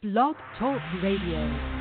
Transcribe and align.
Blog 0.00 0.36
Talk 0.56 0.80
Radio. 1.02 1.77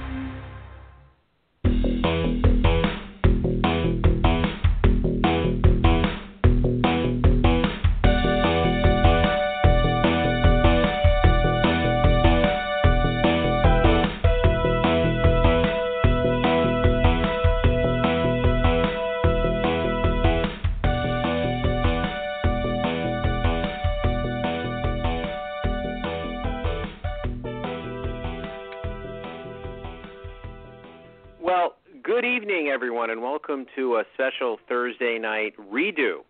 Everyone, 33.07 33.23
and 33.23 33.31
welcome 33.31 33.65
to 33.77 33.95
a 33.95 34.03
special 34.15 34.57
Thursday 34.67 35.17
night 35.17 35.53
redo 35.57 36.23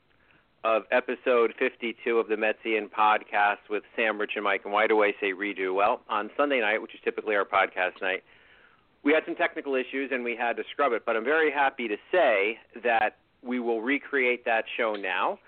of 0.64 0.84
episode 0.92 1.54
52 1.58 2.20
of 2.20 2.28
the 2.28 2.36
Metsian 2.36 2.88
podcast 2.88 3.68
with 3.68 3.82
Sam, 3.96 4.20
Rich, 4.20 4.34
and 4.36 4.44
Mike. 4.44 4.62
And 4.64 4.72
why 4.72 4.86
do 4.86 5.02
I 5.02 5.14
say 5.20 5.34
redo? 5.34 5.74
Well, 5.74 6.02
on 6.08 6.30
Sunday 6.38 6.60
night, 6.60 6.80
which 6.80 6.94
is 6.94 7.00
typically 7.04 7.36
our 7.36 7.46
podcast 7.46 8.00
night, 8.00 8.24
we 9.04 9.12
had 9.12 9.24
some 9.26 9.34
technical 9.36 9.74
issues 9.74 10.12
and 10.12 10.24
we 10.24 10.36
had 10.36 10.56
to 10.58 10.64
scrub 10.72 10.92
it. 10.92 11.04
But 11.04 11.16
I'm 11.16 11.24
very 11.24 11.52
happy 11.52 11.88
to 11.88 11.96
say 12.12 12.60
that 12.84 13.18
we 13.42 13.60
will 13.60 13.82
recreate 13.82 14.46
that 14.46 14.66
show 14.78 14.94
now. 14.94 15.40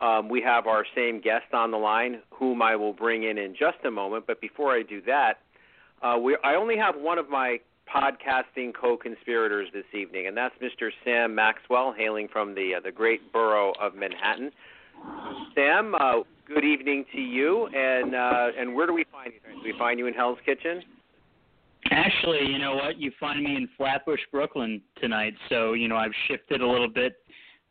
Um, 0.00 0.28
we 0.28 0.40
have 0.42 0.68
our 0.68 0.84
same 0.94 1.20
guest 1.20 1.52
on 1.52 1.72
the 1.72 1.78
line, 1.78 2.20
whom 2.30 2.62
I 2.62 2.76
will 2.76 2.92
bring 2.92 3.24
in 3.24 3.38
in 3.38 3.56
just 3.58 3.78
a 3.84 3.90
moment. 3.90 4.24
But 4.28 4.40
before 4.40 4.72
I 4.72 4.82
do 4.82 5.00
that, 5.02 5.38
uh, 6.00 6.16
we, 6.22 6.36
I 6.44 6.54
only 6.54 6.76
have 6.76 6.94
one 6.96 7.18
of 7.18 7.28
my 7.28 7.58
podcasting 7.94 8.72
co-conspirators 8.74 9.68
this 9.72 9.84
evening, 9.94 10.26
and 10.26 10.36
that's 10.36 10.54
Mr. 10.62 10.90
Sam 11.04 11.34
Maxwell, 11.34 11.92
hailing 11.96 12.28
from 12.28 12.54
the 12.54 12.74
uh, 12.76 12.80
the 12.80 12.92
great 12.92 13.32
borough 13.32 13.72
of 13.80 13.94
Manhattan. 13.94 14.50
Sam, 15.54 15.94
uh, 15.94 16.20
good 16.46 16.64
evening 16.64 17.04
to 17.12 17.20
you, 17.20 17.66
and 17.66 18.14
uh, 18.14 18.48
and 18.58 18.74
where 18.74 18.86
do 18.86 18.94
we 18.94 19.04
find 19.10 19.32
you? 19.32 19.54
Do 19.54 19.62
we 19.64 19.78
find 19.78 19.98
you 19.98 20.06
in 20.06 20.14
Hell's 20.14 20.38
Kitchen? 20.44 20.82
Actually, 21.90 22.46
you 22.46 22.58
know 22.58 22.74
what? 22.74 22.98
You 22.98 23.12
find 23.20 23.42
me 23.42 23.56
in 23.56 23.68
Flatbush, 23.76 24.20
Brooklyn 24.32 24.82
tonight. 25.00 25.34
So 25.48 25.74
you 25.74 25.88
know 25.88 25.96
I've 25.96 26.14
shifted 26.28 26.60
a 26.60 26.66
little 26.66 26.88
bit 26.88 27.16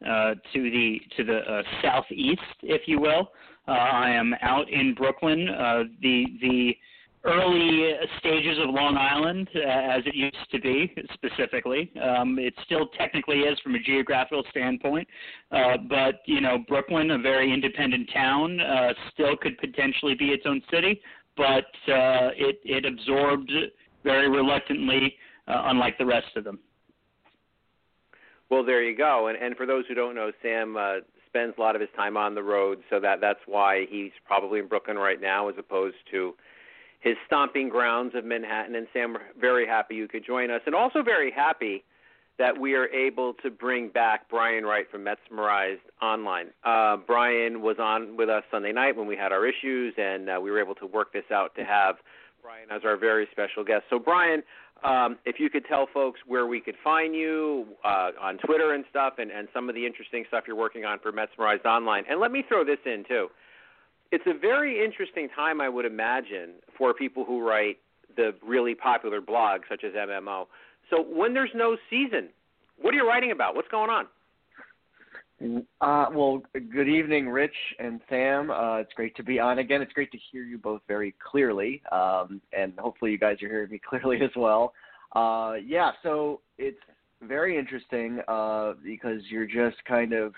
uh, 0.06 0.36
to 0.54 0.72
the 0.72 1.02
to 1.17 1.23
the 1.23 1.38
uh, 1.39 1.64
southeast, 1.82 2.42
if 2.64 2.84
you 2.88 3.00
will. 3.00 3.32
Uh, 3.67 3.72
I 3.72 4.09
am 4.11 4.34
out 4.42 4.70
in 4.70 4.94
Brooklyn. 4.94 5.50
Uh, 5.50 5.84
the 6.02 6.26
the 6.42 6.78
early 7.26 7.94
stages 8.20 8.58
of 8.62 8.73
Long 8.73 8.98
Island, 8.98 9.50
uh, 9.56 9.59
as 9.59 10.04
it 10.06 10.16
used 10.16 10.36
to 10.52 10.59
be, 10.59 10.94
specifically. 11.14 11.92
Um, 12.02 12.38
it 12.40 12.54
still 12.66 12.88
technically 12.98 13.40
is 13.40 13.59
from 13.59 13.76
a 13.76 13.80
geographical 13.80 14.44
standpoint, 14.52 15.08
uh, 15.52 15.78
but 15.90 16.22
you 16.26 16.42
know, 16.42 16.59
Brooklyn, 16.67 17.12
a 17.12 17.17
very 17.17 17.52
independent 17.54 18.09
town, 18.14 18.59
uh, 18.59 18.94
still 19.14 19.36
could 19.36 19.58
potentially 19.58 20.16
be 20.16 20.28
its 20.28 20.44
own 20.45 20.62
city, 20.72 21.02
but 21.36 21.66
uh, 21.88 22.32
it 22.38 22.59
it 22.64 22.86
absorbed 22.86 23.52
very 24.04 24.30
reluctantly, 24.30 25.16
uh, 25.48 25.64
unlike 25.66 25.98
the 25.98 26.06
rest 26.06 26.36
of 26.36 26.44
them. 26.44 26.60
Well, 28.50 28.64
there 28.64 28.84
you 28.84 28.95
go. 28.95 29.28
And 29.28 29.38
and 29.38 29.58
for 29.58 29.66
those 29.66 29.86
who 29.88 29.95
don't 29.95 30.16
know, 30.16 30.32
Sam 30.42 30.78
uh, 30.78 30.95
spends 31.28 31.56
a 31.58 31.62
lot 31.62 31.76
of 31.76 31.82
his 31.82 31.89
time 31.95 32.16
on 32.17 32.36
the 32.36 32.44
road, 32.44 32.80
so 32.89 33.00
that 33.00 33.20
that's 33.20 33.39
why 33.48 33.86
he's 33.89 34.12
probably 34.26 34.60
in 34.60 34.67
Brooklyn 34.67 34.98
right 34.98 35.20
now, 35.20 35.50
as 35.50 35.56
opposed 35.58 35.98
to 36.12 36.36
his 37.06 37.16
stomping 37.28 37.70
grounds 37.70 38.16
of 38.16 38.25
Manhattan. 38.25 38.75
And 38.75 38.88
Sam, 38.92 39.16
very 39.39 39.66
happy 39.66 39.95
you 39.95 40.08
could 40.08 40.25
join 40.25 40.50
us, 40.50 40.61
and 40.66 40.75
also 40.75 41.03
very 41.03 41.31
happy 41.31 41.86
that 42.38 42.59
we 42.59 42.73
are 42.73 42.88
able 42.88 43.34
to 43.36 43.50
bring 43.50 43.88
back 43.88 44.28
Brian 44.30 44.66
Wright 44.66 44.88
from 44.92 45.05
Metsmerized 45.05 45.86
Online. 46.02 46.48
Uh, 46.66 46.98
Brian 46.98 47.61
was 47.61 47.77
on 47.80 48.17
with 48.17 48.27
us 48.27 48.43
Sunday 48.52 48.73
night 48.73 48.98
when 48.98 49.08
we 49.08 49.16
had 49.16 49.32
our 49.32 49.45
issues, 49.45 49.93
and 49.98 50.30
uh, 50.30 50.39
we 50.42 50.52
were 50.52 50.60
able 50.60 50.76
to 50.76 50.86
work 50.86 51.14
this 51.14 51.23
out 51.32 51.55
to 51.55 51.64
have 51.64 51.95
Brian 52.42 52.67
as 52.71 52.82
our 52.83 52.98
very 52.98 53.27
special 53.32 53.64
guest. 53.64 53.83
So, 53.89 53.99
Brian, 53.99 54.43
um, 54.83 55.17
if 55.26 55.39
you 55.39 55.49
could 55.49 55.66
tell 55.66 55.87
folks 55.93 56.20
where 56.27 56.48
we 56.48 56.60
could 56.60 56.76
find 56.83 57.16
you 57.16 57.67
uh, 57.86 58.11
on 58.20 58.37
Twitter 58.39 58.73
and 58.73 58.83
stuff, 58.89 59.14
and, 59.20 59.32
and 59.32 59.48
some 59.54 59.70
of 59.70 59.76
the 59.76 59.86
interesting 59.86 60.26
stuff 60.27 60.43
you're 60.48 60.58
working 60.58 60.83
on 60.83 60.99
for 60.99 61.14
Metsmerized 61.14 61.66
Online. 61.66 62.04
And 62.10 62.20
let 62.20 62.32
me 62.32 62.43
throw 62.45 62.66
this 62.66 62.80
in, 62.86 63.05
too. 63.08 63.27
It's 64.11 64.26
a 64.27 64.38
very 64.38 64.83
interesting 64.83 65.27
time, 65.36 65.61
I 65.61 65.70
would 65.70 65.86
imagine, 65.86 66.52
for 66.77 66.93
people 66.93 67.26
who 67.26 67.45
write 67.45 67.77
the 68.16 68.33
really 68.45 68.76
popular 68.76 69.21
blogs, 69.21 69.61
such 69.70 69.83
as 69.83 69.93
MMO. 69.93 70.48
So, 70.89 71.02
when 71.02 71.33
there's 71.33 71.49
no 71.55 71.76
season, 71.89 72.30
what 72.80 72.93
are 72.93 72.98
you 72.98 73.08
writing 73.08 73.32
about? 73.32 73.55
What's 73.55 73.67
going 73.70 73.89
on? 73.89 74.05
Uh, 75.82 76.05
well, 76.14 76.42
good 76.54 76.88
evening, 76.88 77.27
Rich 77.27 77.55
and 77.80 77.99
Sam. 78.10 78.49
Uh, 78.49 78.77
it's 78.77 78.93
great 78.93 79.16
to 79.17 79.23
be 79.23 79.38
on 79.38 79.60
again. 79.60 79.82
It's 79.82 79.92
great 79.92 80.11
to 80.14 80.17
hear 80.32 80.43
you 80.43 80.58
both 80.58 80.82
very 80.87 81.14
clearly, 81.20 81.82
um, 81.92 82.42
and 82.58 82.73
hopefully, 82.77 83.11
you 83.11 83.17
guys 83.17 83.42
are 83.43 83.49
hearing 83.49 83.70
me 83.70 83.82
clearly 83.89 84.22
as 84.22 84.32
well. 84.36 84.73
Uh, 85.14 85.55
yeah, 85.66 85.92
so 86.04 86.42
it's 86.58 86.80
very 87.22 87.58
interesting 87.58 88.20
uh, 88.27 88.73
because 88.83 89.22
you're 89.30 89.45
just 89.45 89.83
kind 89.86 90.14
of 90.14 90.33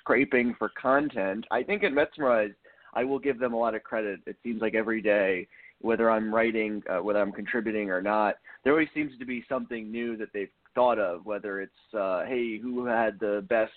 scraping 0.00 0.54
for 0.58 0.70
content. 0.80 1.46
I 1.50 1.62
think 1.62 1.82
at 1.84 1.92
Metsmerized, 1.92 2.54
I 2.94 3.04
will 3.04 3.18
give 3.18 3.38
them 3.38 3.52
a 3.52 3.58
lot 3.58 3.74
of 3.74 3.82
credit. 3.82 4.20
It 4.26 4.36
seems 4.42 4.62
like 4.62 4.74
every 4.74 5.02
day, 5.02 5.46
whether 5.80 6.10
I'm 6.10 6.34
writing, 6.34 6.82
uh, 6.88 7.02
whether 7.02 7.20
I'm 7.20 7.32
contributing 7.32 7.90
or 7.90 8.00
not, 8.00 8.36
there 8.62 8.72
always 8.72 8.88
seems 8.94 9.18
to 9.18 9.26
be 9.26 9.44
something 9.48 9.90
new 9.90 10.16
that 10.16 10.28
they've 10.32 10.48
thought 10.74 10.98
of. 10.98 11.26
Whether 11.26 11.60
it's, 11.60 11.94
uh, 11.98 12.24
hey, 12.24 12.58
who 12.58 12.86
had 12.86 13.18
the 13.20 13.44
best 13.48 13.72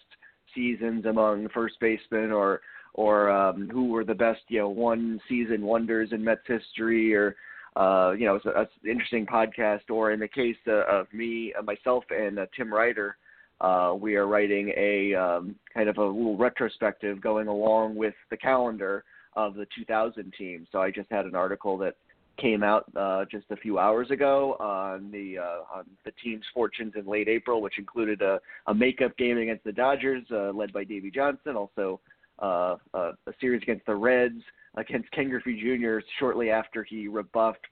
seasons 0.55 1.05
among 1.05 1.49
first 1.49 1.79
basemen, 1.79 2.31
or 2.31 2.61
or 2.93 3.29
um, 3.29 3.69
who 3.71 3.85
were 3.89 4.05
the 4.05 4.15
best, 4.15 4.41
you 4.47 4.59
know, 4.59 4.69
one 4.69 5.19
season 5.27 5.61
wonders 5.61 6.09
in 6.11 6.23
Mets 6.23 6.41
history, 6.47 7.13
or 7.13 7.35
uh, 7.75 8.11
you 8.17 8.25
know, 8.25 8.35
it's, 8.35 8.45
it's 8.45 8.71
an 8.83 8.89
interesting 8.89 9.25
podcast. 9.25 9.89
Or 9.89 10.11
in 10.11 10.19
the 10.19 10.27
case 10.27 10.57
uh, 10.67 10.85
of 10.85 11.11
me, 11.13 11.53
uh, 11.57 11.63
myself, 11.63 12.03
and 12.09 12.39
uh, 12.39 12.45
Tim 12.55 12.73
Ryder, 12.73 13.17
uh, 13.61 13.95
we 13.99 14.15
are 14.15 14.27
writing 14.27 14.71
a 14.77 15.15
um, 15.15 15.55
kind 15.73 15.89
of 15.89 15.97
a 15.97 16.03
little 16.03 16.37
retrospective 16.37 17.21
going 17.21 17.47
along 17.47 17.95
with 17.95 18.13
the 18.29 18.37
calendar 18.37 19.03
of 19.35 19.55
the 19.55 19.67
2000 19.75 20.33
team. 20.37 20.67
So 20.71 20.81
I 20.81 20.91
just 20.91 21.11
had 21.11 21.25
an 21.25 21.35
article 21.35 21.77
that 21.79 21.95
came 22.37 22.63
out 22.63 22.85
uh, 22.95 23.25
just 23.31 23.45
a 23.49 23.55
few 23.55 23.79
hours 23.79 24.11
ago 24.11 24.55
on 24.59 25.11
the 25.11 25.39
uh, 25.39 25.77
on 25.77 25.85
the 26.05 26.11
team's 26.23 26.45
fortunes 26.53 26.93
in 26.95 27.05
late 27.07 27.27
April, 27.27 27.61
which 27.61 27.79
included 27.79 28.21
a, 28.21 28.39
a 28.67 28.73
makeup 28.73 29.17
game 29.17 29.37
against 29.37 29.63
the 29.63 29.71
Dodgers, 29.71 30.23
uh, 30.31 30.51
led 30.51 30.71
by 30.71 30.83
Davey 30.83 31.09
Johnson, 31.09 31.55
also 31.55 31.99
uh, 32.41 32.75
a, 32.93 32.99
a 33.25 33.33
series 33.39 33.63
against 33.63 33.85
the 33.85 33.95
Reds 33.95 34.41
against 34.75 35.09
Ken 35.11 35.29
Griffey 35.29 35.59
Jr. 35.59 35.99
shortly 36.19 36.51
after 36.51 36.83
he 36.83 37.07
rebuffed 37.07 37.65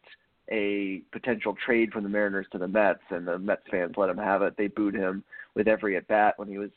a 0.52 1.02
potential 1.12 1.56
trade 1.66 1.92
from 1.92 2.04
the 2.04 2.10
Mariners 2.10 2.48
to 2.52 2.58
the 2.58 2.68
Mets, 2.68 3.00
and 3.10 3.28
the 3.28 3.40
Mets 3.40 3.64
fans 3.70 3.94
let 3.98 4.10
him 4.10 4.18
have 4.18 4.42
it. 4.42 4.56
They 4.58 4.68
booed 4.68 4.96
him 4.96 5.24
with 5.56 5.68
every 5.68 5.98
at 5.98 6.08
bat 6.08 6.36
when 6.38 6.48
he 6.48 6.58
was 6.58 6.70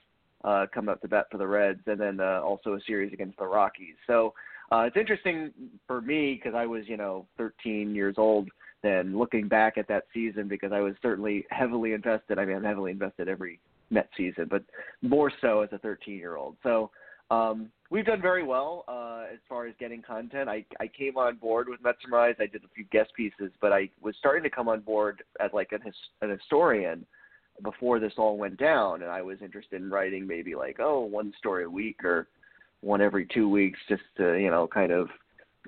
uh, 0.45 0.67
coming 0.73 0.91
up 0.91 1.01
to 1.03 1.09
bat 1.09 1.27
for 1.31 1.39
the 1.39 1.47
Reds, 1.47 1.81
and 1.87 2.01
then 2.01 2.21
uh, 2.21 2.41
also 2.43 2.75
a 2.75 2.81
series 2.87 3.13
against 3.13 3.39
the 3.39 3.47
Rockies. 3.47 3.97
So 4.07 4.35
uh, 4.71 4.85
it's 4.87 4.97
interesting 4.97 5.53
for 5.87 6.01
me 6.01 6.35
because 6.35 6.57
I 6.57 6.67
was, 6.67 6.85
you 6.87 6.97
know, 6.97 7.27
13 7.37 7.95
years 7.95 8.15
old 8.19 8.49
then 8.83 9.19
looking 9.19 9.49
back 9.49 9.77
at 9.77 9.89
that 9.89 10.05
season 10.15 10.47
because 10.47 10.73
I 10.73 10.81
was 10.81 10.95
certainly 11.03 11.45
heavily 11.51 11.95
invested. 11.95 12.39
I 12.39 12.45
mean, 12.45 12.57
I'm 12.57 12.65
heavily 12.65 12.93
invested 12.93 13.29
every 13.29 13.59
Met 13.91 14.09
season, 14.17 14.47
but 14.51 14.63
more 15.03 15.33
so 15.41 15.63
as 15.63 15.71
a 15.73 15.79
13 15.79 16.15
year 16.15 16.37
old. 16.37 16.57
So 16.63 16.91
um, 17.31 17.71
we've 17.91 18.05
done 18.05 18.21
very 18.21 18.45
well 18.45 18.85
uh, 18.89 19.25
as 19.33 19.39
far 19.49 19.67
as 19.67 19.75
getting 19.79 20.03
content. 20.03 20.49
I, 20.49 20.65
I 20.81 20.89
came 20.89 21.17
on 21.17 21.37
board 21.37 21.69
with 21.69 21.81
Metsmerized. 21.83 22.41
I 22.41 22.47
did 22.47 22.65
a 22.65 22.69
few 22.75 22.85
guest 22.91 23.11
pieces, 23.17 23.51
but 23.61 23.73
I 23.73 23.91
was 24.01 24.15
starting 24.19 24.43
to 24.43 24.51
come 24.51 24.69
on 24.69 24.81
board 24.81 25.23
as 25.41 25.51
like 25.53 25.73
an, 25.73 25.81
his, 25.83 25.95
an 26.23 26.31
historian 26.31 27.07
before 27.63 27.99
this 27.99 28.13
all 28.17 28.37
went 28.37 28.59
down, 28.59 29.03
and 29.03 29.11
I 29.11 29.23
was 29.23 29.39
interested 29.43 29.81
in 29.81 29.91
writing 29.91 30.27
maybe 30.27 30.55
like 30.55 30.77
oh 30.79 31.01
one 31.01 31.33
story 31.39 31.65
a 31.65 31.71
week 31.71 32.05
or 32.05 32.29
one 32.81 33.01
every 33.01 33.27
two 33.27 33.49
weeks, 33.49 33.79
just 33.89 34.03
to 34.19 34.35
you 34.37 34.51
know 34.51 34.69
kind 34.69 34.93
of 34.93 35.09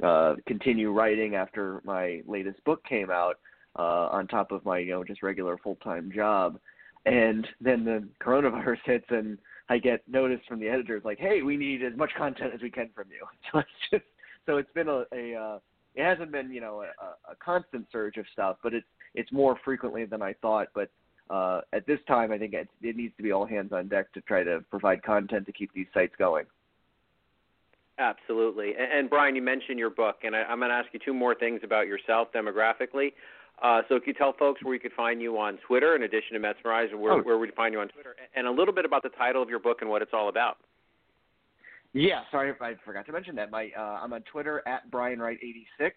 uh, 0.03 0.35
continue 0.47 0.93
writing 0.93 1.35
after 1.35 1.81
my 1.85 2.23
latest 2.27 2.63
book 2.65 2.85
came 2.85 3.11
out 3.11 3.39
uh, 3.79 4.09
on 4.13 4.27
top 4.27 4.53
of 4.53 4.65
my 4.65 4.79
you 4.79 4.93
know 4.93 5.05
just 5.05 5.23
regular 5.23 5.59
full 5.59 5.77
time 5.77 6.13
job. 6.15 6.59
And 7.07 7.47
then 7.61 7.85
the 7.85 8.07
coronavirus 8.23 8.79
hits, 8.85 9.07
and 9.09 9.39
I 9.71 9.79
get 9.79 10.03
notice 10.09 10.41
from 10.49 10.59
the 10.59 10.69
editors 10.69 11.03
like, 11.05 11.19
"Hey, 11.19 11.43
we 11.43 11.57
need 11.57 11.83
as 11.83 11.97
much 11.97 12.11
content 12.19 12.53
as 12.53 12.61
we 12.61 12.71
can 12.71 12.91
from 12.95 13.07
you." 13.11 13.27
So 13.53 13.61
it's 13.61 13.91
just 13.91 14.05
so 14.47 14.57
it's 14.59 14.73
been 14.73 14.89
a, 14.89 15.05
a 15.15 15.35
uh, 15.35 15.59
it 15.95 16.05
hasn't 16.05 16.33
been 16.33 16.53
you 16.53 16.61
know 16.61 16.83
a, 16.83 17.31
a 17.33 17.37
constant 17.37 17.87
surge 17.93 18.17
of 18.17 18.27
stuff, 18.33 18.57
but 18.63 18.75
it's 18.75 18.87
it's 19.15 19.31
more 19.33 19.57
frequently 19.65 20.05
than 20.05 20.23
I 20.23 20.35
thought. 20.43 20.69
But 20.75 20.91
uh, 21.31 21.61
at 21.73 21.87
this 21.87 22.01
time, 22.09 22.33
I 22.33 22.39
think 22.39 22.53
it, 22.53 22.69
it 22.83 22.97
needs 22.97 23.17
to 23.17 23.23
be 23.23 23.31
all 23.31 23.47
hands 23.47 23.73
on 23.73 23.87
deck 23.87 24.13
to 24.15 24.21
try 24.23 24.43
to 24.43 24.65
provide 24.71 25.03
content 25.05 25.47
to 25.47 25.53
keep 25.53 25.73
these 25.73 25.87
sites 25.95 26.15
going. 26.19 26.47
Absolutely. 27.99 28.71
And, 28.71 28.93
and 28.93 29.11
Brian, 29.11 29.37
you 29.37 29.43
mentioned 29.43 29.79
your 29.79 29.91
book, 29.91 30.17
and 30.25 30.35
I, 30.35 30.43
I'm 30.43 30.59
going 30.59 30.71
to 30.71 30.75
ask 30.75 30.89
you 30.93 30.99
two 31.05 31.15
more 31.15 31.35
things 31.35 31.61
about 31.63 31.87
yourself 31.87 32.29
demographically. 32.35 33.13
Uh, 33.63 33.83
so, 33.89 33.99
could 33.99 34.07
you 34.09 34.15
tell 34.15 34.33
folks 34.39 34.63
where 34.65 34.73
you 34.75 34.81
could 34.81 34.93
find 34.93 35.21
you 35.21 35.39
on 35.39 35.59
Twitter, 35.67 35.95
in 35.95 36.03
addition 36.03 36.33
to 36.33 36.41
Metsmerize, 36.41 36.97
where, 36.97 37.13
oh. 37.13 37.23
where 37.23 37.45
you 37.45 37.53
find 37.55 37.75
you 37.75 37.81
on 37.81 37.89
Twitter, 37.89 38.17
and 38.35 38.47
a 38.47 38.51
little 38.51 38.73
bit 38.73 38.85
about 38.85 39.03
the 39.03 39.11
title 39.11 39.43
of 39.43 39.51
your 39.51 39.59
book 39.59 39.79
and 39.83 39.91
what 39.91 40.01
it's 40.01 40.13
all 40.15 40.29
about? 40.31 40.57
Yeah, 41.93 42.21
sorry 42.31 42.51
if 42.51 42.63
I 42.63 42.75
forgot 42.85 43.05
to 43.07 43.13
mention 43.13 43.35
that. 43.37 43.51
My 43.51 43.71
uh, 43.77 44.01
I'm 44.03 44.13
on 44.13 44.23
Twitter 44.23 44.63
at 44.67 44.91
Brian 44.91 45.19
Wright 45.19 45.39
86. 45.43 45.97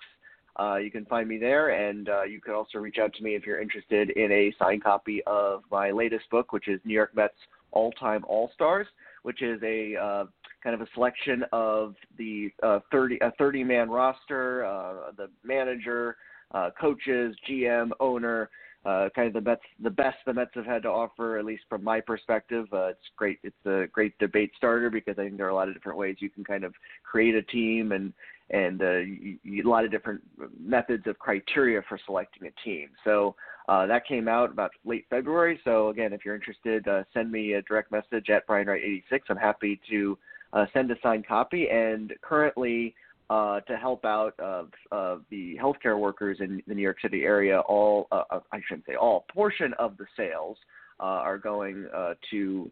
Uh, 0.60 0.75
you 0.75 0.92
can 0.92 1.06
find 1.06 1.27
me 1.27 1.38
there, 1.38 1.69
and 1.69 2.10
uh, 2.10 2.24
you 2.24 2.42
could 2.42 2.54
also 2.54 2.77
reach 2.80 2.98
out 3.01 3.13
to 3.15 3.24
me 3.24 3.36
if 3.36 3.45
you're 3.45 3.62
interested 3.62 4.12
in 4.12 4.31
a 4.31 4.54
signed 4.60 4.83
copy 4.83 5.21
of 5.25 5.63
my 5.71 5.92
latest 5.92 6.30
book, 6.30 6.51
which 6.51 6.68
is 6.68 6.80
New 6.83 6.94
York 6.94 7.15
Mets 7.15 7.33
All 7.71 7.92
Time 7.94 8.24
All 8.27 8.51
Stars, 8.54 8.88
which 9.24 9.42
is 9.42 9.62
a 9.63 9.95
uh, 9.95 10.25
kind 10.63 10.75
of 10.75 10.81
a 10.81 10.88
selection 10.94 11.44
of 11.51 11.95
the 12.18 12.50
uh, 12.62 12.80
30 12.92 13.19
a 13.21 13.31
30 13.31 13.63
man 13.63 13.89
roster, 13.89 14.65
uh, 14.65 15.12
the 15.18 15.27
manager, 15.44 16.18
uh, 16.54 16.70
coaches, 16.80 17.36
GM, 17.50 17.92
owner, 18.00 18.50
uh, 18.86 19.08
kind 19.16 19.28
of 19.28 19.34
the 19.34 19.50
Mets, 19.50 19.62
the 19.82 19.90
best 19.90 20.18
the 20.26 20.34
Mets 20.34 20.52
have 20.56 20.66
had 20.66 20.84
to 20.84 20.90
offer, 20.90 21.38
at 21.38 21.46
least 21.46 21.64
from 21.70 21.84
my 21.84 22.02
perspective. 22.02 22.68
Uh, 22.74 22.88
it's 22.88 23.00
great. 23.16 23.40
It's 23.44 23.66
a 23.66 23.86
great 23.92 24.18
debate 24.20 24.52
starter 24.58 24.90
because 24.90 25.18
I 25.18 25.24
think 25.24 25.38
there 25.38 25.46
are 25.46 25.52
a 25.52 25.56
lot 25.56 25.70
of 25.70 25.74
different 25.74 25.98
ways 25.98 26.18
you 26.20 26.30
can 26.30 26.44
kind 26.44 26.64
of 26.64 26.74
create 27.04 27.36
a 27.36 27.44
team 27.44 27.94
and 27.94 28.14
and 28.50 28.82
uh, 28.82 28.98
you, 28.98 29.38
you, 29.44 29.68
a 29.68 29.70
lot 29.70 29.86
of 29.86 29.92
different 29.92 30.22
methods 30.60 31.08
of 31.08 31.18
criteria 31.18 31.82
for 31.88 31.98
selecting 32.06 32.48
a 32.48 32.52
team. 32.64 32.90
So 33.06 33.36
uh, 33.70 33.86
that 33.88 34.06
came 34.06 34.28
out 34.28 34.52
about 34.52 34.72
late 34.84 35.06
February. 35.10 35.60
So 35.64 35.88
again, 35.88 36.12
if 36.12 36.26
you're 36.26 36.36
interested, 36.36 36.86
uh, 36.88 37.04
send 37.14 37.32
me 37.32 37.54
a 37.54 37.62
direct 37.62 37.92
message 37.92 38.30
at 38.30 38.46
BrianWright86. 38.46 39.22
I'm 39.30 39.38
happy 39.38 39.80
to 39.90 40.18
uh, 40.52 40.66
send 40.74 40.92
a 40.92 40.96
signed 41.02 41.26
copy. 41.26 41.70
And 41.70 42.14
currently, 42.22 42.94
uh, 43.34 43.62
to 43.62 43.76
help 43.78 44.06
out 44.06 44.40
of 44.40 44.70
uh, 44.92 45.16
the 45.32 45.58
healthcare 45.60 45.98
workers 45.98 46.38
in 46.40 46.62
the 46.68 46.76
New 46.76 46.84
York 46.84 47.02
City 47.02 47.24
area, 47.24 47.62
all 47.62 48.08
uh, 48.12 48.22
uh 48.30 48.40
I 48.52 48.60
shouldn't 48.68 48.86
say 48.86 48.94
all 48.94 49.26
portion 49.34 49.74
of 49.80 49.98
the 49.98 50.06
sales 50.16 50.56
uh, 51.00 51.26
are 51.30 51.40
going 51.40 51.88
uh, 51.96 52.14
to 52.30 52.72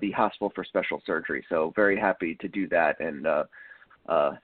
the 0.00 0.10
Hospital 0.12 0.50
for 0.54 0.64
Special 0.64 1.02
Surgery. 1.04 1.44
So 1.50 1.74
very 1.76 2.00
happy 2.00 2.36
to 2.40 2.48
do 2.48 2.66
that 2.68 2.98
and 3.00 3.26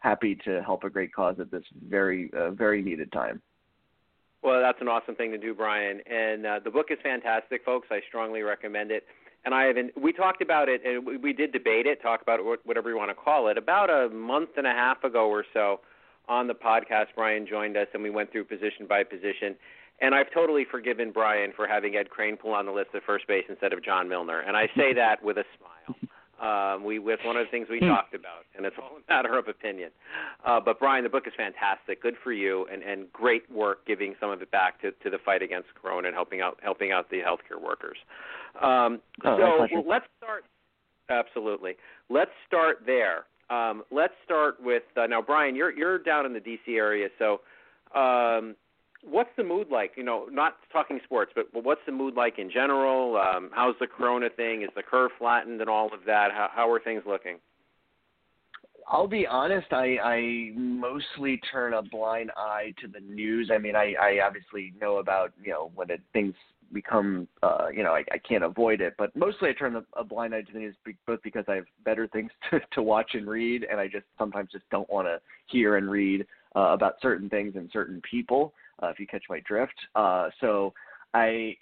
happy 0.00 0.38
to 0.44 0.62
help 0.62 0.84
a 0.84 0.90
great 0.90 1.14
cause 1.14 1.36
at 1.40 1.50
this 1.50 1.64
very 1.88 2.30
very 2.52 2.82
needed 2.82 3.10
time. 3.10 3.40
Well, 4.42 4.60
that's 4.60 4.82
an 4.82 4.88
awesome 4.88 5.14
thing 5.14 5.30
to 5.30 5.38
do, 5.38 5.54
Brian. 5.54 6.00
And 6.06 6.44
the 6.62 6.70
book 6.70 6.88
is 6.90 6.98
fantastic, 7.02 7.64
folks. 7.64 7.88
I 7.90 8.00
strongly 8.08 8.42
recommend 8.42 8.90
it 8.90 9.04
and 9.44 9.54
I 9.54 9.64
haven't. 9.64 9.92
We 10.00 10.12
talked 10.12 10.42
about 10.42 10.68
it, 10.68 10.82
and 10.84 11.04
we, 11.06 11.16
we 11.16 11.32
did 11.32 11.52
debate 11.52 11.86
it, 11.86 12.00
talk 12.02 12.22
about 12.22 12.40
it, 12.40 12.60
whatever 12.64 12.90
you 12.90 12.96
want 12.96 13.10
to 13.10 13.14
call 13.14 13.48
it. 13.48 13.58
About 13.58 13.90
a 13.90 14.08
month 14.10 14.50
and 14.56 14.66
a 14.66 14.72
half 14.72 15.04
ago 15.04 15.28
or 15.28 15.44
so, 15.52 15.80
on 16.28 16.46
the 16.46 16.54
podcast, 16.54 17.06
Brian 17.14 17.46
joined 17.46 17.76
us, 17.76 17.86
and 17.94 18.02
we 18.02 18.10
went 18.10 18.32
through 18.32 18.44
position 18.44 18.86
by 18.88 19.04
position. 19.04 19.54
And 20.00 20.14
I've 20.14 20.32
totally 20.32 20.64
forgiven 20.68 21.12
Brian 21.12 21.52
for 21.54 21.68
having 21.68 21.96
Ed 21.96 22.08
Kranepool 22.10 22.52
on 22.52 22.66
the 22.66 22.72
list 22.72 22.90
at 22.94 23.02
first 23.04 23.28
base 23.28 23.44
instead 23.48 23.72
of 23.72 23.84
John 23.84 24.08
Milner, 24.08 24.40
and 24.40 24.56
I 24.56 24.66
say 24.76 24.92
that 24.94 25.22
with 25.22 25.38
a 25.38 25.44
smile. 25.58 26.10
Um, 26.40 26.84
we 26.84 26.98
with 26.98 27.20
one 27.24 27.36
of 27.36 27.46
the 27.46 27.50
things 27.50 27.68
we 27.70 27.78
hmm. 27.78 27.86
talked 27.86 28.12
about, 28.12 28.44
and 28.56 28.66
it's 28.66 28.74
all 28.76 28.98
a 28.98 29.12
matter 29.12 29.38
of 29.38 29.46
opinion. 29.46 29.90
Uh, 30.44 30.60
but 30.60 30.80
Brian, 30.80 31.04
the 31.04 31.08
book 31.08 31.28
is 31.28 31.32
fantastic. 31.36 32.02
Good 32.02 32.16
for 32.22 32.32
you, 32.32 32.66
and, 32.72 32.82
and 32.82 33.10
great 33.12 33.50
work 33.50 33.86
giving 33.86 34.14
some 34.18 34.30
of 34.30 34.42
it 34.42 34.50
back 34.50 34.80
to, 34.82 34.90
to 34.90 35.10
the 35.10 35.18
fight 35.24 35.42
against 35.42 35.68
Corona 35.80 36.08
and 36.08 36.14
helping 36.14 36.40
out 36.40 36.58
helping 36.60 36.90
out 36.90 37.08
the 37.08 37.18
healthcare 37.18 37.62
workers. 37.62 37.96
Um, 38.60 39.00
oh, 39.24 39.66
so 39.70 39.82
let's 39.86 40.06
start. 40.18 40.44
Absolutely, 41.10 41.74
let's 42.08 42.30
start 42.46 42.78
there. 42.86 43.24
Um, 43.50 43.82
let's 43.90 44.14
start 44.24 44.56
with 44.62 44.84
uh, 44.96 45.06
now, 45.06 45.20
Brian. 45.20 45.54
You're 45.54 45.72
you're 45.72 45.98
down 45.98 46.26
in 46.26 46.32
the 46.32 46.40
D.C. 46.40 46.76
area, 46.76 47.08
so 47.18 47.40
um, 47.98 48.56
what's 49.02 49.30
the 49.36 49.44
mood 49.44 49.68
like? 49.70 49.92
You 49.96 50.04
know, 50.04 50.26
not 50.30 50.56
talking 50.72 51.00
sports, 51.04 51.32
but 51.34 51.46
what's 51.52 51.80
the 51.86 51.92
mood 51.92 52.14
like 52.14 52.38
in 52.38 52.50
general? 52.50 53.16
Um, 53.16 53.50
how's 53.52 53.74
the 53.80 53.86
Corona 53.86 54.28
thing? 54.34 54.62
Is 54.62 54.70
the 54.74 54.82
curve 54.82 55.10
flattened 55.18 55.60
and 55.60 55.68
all 55.68 55.86
of 55.86 56.00
that? 56.06 56.30
How, 56.32 56.48
how 56.52 56.70
are 56.70 56.80
things 56.80 57.02
looking? 57.06 57.36
I'll 58.86 59.08
be 59.08 59.26
honest. 59.26 59.72
I, 59.72 59.96
I 60.02 60.50
mostly 60.54 61.40
turn 61.50 61.74
a 61.74 61.82
blind 61.82 62.30
eye 62.36 62.74
to 62.82 62.88
the 62.88 63.00
news. 63.00 63.50
I 63.52 63.58
mean, 63.58 63.76
I, 63.76 63.94
I 64.00 64.18
obviously 64.24 64.74
know 64.80 64.98
about 64.98 65.32
you 65.42 65.52
know 65.52 65.70
when 65.74 65.90
it, 65.90 66.00
things 66.12 66.34
become 66.72 67.28
uh, 67.42 67.68
you 67.72 67.82
know 67.82 67.92
I, 67.92 68.04
I 68.12 68.18
can't 68.18 68.44
avoid 68.44 68.80
it, 68.80 68.94
but 68.98 69.14
mostly 69.16 69.50
I 69.50 69.52
turn 69.52 69.76
a, 69.76 69.84
a 69.98 70.04
blind 70.04 70.34
eye 70.34 70.42
to 70.42 70.52
the 70.52 70.58
news 70.58 70.76
both 71.06 71.22
because 71.22 71.44
I 71.48 71.54
have 71.54 71.66
better 71.84 72.06
things 72.08 72.30
to, 72.50 72.60
to 72.72 72.82
watch 72.82 73.10
and 73.14 73.26
read, 73.26 73.66
and 73.70 73.80
I 73.80 73.86
just 73.86 74.06
sometimes 74.18 74.50
just 74.52 74.68
don't 74.70 74.88
want 74.90 75.06
to 75.06 75.20
hear 75.46 75.76
and 75.76 75.90
read 75.90 76.26
uh, 76.56 76.72
about 76.72 76.94
certain 77.02 77.28
things 77.28 77.54
and 77.56 77.70
certain 77.72 78.00
people 78.08 78.54
uh, 78.82 78.88
if 78.88 78.98
you 78.98 79.06
catch 79.06 79.24
my 79.28 79.40
drift. 79.46 79.74
Uh, 79.94 80.28
so 80.40 80.72
I, 81.14 81.56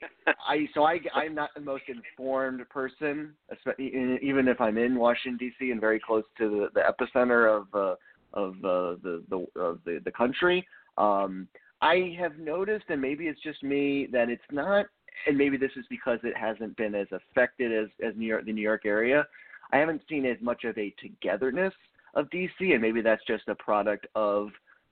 I, 0.49 0.67
so 0.75 0.85
I, 0.85 0.99
I'm 1.15 1.35
not 1.35 1.51
the 1.55 1.61
most 1.61 1.85
informed 1.89 2.67
person, 2.71 3.35
even 3.79 4.49
if 4.49 4.61
I'm 4.61 4.79
in 4.79 4.97
Washington 4.97 5.37
D.C. 5.37 5.71
and 5.71 5.81
very 5.81 6.01
close 6.01 6.25
to 6.39 6.69
the, 6.75 6.81
the 6.81 6.81
epicenter 6.81 7.61
of 7.61 7.67
uh, 7.75 7.97
of 8.35 8.55
uh, 8.65 8.97
the 9.03 9.23
the 9.29 9.61
of 9.61 9.79
the 9.85 10.01
the 10.05 10.11
country. 10.11 10.67
Um, 10.97 11.49
I 11.83 12.17
have 12.19 12.39
noticed, 12.39 12.87
and 12.89 13.01
maybe 13.01 13.27
it's 13.27 13.43
just 13.43 13.63
me, 13.63 14.07
that 14.13 14.31
it's 14.31 14.43
not, 14.51 14.87
and 15.27 15.37
maybe 15.37 15.57
this 15.57 15.73
is 15.77 15.85
because 15.91 16.21
it 16.23 16.37
hasn't 16.37 16.77
been 16.77 16.95
as 16.95 17.09
affected 17.13 17.73
as 17.73 17.89
as 18.07 18.15
New 18.17 18.27
York, 18.27 18.47
the 18.47 18.53
New 18.53 18.63
York 18.63 18.87
area. 18.87 19.27
I 19.73 19.79
haven't 19.79 20.03
seen 20.09 20.25
as 20.25 20.37
much 20.41 20.65
of 20.65 20.79
a 20.79 20.95
togetherness 21.01 21.75
of 22.15 22.31
DC, 22.31 22.51
and 22.61 22.81
maybe 22.81 23.03
that's 23.03 23.25
just 23.27 23.49
a 23.49 23.55
product 23.57 24.07
of 24.15 24.49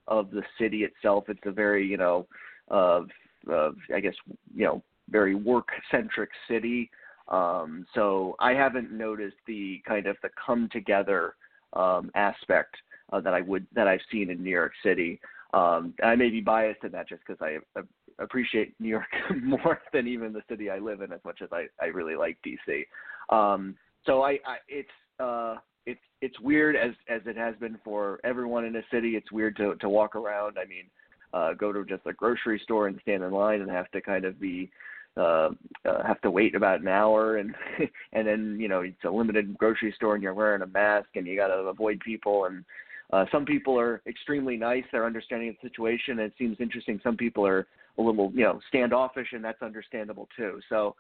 of 0.08 0.31
the 0.31 0.42
city 0.58 0.82
itself. 0.84 1.25
It's 1.28 1.40
a 1.44 1.52
very, 1.52 1.87
you 1.87 1.96
know, 1.96 2.26
uh, 2.70 3.02
uh, 3.50 3.70
I 3.94 4.00
guess, 4.00 4.14
you 4.54 4.64
know, 4.64 4.82
very 5.08 5.34
work 5.34 5.69
centric 5.90 6.31
city. 6.48 6.90
Um, 7.28 7.87
so 7.94 8.34
I 8.40 8.52
haven't 8.52 8.90
noticed 8.90 9.37
the 9.46 9.81
kind 9.87 10.06
of 10.06 10.16
the 10.22 10.31
come 10.44 10.69
together 10.72 11.34
um, 11.75 12.10
aspect 12.16 12.75
uh, 13.12 13.20
that 13.20 13.34
I 13.34 13.40
would 13.42 13.66
that 13.75 13.87
I've 13.87 14.00
seen 14.10 14.31
in 14.31 14.42
New 14.42 14.50
York 14.50 14.72
City. 14.82 15.20
Um, 15.52 15.94
I 16.02 16.14
may 16.14 16.31
be 16.31 16.41
biased 16.41 16.85
in 16.85 16.93
that 16.93 17.08
just 17.08 17.23
because 17.26 17.41
I 17.43 17.58
uh, 17.79 17.82
appreciate 18.19 18.75
New 18.79 18.88
York 18.88 19.08
more 19.43 19.81
than 19.93 20.06
even 20.06 20.32
the 20.32 20.43
city 20.49 20.70
I 20.70 20.79
live 20.79 21.00
in, 21.00 21.12
as 21.12 21.20
much 21.25 21.41
as 21.43 21.49
I, 21.52 21.67
I 21.81 21.87
really 21.87 22.14
like 22.14 22.38
DC. 22.47 22.87
Um, 23.35 23.76
so 24.06 24.23
I, 24.23 24.38
I 24.47 24.56
it's 24.69 24.88
uh, 25.19 25.56
it's 25.87 26.00
it's 26.20 26.38
weird 26.41 26.76
as 26.76 26.93
as 27.08 27.23
it 27.26 27.37
has 27.37 27.55
been 27.56 27.79
for 27.85 28.20
everyone 28.25 28.64
in 28.64 28.76
a 28.76 28.82
city. 28.93 29.17
It's 29.17 29.32
weird 29.32 29.56
to 29.56 29.75
to 29.76 29.88
walk 29.88 30.14
around. 30.14 30.56
I 30.58 30.67
mean, 30.67 30.85
uh, 31.32 31.55
go 31.55 31.73
to 31.73 31.85
just 31.85 32.06
a 32.06 32.12
grocery 32.12 32.61
store 32.62 32.87
and 32.87 32.99
stand 33.02 33.23
in 33.23 33.32
line 33.32 33.61
and 33.61 33.70
have 33.70 33.91
to 33.93 34.00
kind 34.00 34.25
of 34.25 34.40
be 34.40 34.71
uh, 35.16 35.50
uh, 35.85 36.07
have 36.07 36.21
to 36.23 36.30
wait 36.30 36.54
about 36.54 36.80
an 36.80 36.88
hour 36.88 37.38
and 37.38 37.54
and 38.12 38.26
then 38.26 38.57
you 38.61 38.69
know 38.69 38.80
it's 38.80 39.04
a 39.04 39.11
limited 39.11 39.57
grocery 39.59 39.92
store 39.97 40.14
and 40.14 40.23
you're 40.23 40.35
wearing 40.35 40.62
a 40.62 40.66
mask 40.66 41.09
and 41.16 41.26
you 41.26 41.37
got 41.37 41.49
to 41.49 41.54
avoid 41.54 41.99
people 42.00 42.45
and 42.45 42.64
uh, 43.12 43.25
some 43.33 43.45
people 43.45 43.79
are 43.79 44.02
extremely 44.07 44.57
nice 44.57 44.85
they're 44.93 45.07
understanding 45.07 45.49
of 45.49 45.57
the 45.62 45.69
situation 45.69 46.19
and 46.19 46.21
it 46.21 46.33
seems 46.38 46.57
interesting 46.61 47.00
some 47.02 47.17
people 47.17 47.47
are 47.47 47.67
a 47.99 48.02
little 48.02 48.31
you 48.35 48.45
know 48.45 48.61
standoffish 48.69 49.29
and 49.33 49.45
that's 49.45 49.62
understandable 49.62 50.29
too 50.37 50.61
so 50.69 50.95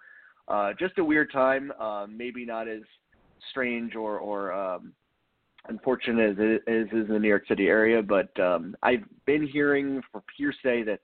uh, 0.48 0.72
just 0.78 0.98
a 0.98 1.04
weird 1.04 1.30
time 1.32 1.72
uh, 1.78 2.06
maybe 2.08 2.44
not 2.44 2.68
as 2.68 2.82
strange 3.50 3.94
or 3.94 4.18
or 4.18 4.52
um, 4.52 4.92
unfortunate 5.68 6.30
as 6.30 6.36
it 6.38 6.62
is, 6.66 6.88
in 6.92 7.06
the 7.08 7.18
New 7.18 7.28
York 7.28 7.46
City 7.46 7.66
area, 7.68 8.02
but 8.02 8.38
um, 8.40 8.74
I've 8.82 9.04
been 9.26 9.46
hearing 9.46 10.02
for 10.10 10.22
hearsay 10.36 10.82
that 10.84 11.00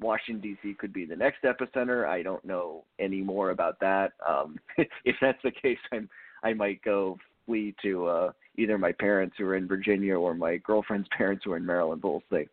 Washington 0.00 0.42
D.C. 0.42 0.74
could 0.78 0.92
be 0.92 1.06
the 1.06 1.16
next 1.16 1.42
epicenter. 1.42 2.06
I 2.06 2.22
don't 2.22 2.44
know 2.44 2.84
any 2.98 3.22
more 3.22 3.50
about 3.50 3.80
that. 3.80 4.12
Um, 4.26 4.58
if 5.04 5.16
that's 5.20 5.42
the 5.42 5.50
case, 5.50 5.78
I'm 5.92 6.08
I 6.42 6.52
might 6.52 6.82
go 6.82 7.18
flee 7.46 7.74
to 7.82 8.06
uh, 8.06 8.32
either 8.58 8.78
my 8.78 8.92
parents 8.92 9.36
who 9.38 9.46
are 9.46 9.56
in 9.56 9.66
Virginia 9.66 10.14
or 10.16 10.34
my 10.34 10.56
girlfriend's 10.58 11.08
parents 11.16 11.44
who 11.44 11.52
are 11.52 11.56
in 11.56 11.66
Maryland. 11.66 12.02
But 12.02 12.08
we'll 12.08 12.22
see. 12.30 12.48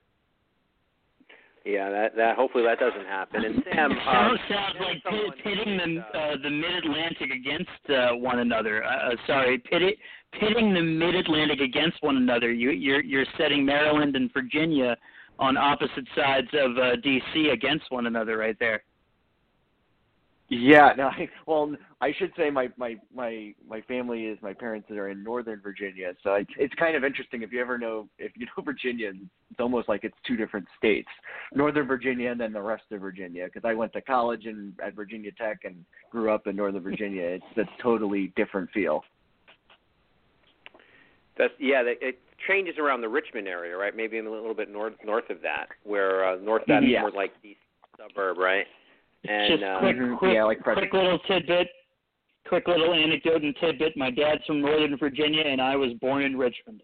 Yeah, 1.65 1.89
that 1.89 2.15
that 2.17 2.35
hopefully 2.35 2.65
that 2.65 2.77
doesn't 2.77 3.05
happen. 3.05 3.45
And 3.45 3.63
Sam, 3.63 3.91
um, 3.91 4.37
sounds 4.49 4.75
like 4.81 5.01
pitting 5.43 5.77
the 5.77 6.17
uh, 6.17 6.35
the 6.43 6.49
Mid 6.49 6.75
Atlantic 6.83 7.31
against 7.31 7.89
uh, 7.89 8.17
one 8.17 8.39
another. 8.39 8.83
Uh, 8.83 9.13
uh 9.13 9.15
sorry, 9.25 9.59
pitting 9.59 9.93
pitting 10.37 10.73
the 10.73 10.81
Mid 10.81 11.15
Atlantic 11.15 11.61
against 11.61 12.01
one 12.01 12.17
another. 12.17 12.51
You 12.51 12.71
you're 12.71 13.01
you're 13.01 13.25
setting 13.37 13.65
Maryland 13.65 14.17
and 14.17 14.29
Virginia 14.33 14.97
on 15.39 15.55
opposite 15.55 16.05
sides 16.15 16.49
of 16.53 16.77
uh, 16.77 16.95
D.C. 16.97 17.49
against 17.49 17.85
one 17.89 18.07
another 18.07 18.37
right 18.37 18.57
there. 18.59 18.83
Yeah, 20.49 20.93
no. 20.97 21.07
I, 21.07 21.29
well, 21.47 21.75
I 22.03 22.11
should 22.17 22.33
say 22.35 22.49
my 22.49 22.67
my 22.75 22.97
my 23.15 23.53
my 23.65 23.79
family 23.81 24.25
is 24.25 24.37
my 24.41 24.51
parents 24.53 24.87
that 24.89 24.97
are 24.97 25.07
in 25.09 25.23
Northern 25.23 25.61
Virginia, 25.61 26.13
so 26.21 26.33
it's 26.33 26.49
it's 26.57 26.73
kind 26.75 26.97
of 26.97 27.03
interesting. 27.05 27.43
If 27.43 27.53
you 27.53 27.61
ever 27.61 27.77
know 27.77 28.09
if 28.19 28.33
you 28.35 28.45
know 28.57 28.63
Virginia, 28.63 29.13
it's 29.51 29.59
almost 29.59 29.87
like 29.87 30.03
it's 30.03 30.17
two 30.27 30.35
different 30.35 30.67
states, 30.77 31.07
Northern 31.53 31.87
Virginia 31.87 32.29
and 32.31 32.39
then 32.41 32.51
the 32.51 32.61
rest 32.61 32.83
of 32.91 32.99
Virginia. 32.99 33.45
Because 33.45 33.63
I 33.63 33.73
went 33.73 33.93
to 33.93 34.01
college 34.01 34.45
in 34.47 34.73
at 34.85 34.95
Virginia 34.95 35.31
Tech 35.31 35.59
and 35.63 35.75
grew 36.11 36.29
up 36.29 36.45
in 36.45 36.57
Northern 36.57 36.83
Virginia. 36.83 37.23
It's 37.39 37.57
a 37.57 37.63
totally 37.81 38.33
different 38.35 38.69
feel. 38.71 39.03
That's 41.37 41.53
yeah, 41.59 41.83
it, 41.85 42.19
changes 42.47 42.75
around 42.77 42.99
the 43.01 43.09
Richmond 43.09 43.47
area, 43.47 43.77
right? 43.77 43.95
Maybe 43.95 44.19
a 44.19 44.29
little 44.29 44.53
bit 44.53 44.69
north 44.69 44.93
north 45.05 45.29
of 45.29 45.41
that, 45.43 45.67
where 45.83 46.25
uh, 46.25 46.35
north 46.35 46.63
that 46.67 46.83
is 46.83 46.89
Yeah. 46.89 47.01
more 47.01 47.11
like 47.11 47.31
the 47.41 47.55
suburb, 47.97 48.37
right? 48.37 48.65
And 49.27 49.51
Just 49.53 49.63
uh, 49.63 49.79
quick, 49.79 49.95
Mhm. 49.95 50.17
quick, 50.17 50.33
Yeah, 50.33 50.43
like 50.43 50.61
Fred- 50.63 50.77
quick 50.79 50.91
little 50.93 51.17
tidbit. 51.19 51.69
Quick 52.47 52.67
little 52.67 52.93
anecdote 52.93 53.41
and 53.41 53.55
tidbit. 53.59 53.95
My 53.95 54.11
dad's 54.11 54.43
from 54.45 54.61
Northern 54.61 54.97
Virginia, 54.97 55.43
and 55.45 55.61
I 55.61 55.75
was 55.75 55.93
born 56.01 56.23
in 56.23 56.37
Richmond. 56.37 56.83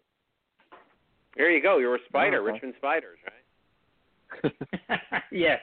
there 1.35 1.51
you 1.51 1.61
go. 1.61 1.77
You're 1.77 1.95
a 1.95 2.05
spider, 2.07 2.41
okay. 2.41 2.53
Richmond 2.53 2.73
Spiders, 2.77 3.19
right? 3.25 4.53
yeah. 5.31 5.57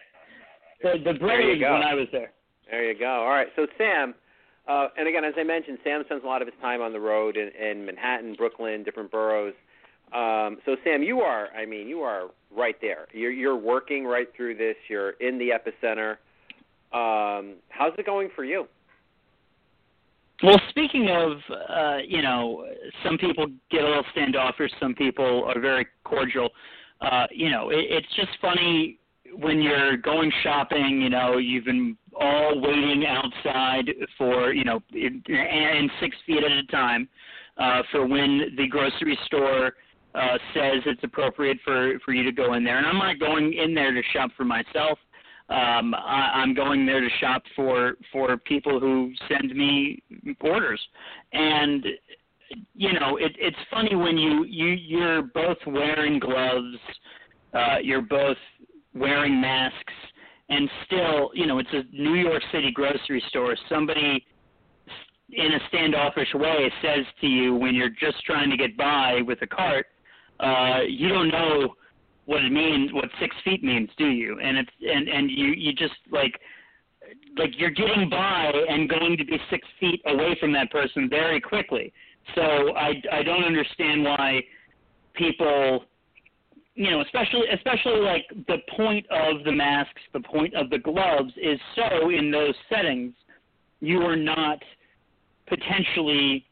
The 0.83 0.95
the 1.05 1.19
Braves 1.19 1.61
when 1.61 1.83
I 1.83 1.95
was 1.95 2.09
there. 2.13 2.33
There 2.71 2.91
you 2.91 2.99
go. 2.99 3.07
All 3.07 3.29
right. 3.29 3.49
So 3.57 3.67
Sam, 3.79 4.15
uh, 4.69 4.89
and 4.99 5.09
again, 5.09 5.25
as 5.25 5.35
I 5.39 5.45
mentioned, 5.45 5.79
Sam 5.85 6.03
spends 6.07 6.25
a 6.25 6.27
lot 6.27 6.43
of 6.43 6.49
his 6.49 6.55
time 6.61 6.83
on 6.83 6.93
the 6.93 7.01
road 7.01 7.37
in, 7.37 7.51
in 7.61 7.87
Manhattan, 7.87 8.35
Brooklyn, 8.35 8.83
different 8.83 9.11
boroughs. 9.11 9.55
Um, 10.13 10.59
so 10.65 10.77
Sam, 10.85 11.03
you 11.03 11.21
are, 11.21 11.49
I 11.57 11.67
mean, 11.67 11.89
you 11.89 12.01
are 12.01 12.29
right 12.55 12.77
there. 12.81 13.07
You're 13.13 13.31
you're 13.31 13.57
working 13.57 14.05
right 14.05 14.29
through 14.37 14.57
this. 14.57 14.77
You're 14.89 15.11
in 15.13 15.39
the 15.39 15.51
epicenter. 15.51 16.17
Um, 16.93 17.57
how's 17.69 17.93
it 17.99 18.07
going 18.07 18.29
for 18.35 18.45
you? 18.45 18.67
Well, 20.43 20.61
speaking 20.69 21.09
of, 21.09 21.39
uh, 21.69 21.99
you 22.07 22.21
know, 22.21 22.67
some 23.05 23.17
people 23.17 23.47
get 23.71 23.83
a 23.83 23.87
little 23.87 24.05
standoffish. 24.13 24.71
Some 24.81 24.95
people 24.95 25.45
are 25.45 25.61
very 25.61 25.87
cordial. 26.05 26.51
Uh, 27.01 27.27
you 27.31 27.51
know, 27.51 27.71
it, 27.71 27.87
it's 27.89 28.15
just 28.17 28.29
funny 28.41 28.99
when 29.39 29.63
you're 29.63 29.97
going 29.97 30.31
shopping. 30.43 31.01
You 31.01 31.11
know, 31.11 31.39
you've 31.39 31.65
been 31.65 31.97
all 32.19 32.61
waiting 32.61 33.05
outside 33.07 33.91
for, 34.19 34.53
you 34.53 34.65
know, 34.65 34.81
in, 34.93 35.23
and 35.29 35.91
six 36.01 36.17
feet 36.27 36.45
at 36.45 36.53
a 36.53 36.67
time 36.67 37.09
uh, 37.57 37.83
for 37.91 38.07
when 38.07 38.55
the 38.57 38.69
grocery 38.69 39.19
store 39.25 39.73
uh, 40.15 40.39
says 40.55 40.83
it's 40.87 41.03
appropriate 41.05 41.59
for 41.65 41.99
for 42.05 42.13
you 42.13 42.23
to 42.23 42.33
go 42.33 42.55
in 42.55 42.65
there. 42.65 42.79
And 42.79 42.87
I'm 42.87 42.99
not 42.99 43.19
going 43.19 43.53
in 43.53 43.75
there 43.75 43.93
to 43.93 44.03
shop 44.13 44.31
for 44.37 44.45
myself. 44.45 44.99
Um, 45.49 45.95
I, 45.95 46.33
I'm 46.35 46.55
going 46.55 46.87
there 46.87 47.01
to 47.01 47.09
shop 47.21 47.43
for 47.55 47.95
for 48.13 48.37
people 48.37 48.81
who 48.81 49.13
send 49.29 49.55
me 49.55 50.03
orders, 50.41 50.81
and 51.33 51.87
you 52.75 52.93
know 52.93 53.17
it, 53.17 53.33
it's 53.39 53.57
funny 53.71 53.95
when 53.95 54.19
you 54.19 54.45
you 54.45 54.67
you're 54.67 55.23
both 55.23 55.59
wearing 55.65 56.19
gloves, 56.19 56.77
uh, 57.55 57.77
you're 57.81 58.03
both 58.03 58.37
wearing 58.95 59.41
masks, 59.41 59.93
and 60.49 60.69
still 60.85 61.31
you 61.33 61.47
know 61.47 61.61
it's 61.61 61.73
a 61.73 61.85
New 61.93 62.15
York 62.15 62.43
City 62.51 62.73
grocery 62.73 63.23
store. 63.29 63.57
Somebody 63.69 64.27
in 65.31 65.53
a 65.53 65.61
standoffish 65.69 66.35
way 66.35 66.73
says 66.83 67.05
to 67.21 67.27
you 67.29 67.55
when 67.55 67.75
you're 67.75 67.91
just 67.91 68.25
trying 68.25 68.51
to 68.51 68.57
get 68.57 68.77
by 68.77 69.21
with 69.25 69.41
a 69.43 69.47
cart, 69.47 69.87
uh, 70.41 70.81
you 70.89 71.09
don't 71.09 71.29
know 71.29 71.75
what 72.27 72.45
it 72.45 72.53
means, 72.53 72.93
what 72.93 73.09
six 73.21 73.35
feet 73.45 73.63
means, 73.65 73.89
do 73.97 74.09
you? 74.09 74.39
And 74.41 74.59
it's 74.59 74.71
and 74.83 75.09
and 75.09 75.31
you 75.31 75.47
you 75.47 75.73
just 75.73 75.95
like 76.11 76.39
like 77.39 77.51
you're 77.57 77.71
getting 77.71 78.11
by 78.11 78.53
and 78.69 78.89
going 78.89 79.17
to 79.17 79.25
be 79.25 79.39
six 79.49 79.67
feet 79.81 80.03
away 80.07 80.37
from 80.39 80.53
that 80.53 80.71
person 80.71 81.09
very 81.09 81.41
quickly. 81.41 81.93
So 82.35 82.43
I 82.77 82.95
I 83.13 83.23
don't 83.23 83.45
understand 83.45 84.05
why 84.05 84.43
people 85.15 85.85
you 86.75 86.91
know 86.91 87.01
especially 87.01 87.47
especially 87.55 88.01
like 88.01 88.27
the 88.49 88.59
point 88.77 89.07
of 89.11 89.45
the 89.45 89.53
masks 89.53 90.03
the 90.13 90.21
point 90.21 90.55
of 90.55 90.69
the 90.69 90.79
gloves 90.79 91.33
is 91.41 91.59
so 91.75 92.11
in 92.11 92.31
those 92.31 92.55
settings 92.69 93.15
you 93.81 94.03
are 94.03 94.17
not 94.17 94.59
potentially 95.47 96.45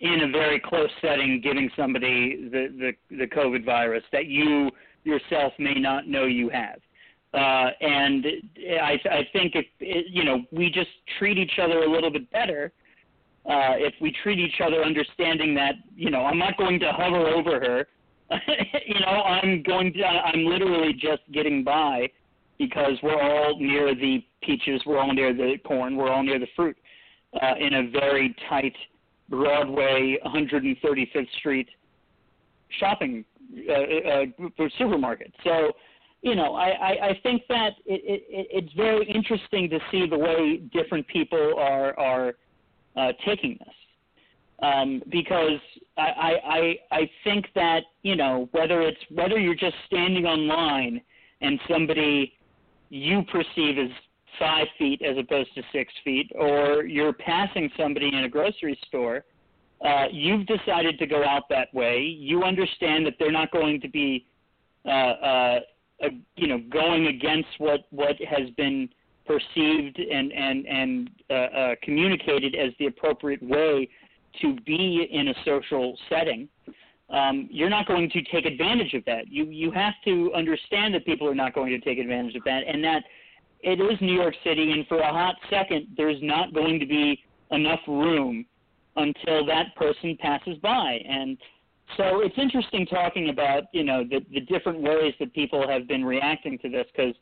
in 0.00 0.22
a 0.22 0.30
very 0.30 0.60
close 0.60 0.90
setting 1.00 1.40
giving 1.42 1.70
somebody 1.76 2.48
the, 2.50 2.94
the, 3.10 3.16
the 3.16 3.26
COVID 3.26 3.64
virus 3.64 4.04
that 4.12 4.26
you 4.26 4.70
yourself 5.04 5.52
may 5.58 5.74
not 5.74 6.06
know 6.06 6.24
you 6.24 6.48
have. 6.50 6.78
Uh, 7.34 7.70
and 7.80 8.26
I, 8.80 8.98
I 9.10 9.28
think 9.32 9.54
if, 9.54 9.66
you 9.80 10.24
know, 10.24 10.42
we 10.50 10.70
just 10.70 10.90
treat 11.18 11.36
each 11.36 11.58
other 11.60 11.82
a 11.82 11.90
little 11.90 12.10
bit 12.10 12.30
better, 12.30 12.72
uh, 13.46 13.76
if 13.76 13.94
we 14.00 14.14
treat 14.22 14.38
each 14.38 14.60
other 14.64 14.82
understanding 14.82 15.54
that, 15.54 15.74
you 15.94 16.10
know, 16.10 16.24
I'm 16.24 16.38
not 16.38 16.56
going 16.56 16.80
to 16.80 16.92
hover 16.92 17.28
over 17.28 17.60
her, 17.60 17.86
you 18.86 19.00
know, 19.00 19.22
I'm 19.22 19.62
going 19.62 19.92
to, 19.94 20.04
I'm 20.04 20.44
literally 20.44 20.92
just 20.92 21.22
getting 21.32 21.64
by 21.64 22.10
because 22.58 22.94
we're 23.02 23.20
all 23.20 23.58
near 23.58 23.94
the 23.94 24.24
peaches, 24.42 24.82
we're 24.84 24.98
all 24.98 25.12
near 25.12 25.32
the 25.32 25.56
corn, 25.66 25.96
we're 25.96 26.10
all 26.10 26.22
near 26.22 26.38
the 26.38 26.48
fruit, 26.56 26.76
uh, 27.40 27.54
in 27.58 27.74
a 27.74 27.90
very 27.90 28.34
tight, 28.48 28.74
Broadway, 29.28 30.16
135th 30.24 31.30
Street 31.38 31.68
shopping 32.78 33.24
uh, 33.68 33.72
uh, 33.72 34.68
supermarket. 34.78 35.32
So, 35.44 35.72
you 36.22 36.34
know, 36.34 36.54
I, 36.54 36.68
I, 36.68 37.06
I 37.08 37.20
think 37.22 37.42
that 37.48 37.70
it, 37.86 38.02
it, 38.04 38.48
it's 38.50 38.72
very 38.74 39.08
interesting 39.10 39.70
to 39.70 39.78
see 39.90 40.06
the 40.08 40.18
way 40.18 40.60
different 40.72 41.06
people 41.08 41.54
are 41.58 41.98
are 41.98 42.34
uh, 42.96 43.12
taking 43.24 43.58
this. 43.58 43.74
Um, 44.60 45.04
because 45.12 45.60
I, 45.96 46.34
I, 46.44 46.74
I 46.90 47.10
think 47.22 47.46
that 47.54 47.82
you 48.02 48.16
know 48.16 48.48
whether 48.50 48.82
it's 48.82 48.98
whether 49.10 49.38
you're 49.38 49.54
just 49.54 49.76
standing 49.86 50.26
online 50.26 51.00
and 51.40 51.60
somebody 51.70 52.32
you 52.90 53.22
perceive 53.30 53.78
as 53.78 53.90
five 54.38 54.66
feet 54.78 55.02
as 55.02 55.16
opposed 55.18 55.54
to 55.54 55.62
six 55.72 55.92
feet, 56.04 56.30
or 56.34 56.84
you're 56.84 57.12
passing 57.12 57.70
somebody 57.76 58.08
in 58.08 58.24
a 58.24 58.28
grocery 58.28 58.78
store, 58.86 59.24
uh, 59.84 60.06
you've 60.10 60.46
decided 60.46 60.98
to 60.98 61.06
go 61.06 61.24
out 61.24 61.44
that 61.48 61.72
way. 61.72 62.00
You 62.00 62.42
understand 62.42 63.06
that 63.06 63.14
they're 63.18 63.32
not 63.32 63.50
going 63.52 63.80
to 63.80 63.88
be, 63.88 64.26
uh, 64.84 64.88
uh, 64.88 65.60
uh, 66.02 66.08
you 66.36 66.48
know, 66.48 66.60
going 66.70 67.06
against 67.06 67.48
what 67.58 67.80
what 67.90 68.16
has 68.28 68.50
been 68.56 68.88
perceived 69.26 69.98
and 69.98 70.32
and 70.32 70.66
and 70.66 71.10
uh, 71.30 71.32
uh, 71.34 71.74
communicated 71.82 72.54
as 72.54 72.72
the 72.78 72.86
appropriate 72.86 73.42
way 73.42 73.88
to 74.40 74.56
be 74.66 75.08
in 75.10 75.28
a 75.28 75.34
social 75.44 75.96
setting. 76.08 76.48
Um, 77.10 77.48
you're 77.50 77.70
not 77.70 77.86
going 77.86 78.10
to 78.10 78.22
take 78.22 78.44
advantage 78.44 78.94
of 78.94 79.04
that. 79.04 79.28
You 79.28 79.44
you 79.44 79.70
have 79.70 79.94
to 80.04 80.32
understand 80.34 80.94
that 80.94 81.06
people 81.06 81.28
are 81.28 81.34
not 81.34 81.54
going 81.54 81.70
to 81.70 81.80
take 81.80 81.98
advantage 81.98 82.34
of 82.34 82.44
that, 82.44 82.62
and 82.66 82.82
that 82.84 83.04
it 83.60 83.80
is 83.80 84.00
New 84.00 84.14
York 84.14 84.34
City, 84.44 84.72
and 84.72 84.86
for 84.86 84.98
a 84.98 85.12
hot 85.12 85.36
second, 85.50 85.88
there's 85.96 86.22
not 86.22 86.54
going 86.54 86.78
to 86.78 86.86
be 86.86 87.22
enough 87.50 87.80
room 87.86 88.44
until 88.96 89.44
that 89.46 89.74
person 89.76 90.16
passes 90.20 90.56
by. 90.58 91.00
And 91.08 91.36
so 91.96 92.20
it's 92.20 92.36
interesting 92.36 92.86
talking 92.86 93.30
about 93.30 93.64
you 93.72 93.84
know 93.84 94.04
the 94.04 94.20
the 94.32 94.40
different 94.40 94.80
ways 94.80 95.14
that 95.18 95.32
people 95.34 95.66
have 95.68 95.88
been 95.88 96.04
reacting 96.04 96.58
to 96.58 96.68
this 96.68 96.86
because 96.94 97.14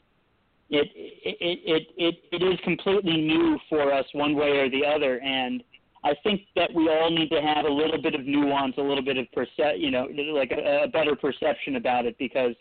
it 0.68 0.88
it, 0.94 1.58
it 1.64 1.86
it 1.96 2.14
it 2.32 2.42
is 2.42 2.58
completely 2.64 3.16
new 3.16 3.58
for 3.68 3.92
us 3.92 4.04
one 4.12 4.34
way 4.34 4.58
or 4.58 4.68
the 4.68 4.84
other, 4.84 5.20
and 5.20 5.62
I 6.04 6.14
think 6.22 6.42
that 6.54 6.72
we 6.74 6.88
all 6.88 7.10
need 7.10 7.30
to 7.30 7.40
have 7.40 7.64
a 7.64 7.72
little 7.72 8.00
bit 8.00 8.14
of 8.14 8.26
nuance, 8.26 8.74
a 8.78 8.82
little 8.82 9.04
bit 9.04 9.16
of 9.16 9.26
perce- 9.32 9.78
you 9.78 9.90
know, 9.90 10.08
like 10.34 10.52
a, 10.52 10.84
a 10.84 10.88
better 10.88 11.16
perception 11.16 11.76
about 11.76 12.06
it 12.06 12.16
because. 12.18 12.54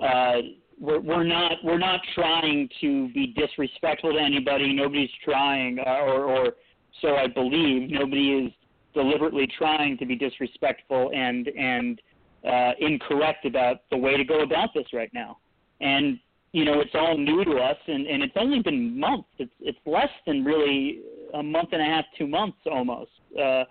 Uh, 0.00 0.36
we're, 0.80 1.00
we're 1.00 1.24
not 1.24 1.52
we're 1.64 1.78
not 1.78 2.00
trying 2.14 2.68
to 2.80 3.08
be 3.12 3.28
disrespectful 3.36 4.12
to 4.12 4.18
anybody. 4.18 4.72
Nobody's 4.72 5.10
trying, 5.24 5.78
uh, 5.78 6.00
or 6.02 6.24
or 6.24 6.52
so 7.00 7.16
I 7.16 7.26
believe. 7.26 7.90
Nobody 7.90 8.32
is 8.32 8.52
deliberately 8.94 9.48
trying 9.58 9.98
to 9.98 10.06
be 10.06 10.16
disrespectful 10.16 11.10
and 11.14 11.48
and 11.48 12.00
uh, 12.48 12.72
incorrect 12.80 13.44
about 13.44 13.78
the 13.90 13.96
way 13.96 14.16
to 14.16 14.24
go 14.24 14.40
about 14.40 14.70
this 14.74 14.86
right 14.92 15.10
now. 15.12 15.38
And 15.80 16.18
you 16.52 16.64
know, 16.64 16.80
it's 16.80 16.94
all 16.94 17.16
new 17.16 17.44
to 17.44 17.56
us, 17.56 17.76
and 17.86 18.06
and 18.06 18.22
it's 18.22 18.36
only 18.36 18.60
been 18.60 18.98
months. 18.98 19.28
It's 19.38 19.52
it's 19.60 19.78
less 19.86 20.10
than 20.26 20.44
really 20.44 21.00
a 21.34 21.42
month 21.42 21.70
and 21.72 21.82
a 21.82 21.84
half, 21.84 22.04
two 22.16 22.26
months 22.26 22.58
almost. 22.70 23.10
Uh, 23.40 23.64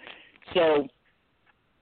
so. 0.53 0.87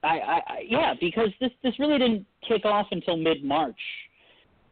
I, 0.02 0.40
I, 0.46 0.64
yeah, 0.68 0.94
because 1.00 1.30
this 1.40 1.50
this 1.64 1.76
really 1.80 1.98
didn't 1.98 2.26
kick 2.46 2.64
off 2.64 2.86
until 2.92 3.16
mid 3.16 3.42
March, 3.42 3.80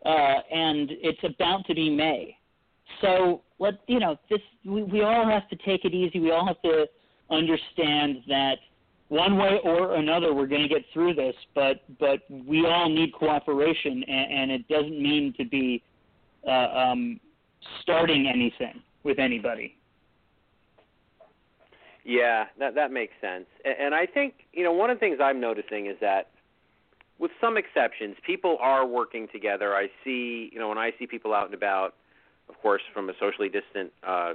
uh, 0.04 0.08
and 0.52 0.90
it's 0.90 1.22
about 1.24 1.66
to 1.66 1.74
be 1.74 1.90
May. 1.90 2.36
So 3.00 3.42
let 3.58 3.74
you 3.86 3.98
know 3.98 4.18
this. 4.30 4.40
We, 4.64 4.82
we 4.82 5.02
all 5.02 5.28
have 5.28 5.48
to 5.48 5.56
take 5.56 5.84
it 5.84 5.94
easy. 5.94 6.20
We 6.20 6.30
all 6.30 6.46
have 6.46 6.60
to 6.62 6.86
understand 7.30 8.18
that 8.28 8.56
one 9.08 9.36
way 9.36 9.60
or 9.64 9.94
another 9.94 10.34
we're 10.34 10.46
going 10.46 10.62
to 10.62 10.68
get 10.68 10.84
through 10.92 11.14
this. 11.14 11.34
But 11.54 11.82
but 11.98 12.20
we 12.30 12.66
all 12.66 12.88
need 12.88 13.12
cooperation, 13.12 14.04
and, 14.06 14.32
and 14.32 14.50
it 14.50 14.68
doesn't 14.68 15.00
mean 15.00 15.34
to 15.38 15.44
be 15.44 15.82
uh, 16.46 16.50
um, 16.50 17.20
starting 17.82 18.26
anything 18.26 18.82
with 19.02 19.18
anybody. 19.18 19.76
Yeah, 22.04 22.44
that 22.58 22.74
that 22.74 22.92
makes 22.92 23.14
sense. 23.20 23.46
And, 23.64 23.74
and 23.80 23.94
I 23.94 24.06
think 24.06 24.34
you 24.52 24.62
know 24.62 24.72
one 24.72 24.90
of 24.90 24.96
the 24.96 25.00
things 25.00 25.18
I'm 25.22 25.40
noticing 25.40 25.86
is 25.86 25.96
that, 26.00 26.30
with 27.18 27.30
some 27.40 27.56
exceptions, 27.56 28.16
people 28.26 28.56
are 28.60 28.86
working 28.86 29.28
together. 29.32 29.74
I 29.74 29.88
see, 30.02 30.50
you 30.52 30.58
know, 30.58 30.68
when 30.68 30.78
I 30.78 30.92
see 30.98 31.06
people 31.06 31.32
out 31.32 31.46
and 31.46 31.54
about, 31.54 31.94
of 32.48 32.60
course, 32.60 32.82
from 32.92 33.08
a 33.08 33.12
socially 33.18 33.48
distant 33.48 33.92
uh, 34.02 34.34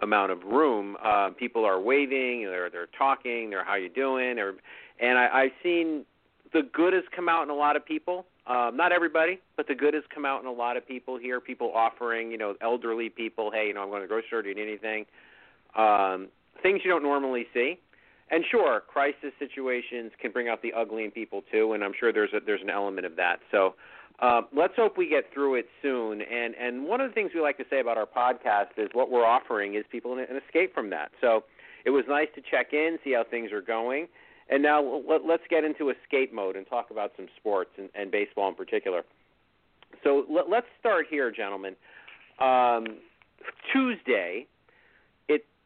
amount 0.00 0.32
of 0.32 0.42
room, 0.44 0.96
uh, 1.02 1.30
people 1.30 1.64
are 1.64 1.80
waving, 1.80 2.44
they're 2.44 2.70
they're 2.70 2.88
talking, 2.96 3.50
they're 3.50 3.64
how 3.64 3.74
you 3.74 3.88
doing, 3.88 4.38
or, 4.38 4.54
and 5.00 5.18
I, 5.18 5.28
I've 5.32 5.52
seen 5.62 6.04
the 6.52 6.62
good 6.72 6.92
has 6.92 7.04
come 7.14 7.28
out 7.28 7.42
in 7.42 7.50
a 7.50 7.54
lot 7.54 7.76
of 7.76 7.84
people. 7.84 8.26
Um, 8.46 8.76
not 8.76 8.90
everybody, 8.90 9.38
but 9.56 9.68
the 9.68 9.74
good 9.74 9.94
has 9.94 10.02
come 10.12 10.24
out 10.24 10.40
in 10.40 10.46
a 10.48 10.52
lot 10.52 10.76
of 10.76 10.86
people 10.86 11.16
here. 11.16 11.40
People 11.40 11.72
offering, 11.74 12.32
you 12.32 12.38
know, 12.38 12.54
elderly 12.60 13.08
people, 13.08 13.52
hey, 13.52 13.68
you 13.68 13.74
know, 13.74 13.82
I'm 13.82 13.88
going 13.88 14.02
to 14.02 14.06
the 14.06 14.08
grocery 14.08 14.26
store. 14.26 14.42
Do 14.42 14.48
you 14.48 14.54
need 14.56 14.62
anything? 14.62 15.06
Um, 15.76 16.28
things 16.60 16.80
you 16.84 16.90
don't 16.90 17.04
normally 17.04 17.46
see. 17.54 17.78
And 18.32 18.42
sure, 18.50 18.80
crisis 18.88 19.30
situations 19.38 20.10
can 20.18 20.32
bring 20.32 20.48
out 20.48 20.62
the 20.62 20.72
ugly 20.72 21.04
in 21.04 21.10
people 21.10 21.42
too, 21.52 21.74
and 21.74 21.84
I'm 21.84 21.92
sure 21.98 22.14
there's 22.14 22.32
a, 22.32 22.40
there's 22.44 22.62
an 22.62 22.70
element 22.70 23.06
of 23.06 23.14
that. 23.16 23.40
So 23.50 23.74
uh, 24.20 24.40
let's 24.56 24.72
hope 24.74 24.96
we 24.96 25.06
get 25.06 25.24
through 25.34 25.56
it 25.56 25.66
soon. 25.82 26.22
And 26.22 26.54
and 26.54 26.86
one 26.86 27.02
of 27.02 27.10
the 27.10 27.14
things 27.14 27.32
we 27.34 27.42
like 27.42 27.58
to 27.58 27.64
say 27.68 27.80
about 27.80 27.98
our 27.98 28.06
podcast 28.06 28.78
is 28.78 28.88
what 28.94 29.10
we're 29.10 29.26
offering 29.26 29.74
is 29.74 29.84
people 29.92 30.14
an, 30.14 30.20
an 30.20 30.40
escape 30.46 30.72
from 30.72 30.88
that. 30.90 31.10
So 31.20 31.44
it 31.84 31.90
was 31.90 32.04
nice 32.08 32.28
to 32.34 32.40
check 32.40 32.72
in, 32.72 32.98
see 33.04 33.12
how 33.12 33.24
things 33.30 33.52
are 33.52 33.60
going, 33.60 34.08
and 34.48 34.62
now 34.62 34.82
let, 35.06 35.26
let's 35.26 35.42
get 35.50 35.62
into 35.62 35.90
escape 35.90 36.32
mode 36.32 36.56
and 36.56 36.66
talk 36.66 36.90
about 36.90 37.12
some 37.16 37.26
sports 37.36 37.72
and, 37.76 37.90
and 37.94 38.10
baseball 38.10 38.48
in 38.48 38.54
particular. 38.54 39.02
So 40.02 40.24
let, 40.30 40.48
let's 40.48 40.66
start 40.80 41.04
here, 41.10 41.30
gentlemen. 41.30 41.76
Um, 42.40 42.86
Tuesday, 43.74 44.46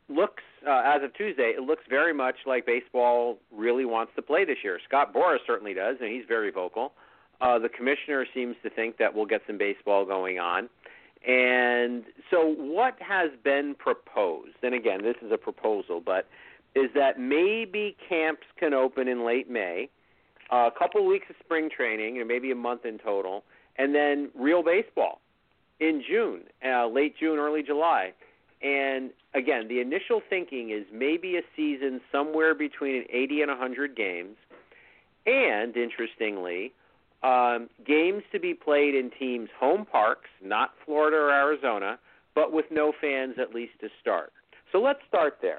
looks 0.09 0.43
uh, 0.67 0.83
as 0.85 1.03
of 1.03 1.15
Tuesday, 1.15 1.55
it 1.57 1.63
looks 1.63 1.85
very 1.89 2.13
much 2.13 2.37
like 2.47 2.67
baseball 2.67 3.39
really 3.53 3.85
wants 3.85 4.13
to 4.17 4.23
play 4.23 4.45
this 4.45 4.59
year. 4.65 4.81
Scott 4.87 5.15
Boras 5.15 5.39
certainly 5.47 5.75
does, 5.75 5.97
and 6.01 6.11
he's 6.11 6.25
very 6.27 6.51
vocal. 6.51 6.93
Uh, 7.41 7.59
the 7.59 7.69
commissioner 7.69 8.27
seems 8.35 8.57
to 8.63 8.71
think 8.71 8.99
that 8.99 9.15
we'll 9.15 9.27
get 9.27 9.43
some 9.47 9.59
baseball 9.59 10.05
going 10.05 10.39
on. 10.39 10.69
And 11.27 12.05
so, 12.31 12.55
what 12.57 12.97
has 13.01 13.31
been 13.43 13.75
proposed, 13.79 14.57
and 14.63 14.75
again, 14.75 15.03
this 15.03 15.17
is 15.23 15.33
a 15.33 15.39
proposal, 15.39 16.01
but 16.05 16.29
is 16.75 16.91
that 16.95 17.19
maybe 17.19 17.97
camps 18.09 18.47
can 18.59 18.75
open 18.75 19.09
in 19.09 19.25
late 19.25 19.51
May, 19.51 19.89
a 20.51 20.71
couple 20.79 21.05
weeks 21.07 21.27
of 21.31 21.37
spring 21.43 21.69
training, 21.75 22.19
and 22.19 22.29
maybe 22.29 22.51
a 22.51 22.55
month 22.57 22.85
in 22.85 22.99
total, 22.99 23.45
and 23.77 23.95
then 23.95 24.31
real 24.35 24.63
baseball 24.63 25.21
in 25.81 26.03
June, 26.09 26.43
uh, 26.65 26.87
late 26.87 27.17
June, 27.19 27.39
early 27.39 27.63
July. 27.63 28.13
And 28.63 29.11
again, 29.37 29.69
the 29.69 29.81
initial 29.81 30.23
thinking 30.29 30.71
is 30.71 30.85
maybe 30.93 31.37
a 31.37 31.43
season 31.55 32.01
somewhere 32.11 32.55
between 32.55 33.05
80 33.11 33.43
and 33.43 33.51
100 33.51 33.95
games. 33.95 34.37
And 35.27 35.77
interestingly, 35.77 36.73
um, 37.23 37.69
games 37.85 38.23
to 38.33 38.41
be 38.41 38.55
played 38.55 38.95
in 38.95 39.11
teams' 39.11 39.51
home 39.59 39.85
parks, 39.85 40.31
not 40.43 40.71
Florida 40.85 41.17
or 41.17 41.31
Arizona, 41.31 41.99
but 42.35 42.53
with 42.53 42.67
no 42.71 42.93
fans 43.01 43.35
at 43.41 43.55
least 43.55 43.73
to 43.81 43.89
start. 44.01 44.33
So 44.73 44.81
let's 44.81 45.01
start 45.09 45.39
there. 45.43 45.59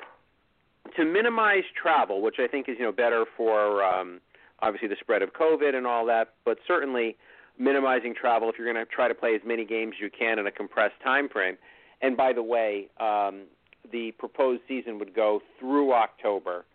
To 0.95 1.05
minimize 1.05 1.63
travel, 1.81 2.21
which 2.21 2.37
I 2.39 2.47
think 2.47 2.69
is 2.69 2.77
you 2.79 2.85
know 2.85 2.91
better 2.93 3.25
for 3.35 3.83
um, 3.83 4.21
obviously 4.61 4.87
the 4.87 4.95
spread 4.99 5.21
of 5.21 5.33
COVID 5.33 5.75
and 5.75 5.85
all 5.85 6.05
that, 6.05 6.33
but 6.45 6.59
certainly 6.65 7.17
minimizing 7.59 8.13
travel 8.15 8.49
if 8.49 8.55
you're 8.57 8.71
going 8.71 8.85
to 8.85 8.89
try 8.89 9.07
to 9.07 9.15
play 9.15 9.35
as 9.35 9.41
many 9.45 9.65
games 9.65 9.95
as 9.97 10.01
you 10.01 10.09
can 10.09 10.39
in 10.39 10.47
a 10.47 10.51
compressed 10.51 10.95
time 11.03 11.27
frame. 11.27 11.57
And 12.01 12.15
by 12.15 12.31
the 12.31 12.43
way, 12.43 12.87
um, 12.99 13.43
the 13.91 14.11
proposed 14.11 14.61
season 14.67 14.99
would 14.99 15.13
go 15.13 15.41
through 15.59 15.93
October, 15.93 16.65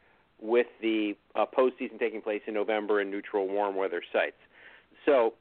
with 0.41 0.67
the 0.81 1.17
uh, 1.37 1.47
postseason 1.47 1.99
taking 1.99 2.21
place 2.21 2.43
in 2.47 2.55
November 2.55 3.01
in 3.01 3.11
neutral 3.11 3.47
warm 3.49 3.77
weather 3.77 4.03
sites. 4.13 4.37
So 5.07 5.35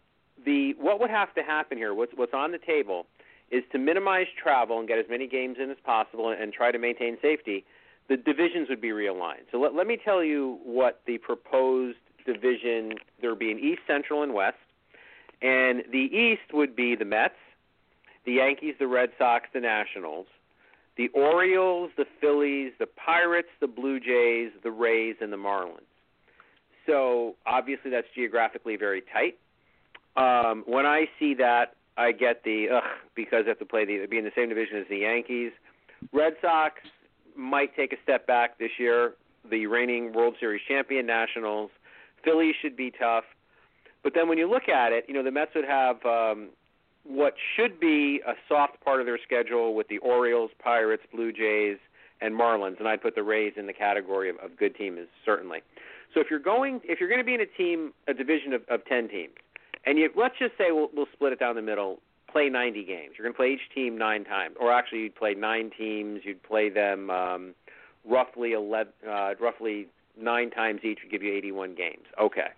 the 0.46 0.76
what 0.80 1.00
would 1.00 1.10
have 1.10 1.34
to 1.36 1.42
happen 1.42 1.78
here, 1.78 1.94
what's 1.94 2.14
what's 2.16 2.34
on 2.34 2.52
the 2.52 2.60
table, 2.60 3.08
is 3.50 3.64
to 3.72 3.80
minimize 3.80 4.28
travel 4.42 4.80
and 4.80 4.88
get 4.88 5.00
as 5.00 5.06
many 5.10 5.28
games 5.28 5.58
in 5.62 5.70
as 5.72 5.78
possible 5.84 6.30
and, 6.30 6.42
and 6.42 6.54
try 6.54 6.72
to 6.72 6.78
maintain 6.78 7.18
safety. 7.22 7.66
The 8.10 8.18
divisions 8.18 8.70
would 8.70 8.82
be 8.82 8.90
realigned. 8.90 9.46
So 9.52 9.60
let, 9.60 9.74
let 9.74 9.88
me 9.88 9.98
tell 10.04 10.24
you 10.24 10.60
what 10.64 11.02
the 11.08 11.18
proposed 11.18 11.98
division 12.26 12.94
there 13.20 13.32
would 13.32 13.40
be 13.40 13.52
an 13.52 13.60
East, 13.60 13.82
Central, 13.88 14.22
and 14.24 14.34
West. 14.34 14.58
And 15.42 15.84
the 15.92 15.98
East 15.98 16.54
would 16.54 16.76
be 16.76 16.96
the 16.96 17.06
Mets, 17.06 17.34
the 18.26 18.34
Yankees, 18.34 18.76
the 18.78 18.88
Red 18.88 19.10
Sox, 19.18 19.48
the 19.54 19.60
Nationals, 19.60 20.28
the 20.98 21.10
Orioles, 21.10 21.92
the 21.98 22.06
Phillies, 22.20 22.74
the 22.80 22.88
Pirates, 22.88 23.50
the 23.60 23.68
Blue 23.68 24.00
Jays, 24.00 24.52
the 24.64 24.72
Rays, 24.72 25.16
and 25.22 25.32
the 25.32 25.38
Marlins. 25.38 25.80
So 26.86 27.36
obviously 27.46 27.92
that's 27.92 28.08
geographically 28.14 28.76
very 28.76 29.04
tight. 29.14 29.38
Um, 30.18 30.64
when 30.66 30.86
I 30.86 31.06
see 31.20 31.34
that, 31.36 31.76
I 31.98 32.12
get 32.12 32.44
the 32.44 32.68
ugh 32.76 32.84
because 33.16 33.44
they 33.46 33.50
have 33.50 33.60
to 33.60 33.66
play 33.66 33.86
the 33.86 34.06
be 34.08 34.18
in 34.18 34.26
the 34.26 34.32
same 34.36 34.50
division 34.50 34.78
as 34.78 34.86
the 34.90 34.98
Yankees. 34.98 35.52
Red 36.12 36.34
Sox 36.42 36.76
might 37.36 37.76
take 37.76 37.94
a 37.94 37.98
step 38.04 38.28
back 38.28 38.58
this 38.58 38.72
year. 38.78 39.14
The 39.50 39.68
reigning 39.68 40.14
World 40.14 40.36
Series 40.40 40.62
champion 40.68 41.06
Nationals. 41.06 41.72
Phillies 42.24 42.56
should 42.62 42.76
be 42.76 42.92
tough. 42.92 43.24
But 44.04 44.14
then 44.16 44.28
when 44.28 44.38
you 44.38 44.50
look 44.50 44.68
at 44.68 44.92
it, 44.92 45.06
you 45.08 45.14
know 45.14 45.24
the 45.24 45.32
Mets 45.32 45.52
would 45.56 45.66
have 45.66 46.04
um, 46.06 46.50
what 47.04 47.34
should 47.56 47.80
be 47.80 48.22
a 48.28 48.34
soft 48.48 48.80
part 48.84 49.00
of 49.00 49.06
their 49.06 49.20
schedule 49.24 49.74
with 49.74 49.88
the 49.88 49.98
Orioles, 50.00 50.52
Pirates, 50.60 51.04
Blue 51.12 51.32
Jays, 51.32 51.78
and 52.22 52.36
Marlins, 52.36 52.78
and 52.80 52.88
I'd 52.88 53.02
put 53.02 53.16
the 53.16 53.24
Rays 53.24 53.54
in 53.58 53.66
the 53.66 53.74
category 53.74 54.30
of, 54.30 54.38
of 54.38 54.56
good 54.56 54.76
teams 54.76 55.00
certainly. 55.26 55.62
So 56.14 56.20
if 56.20 56.28
you're 56.30 56.40
going, 56.40 56.82
if 56.84 57.00
you're 57.00 57.10
going 57.10 57.22
to 57.22 57.26
be 57.26 57.34
in 57.34 57.42
a 57.42 57.46
team, 57.46 57.94
a 58.08 58.14
division 58.14 58.54
of, 58.54 58.62
of 58.70 58.86
ten 58.86 59.08
teams, 59.10 59.34
and 59.86 59.98
you 59.98 60.10
let's 60.16 60.38
just 60.38 60.58
say 60.58 60.72
we'll, 60.72 60.90
we'll 60.94 61.08
split 61.14 61.34
it 61.34 61.40
down 61.40 61.56
the 61.56 61.62
middle, 61.62 62.00
play 62.32 62.50
90 62.50 62.84
games. 62.84 63.14
You're 63.18 63.26
going 63.26 63.34
to 63.34 63.38
play 63.38 63.54
each 63.54 63.74
team 63.74 63.98
nine 63.98 64.24
times, 64.24 64.56
or 64.60 64.72
actually 64.72 65.00
you'd 65.00 65.16
play 65.16 65.34
nine 65.34 65.72
teams. 65.76 66.22
You'd 66.24 66.44
play 66.44 66.70
them 66.70 67.10
um, 67.10 67.56
roughly 68.06 68.54
11, 68.54 68.94
uh, 69.10 69.34
roughly 69.40 69.88
nine 70.20 70.52
times 70.52 70.82
each 70.84 71.00
would 71.04 71.12
give 71.12 71.24
you 71.24 71.34
81 71.34 71.76
games. 71.76 72.06
Okay, 72.20 72.50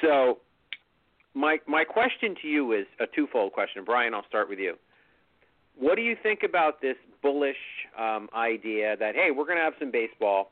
so 0.00 0.38
my 1.34 1.58
my 1.66 1.84
question 1.84 2.34
to 2.42 2.48
you 2.48 2.72
is 2.72 2.86
a 2.98 3.06
twofold 3.06 3.52
question. 3.52 3.84
Brian, 3.84 4.14
I'll 4.14 4.26
start 4.26 4.48
with 4.48 4.58
you. 4.58 4.74
What 5.78 5.96
do 5.96 6.02
you 6.02 6.16
think 6.22 6.40
about 6.42 6.82
this 6.82 6.96
bullish 7.22 7.56
um, 7.98 8.28
idea 8.34 8.96
that 8.98 9.14
hey, 9.14 9.30
we're 9.30 9.44
going 9.46 9.58
to 9.58 9.64
have 9.64 9.74
some 9.78 9.90
baseball 9.90 10.50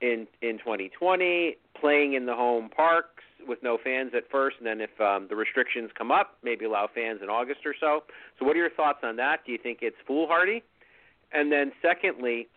in 0.00 0.26
in 0.40 0.58
2020, 0.58 1.56
playing 1.80 2.14
in 2.14 2.26
the 2.26 2.34
home 2.34 2.68
parks 2.68 3.22
with 3.46 3.62
no 3.62 3.78
fans 3.82 4.12
at 4.16 4.30
first, 4.30 4.56
and 4.58 4.66
then 4.66 4.80
if 4.80 5.00
um, 5.00 5.26
the 5.28 5.36
restrictions 5.36 5.90
come 5.96 6.10
up, 6.10 6.38
maybe 6.42 6.64
allow 6.64 6.88
fans 6.92 7.20
in 7.22 7.28
August 7.28 7.60
or 7.64 7.74
so. 7.78 8.04
So, 8.38 8.44
what 8.44 8.56
are 8.56 8.60
your 8.60 8.70
thoughts 8.70 9.00
on 9.02 9.16
that? 9.16 9.40
Do 9.44 9.52
you 9.52 9.58
think 9.58 9.78
it's 9.82 9.96
foolhardy? 10.06 10.62
And 11.32 11.50
then, 11.50 11.72
secondly, 11.80 12.48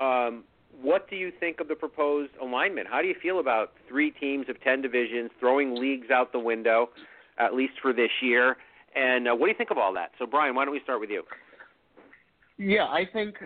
um, 0.00 0.44
what 0.80 1.08
do 1.08 1.16
you 1.16 1.32
think 1.38 1.60
of 1.60 1.68
the 1.68 1.74
proposed 1.74 2.32
alignment? 2.40 2.88
How 2.88 3.02
do 3.02 3.08
you 3.08 3.14
feel 3.20 3.40
about 3.40 3.72
three 3.88 4.10
teams 4.10 4.46
of 4.48 4.60
10 4.62 4.82
divisions 4.82 5.30
throwing 5.38 5.74
leagues 5.74 6.10
out 6.10 6.32
the 6.32 6.38
window, 6.38 6.90
at 7.38 7.54
least 7.54 7.74
for 7.82 7.92
this 7.92 8.10
year? 8.22 8.56
And 8.94 9.28
uh, 9.28 9.32
what 9.34 9.46
do 9.46 9.50
you 9.50 9.56
think 9.56 9.70
of 9.70 9.78
all 9.78 9.92
that? 9.94 10.10
So, 10.18 10.26
Brian, 10.26 10.54
why 10.54 10.64
don't 10.64 10.72
we 10.72 10.80
start 10.80 11.00
with 11.00 11.10
you? 11.10 11.22
Yeah, 12.58 12.84
I 12.84 13.04
think 13.12 13.36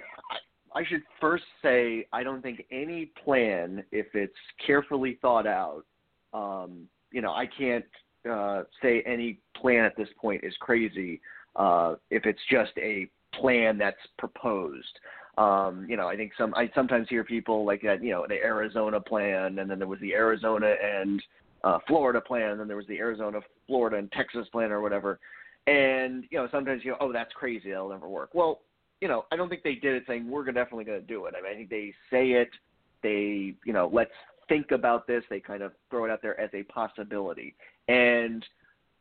I 0.75 0.85
should 0.85 1.03
first 1.21 1.45
say 1.63 2.07
I 2.13 2.23
don't 2.23 2.43
think 2.43 2.65
any 2.73 3.13
plan, 3.25 3.85
if 3.93 4.07
it's 4.15 4.35
carefully 4.67 5.19
thought 5.23 5.47
out, 5.47 5.85
um, 6.33 6.89
you 7.13 7.21
know, 7.21 7.33
I 7.33 7.47
can't 7.47 7.85
uh, 8.29 8.63
say 8.83 9.03
any 9.07 9.39
plan 9.57 9.85
at 9.85 9.97
this 9.97 10.09
point 10.21 10.43
is 10.43 10.55
crazy 10.59 11.21
uh, 11.57 11.95
if 12.11 12.27
it's 12.27 12.41
just 12.51 12.73
a 12.79 13.09
plan 13.41 13.79
that's 13.79 13.97
proposed. 14.19 14.99
Um, 15.37 15.87
you 15.89 15.97
know, 15.97 16.07
I 16.07 16.17
think 16.17 16.33
some 16.39 16.55
I 16.55 16.71
sometimes 16.75 17.09
hear 17.09 17.25
people 17.25 17.65
like 17.65 17.83
that, 17.83 18.03
you 18.03 18.13
know, 18.13 18.25
the 18.29 18.37
Arizona 18.37 19.01
plan, 19.01 19.59
and 19.59 19.69
then 19.69 19.79
there 19.79 19.89
was 19.89 20.01
the 20.01 20.15
Arizona 20.15 20.75
and 20.83 21.23
uh, 21.65 21.79
Florida 21.89 22.21
plan, 22.21 22.51
and 22.51 22.61
then 22.61 22.69
there 22.69 22.77
was 22.77 22.87
the 22.87 22.99
Arizona, 22.99 23.41
Florida, 23.67 23.97
and 23.97 24.13
Texas 24.13 24.47
plan 24.53 24.71
or 24.71 24.81
whatever. 24.81 25.19
And 25.67 26.25
you 26.31 26.39
know, 26.39 26.49
sometimes 26.53 26.85
you 26.85 26.93
know, 26.93 26.99
oh, 27.01 27.13
that's 27.13 27.33
crazy, 27.33 27.71
that'll 27.71 27.89
never 27.89 28.09
work. 28.09 28.31
Well, 28.35 28.61
you 29.01 29.09
know, 29.09 29.25
I 29.33 29.37
don't 29.37 29.49
think 29.49 29.63
they 29.63 29.75
did 29.75 29.95
it 29.97 30.05
saying 30.07 30.31
we're 30.31 30.45
definitely 30.45 30.85
going 30.85 31.01
to 31.01 31.07
do 31.07 31.27
it. 31.27 31.35
I 31.37 31.43
mean, 31.43 31.53
I 31.53 31.57
think 31.57 31.71
they 31.71 31.93
say 32.11 32.33
it, 32.33 32.51
they, 33.03 33.55
you 33.65 33.73
know, 33.73 33.91
let's 33.93 34.13
think 34.49 34.71
about 34.71 35.07
this. 35.07 35.25
They 35.31 35.41
kind 35.41 35.63
of 35.63 35.73
throw 35.91 36.05
it 36.05 36.11
out 36.11 36.23
there 36.23 36.39
as 36.39 36.51
a 36.55 36.63
possibility, 36.65 37.55
and 37.89 38.45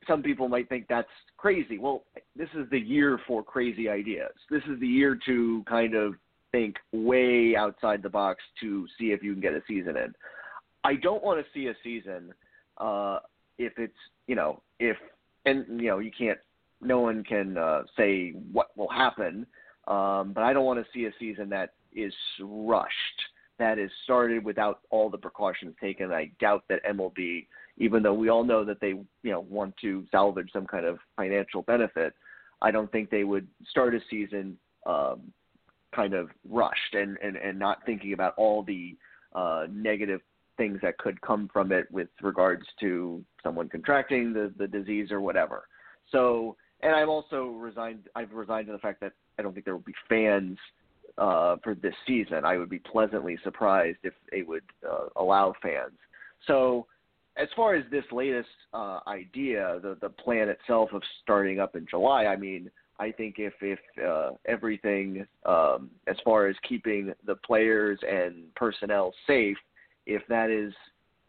some 0.07 0.21
people 0.21 0.47
might 0.47 0.69
think 0.69 0.87
that's 0.87 1.07
crazy. 1.37 1.77
Well, 1.77 2.03
this 2.35 2.49
is 2.55 2.69
the 2.69 2.79
year 2.79 3.19
for 3.27 3.43
crazy 3.43 3.89
ideas. 3.89 4.31
This 4.49 4.63
is 4.69 4.79
the 4.79 4.87
year 4.87 5.17
to 5.25 5.63
kind 5.67 5.95
of 5.95 6.15
think 6.51 6.75
way 6.91 7.55
outside 7.55 8.01
the 8.01 8.09
box 8.09 8.43
to 8.61 8.87
see 8.97 9.11
if 9.11 9.23
you 9.23 9.33
can 9.33 9.41
get 9.41 9.53
a 9.53 9.61
season 9.67 9.97
in. 9.97 10.13
I 10.83 10.95
don't 10.95 11.23
want 11.23 11.43
to 11.43 11.51
see 11.53 11.67
a 11.67 11.73
season 11.83 12.33
uh, 12.77 13.19
if 13.57 13.73
it's 13.77 13.93
you 14.27 14.35
know 14.35 14.61
if 14.79 14.97
and 15.45 15.65
you 15.81 15.87
know 15.87 15.99
you 15.99 16.11
can't 16.17 16.39
no 16.81 16.99
one 16.99 17.23
can 17.23 17.57
uh, 17.57 17.83
say 17.97 18.31
what 18.51 18.75
will 18.77 18.89
happen, 18.89 19.45
um, 19.87 20.33
but 20.33 20.43
I 20.43 20.53
don't 20.53 20.65
want 20.65 20.79
to 20.79 20.91
see 20.93 21.05
a 21.05 21.11
season 21.19 21.49
that 21.49 21.73
is 21.93 22.13
rushed, 22.41 22.89
that 23.59 23.79
is 23.79 23.89
started 24.03 24.43
without 24.43 24.79
all 24.89 25.09
the 25.09 25.17
precautions 25.17 25.75
taken. 25.79 26.11
I 26.11 26.31
doubt 26.39 26.63
that 26.69 26.83
MLB, 26.83 27.47
even 27.77 28.03
though 28.03 28.13
we 28.13 28.29
all 28.29 28.43
know 28.43 28.63
that 28.63 28.79
they 28.79 28.89
you 28.89 29.31
know 29.31 29.41
want 29.49 29.75
to 29.81 30.05
salvage 30.11 30.49
some 30.53 30.65
kind 30.65 30.85
of 30.85 30.99
financial 31.15 31.61
benefit, 31.63 32.13
I 32.61 32.71
don't 32.71 32.91
think 32.91 33.09
they 33.09 33.23
would 33.23 33.47
start 33.69 33.95
a 33.95 33.99
season 34.09 34.57
um, 34.85 35.21
kind 35.93 36.13
of 36.13 36.29
rushed 36.49 36.93
and, 36.93 37.17
and, 37.23 37.35
and 37.37 37.57
not 37.57 37.85
thinking 37.85 38.13
about 38.13 38.33
all 38.37 38.63
the 38.63 38.95
uh, 39.33 39.65
negative 39.71 40.21
things 40.57 40.79
that 40.81 40.97
could 40.97 41.19
come 41.21 41.49
from 41.51 41.71
it 41.71 41.91
with 41.91 42.09
regards 42.21 42.63
to 42.79 43.23
someone 43.41 43.69
contracting 43.69 44.33
the 44.33 44.53
the 44.57 44.67
disease 44.67 45.11
or 45.11 45.21
whatever. 45.21 45.67
So, 46.11 46.55
and 46.81 46.95
I've 46.95 47.09
also 47.09 47.47
resigned. 47.47 48.07
I've 48.15 48.31
resigned 48.31 48.67
to 48.67 48.73
the 48.73 48.79
fact 48.79 48.99
that 49.01 49.13
I 49.39 49.41
don't 49.41 49.53
think 49.53 49.65
there 49.65 49.73
will 49.73 49.81
be 49.81 49.95
fans 50.07 50.57
uh, 51.17 51.55
for 51.63 51.75
this 51.75 51.95
season. 52.05 52.45
I 52.45 52.57
would 52.57 52.69
be 52.69 52.79
pleasantly 52.79 53.37
surprised 53.43 53.99
if 54.03 54.13
they 54.31 54.43
would 54.43 54.63
uh, 54.87 55.07
allow 55.15 55.53
fans. 55.61 55.97
So, 56.45 56.85
as 57.35 57.47
far 57.55 57.75
as 57.75 57.83
this 57.89 58.03
latest 58.11 58.49
uh, 58.73 58.99
idea, 59.07 59.79
the 59.81 59.97
the 60.01 60.09
plan 60.09 60.49
itself 60.49 60.89
of 60.93 61.01
starting 61.21 61.59
up 61.59 61.75
in 61.75 61.85
July, 61.89 62.25
I 62.25 62.35
mean, 62.35 62.69
I 62.99 63.11
think 63.11 63.35
if 63.39 63.53
if 63.61 63.79
uh, 64.05 64.31
everything 64.45 65.25
um, 65.45 65.89
as 66.07 66.15
far 66.23 66.47
as 66.47 66.55
keeping 66.67 67.13
the 67.25 67.35
players 67.35 67.99
and 68.07 68.53
personnel 68.55 69.13
safe, 69.25 69.57
if 70.05 70.21
that 70.27 70.49
is 70.49 70.73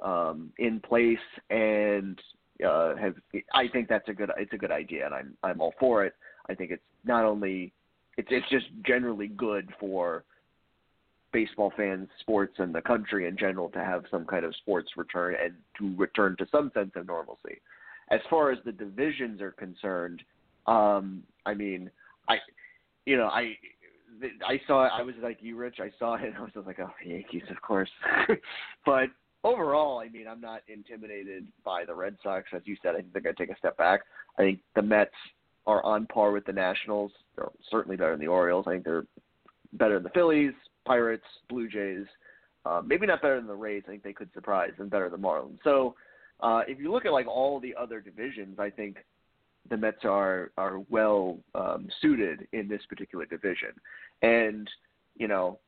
um, 0.05 0.53
in 0.59 0.81
place 0.81 1.19
and 1.51 2.21
uh, 2.67 2.95
has, 2.97 3.14
I 3.55 3.69
think 3.69 3.88
that's 3.88 4.09
a 4.09 4.12
good 4.12 4.31
it's 4.37 4.53
a 4.53 4.59
good 4.59 4.71
idea, 4.71 5.07
and 5.07 5.14
I'm 5.14 5.37
I'm 5.43 5.61
all 5.61 5.75
for 5.81 6.05
it. 6.05 6.14
I 6.49 6.55
think 6.55 6.71
it's 6.71 6.83
not 7.05 7.25
only 7.25 7.73
it's 8.19 8.29
it's 8.31 8.49
just 8.51 8.67
generally 8.87 9.29
good 9.29 9.71
for 9.81 10.25
baseball 11.35 11.73
fans, 11.77 12.09
sports, 12.20 12.55
and 12.59 12.73
the 12.73 12.81
country 12.81 13.27
in 13.27 13.37
general 13.37 13.68
to 13.70 13.81
have 13.81 14.05
some 14.11 14.25
kind 14.25 14.44
of 14.44 14.55
sports 14.57 14.88
return 14.97 15.35
and 15.42 15.53
to 15.77 15.94
return 16.01 16.37
to 16.38 16.47
some 16.51 16.70
sense 16.73 16.92
of 16.94 17.07
normalcy. 17.07 17.61
As 18.11 18.20
far 18.31 18.53
as 18.53 18.59
the 18.64 18.70
divisions 18.73 19.42
are 19.42 19.51
concerned, 19.51 20.23
um, 20.66 21.25
I 21.44 21.53
mean, 21.53 21.90
I, 22.29 22.37
you 23.05 23.16
know, 23.16 23.27
I, 23.27 23.57
I 24.47 24.61
saw. 24.66 24.88
I 24.88 25.03
was 25.03 25.16
like 25.20 25.38
you, 25.40 25.57
Rich. 25.57 25.79
I 25.81 25.90
saw 25.99 26.14
it. 26.14 26.23
and 26.23 26.35
I 26.38 26.40
was 26.40 26.51
just 26.55 26.66
like, 26.66 26.79
oh, 26.79 26.92
Yankees, 27.05 27.42
of 27.51 27.61
course. 27.61 27.90
but 28.87 29.09
overall, 29.42 29.99
I 29.99 30.09
mean, 30.09 30.29
I'm 30.29 30.40
not 30.40 30.62
intimidated 30.68 31.47
by 31.64 31.85
the 31.85 31.94
Red 31.94 32.16
Sox. 32.23 32.47
As 32.55 32.62
you 32.64 32.77
said, 32.81 32.94
I 32.94 32.99
think 32.99 33.12
they're 33.12 33.23
going 33.23 33.35
to 33.35 33.47
take 33.47 33.55
a 33.55 33.59
step 33.59 33.77
back. 33.77 34.03
I 34.38 34.42
think 34.42 34.61
the 34.77 34.83
Mets 34.83 35.11
are 35.66 35.85
on 35.85 36.07
par 36.07 36.31
with 36.31 36.44
the 36.44 36.53
Nationals. 36.53 37.11
They're 37.35 37.51
certainly 37.70 37.97
better 37.97 38.12
than 38.12 38.20
the 38.20 38.29
Orioles. 38.29 38.66
I 38.68 38.73
think 38.73 38.85
they're 38.85 39.07
better 39.73 39.94
than 39.94 40.05
the 40.05 40.11
Phillies, 40.11 40.53
Pirates, 40.85 41.25
Blue 41.49 41.68
Jays. 41.68 42.07
Uh, 42.66 42.81
maybe 42.85 43.07
not 43.07 43.20
better 43.20 43.37
than 43.37 43.47
the 43.47 43.55
Rays. 43.55 43.83
I 43.87 43.90
think 43.90 44.03
they 44.03 44.12
could 44.12 44.33
surprise, 44.33 44.73
and 44.79 44.90
better 44.90 45.11
than 45.11 45.20
Marlins. 45.20 45.59
So, 45.64 45.94
uh, 46.40 46.62
if 46.66 46.79
you 46.79 46.90
look 46.90 47.05
at 47.05 47.12
like 47.12 47.27
all 47.27 47.61
the 47.61 47.75
other 47.79 48.01
divisions, 48.01 48.59
I 48.59 48.70
think 48.70 48.97
the 49.68 49.77
Mets 49.77 50.05
are 50.05 50.51
are 50.57 50.81
well 50.90 51.38
um, 51.55 51.88
suited 52.01 52.47
in 52.53 52.68
this 52.68 52.81
particular 52.88 53.27
division. 53.27 53.70
And 54.23 54.68
you 55.16 55.29
know, 55.29 55.59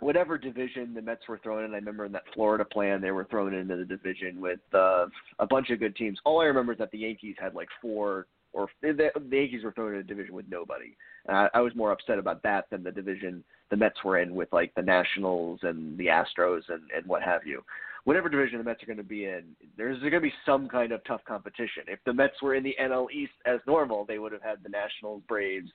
whatever 0.00 0.36
division 0.36 0.94
the 0.94 1.02
Mets 1.02 1.26
were 1.28 1.38
thrown 1.38 1.64
in, 1.64 1.72
I 1.72 1.76
remember 1.76 2.04
in 2.04 2.12
that 2.12 2.24
Florida 2.34 2.64
plan 2.64 3.00
they 3.00 3.10
were 3.10 3.24
thrown 3.24 3.54
into 3.54 3.76
the 3.76 3.84
division 3.84 4.40
with 4.40 4.60
uh, 4.74 5.06
a 5.38 5.46
bunch 5.46 5.70
of 5.70 5.78
good 5.78 5.96
teams. 5.96 6.18
All 6.24 6.40
I 6.40 6.44
remember 6.44 6.72
is 6.72 6.78
that 6.78 6.90
the 6.90 6.98
Yankees 6.98 7.36
had 7.38 7.54
like 7.54 7.68
four 7.80 8.26
or 8.52 8.68
the, 8.80 9.10
the 9.28 9.36
Yankees 9.36 9.64
were 9.64 9.72
thrown 9.72 9.94
in 9.94 10.00
a 10.00 10.04
division 10.04 10.34
with 10.34 10.46
nobody. 10.50 10.96
And 11.26 11.36
I, 11.36 11.48
I 11.54 11.60
was 11.60 11.74
more 11.74 11.92
upset 11.92 12.18
about 12.18 12.42
that 12.42 12.68
than 12.70 12.82
the 12.82 12.92
division 12.92 13.44
the 13.70 13.76
Mets 13.76 14.02
were 14.04 14.18
in 14.18 14.34
with 14.34 14.52
like 14.52 14.74
the 14.74 14.82
Nationals 14.82 15.60
and 15.62 15.98
the 15.98 16.06
Astros 16.06 16.62
and 16.68 16.82
and 16.94 17.06
what 17.06 17.22
have 17.22 17.46
you 17.46 17.62
whatever 18.06 18.28
division 18.28 18.58
the 18.58 18.64
Mets 18.64 18.80
are 18.84 18.86
going 18.86 18.96
to 18.96 19.02
be 19.02 19.24
in, 19.24 19.42
there's 19.76 19.98
going 19.98 20.12
to 20.12 20.20
be 20.20 20.32
some 20.46 20.68
kind 20.68 20.92
of 20.92 21.02
tough 21.04 21.22
competition. 21.26 21.82
If 21.88 21.98
the 22.06 22.12
Mets 22.12 22.40
were 22.40 22.54
in 22.54 22.62
the 22.62 22.76
NL 22.80 23.10
East 23.10 23.32
as 23.46 23.58
normal, 23.66 24.04
they 24.04 24.20
would 24.20 24.30
have 24.30 24.42
had 24.42 24.58
the 24.62 24.68
Nationals, 24.68 25.22
Braves, 25.26 25.68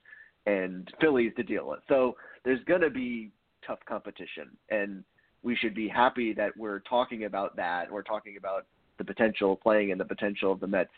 and 0.46 0.90
Phillies 1.02 1.34
to 1.36 1.44
deal 1.44 1.68
with. 1.68 1.80
So 1.90 2.16
there's 2.46 2.64
going 2.64 2.80
to 2.82 2.90
be 2.90 3.32
tough 3.68 3.80
competition, 3.86 4.50
and 4.70 5.04
we 5.44 5.58
should 5.58 5.76
be 5.76 5.90
happy 5.90 6.32
that 6.34 6.56
we're 6.56 6.80
talking 6.80 7.26
about 7.26 7.58
that. 7.58 7.92
We're 7.92 8.02
talking 8.02 8.38
about 8.38 8.66
the 8.98 9.04
potential 9.04 9.58
playing 9.58 9.92
and 9.92 10.00
the 10.00 10.06
potential 10.06 10.54
of 10.54 10.62
the 10.62 10.68
Mets 10.68 10.90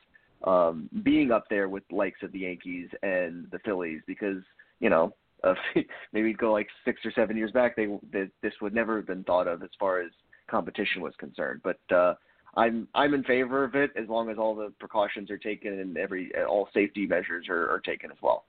um, 0.43 0.87
being 1.01 1.31
up 1.31 1.45
there 1.49 1.67
with 1.67 1.81
the 1.89 1.95
likes 1.95 2.21
of 2.21 2.31
the 2.31 2.39
Yankees 2.39 2.89
and 3.01 3.47
the 3.51 3.59
Phillies 3.65 4.01
because 4.05 4.43
you 4.79 4.89
know. 4.91 5.15
Uh, 5.43 5.53
maybe 6.13 6.33
go 6.33 6.51
like 6.51 6.67
six 6.85 7.01
or 7.05 7.11
seven 7.11 7.35
years 7.35 7.51
back, 7.51 7.75
they, 7.75 7.87
they 8.11 8.29
this 8.41 8.53
would 8.61 8.73
never 8.73 8.97
have 8.97 9.07
been 9.07 9.23
thought 9.23 9.47
of 9.47 9.63
as 9.63 9.69
far 9.79 9.99
as 10.01 10.09
competition 10.49 11.01
was 11.01 11.13
concerned. 11.17 11.61
But 11.63 11.79
uh, 11.95 12.15
I'm 12.55 12.87
I'm 12.93 13.13
in 13.13 13.23
favor 13.23 13.63
of 13.63 13.75
it 13.75 13.91
as 13.95 14.07
long 14.07 14.29
as 14.29 14.37
all 14.37 14.55
the 14.55 14.71
precautions 14.79 15.31
are 15.31 15.37
taken 15.37 15.79
and 15.79 15.97
every 15.97 16.31
all 16.47 16.69
safety 16.73 17.05
measures 17.05 17.47
are, 17.49 17.69
are 17.69 17.79
taken 17.79 18.11
as 18.11 18.17
well. 18.21 18.45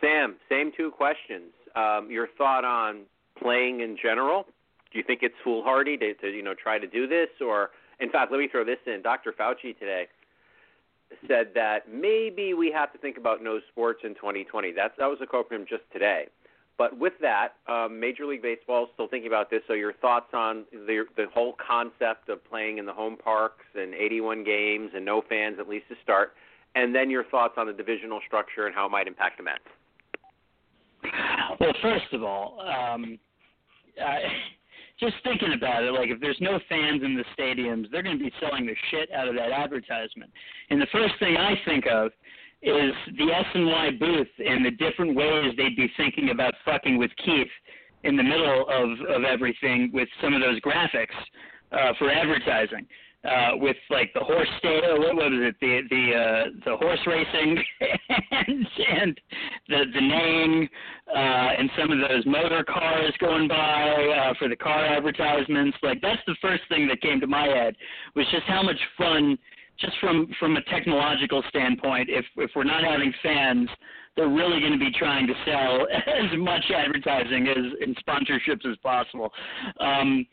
Sam, 0.00 0.36
same 0.48 0.70
two 0.76 0.90
questions. 0.90 1.52
Um, 1.74 2.08
your 2.10 2.28
thought 2.36 2.64
on 2.64 3.02
playing 3.40 3.80
in 3.80 3.96
general? 4.00 4.44
Do 4.92 4.98
you 4.98 5.04
think 5.04 5.20
it's 5.22 5.34
foolhardy 5.42 5.96
to, 5.96 6.14
to 6.14 6.28
you 6.28 6.42
know 6.42 6.54
try 6.54 6.78
to 6.78 6.86
do 6.86 7.06
this, 7.08 7.28
or 7.40 7.70
in 8.00 8.10
fact, 8.10 8.30
let 8.30 8.38
me 8.38 8.48
throw 8.48 8.64
this 8.64 8.78
in. 8.86 9.02
Dr. 9.02 9.32
Fauci 9.32 9.78
today 9.78 10.06
said 11.28 11.48
that 11.54 11.92
maybe 11.92 12.54
we 12.54 12.70
have 12.72 12.92
to 12.92 12.98
think 12.98 13.16
about 13.16 13.42
no 13.42 13.60
sports 13.70 14.00
in 14.04 14.14
2020. 14.14 14.72
That's 14.72 14.94
that 14.98 15.06
was 15.06 15.18
a 15.22 15.26
quote 15.26 15.48
from 15.48 15.62
him 15.62 15.66
just 15.68 15.82
today. 15.92 16.26
But 16.76 16.98
with 16.98 17.12
that, 17.20 17.54
um, 17.68 18.00
Major 18.00 18.26
League 18.26 18.42
Baseball 18.42 18.84
is 18.84 18.88
still 18.94 19.06
thinking 19.06 19.28
about 19.28 19.48
this. 19.48 19.60
So 19.68 19.74
your 19.74 19.92
thoughts 19.92 20.32
on 20.32 20.64
the 20.72 21.04
the 21.16 21.26
whole 21.32 21.54
concept 21.64 22.28
of 22.28 22.44
playing 22.44 22.78
in 22.78 22.86
the 22.86 22.92
home 22.92 23.16
parks 23.16 23.64
and 23.74 23.94
81 23.94 24.44
games 24.44 24.90
and 24.94 25.04
no 25.04 25.22
fans 25.28 25.58
at 25.60 25.68
least 25.68 25.88
to 25.88 25.94
start, 26.02 26.32
and 26.74 26.94
then 26.94 27.10
your 27.10 27.24
thoughts 27.24 27.54
on 27.56 27.66
the 27.66 27.72
divisional 27.72 28.20
structure 28.26 28.66
and 28.66 28.74
how 28.74 28.86
it 28.86 28.90
might 28.90 29.06
impact 29.06 29.38
the 29.38 29.44
Mets. 29.44 29.60
Well, 31.60 31.74
first 31.80 32.12
of 32.12 32.24
all, 32.24 32.60
um, 32.60 33.18
I, 34.02 34.20
just 35.00 35.14
thinking 35.24 35.52
about 35.54 35.82
it, 35.82 35.92
like 35.92 36.10
if 36.10 36.20
there's 36.20 36.38
no 36.40 36.58
fans 36.68 37.02
in 37.02 37.16
the 37.16 37.24
stadiums, 37.36 37.90
they're 37.90 38.02
going 38.02 38.18
to 38.18 38.24
be 38.24 38.32
selling 38.40 38.66
the 38.66 38.74
shit 38.90 39.10
out 39.12 39.28
of 39.28 39.34
that 39.34 39.50
advertisement. 39.50 40.30
And 40.70 40.80
the 40.80 40.86
first 40.92 41.14
thing 41.18 41.36
I 41.36 41.54
think 41.64 41.86
of 41.86 42.12
is 42.62 42.94
the 43.18 43.28
SNY 43.54 43.98
booth 43.98 44.28
and 44.38 44.64
the 44.64 44.70
different 44.70 45.14
ways 45.14 45.52
they'd 45.56 45.76
be 45.76 45.90
thinking 45.96 46.30
about 46.30 46.54
fucking 46.64 46.96
with 46.96 47.10
Keith 47.24 47.48
in 48.04 48.16
the 48.16 48.22
middle 48.22 48.66
of 48.68 48.90
of 49.14 49.24
everything 49.24 49.90
with 49.92 50.08
some 50.22 50.34
of 50.34 50.40
those 50.40 50.60
graphics 50.60 51.16
uh, 51.72 51.92
for 51.98 52.10
advertising. 52.10 52.86
Uh, 53.24 53.52
with 53.56 53.76
like 53.88 54.12
the 54.12 54.20
horse 54.20 54.48
uh, 54.64 54.98
what 54.98 55.16
was 55.16 55.32
it? 55.32 55.56
The 55.60 55.80
the 55.88 56.14
uh, 56.14 56.44
the 56.66 56.76
horse 56.76 57.00
racing 57.06 57.56
and 58.30 58.66
and 59.00 59.20
the 59.68 59.84
the 59.94 60.00
name 60.00 60.68
uh, 61.08 61.18
and 61.58 61.70
some 61.78 61.90
of 61.90 61.98
those 62.06 62.26
motor 62.26 62.62
cars 62.64 63.14
going 63.20 63.48
by 63.48 63.92
uh, 63.94 64.34
for 64.38 64.48
the 64.48 64.56
car 64.56 64.84
advertisements. 64.84 65.76
Like 65.82 66.02
that's 66.02 66.20
the 66.26 66.36
first 66.42 66.64
thing 66.68 66.86
that 66.88 67.00
came 67.00 67.18
to 67.20 67.26
my 67.26 67.46
head 67.46 67.76
was 68.14 68.26
just 68.30 68.44
how 68.44 68.62
much 68.62 68.78
fun 68.98 69.38
just 69.78 69.94
from 70.00 70.28
from 70.38 70.56
a 70.56 70.62
technological 70.62 71.42
standpoint, 71.48 72.08
if 72.10 72.24
if 72.36 72.50
we're 72.54 72.64
not 72.64 72.84
having 72.84 73.12
fans, 73.22 73.68
they're 74.16 74.28
really 74.28 74.60
going 74.60 74.72
to 74.72 74.78
be 74.78 74.92
trying 74.92 75.26
to 75.26 75.34
sell 75.44 75.86
as 76.06 76.38
much 76.38 76.64
advertising 76.74 77.48
as 77.48 77.64
and 77.80 77.96
sponsorships 78.06 78.70
as 78.70 78.76
possible. 78.82 79.32
Um, 79.80 80.26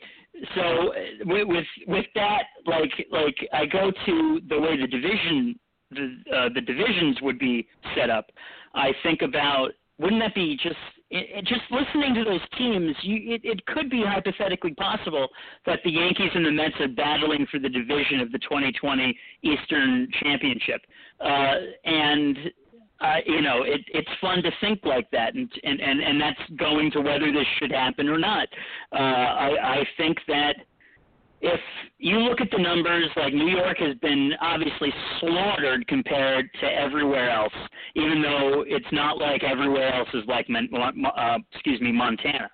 so 0.56 0.94
with, 1.26 1.48
with 1.48 1.66
with 1.88 2.06
that, 2.16 2.44
like 2.66 2.92
like 3.12 3.36
I 3.54 3.66
go 3.66 3.92
to 4.06 4.42
the 4.50 4.60
way 4.60 4.78
the 4.78 4.88
division 4.88 5.60
the 5.92 6.16
uh, 6.34 6.50
the 6.54 6.62
divisions 6.62 7.18
would 7.22 7.40
be 7.40 7.68
set 7.96 8.10
up. 8.10 8.32
I 8.74 8.92
think 9.04 9.22
about 9.22 9.72
wouldn't 9.98 10.22
that 10.22 10.34
be 10.34 10.58
just 10.62 10.76
it, 11.12 11.46
just 11.46 11.62
listening 11.70 12.16
to 12.16 12.24
those 12.24 12.40
teams, 12.58 12.96
you, 13.02 13.36
it, 13.36 13.42
it 13.44 13.66
could 13.66 13.90
be 13.90 14.04
hypothetically 14.06 14.74
possible 14.74 15.28
that 15.66 15.80
the 15.84 15.92
Yankees 15.92 16.32
and 16.34 16.46
the 16.46 16.52
Mets 16.52 16.76
are 16.80 16.88
battling 16.88 17.46
for 17.52 17.60
the 17.60 17.70
division 17.70 18.22
of 18.22 18.32
the 18.32 18.40
2020 18.40 19.18
Eastern 19.44 20.08
Championship, 20.22 20.82
uh, 21.20 21.56
and 21.84 22.38
uh, 23.02 23.18
you 23.26 23.42
know 23.42 23.64
it, 23.64 23.82
it's 23.88 24.10
fun 24.20 24.44
to 24.44 24.52
think 24.62 24.80
like 24.84 25.10
that, 25.12 25.36
and, 25.36 25.50
and 25.64 25.80
and 25.80 26.02
and 26.02 26.22
that's 26.22 26.40
going 26.58 26.92
to 26.92 27.02
whether 27.02 27.32
this 27.32 27.48
should 27.60 27.72
happen 27.72 28.08
or 28.08 28.18
not. 28.18 28.48
Uh, 28.94 28.98
I, 28.98 29.80
I 29.80 29.86
think 29.98 30.18
that 30.28 30.56
if 31.42 31.60
you 31.98 32.20
look 32.20 32.40
at 32.40 32.52
the 32.52 32.58
numbers, 32.60 33.10
like 33.16 33.34
New 33.34 33.48
York 33.48 33.78
has 33.80 33.96
been 33.98 34.32
obviously 34.42 34.94
slaughtered 35.20 35.88
compared 35.88 36.48
to 36.62 36.68
everywhere 36.68 37.32
else, 37.32 37.54
even 37.96 38.22
though 38.22 38.64
it's 38.68 38.86
not 38.92 39.18
like 39.18 39.44
everywhere 39.44 39.92
else 39.94 40.10
is 40.14 40.24
like, 40.28 40.48
uh, 40.52 41.38
excuse 41.52 41.82
me, 41.82 41.92
Montana. 41.92 42.50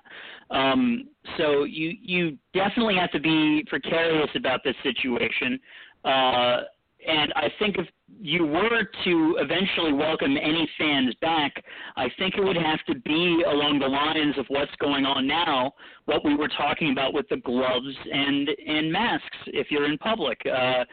Um, 0.49 1.09
so 1.37 1.65
you 1.65 1.93
you 2.01 2.37
definitely 2.53 2.95
have 2.95 3.11
to 3.11 3.19
be 3.19 3.65
precarious 3.67 4.29
about 4.35 4.61
this 4.63 4.75
situation. 4.81 5.59
Uh, 6.05 6.61
and 7.07 7.33
I 7.35 7.49
think 7.59 7.77
if 7.77 7.87
you 8.19 8.45
were 8.45 8.83
to 9.05 9.37
eventually 9.39 9.93
welcome 9.93 10.35
any 10.37 10.69
fans 10.77 11.15
back, 11.21 11.53
I 11.95 12.07
think 12.19 12.35
it 12.35 12.43
would 12.43 12.57
have 12.57 12.83
to 12.87 12.95
be 12.95 13.43
along 13.47 13.79
the 13.79 13.87
lines 13.87 14.37
of 14.37 14.45
what's 14.49 14.75
going 14.79 15.05
on 15.05 15.25
now, 15.25 15.73
what 16.05 16.25
we 16.25 16.35
were 16.35 16.49
talking 16.49 16.91
about 16.91 17.13
with 17.13 17.27
the 17.29 17.37
gloves 17.37 17.95
and 18.11 18.49
and 18.67 18.91
masks 18.91 19.37
if 19.47 19.71
you're 19.71 19.85
in 19.85 19.97
public. 19.99 20.39
Uh, 20.45 20.83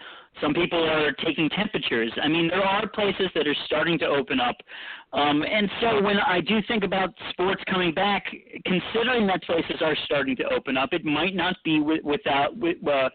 some 0.40 0.52
people 0.52 0.82
are 0.82 1.12
taking 1.24 1.48
temperatures. 1.50 2.12
I 2.22 2.28
mean, 2.28 2.48
there 2.48 2.64
are 2.64 2.88
places 2.88 3.28
that 3.34 3.46
are 3.46 3.56
starting 3.66 3.98
to 4.00 4.06
open 4.06 4.40
up. 4.40 4.56
Um, 5.12 5.42
and 5.42 5.70
so 5.80 6.02
when 6.02 6.18
I 6.18 6.40
do 6.40 6.58
think 6.66 6.82
about 6.82 7.10
sports 7.30 7.62
coming 7.70 7.94
back, 7.94 8.24
considering 8.66 9.26
that 9.28 9.44
places 9.44 9.76
are 9.80 9.96
starting 10.04 10.34
to 10.36 10.44
open 10.52 10.76
up, 10.76 10.92
it 10.92 11.04
might 11.04 11.36
not 11.36 11.54
be 11.64 11.78
with, 11.78 12.02
without, 12.02 12.56
with, 12.56 12.76
uh, 12.86 13.10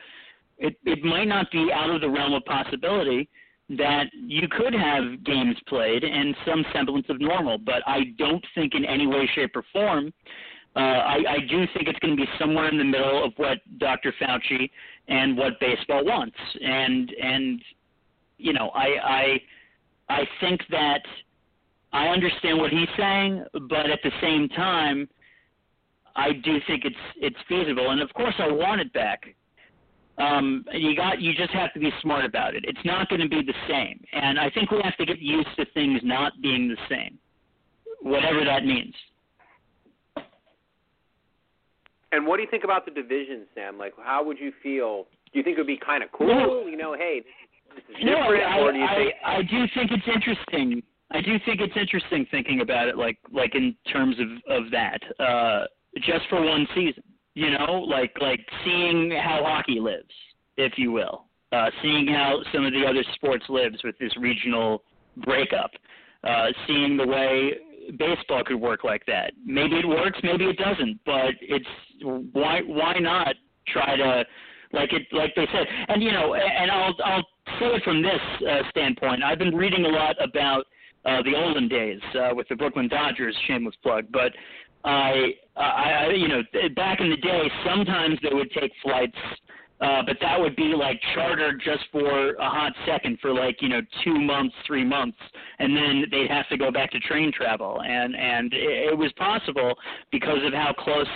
it, 0.60 0.76
it 0.86 1.04
might 1.04 1.28
not 1.28 1.50
be 1.52 1.70
out 1.74 1.90
of 1.90 2.02
the 2.02 2.10
realm 2.10 2.34
of 2.34 2.46
possibility 2.46 3.30
that 3.70 4.06
you 4.14 4.48
could 4.50 4.74
have 4.74 5.24
games 5.24 5.56
played 5.68 6.04
and 6.04 6.36
some 6.46 6.66
semblance 6.74 7.06
of 7.10 7.22
normal. 7.22 7.58
But 7.58 7.82
I 7.86 8.16
don't 8.18 8.44
think 8.56 8.74
in 8.74 8.84
any 8.84 9.08
way, 9.08 9.30
shape, 9.36 9.56
or 9.56 9.64
form 9.72 10.12
uh, 10.76 10.80
I, 10.80 11.16
I 11.28 11.38
do 11.50 11.66
think 11.74 11.88
it's 11.88 12.00
going 12.00 12.16
to 12.16 12.22
be 12.22 12.30
somewhere 12.40 12.70
in 12.70 12.78
the 12.78 12.84
middle 12.84 13.24
of 13.26 13.34
what 13.38 13.58
Dr. 13.80 14.14
Fauci 14.22 14.70
and 15.08 15.36
what 15.36 15.60
baseball 15.60 16.06
wants, 16.06 16.38
and 16.62 17.12
and 17.22 17.62
you 18.38 18.54
know 18.54 18.70
I 18.70 18.88
I 19.04 19.42
I 20.10 20.22
think 20.40 20.62
that 20.70 21.02
I 21.92 22.08
understand 22.08 22.60
what 22.60 22.70
he's 22.70 22.88
saying, 22.98 23.44
but 23.68 23.90
at 23.90 24.00
the 24.04 24.12
same 24.22 24.48
time, 24.50 25.10
I 26.16 26.34
do 26.34 26.60
think 26.68 26.86
it's 26.86 26.96
it's 27.18 27.38
feasible, 27.48 27.90
and 27.90 28.00
of 28.02 28.14
course 28.14 28.36
I 28.38 28.52
want 28.52 28.80
it 28.80 28.94
back. 28.94 29.36
Um, 30.20 30.66
you 30.74 30.96
got 30.96 31.22
you 31.22 31.34
just 31.34 31.52
have 31.52 31.74
to 31.74 31.80
be 31.80 31.92
smart 32.02 32.26
about 32.26 32.54
it. 32.54 32.66
It's 32.68 32.80
not 32.84 33.08
going 33.08 33.22
to 33.22 33.30
be 33.30 33.42
the 33.42 33.54
same, 33.70 34.04
and 34.12 34.38
I 34.38 34.50
think 34.50 34.70
we 34.70 34.82
have 34.84 34.98
to 34.98 35.06
get 35.06 35.20
used 35.20 35.50
to 35.58 35.66
things 35.74 36.02
not 36.04 36.34
being 36.42 36.68
the 36.68 36.78
same, 36.90 37.18
whatever 38.02 38.44
that 38.44 38.66
means. 38.66 38.94
And 42.12 42.26
what 42.26 42.38
do 42.38 42.44
you 42.44 42.50
think 42.50 42.64
about 42.64 42.86
the 42.86 42.92
division, 42.92 43.46
Sam? 43.56 43.78
Like, 43.78 43.94
how 44.04 44.24
would 44.26 44.40
you 44.40 44.52
feel? 44.62 45.08
Do 45.32 45.40
you 45.40 45.44
think 45.44 45.58
it 45.58 45.62
would 45.62 45.68
be 45.68 45.78
kind 45.78 46.04
of 46.04 46.12
cool? 46.12 46.68
You 46.70 46.76
know, 46.76 46.96
hey, 46.98 47.22
this 47.76 47.84
is 47.90 47.96
different, 48.06 48.42
no, 48.42 48.48
I, 48.48 48.60
or 48.60 48.72
do 48.74 48.80
you 48.80 48.86
I, 48.86 48.96
think? 48.96 49.14
I 49.26 49.42
do 49.44 49.66
think 49.74 49.92
it's 49.92 50.08
interesting. 50.14 50.84
I 51.12 51.22
do 51.22 51.40
think 51.46 51.62
it's 51.62 51.78
interesting 51.78 52.26
thinking 52.30 52.62
about 52.62 52.88
it, 52.90 52.98
like 52.98 53.18
like 53.32 53.56
in 53.56 53.76
terms 53.92 54.18
of 54.20 54.28
of 54.64 54.72
that, 54.72 55.00
uh, 55.20 55.66
just 55.96 56.28
for 56.30 56.44
one 56.44 56.68
season. 56.76 57.04
You 57.40 57.52
know, 57.52 57.86
like 57.88 58.12
like 58.20 58.42
seeing 58.66 59.12
how 59.12 59.42
hockey 59.46 59.80
lives, 59.80 60.12
if 60.58 60.74
you 60.76 60.92
will, 60.92 61.24
uh, 61.54 61.70
seeing 61.82 62.06
how 62.06 62.42
some 62.54 62.66
of 62.66 62.74
the 62.74 62.84
other 62.86 63.02
sports 63.16 63.46
lives 63.48 63.78
with 63.82 63.98
this 63.98 64.12
regional 64.18 64.84
breakup, 65.24 65.72
uh, 66.26 66.48
seeing 66.68 66.98
the 66.98 67.08
way 67.08 67.54
baseball 67.98 68.44
could 68.46 68.60
work 68.60 68.84
like 68.84 69.06
that. 69.06 69.32
Maybe 69.46 69.78
it 69.78 69.88
works, 69.88 70.20
maybe 70.22 70.44
it 70.48 70.58
doesn't, 70.58 71.00
but 71.06 71.32
it's 71.42 71.66
why 72.34 72.60
why 72.66 72.96
not 73.00 73.36
try 73.68 73.96
to 73.96 74.26
like 74.74 74.92
it 74.92 75.04
like 75.14 75.34
they 75.38 75.48
said. 75.54 75.66
And 75.88 76.04
you 76.04 76.12
know, 76.12 76.36
and 76.36 76.70
I'll 76.70 76.94
I'll 77.06 77.28
say 77.58 77.68
it 77.68 77.84
from 77.84 78.02
this 78.02 78.20
uh, 78.50 78.70
standpoint. 78.70 79.24
I've 79.24 79.40
been 79.40 79.56
reading 79.56 79.86
a 79.86 79.90
lot 79.90 80.22
about 80.22 80.66
uh, 81.06 81.22
the 81.24 81.36
olden 81.38 81.70
days 81.70 82.02
uh, 82.16 82.36
with 82.36 82.50
the 82.50 82.58
Brooklyn 82.58 82.90
Dodgers. 82.90 83.34
Shameless 83.48 83.76
plug, 83.82 84.08
but 84.12 84.34
I 84.84 85.34
I 85.60 86.10
you 86.16 86.28
know 86.28 86.42
back 86.76 87.02
in 87.02 87.10
the 87.10 87.18
day, 87.18 87.52
sometimes 87.66 88.18
they 88.24 88.34
would 88.34 88.52
take 88.52 88.72
flights 88.82 89.18
uh, 89.82 90.02
but 90.06 90.18
that 90.22 90.40
would 90.40 90.56
be 90.56 90.74
like 90.76 91.00
chartered 91.14 91.62
just 91.64 91.84
for 91.92 92.34
a 92.36 92.50
hot 92.50 92.74
second 92.86 93.18
for 93.22 93.34
like 93.34 93.62
you 93.62 93.70
know 93.70 93.82
two 94.04 94.20
months, 94.20 94.56
three 94.68 94.86
months, 94.86 95.18
and 95.60 95.76
then 95.76 96.06
they'd 96.12 96.30
have 96.30 96.48
to 96.50 96.58
go 96.58 96.72
back 96.72 96.92
to 96.92 97.00
train 97.00 97.32
travel, 97.32 97.82
and 97.82 98.16
and 98.16 98.54
it, 98.54 98.92
it 98.92 98.98
was 98.98 99.12
possible 99.14 99.76
because 100.12 100.40
of 100.46 100.54
how 100.54 100.74
close 100.78 101.08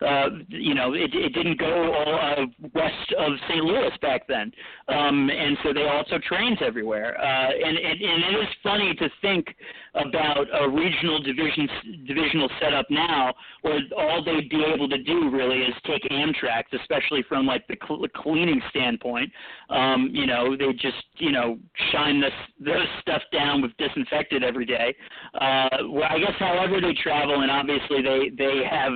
uh, 0.00 0.28
you 0.48 0.74
know, 0.74 0.92
it, 0.92 1.10
it 1.12 1.34
didn't 1.34 1.58
go 1.58 1.92
all 1.92 2.14
uh, 2.14 2.46
west 2.74 3.14
of 3.18 3.32
St. 3.48 3.64
Louis 3.64 3.90
back 4.00 4.28
then, 4.28 4.52
um, 4.88 5.28
and 5.28 5.56
so 5.64 5.72
they 5.72 5.88
also 5.88 6.18
trains 6.18 6.58
everywhere. 6.64 7.20
Uh, 7.20 7.50
and, 7.50 7.76
and 7.76 8.00
and 8.00 8.36
it 8.36 8.38
is 8.38 8.48
funny 8.62 8.94
to 8.94 9.08
think 9.20 9.56
about 9.94 10.46
a 10.60 10.68
regional 10.68 11.20
division 11.20 11.68
divisional 12.06 12.48
setup 12.60 12.86
now, 12.90 13.34
where 13.62 13.80
all 13.96 14.22
they'd 14.24 14.48
be 14.48 14.64
able 14.72 14.88
to 14.88 15.02
do 15.02 15.30
really 15.30 15.62
is 15.62 15.74
take 15.84 16.02
Amtrak, 16.12 16.64
especially 16.72 17.24
from 17.28 17.44
like 17.44 17.66
the 17.66 17.76
cl- 18.14 18.28
cleaning 18.38 18.60
standpoint. 18.70 19.30
Um, 19.70 20.10
you 20.12 20.26
know, 20.26 20.56
they 20.56 20.72
just 20.72 21.04
you 21.16 21.32
know 21.32 21.58
shine 21.92 22.20
this 22.20 22.32
this 22.60 22.86
stuff 23.00 23.22
down 23.32 23.62
with 23.62 23.72
disinfectant 23.78 24.44
every 24.44 24.66
day. 24.66 24.94
Uh, 25.34 25.68
well, 25.88 26.08
I 26.08 26.18
guess 26.18 26.34
however 26.38 26.80
they 26.80 26.94
travel, 27.02 27.40
and 27.40 27.50
obviously 27.50 28.02
they 28.02 28.30
they 28.36 28.62
have. 28.68 28.92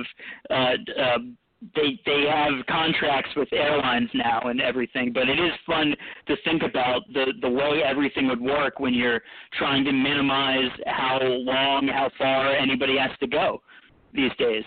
Uh, 0.49 1.01
uh, 1.01 1.17
they 1.75 1.97
they 2.05 2.25
have 2.29 2.65
contracts 2.67 3.31
with 3.37 3.47
airlines 3.53 4.09
now 4.13 4.41
and 4.41 4.59
everything, 4.61 5.13
but 5.13 5.29
it 5.29 5.39
is 5.39 5.53
fun 5.65 5.95
to 6.27 6.35
think 6.43 6.61
about 6.61 7.01
the 7.13 7.33
the 7.41 7.49
way 7.49 7.81
everything 7.85 8.27
would 8.27 8.41
work 8.41 8.81
when 8.81 8.93
you're 8.93 9.21
trying 9.57 9.85
to 9.85 9.93
minimize 9.93 10.71
how 10.87 11.19
long, 11.21 11.87
how 11.87 12.11
far 12.17 12.51
anybody 12.51 12.97
has 12.97 13.11
to 13.21 13.27
go 13.27 13.61
these 14.13 14.31
days. 14.37 14.65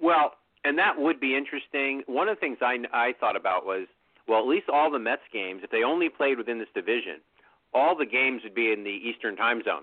Well, 0.00 0.32
and 0.64 0.78
that 0.78 0.98
would 0.98 1.20
be 1.20 1.36
interesting. 1.36 2.02
One 2.06 2.28
of 2.28 2.36
the 2.36 2.40
things 2.40 2.58
I 2.60 2.78
I 2.92 3.14
thought 3.18 3.36
about 3.36 3.64
was 3.66 3.86
well, 4.30 4.38
at 4.38 4.46
least 4.46 4.68
all 4.68 4.90
the 4.90 4.98
Mets 4.98 5.26
games, 5.32 5.62
if 5.64 5.70
they 5.70 5.82
only 5.82 6.08
played 6.08 6.38
within 6.38 6.60
this 6.60 6.68
division, 6.72 7.18
all 7.74 7.96
the 7.96 8.06
games 8.06 8.42
would 8.44 8.54
be 8.54 8.70
in 8.72 8.84
the 8.84 8.90
Eastern 8.90 9.34
Time 9.34 9.60
Zone. 9.64 9.82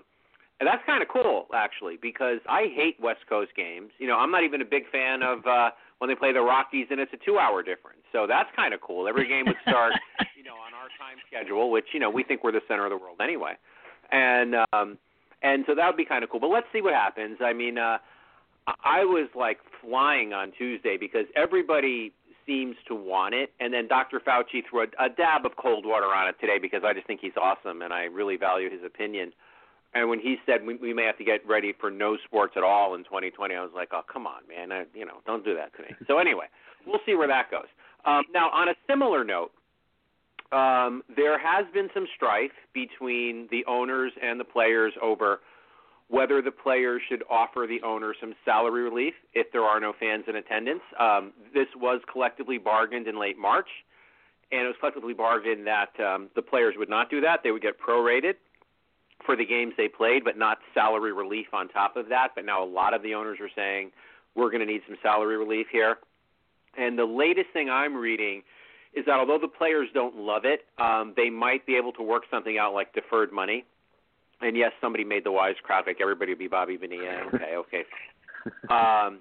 And 0.58 0.66
that's 0.66 0.82
kind 0.86 1.02
of 1.02 1.08
cool, 1.08 1.46
actually, 1.54 1.98
because 2.00 2.38
I 2.48 2.66
hate 2.74 2.96
West 2.98 3.20
Coast 3.28 3.52
games. 3.54 3.90
You 3.98 4.08
know, 4.08 4.16
I'm 4.16 4.30
not 4.30 4.42
even 4.42 4.62
a 4.62 4.64
big 4.64 4.90
fan 4.90 5.22
of 5.22 5.46
uh, 5.46 5.70
when 5.98 6.08
they 6.08 6.16
play 6.16 6.32
the 6.32 6.40
Rockies 6.40 6.86
and 6.90 6.98
it's 6.98 7.12
a 7.12 7.18
two-hour 7.24 7.62
difference. 7.62 8.00
So 8.10 8.26
that's 8.26 8.48
kind 8.56 8.72
of 8.72 8.80
cool. 8.80 9.06
Every 9.06 9.28
game 9.28 9.44
would 9.46 9.60
start, 9.62 9.92
you 10.36 10.42
know, 10.42 10.56
on 10.56 10.72
our 10.74 10.88
time 10.98 11.18
schedule, 11.28 11.70
which 11.70 11.86
you 11.92 12.00
know 12.00 12.10
we 12.10 12.24
think 12.24 12.42
we're 12.42 12.52
the 12.52 12.64
center 12.66 12.84
of 12.84 12.90
the 12.90 12.96
world 12.96 13.18
anyway. 13.22 13.52
And 14.10 14.56
um, 14.72 14.98
and 15.42 15.64
so 15.66 15.74
that 15.76 15.86
would 15.86 15.96
be 15.96 16.04
kind 16.04 16.24
of 16.24 16.30
cool. 16.30 16.40
But 16.40 16.50
let's 16.50 16.66
see 16.72 16.80
what 16.80 16.94
happens. 16.94 17.38
I 17.44 17.52
mean, 17.52 17.78
uh, 17.78 17.98
I 18.84 19.04
was 19.04 19.28
like 19.34 19.58
flying 19.82 20.32
on 20.32 20.52
Tuesday 20.56 20.96
because 20.98 21.26
everybody 21.36 22.12
seems 22.46 22.76
to 22.88 22.94
want 22.94 23.34
it, 23.34 23.52
and 23.60 23.72
then 23.72 23.88
Dr. 23.88 24.20
Fauci 24.20 24.62
threw 24.68 24.82
a, 24.82 25.04
a 25.04 25.08
dab 25.08 25.44
of 25.44 25.56
cold 25.56 25.84
water 25.84 26.06
on 26.06 26.28
it 26.28 26.36
today 26.40 26.58
because 26.60 26.82
I 26.84 26.94
just 26.94 27.06
think 27.06 27.20
he's 27.20 27.36
awesome 27.40 27.82
and 27.82 27.92
I 27.92 28.04
really 28.04 28.36
value 28.36 28.70
his 28.70 28.80
opinion. 28.84 29.32
And 29.94 30.08
when 30.08 30.18
he 30.18 30.36
said 30.44 30.66
we, 30.66 30.76
we 30.76 30.92
may 30.92 31.04
have 31.04 31.18
to 31.18 31.24
get 31.24 31.46
ready 31.46 31.74
for 31.78 31.90
no 31.90 32.16
sports 32.24 32.54
at 32.56 32.62
all 32.62 32.94
in 32.94 33.04
2020, 33.04 33.54
I 33.54 33.60
was 33.62 33.70
like, 33.74 33.88
oh 33.92 34.02
come 34.10 34.26
on, 34.26 34.42
man, 34.48 34.72
I, 34.72 34.84
you 34.94 35.04
know, 35.04 35.18
don't 35.26 35.44
do 35.44 35.54
that 35.54 35.74
to 35.76 35.82
me. 35.82 35.88
so 36.06 36.18
anyway, 36.18 36.46
we'll 36.86 37.00
see 37.06 37.14
where 37.14 37.28
that 37.28 37.50
goes. 37.50 37.68
Um, 38.04 38.24
now, 38.32 38.50
on 38.50 38.68
a 38.68 38.74
similar 38.88 39.24
note, 39.24 39.50
um, 40.52 41.02
there 41.14 41.38
has 41.38 41.66
been 41.74 41.88
some 41.92 42.06
strife 42.16 42.52
between 42.72 43.48
the 43.50 43.64
owners 43.66 44.12
and 44.22 44.40
the 44.40 44.44
players 44.44 44.94
over 45.02 45.40
whether 46.08 46.40
the 46.40 46.50
players 46.50 47.02
should 47.08 47.22
offer 47.30 47.66
the 47.68 47.82
owner 47.86 48.14
some 48.18 48.34
salary 48.44 48.82
relief 48.82 49.14
if 49.34 49.52
there 49.52 49.62
are 49.62 49.78
no 49.78 49.92
fans 49.98 50.24
in 50.26 50.36
attendance. 50.36 50.80
Um, 50.98 51.32
this 51.52 51.68
was 51.76 52.00
collectively 52.10 52.58
bargained 52.58 53.06
in 53.06 53.20
late 53.20 53.38
March, 53.38 53.68
and 54.50 54.62
it 54.62 54.66
was 54.66 54.76
collectively 54.80 55.12
bargained 55.12 55.66
that 55.66 55.98
um, 56.00 56.28
the 56.34 56.42
players 56.42 56.74
would 56.78 56.88
not 56.88 57.10
do 57.10 57.20
that; 57.20 57.40
they 57.44 57.50
would 57.50 57.62
get 57.62 57.78
prorated 57.78 58.34
for 59.26 59.36
the 59.36 59.44
games 59.44 59.74
they 59.76 59.88
played, 59.88 60.24
but 60.24 60.38
not 60.38 60.58
salary 60.72 61.12
relief 61.12 61.48
on 61.52 61.68
top 61.68 61.96
of 61.96 62.08
that. 62.08 62.28
But 62.34 62.44
now 62.44 62.64
a 62.64 62.68
lot 62.68 62.94
of 62.94 63.02
the 63.02 63.14
owners 63.14 63.38
are 63.40 63.50
saying 63.54 63.90
we're 64.34 64.50
going 64.50 64.60
to 64.60 64.66
need 64.66 64.82
some 64.86 64.96
salary 65.02 65.36
relief 65.36 65.66
here. 65.70 65.96
And 66.76 66.98
the 66.98 67.04
latest 67.04 67.48
thing 67.52 67.68
I'm 67.68 67.94
reading 67.94 68.42
is 68.94 69.04
that 69.06 69.18
although 69.18 69.38
the 69.38 69.48
players 69.48 69.88
don't 69.92 70.16
love 70.16 70.42
it, 70.44 70.64
um, 70.78 71.12
they 71.16 71.28
might 71.28 71.66
be 71.66 71.76
able 71.76 71.92
to 71.92 72.02
work 72.02 72.22
something 72.30 72.56
out 72.56 72.72
like 72.72 72.94
deferred 72.94 73.32
money. 73.32 73.64
And 74.40 74.56
yes, 74.56 74.72
somebody 74.80 75.04
made 75.04 75.24
the 75.24 75.32
wise 75.32 75.56
crowd 75.62 75.84
like 75.86 75.98
everybody 76.00 76.32
would 76.32 76.38
be 76.38 76.48
Bobby 76.48 76.76
Bonilla. 76.76 77.22
Okay, 77.34 77.56
okay. 77.56 77.84
um, 78.70 79.20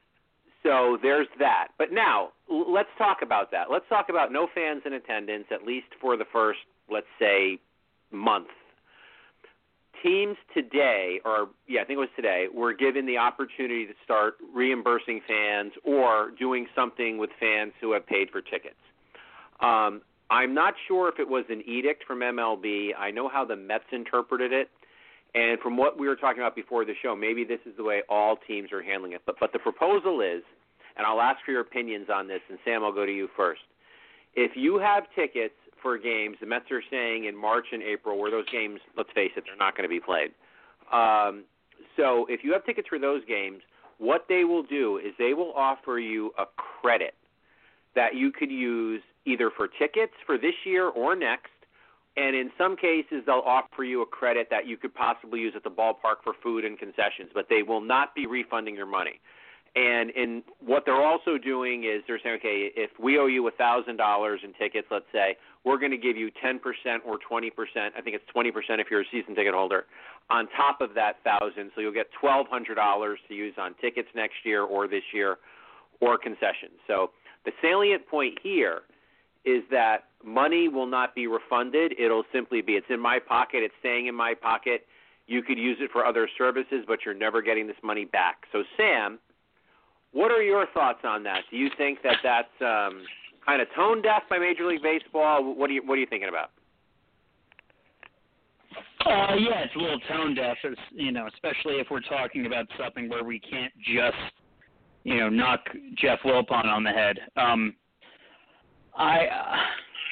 so 0.64 0.98
there's 1.02 1.28
that. 1.40 1.70
But 1.78 1.92
now 1.92 2.30
let's 2.50 2.90
talk 2.98 3.18
about 3.24 3.52
that. 3.52 3.72
Let's 3.72 3.86
talk 3.90 4.10
about 4.10 4.32
no 4.32 4.48
fans 4.54 4.84
in 4.86 4.94
attendance 4.94 5.46
at 5.52 5.66
least 5.66 5.88
for 6.00 6.18
the 6.18 6.26
first, 6.32 6.60
let's 6.90 7.08
say, 7.20 7.60
month 8.12 8.48
teams 10.04 10.38
today, 10.54 11.20
or 11.26 11.50
yeah, 11.68 11.82
I 11.82 11.86
think 11.86 11.98
it 11.98 12.00
was 12.00 12.10
today, 12.16 12.48
were 12.54 12.74
given 12.74 13.06
the 13.06 13.18
opportunity 13.18 13.86
to 13.86 13.94
start 14.04 14.36
reimbursing 14.54 15.22
fans 15.28 15.74
or 15.84 16.32
doing 16.38 16.68
something 16.76 17.18
with 17.18 17.30
fans 17.40 17.74
who 17.82 17.94
have 17.94 18.06
paid 18.06 18.30
for 18.30 18.42
tickets. 18.42 18.76
Um, 19.60 20.02
I'm 20.30 20.54
not 20.54 20.74
sure 20.88 21.10
if 21.10 21.20
it 21.20 21.28
was 21.28 21.46
an 21.50 21.64
edict 21.68 22.04
from 22.06 22.20
MLB. 22.20 22.90
I 22.98 23.12
know 23.12 23.30
how 23.30 23.46
the 23.46 23.56
Mets 23.56 23.86
interpreted 23.92 24.52
it, 24.52 24.70
and 25.38 25.60
from 25.60 25.78
what 25.78 26.00
we 26.00 26.08
were 26.08 26.16
talking 26.16 26.42
about 26.42 26.56
before 26.56 26.86
the 26.86 26.94
show, 27.02 27.16
maybe 27.16 27.44
this 27.44 27.60
is 27.66 27.74
the 27.78 27.84
way 27.84 28.02
all 28.10 28.38
teams 28.48 28.72
are 28.72 28.82
handling 28.82 29.14
it. 29.14 29.22
But 29.26 29.36
but 29.40 29.54
the 29.54 29.60
proposal 29.60 30.22
is, 30.22 30.44
and 30.98 31.06
I'll 31.06 31.22
ask 31.22 31.38
for 31.46 31.52
your 31.52 31.62
opinions 31.62 32.08
on 32.14 32.28
this. 32.28 32.42
And 32.50 32.58
Sam, 32.66 32.84
I'll 32.84 32.94
go 32.94 33.06
to 33.06 33.12
you 33.12 33.28
first. 33.36 33.62
If 34.36 34.52
you 34.56 34.78
have 34.80 35.04
tickets 35.16 35.56
for 35.82 35.98
games. 35.98 36.38
The 36.40 36.48
Mets 36.48 36.66
are 36.72 36.84
saying 36.90 37.26
in 37.26 37.36
March 37.36 37.68
and 37.72 37.82
April, 37.84 38.20
where 38.20 38.32
those 38.32 38.50
games, 38.50 38.80
let's 38.96 39.10
face 39.14 39.32
it, 39.36 39.44
they're 39.46 39.58
not 39.58 39.76
going 39.76 39.88
to 39.88 39.94
be 39.94 40.00
played. 40.00 40.32
Um, 40.92 41.44
so 41.96 42.26
if 42.30 42.44
you 42.44 42.54
have 42.54 42.66
tickets 42.66 42.88
for 42.88 43.00
those 43.00 43.24
games, 43.26 43.62
what 43.98 44.26
they 44.30 44.44
will 44.44 44.64
do 44.64 44.98
is 44.98 45.14
they 45.18 45.34
will 45.34 45.54
offer 45.54 46.00
you 46.00 46.32
a 46.38 46.46
credit 46.82 47.16
that 47.96 48.16
you 48.16 48.32
could 48.32 48.52
use 48.52 49.02
either 49.26 49.50
for 49.56 49.68
tickets 49.68 50.14
for 50.26 50.38
this 50.38 50.54
year 50.66 50.88
or 50.88 51.16
next. 51.16 51.52
And 52.18 52.36
in 52.36 52.50
some 52.58 52.76
cases, 52.76 53.22
they'll 53.28 53.46
offer 53.46 53.84
you 53.84 54.02
a 54.02 54.06
credit 54.06 54.48
that 54.50 54.66
you 54.66 54.76
could 54.76 54.94
possibly 54.94 55.40
use 55.40 55.54
at 55.56 55.64
the 55.64 55.70
ballpark 55.70 56.18
for 56.24 56.34
food 56.42 56.66
and 56.66 56.78
concessions, 56.78 57.30
but 57.34 57.46
they 57.48 57.62
will 57.62 57.80
not 57.80 58.16
be 58.16 58.26
refunding 58.26 58.76
your 58.76 58.88
money. 58.88 59.20
And 59.76 60.10
in 60.10 60.42
what 60.60 60.84
they're 60.86 61.06
also 61.06 61.38
doing 61.38 61.84
is 61.84 62.02
they're 62.08 62.20
saying, 62.24 62.38
okay, 62.40 62.72
if 62.76 62.90
we 63.00 63.20
owe 63.20 63.28
you 63.28 63.48
thousand 63.56 63.98
dollars 63.98 64.40
in 64.44 64.52
tickets, 64.54 64.88
let's 64.90 65.06
say, 65.12 65.38
we're 65.64 65.78
going 65.78 65.92
to 65.92 65.98
give 65.98 66.18
you 66.18 66.32
ten 66.42 66.58
percent 66.58 67.04
or 67.06 67.20
twenty 67.20 67.52
percent. 67.52 67.94
I 67.96 68.02
think 68.02 68.16
it's 68.16 68.26
twenty 68.34 68.52
percent 68.52 68.82
if 68.82 68.88
you're 68.90 69.02
a 69.02 69.12
season 69.12 69.36
ticket 69.36 69.54
holder 69.54 69.86
on 70.32 70.48
top 70.58 70.82
of 70.82 70.96
that 70.96 71.18
thousand. 71.24 71.70
So 71.76 71.82
you'll 71.82 71.94
get 71.94 72.08
twelve 72.20 72.48
hundred 72.48 72.76
dollars 72.76 73.20
to 73.28 73.36
use 73.36 73.54
on 73.60 73.76
tickets 73.80 74.10
next 74.16 74.38
year 74.44 74.64
or 74.64 74.88
this 74.88 75.04
year, 75.14 75.38
or 76.02 76.18
concessions. 76.18 76.82
So 76.88 77.12
the 77.46 77.52
salient 77.62 78.08
point 78.08 78.40
here 78.42 78.82
is 79.48 79.64
that 79.72 80.04
money 80.24 80.68
will 80.68 80.86
not 80.86 81.16
be 81.16 81.26
refunded. 81.26 81.94
It'll 81.98 82.26
simply 82.34 82.62
be 82.62 82.74
it's 82.74 82.88
in 82.90 83.00
my 83.00 83.18
pocket. 83.20 83.64
It's 83.64 83.74
staying 83.80 84.08
in 84.08 84.16
my 84.16 84.34
pocket. 84.34 84.86
You 85.26 85.42
could 85.42 85.58
use 85.58 85.78
it 85.82 85.90
for 85.92 86.06
other 86.06 86.30
services, 86.38 86.86
but 86.88 87.00
you're 87.06 87.14
never 87.14 87.42
getting 87.42 87.68
this 87.68 87.78
money 87.84 88.06
back. 88.06 88.44
So 88.52 88.64
Sam 88.78 89.20
what 90.18 90.32
are 90.32 90.42
your 90.42 90.66
thoughts 90.74 91.00
on 91.04 91.24
that? 91.24 91.42
Do 91.52 91.58
you 91.58 91.70
think 91.78 92.00
that 92.04 92.18
that's 92.24 92.48
um, 92.62 93.04
kind 93.46 93.62
of 93.62 93.68
tone 93.76 94.02
deaf 94.02 94.24
by 94.30 94.40
Major 94.40 94.66
League 94.66 94.82
Baseball? 94.82 95.54
What 95.54 95.70
are 95.70 95.74
you 95.74 95.82
What 95.86 95.96
are 95.96 96.02
you 96.02 96.08
thinking 96.08 96.30
about? 96.30 96.50
Uh, 99.06 99.36
yeah, 99.36 99.64
it's 99.64 99.76
a 99.76 99.80
little 99.80 100.00
tone 100.12 100.36
deaf, 100.36 100.58
you 100.92 101.12
know, 101.12 101.28
especially 101.28 101.76
if 101.76 101.88
we're 101.90 102.02
talking 102.02 102.46
about 102.46 102.66
something 102.78 103.08
where 103.08 103.24
we 103.24 103.40
can't 103.40 103.72
just, 103.78 104.18
you 105.04 105.18
know, 105.20 105.30
knock 105.30 105.62
Jeff 105.96 106.20
Wilpon 106.26 106.66
on 106.66 106.84
the 106.84 106.90
head. 106.90 107.20
Um, 107.38 107.76
I, 108.98 109.26
uh, 109.26 109.56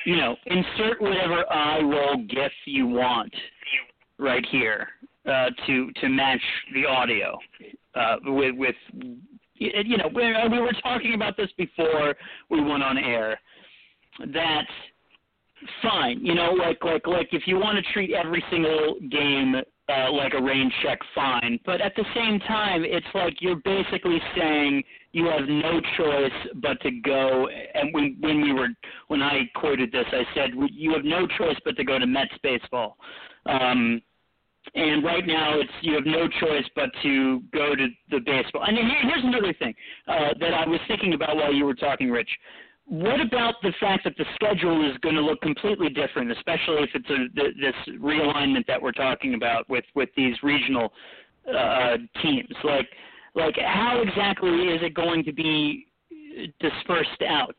you 0.06 0.16
know, 0.16 0.36
insert 0.46 1.02
whatever 1.02 1.52
eye 1.52 1.82
roll 1.82 2.24
gif 2.30 2.52
you 2.66 2.88
want 2.88 3.34
right 4.18 4.46
here 4.52 4.88
uh, 5.26 5.50
to 5.66 5.92
to 6.02 6.10
match 6.10 6.42
the 6.74 6.86
audio 6.86 7.38
uh, 7.96 8.18
with 8.26 8.56
with 8.56 8.76
you 9.58 9.98
know, 9.98 10.10
we 10.14 10.24
we 10.52 10.60
were 10.60 10.74
talking 10.84 11.14
about 11.14 11.38
this 11.38 11.50
before 11.58 12.16
we 12.50 12.62
went 12.62 12.84
on 12.84 12.98
air. 12.98 13.40
That 14.34 14.66
fine, 15.82 16.24
you 16.24 16.36
know, 16.36 16.52
like 16.52 16.84
like 16.84 17.08
like 17.08 17.30
if 17.32 17.44
you 17.48 17.58
want 17.58 17.84
to 17.84 17.94
treat 17.94 18.12
every 18.12 18.44
single 18.52 18.98
game 19.10 19.56
uh, 19.88 20.12
like 20.12 20.34
a 20.34 20.42
rain 20.42 20.72
check, 20.82 21.00
fine. 21.14 21.60
But 21.66 21.82
at 21.82 21.96
the 21.96 22.06
same 22.16 22.40
time, 22.40 22.84
it's 22.84 23.06
like 23.14 23.36
you're 23.40 23.58
basically 23.58 24.20
saying 24.38 24.84
you 25.12 25.26
have 25.26 25.48
no 25.48 25.80
choice 25.98 26.32
but 26.56 26.82
to 26.82 26.92
go. 27.02 27.48
And 27.74 27.94
when 27.94 28.18
when 28.20 28.42
we 28.42 28.54
were 28.54 28.70
when 29.08 29.22
I 29.22 29.50
quoted 29.56 29.92
this, 29.92 30.06
I 30.12 30.24
said 30.34 30.52
you 30.72 30.92
have 30.94 31.06
no 31.06 31.28
choice 31.28 31.58
but 31.64 31.78
to 31.78 31.84
go 31.84 32.00
to 32.00 32.08
Mets 32.08 32.34
baseball. 32.42 32.98
Um, 33.46 34.02
and 34.74 35.04
right 35.04 35.26
now 35.28 35.60
it's 35.60 35.72
you 35.82 35.94
have 35.94 36.06
no 36.06 36.28
choice 36.28 36.66
but 36.76 36.90
to 37.04 37.42
go 37.54 37.76
to 37.76 37.88
the 38.10 38.20
baseball. 38.20 38.64
And 38.64 38.76
here's 38.78 39.24
another 39.24 39.54
thing 39.54 39.74
uh, 40.08 40.34
that 40.40 40.54
I 40.54 40.68
was 40.68 40.80
thinking 40.88 41.14
about 41.14 41.36
while 41.36 41.54
you 41.54 41.66
were 41.66 41.76
talking, 41.76 42.10
Rich. 42.10 42.30
What 42.88 43.20
about 43.20 43.56
the 43.64 43.74
fact 43.80 44.04
that 44.04 44.16
the 44.18 44.26
schedule 44.36 44.88
is 44.90 44.96
going 45.00 45.16
to 45.16 45.22
look 45.22 45.42
completely 45.42 45.90
different, 45.90 46.32
especially 46.32 46.84
if 46.84 46.90
it's 46.94 47.10
a, 47.10 47.52
this 47.60 48.00
realignment 48.00 48.68
that 48.68 48.80
we're 48.82 48.92
talking 48.92 49.34
about 49.34 49.68
with 49.70 49.86
with 49.96 50.10
these 50.16 50.36
regional 50.44 50.94
uh, 51.48 51.98
teams? 52.22 52.54
Like, 52.64 52.88
like 53.34 53.56
how 53.58 54.02
exactly 54.02 54.68
is 54.68 54.82
it 54.84 54.94
going 54.94 55.24
to 55.24 55.34
be 55.34 55.88
dispersed 56.60 57.24
out? 57.28 57.56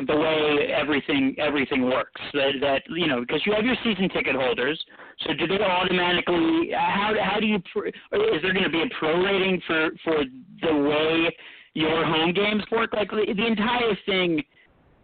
the 0.00 0.16
way 0.16 0.72
everything 0.74 1.36
everything 1.38 1.82
works. 1.84 2.20
That 2.32 2.52
that 2.60 2.82
you 2.88 3.06
know 3.06 3.20
because 3.20 3.42
you 3.46 3.52
have 3.52 3.64
your 3.64 3.76
season 3.84 4.08
ticket 4.08 4.34
holders. 4.34 4.82
So 5.20 5.34
do 5.34 5.46
they 5.46 5.62
automatically? 5.62 6.70
How 6.74 7.14
how 7.22 7.38
do 7.38 7.46
you? 7.46 7.56
Is 7.56 8.42
there 8.42 8.52
going 8.52 8.64
to 8.64 8.70
be 8.70 8.82
a 8.82 8.98
pro 8.98 9.22
rating 9.22 9.62
for 9.66 9.90
for 10.02 10.24
the 10.62 10.76
way 10.76 11.36
your 11.74 12.04
home 12.04 12.32
games 12.32 12.62
work? 12.70 12.92
Like 12.94 13.10
the, 13.10 13.46
entire 13.46 13.96
thing 14.06 14.42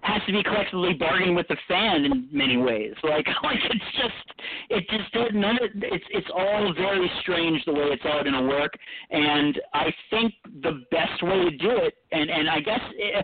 has 0.03 0.23
to 0.27 0.33
be 0.33 0.43
collectively 0.43 0.95
bargained 0.95 1.37
with 1.37 1.47
the 1.49 1.57
fan 1.69 2.05
in 2.05 2.29
many 2.33 2.57
ways. 2.57 2.95
Like 3.03 3.27
like 3.43 3.59
it's 3.65 3.85
just 3.97 4.41
it 4.71 4.85
just 4.89 5.35
none 5.35 5.57
of 5.57 5.71
it's 5.75 6.05
it's 6.11 6.29
all 6.35 6.73
very 6.75 7.11
strange 7.21 7.63
the 7.67 7.73
way 7.73 7.89
it's 7.91 8.03
all 8.05 8.23
going 8.23 8.35
to 8.35 8.49
work. 8.49 8.73
And 9.11 9.61
I 9.75 9.93
think 10.11 10.33
the 10.63 10.83
best 10.91 11.23
way 11.23 11.45
to 11.45 11.51
do 11.51 11.77
it, 11.77 11.95
and 12.13 12.31
and 12.31 12.49
I 12.49 12.61
guess. 12.61 12.81
Eh, 12.99 13.23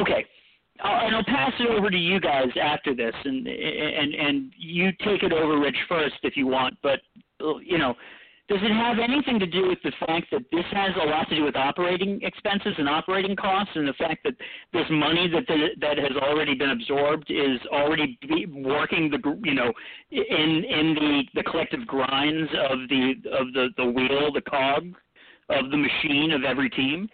okay, 0.00 0.24
I'll, 0.82 1.06
and 1.06 1.16
I'll 1.16 1.24
pass 1.24 1.52
it 1.58 1.70
over 1.70 1.90
to 1.90 1.96
you 1.96 2.20
guys 2.20 2.48
after 2.60 2.94
this, 2.94 3.14
and 3.24 3.46
and 3.46 4.14
and 4.14 4.52
you 4.58 4.92
take 5.04 5.22
it 5.22 5.32
over, 5.32 5.58
Rich, 5.58 5.76
first 5.88 6.16
if 6.22 6.36
you 6.36 6.46
want. 6.46 6.74
But 6.82 7.00
you 7.64 7.78
know, 7.78 7.94
does 8.48 8.58
it 8.62 8.72
have 8.72 8.98
anything 8.98 9.40
to 9.40 9.46
do 9.46 9.66
with 9.68 9.78
the 9.82 9.92
fact 10.06 10.26
that 10.30 10.44
this 10.52 10.64
has 10.70 10.92
a 11.02 11.06
lot 11.06 11.28
to 11.28 11.36
do 11.36 11.44
with 11.44 11.56
operating 11.56 12.20
expenses 12.22 12.74
and 12.78 12.88
operating 12.88 13.34
costs, 13.34 13.72
and 13.74 13.88
the 13.88 13.92
fact 13.94 14.22
that 14.24 14.34
this 14.72 14.86
money 14.90 15.28
that 15.28 15.46
the, 15.48 15.68
that 15.80 15.98
has 15.98 16.16
already 16.16 16.54
been 16.54 16.70
absorbed 16.70 17.28
is 17.28 17.58
already 17.72 18.18
working 18.52 19.10
the 19.10 19.18
you 19.42 19.54
know 19.54 19.72
in 20.10 20.64
in 20.64 20.94
the 20.94 21.22
the 21.34 21.42
collective 21.42 21.86
grinds 21.86 22.50
of 22.70 22.78
the 22.88 23.14
of 23.32 23.52
the 23.52 23.68
the 23.76 23.84
wheel, 23.84 24.32
the 24.32 24.42
cog 24.42 24.94
of 25.48 25.70
the 25.70 25.76
machine 25.76 26.32
of 26.32 26.44
every 26.44 26.70
team? 26.70 27.08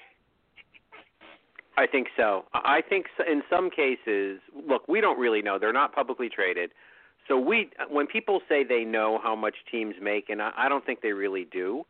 I 1.76 1.86
think 1.86 2.08
so. 2.16 2.44
I 2.52 2.82
think 2.86 3.06
in 3.26 3.42
some 3.48 3.70
cases, 3.70 4.40
look, 4.68 4.86
we 4.88 5.00
don't 5.00 5.18
really 5.18 5.40
know. 5.40 5.58
They're 5.58 5.72
not 5.72 5.94
publicly 5.94 6.28
traded. 6.28 6.72
So 7.28 7.38
we, 7.38 7.70
when 7.88 8.06
people 8.06 8.40
say 8.48 8.64
they 8.64 8.85
know 8.85 9.18
how 9.22 9.37
much 9.37 9.54
teams 9.70 9.94
make, 10.02 10.28
and 10.28 10.42
I, 10.42 10.52
I 10.56 10.68
don't 10.68 10.85
think 10.85 11.00
they 11.02 11.12
really 11.12 11.46
do. 11.50 11.85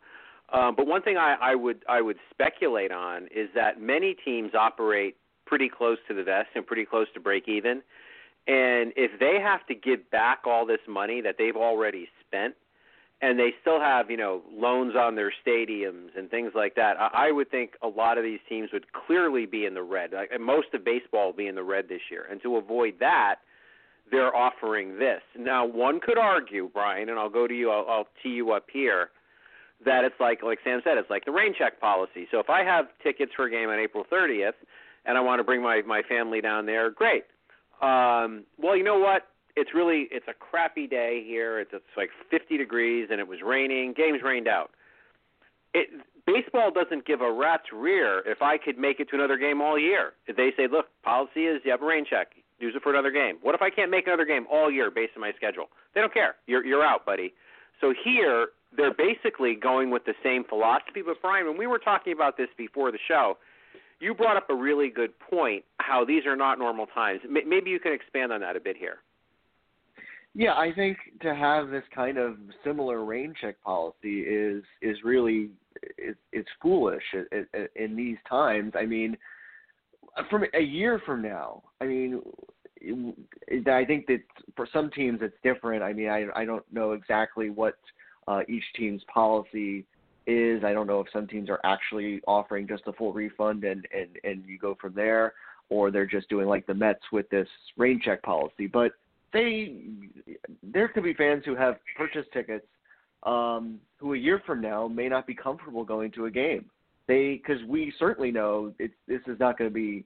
Um, 0.53 0.75
but 0.77 0.87
one 0.87 1.03
thing 1.03 1.17
I, 1.17 1.37
I 1.41 1.55
would 1.55 1.83
I 1.89 2.03
would 2.03 2.19
speculate 2.31 2.93
on 2.93 3.25
is 3.35 3.49
that 3.55 3.81
many 3.81 4.15
teams 4.15 4.53
operate 4.55 5.17
pretty 5.47 5.69
close 5.69 5.99
to 6.09 6.15
the 6.15 6.23
vest 6.23 6.49
and 6.55 6.67
pretty 6.67 6.85
close 6.85 7.07
to 7.15 7.21
break 7.21 7.49
even. 7.49 7.83
And 8.47 8.93
if 8.97 9.19
they 9.19 9.39
have 9.41 9.67
to 9.69 9.75
give 9.75 10.11
back 10.11 10.41
all 10.47 10.67
this 10.67 10.81
money 10.89 11.21
that 11.23 11.37
they've 11.39 11.57
already 11.57 12.09
spent, 12.27 12.55
and 13.23 13.39
they 13.39 13.51
still 13.61 13.81
have 13.81 14.11
you 14.11 14.17
know 14.17 14.43
loans 14.53 14.95
on 14.97 15.15
their 15.15 15.33
stadiums 15.47 16.09
and 16.17 16.29
things 16.29 16.53
like 16.55 16.75
that. 16.75 16.97
I, 16.99 17.29
I 17.29 17.33
would 17.33 17.51
think 17.51 17.73
a 17.83 17.89
lot 17.89 18.19
of 18.19 18.25
these 18.25 18.41
teams 18.49 18.71
would 18.73 18.93
clearly 18.93 19.47
be 19.47 19.65
in 19.65 19.75
the 19.75 19.83
red. 19.83 20.13
Like, 20.13 20.39
most 20.39 20.69
of 20.75 20.85
baseball 20.85 21.27
will 21.27 21.33
be 21.33 21.47
in 21.47 21.55
the 21.55 21.63
red 21.63 21.89
this 21.89 22.03
year, 22.11 22.27
and 22.31 22.43
to 22.43 22.57
avoid 22.57 22.95
that, 23.01 23.37
they're 24.13 24.35
offering 24.35 25.01
this. 25.01 25.23
Now, 25.37 25.67
one 25.67 25.99
could 25.99 26.19
argue, 26.19 26.71
Brian, 26.73 27.09
and 27.09 27.19
I'll 27.19 27.31
go 27.31 27.49
to 27.49 27.55
you. 27.55 27.71
I'll, 27.71 27.87
I'll 27.89 28.09
tee 28.23 28.29
you 28.29 28.53
up 28.53 28.67
here. 28.73 29.11
That 29.85 30.05
it's 30.05 30.15
like, 30.21 30.45
like 30.45 30.59
Sam 30.63 30.81
said, 30.85 30.97
it's 30.97 31.11
like 31.11 31.25
the 31.25 31.33
rain 31.33 31.53
check 31.59 31.81
policy. 31.81 32.29
So 32.31 32.39
if 32.39 32.49
I 32.49 32.63
have 32.63 32.87
tickets 33.03 33.33
for 33.35 33.47
a 33.47 33.51
game 33.51 33.69
on 33.69 33.81
April 33.81 34.05
30th, 34.13 34.53
and 35.05 35.19
I 35.19 35.21
want 35.21 35.41
to 35.41 35.45
bring 35.45 35.61
my 35.61 35.83
my 35.83 36.03
family 36.09 36.41
down 36.41 36.67
there, 36.67 36.89
great. 36.89 37.25
Um, 37.81 38.45
well, 38.57 38.77
you 38.77 38.85
know 38.85 39.01
what? 39.01 39.27
it's 39.57 39.71
really 39.75 40.09
it's 40.11 40.27
a 40.29 40.35
crappy 40.35 40.87
day 40.87 41.23
here. 41.27 41.61
It's 41.61 41.73
it's 41.73 41.85
like 41.97 42.11
50 42.31 42.57
degrees 42.57 43.09
and 43.11 43.21
it 43.21 43.29
was 43.29 43.41
raining. 43.45 43.93
Games 43.97 44.21
rained 44.25 44.49
out. 44.49 44.71
It 45.75 45.89
baseball 46.27 46.71
doesn't 46.71 47.07
give 47.07 47.21
a 47.21 47.33
rat's 47.33 47.73
rear 47.73 48.23
if 48.27 48.43
I 48.43 48.57
could 48.59 48.79
make 48.79 49.01
it 49.01 49.09
to 49.11 49.17
another 49.17 49.37
game 49.37 49.61
all 49.61 49.79
year. 49.79 50.13
They 50.27 50.53
say, 50.57 50.69
look, 50.71 50.87
policy 51.03 51.47
is 51.47 51.61
you 51.65 51.71
have 51.71 51.83
a 51.83 51.87
rain 51.87 52.05
check, 52.09 52.33
use 52.63 52.75
it 52.77 52.83
for 52.83 52.91
another 52.91 53.11
game. 53.11 53.39
What 53.43 53.55
if 53.55 53.63
I 53.63 53.71
can't 53.71 53.91
make 53.91 54.07
another 54.07 54.25
game 54.25 54.47
all 54.51 54.71
year 54.71 54.91
based 54.91 55.13
on 55.17 55.21
my 55.21 55.33
schedule? 55.37 55.67
They 55.95 56.01
don't 56.01 56.15
care. 56.15 56.37
You're 56.47 56.65
you're 56.65 56.85
out, 56.85 57.05
buddy. 57.05 57.35
So 57.81 57.93
here 58.05 58.49
they're 58.77 58.95
basically 58.95 59.55
going 59.55 59.91
with 59.91 60.05
the 60.05 60.15
same 60.23 60.45
philosophy. 60.49 61.03
But 61.05 61.21
Brian, 61.21 61.47
when 61.47 61.59
we 61.59 61.67
were 61.67 61.79
talking 61.79 62.13
about 62.13 62.37
this 62.37 62.49
before 62.57 62.93
the 62.93 62.99
show, 63.07 63.37
you 64.01 64.15
brought 64.15 64.37
up 64.37 64.49
a 64.49 64.55
really 64.55 64.89
good 64.89 65.19
point. 65.19 65.65
How 65.79 66.05
these 66.05 66.25
are 66.25 66.37
not 66.37 66.59
normal 66.59 66.87
times. 66.87 67.21
Maybe 67.29 67.71
you 67.71 67.81
can 67.81 67.93
expand 67.93 68.33
on 68.33 68.41
that 68.41 68.57
a 68.57 68.61
bit 68.61 68.77
here. 68.77 68.99
Yeah, 70.35 70.55
I 70.55 70.73
think 70.75 70.97
to 71.21 71.35
have 71.35 71.69
this 71.69 71.85
kind 71.95 72.17
of 72.17 72.37
similar 72.65 73.05
rain 73.05 73.35
check 73.39 73.61
policy 73.63 74.21
is 74.21 74.63
is 74.81 74.97
really 75.05 75.51
it, 75.99 76.17
it's 76.33 76.49
foolish 76.61 77.03
in 77.77 77.97
these 77.97 78.17
times. 78.29 78.73
I 78.79 78.87
mean, 78.87 79.17
from 80.29 80.45
a 80.55 80.61
year 80.61 81.01
from 81.05 81.23
now, 81.23 81.63
I 81.81 81.87
mean, 81.87 82.23
I 82.83 83.85
think 83.85 84.07
that 84.07 84.21
for 84.57 84.67
some 84.73 84.91
teams 84.91 85.21
it's 85.23 85.37
different. 85.43 85.83
I 85.83 85.93
mean, 85.93 86.09
I 86.09 86.27
I 86.35 86.45
don't 86.45 86.65
know 86.73 86.93
exactly 86.93 87.51
what 87.51 87.75
uh, 88.29 88.41
each 88.49 88.65
team's 88.77 89.03
policy 89.13 89.85
is. 90.27 90.65
I 90.65 90.73
don't 90.73 90.87
know 90.87 91.01
if 91.01 91.07
some 91.13 91.27
teams 91.27 91.49
are 91.49 91.61
actually 91.65 92.21
offering 92.27 92.67
just 92.67 92.83
a 92.87 92.93
full 92.93 93.13
refund 93.13 93.65
and 93.65 93.87
and 93.95 94.09
and 94.25 94.45
you 94.47 94.59
go 94.59 94.77
from 94.81 94.95
there, 94.95 95.35
or 95.69 95.91
they're 95.91 96.07
just 96.07 96.29
doing 96.29 96.47
like 96.47 96.67
the 96.67 96.75
Mets 96.75 97.03
with 97.13 97.29
this 97.31 97.49
rain 97.77 98.01
check 98.05 98.23
policy. 98.23 98.67
But 98.67 98.93
they 99.33 99.85
there 100.63 100.89
could 100.89 101.05
be 101.05 101.15
fans 101.15 101.45
who 101.45 101.55
have 101.57 101.77
purchased 101.97 102.33
tickets 102.33 102.67
um, 103.23 103.79
who 103.99 104.15
a 104.15 104.19
year 104.19 104.43
from 104.45 104.61
now 104.61 104.89
may 104.89 105.09
not 105.09 105.27
be 105.27 105.35
comfortable 105.35 105.85
going 105.85 106.11
to 106.13 106.27
a 106.27 106.31
game. 106.31 106.67
They 107.09 107.41
because 107.45 107.63
we 107.69 107.93
certainly 107.99 108.31
know 108.31 108.73
it's 108.79 108.95
this 109.09 109.21
is 109.27 109.39
not 109.41 109.59
going 109.59 109.71
to 109.71 109.75
be 109.75 110.05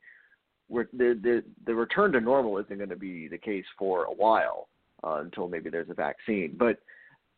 where 0.69 0.89
the 0.93 1.19
the 1.23 1.43
the 1.67 1.75
return 1.75 2.13
to 2.13 2.21
normal 2.21 2.59
isn't 2.59 2.77
going 2.77 2.89
to 2.89 2.97
be 2.97 3.29
the 3.29 3.39
case 3.39 3.65
for 3.79 4.05
a 4.05 4.13
while 4.13 4.69
uh, 5.05 5.17
until 5.17 5.49
maybe 5.49 5.71
there's 5.71 5.91
a 5.91 5.95
vaccine. 5.95 6.57
But 6.59 6.79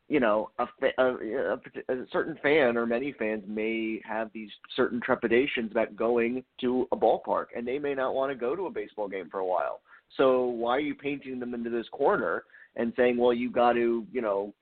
you 0.08 0.20
know, 0.20 0.50
a, 0.58 0.66
a, 0.98 1.04
a, 1.04 1.54
a 1.92 2.06
certain 2.10 2.38
fan 2.42 2.78
or 2.78 2.86
many 2.86 3.12
fans 3.12 3.44
may 3.46 4.00
have 4.08 4.30
these 4.32 4.48
certain 4.74 5.00
trepidations 5.02 5.70
about 5.70 5.96
going 5.96 6.42
to 6.62 6.88
a 6.92 6.96
ballpark, 6.96 7.46
and 7.54 7.68
they 7.68 7.78
may 7.78 7.94
not 7.94 8.14
want 8.14 8.32
to 8.32 8.34
go 8.34 8.56
to 8.56 8.66
a 8.66 8.70
baseball 8.70 9.06
game 9.06 9.28
for 9.30 9.40
a 9.40 9.46
while. 9.46 9.80
So 10.16 10.44
why 10.44 10.70
are 10.76 10.80
you 10.80 10.94
painting 10.94 11.38
them 11.38 11.52
into 11.52 11.68
this 11.68 11.88
corner 11.92 12.44
and 12.76 12.94
saying, 12.96 13.18
well, 13.18 13.34
you 13.34 13.50
got 13.50 13.74
to, 13.74 14.06
you 14.10 14.22
know, 14.22 14.54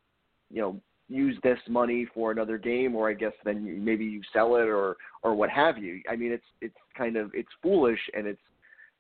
you 0.51 0.61
know, 0.61 0.81
use 1.09 1.39
this 1.43 1.59
money 1.69 2.07
for 2.13 2.33
another 2.33 2.59
game, 2.59 2.95
or 2.95 3.09
I 3.09 3.15
guess 3.15 3.33
then 3.45 3.85
maybe 3.85 4.05
you 4.05 4.23
sell 4.33 4.57
it 4.57 4.69
or 4.69 4.97
or 5.23 5.35
what 5.35 5.51
have 5.51 5.79
you. 5.79 6.01
I 6.11 6.17
mean, 6.17 6.33
it's 6.33 6.45
it's 6.61 6.77
kind 6.97 7.17
of 7.17 7.31
it's 7.35 7.49
foolish 7.63 8.01
and 8.15 8.27
it's 8.27 8.41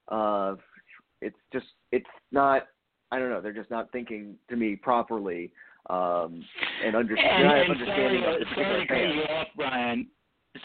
uh, 0.08 0.54
it's 1.20 1.38
just 1.52 1.66
it's 1.92 2.06
not. 2.32 2.68
I 3.12 3.18
don't 3.20 3.30
know. 3.30 3.40
They're 3.40 3.52
just 3.52 3.70
not 3.70 3.92
thinking 3.92 4.34
to 4.50 4.56
me 4.56 4.74
properly 4.74 5.52
um, 5.88 6.44
and, 6.84 6.96
under, 6.96 7.14
and, 7.16 7.46
and 7.46 7.70
understanding 7.70 8.22
sorry, 8.22 8.42
of 8.42 8.48
sorry 8.54 8.80
to 8.80 8.86
cut 8.88 9.14
you 9.14 9.22
off, 9.22 9.46
Brian. 9.56 10.06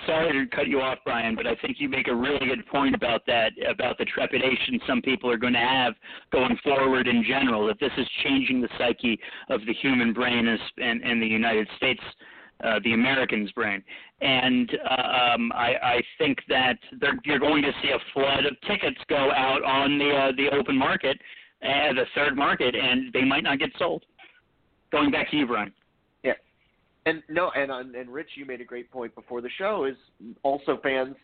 Sorry 0.05 0.31
to 0.33 0.55
cut 0.55 0.67
you 0.67 0.81
off, 0.81 0.99
Brian, 1.05 1.35
but 1.35 1.47
I 1.47 1.55
think 1.55 1.77
you 1.79 1.89
make 1.89 2.07
a 2.07 2.15
really 2.15 2.45
good 2.47 2.65
point 2.67 2.95
about 2.95 3.25
that, 3.27 3.51
about 3.69 3.97
the 3.97 4.05
trepidation 4.05 4.79
some 4.87 5.01
people 5.01 5.29
are 5.29 5.37
going 5.37 5.53
to 5.53 5.59
have 5.59 5.93
going 6.31 6.57
forward 6.63 7.07
in 7.07 7.23
general. 7.23 7.67
That 7.67 7.79
this 7.79 7.91
is 7.97 8.07
changing 8.23 8.61
the 8.61 8.69
psyche 8.77 9.19
of 9.49 9.61
the 9.65 9.73
human 9.73 10.13
brain 10.13 10.47
and, 10.47 11.03
and 11.03 11.21
the 11.21 11.27
United 11.27 11.67
States 11.77 12.01
uh, 12.63 12.79
the 12.83 12.93
American's 12.93 13.51
brain. 13.53 13.83
And 14.21 14.71
uh, 14.89 15.33
um, 15.33 15.51
I, 15.53 15.73
I 15.81 16.01
think 16.17 16.39
that 16.47 16.77
you're 17.23 17.39
going 17.39 17.63
to 17.63 17.71
see 17.81 17.89
a 17.89 17.99
flood 18.13 18.45
of 18.45 18.55
tickets 18.67 18.99
go 19.09 19.31
out 19.31 19.63
on 19.63 19.97
the 19.97 20.11
uh, 20.11 20.31
the 20.37 20.55
open 20.55 20.77
market, 20.77 21.17
uh, 21.63 21.93
the 21.93 22.05
third 22.13 22.37
market, 22.37 22.75
and 22.75 23.11
they 23.13 23.23
might 23.23 23.43
not 23.43 23.59
get 23.59 23.69
sold. 23.79 24.03
Going 24.91 25.09
back 25.09 25.31
to 25.31 25.37
you, 25.37 25.47
Brian. 25.47 25.73
And 27.05 27.23
no, 27.29 27.51
and 27.55 27.71
and 27.71 28.09
Rich, 28.09 28.29
you 28.35 28.45
made 28.45 28.61
a 28.61 28.65
great 28.65 28.91
point 28.91 29.13
before 29.15 29.41
the 29.41 29.49
show. 29.57 29.85
Is 29.85 29.95
also 30.43 30.79
fans 30.83 31.15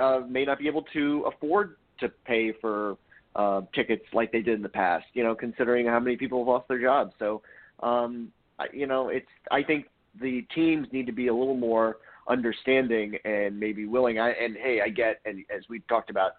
uh, 0.00 0.20
may 0.28 0.44
not 0.44 0.58
be 0.58 0.66
able 0.66 0.84
to 0.94 1.30
afford 1.32 1.76
to 2.00 2.08
pay 2.24 2.52
for 2.60 2.96
uh, 3.34 3.62
tickets 3.74 4.04
like 4.12 4.32
they 4.32 4.40
did 4.40 4.54
in 4.54 4.62
the 4.62 4.68
past. 4.68 5.04
You 5.12 5.24
know, 5.24 5.34
considering 5.34 5.86
how 5.86 6.00
many 6.00 6.16
people 6.16 6.38
have 6.38 6.48
lost 6.48 6.68
their 6.68 6.80
jobs. 6.80 7.12
So, 7.18 7.42
um, 7.82 8.32
you 8.72 8.86
know, 8.86 9.10
it's 9.10 9.26
I 9.50 9.62
think 9.62 9.86
the 10.20 10.42
teams 10.54 10.88
need 10.92 11.06
to 11.06 11.12
be 11.12 11.28
a 11.28 11.34
little 11.34 11.56
more 11.56 11.98
understanding 12.28 13.16
and 13.24 13.58
maybe 13.58 13.86
willing. 13.86 14.18
I, 14.18 14.30
and 14.30 14.56
hey, 14.56 14.80
I 14.84 14.88
get, 14.88 15.20
and 15.24 15.44
as 15.54 15.62
we 15.68 15.80
talked 15.80 16.10
about, 16.10 16.32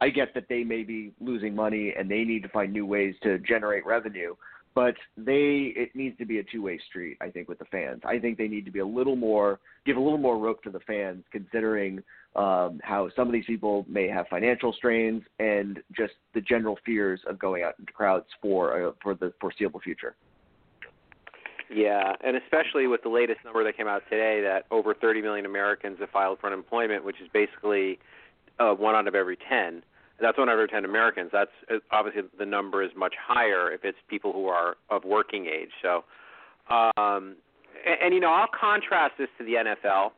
I 0.00 0.10
get 0.10 0.34
that 0.34 0.48
they 0.48 0.64
may 0.64 0.82
be 0.82 1.12
losing 1.20 1.54
money 1.54 1.94
and 1.96 2.10
they 2.10 2.24
need 2.24 2.42
to 2.42 2.48
find 2.48 2.72
new 2.72 2.86
ways 2.86 3.14
to 3.22 3.38
generate 3.38 3.86
revenue. 3.86 4.34
But 4.74 4.94
they, 5.16 5.72
it 5.76 5.94
needs 5.94 6.18
to 6.18 6.24
be 6.24 6.38
a 6.38 6.42
two-way 6.42 6.80
street. 6.88 7.16
I 7.20 7.28
think 7.28 7.48
with 7.48 7.60
the 7.60 7.64
fans, 7.66 8.00
I 8.04 8.18
think 8.18 8.38
they 8.38 8.48
need 8.48 8.64
to 8.64 8.72
be 8.72 8.80
a 8.80 8.86
little 8.86 9.14
more, 9.14 9.60
give 9.86 9.96
a 9.96 10.00
little 10.00 10.18
more 10.18 10.36
rope 10.36 10.62
to 10.64 10.70
the 10.70 10.80
fans, 10.80 11.22
considering 11.30 12.02
um, 12.34 12.80
how 12.82 13.08
some 13.14 13.28
of 13.28 13.32
these 13.32 13.44
people 13.46 13.86
may 13.88 14.08
have 14.08 14.26
financial 14.28 14.72
strains 14.72 15.22
and 15.38 15.78
just 15.96 16.14
the 16.34 16.40
general 16.40 16.76
fears 16.84 17.20
of 17.28 17.38
going 17.38 17.62
out 17.62 17.74
into 17.78 17.92
crowds 17.92 18.26
for 18.42 18.88
uh, 18.88 18.92
for 19.00 19.14
the 19.14 19.32
foreseeable 19.40 19.78
future. 19.78 20.16
Yeah, 21.70 22.12
and 22.22 22.36
especially 22.36 22.86
with 22.86 23.02
the 23.02 23.08
latest 23.08 23.40
number 23.44 23.64
that 23.64 23.76
came 23.76 23.88
out 23.88 24.02
today 24.10 24.40
that 24.42 24.64
over 24.70 24.94
30 24.94 25.22
million 25.22 25.46
Americans 25.46 25.98
have 26.00 26.10
filed 26.10 26.38
for 26.40 26.48
unemployment, 26.48 27.04
which 27.04 27.20
is 27.20 27.28
basically 27.32 27.98
uh, 28.58 28.72
one 28.72 28.94
out 28.94 29.08
of 29.08 29.14
every 29.14 29.38
10. 29.48 29.82
That's 30.20 30.38
one 30.38 30.48
out 30.48 30.58
of 30.58 30.70
10 30.70 30.84
Americans. 30.84 31.30
That's 31.32 31.50
uh, 31.70 31.78
obviously 31.90 32.22
the 32.38 32.46
number 32.46 32.82
is 32.82 32.90
much 32.96 33.14
higher 33.20 33.72
if 33.72 33.84
it's 33.84 33.98
people 34.08 34.32
who 34.32 34.46
are 34.46 34.76
of 34.90 35.04
working 35.04 35.46
age. 35.46 35.70
So, 35.82 36.04
um, 36.70 37.36
and, 37.84 37.98
and 38.04 38.14
you 38.14 38.20
know, 38.20 38.32
I'll 38.32 38.48
contrast 38.58 39.14
this 39.18 39.28
to 39.38 39.44
the 39.44 39.52
NFL. 39.54 40.10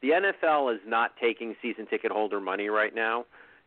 The 0.00 0.10
NFL 0.10 0.74
is 0.74 0.80
not 0.86 1.12
taking 1.20 1.54
season 1.60 1.86
ticket 1.86 2.10
holder 2.10 2.40
money 2.40 2.68
right 2.68 2.94
now 2.94 3.24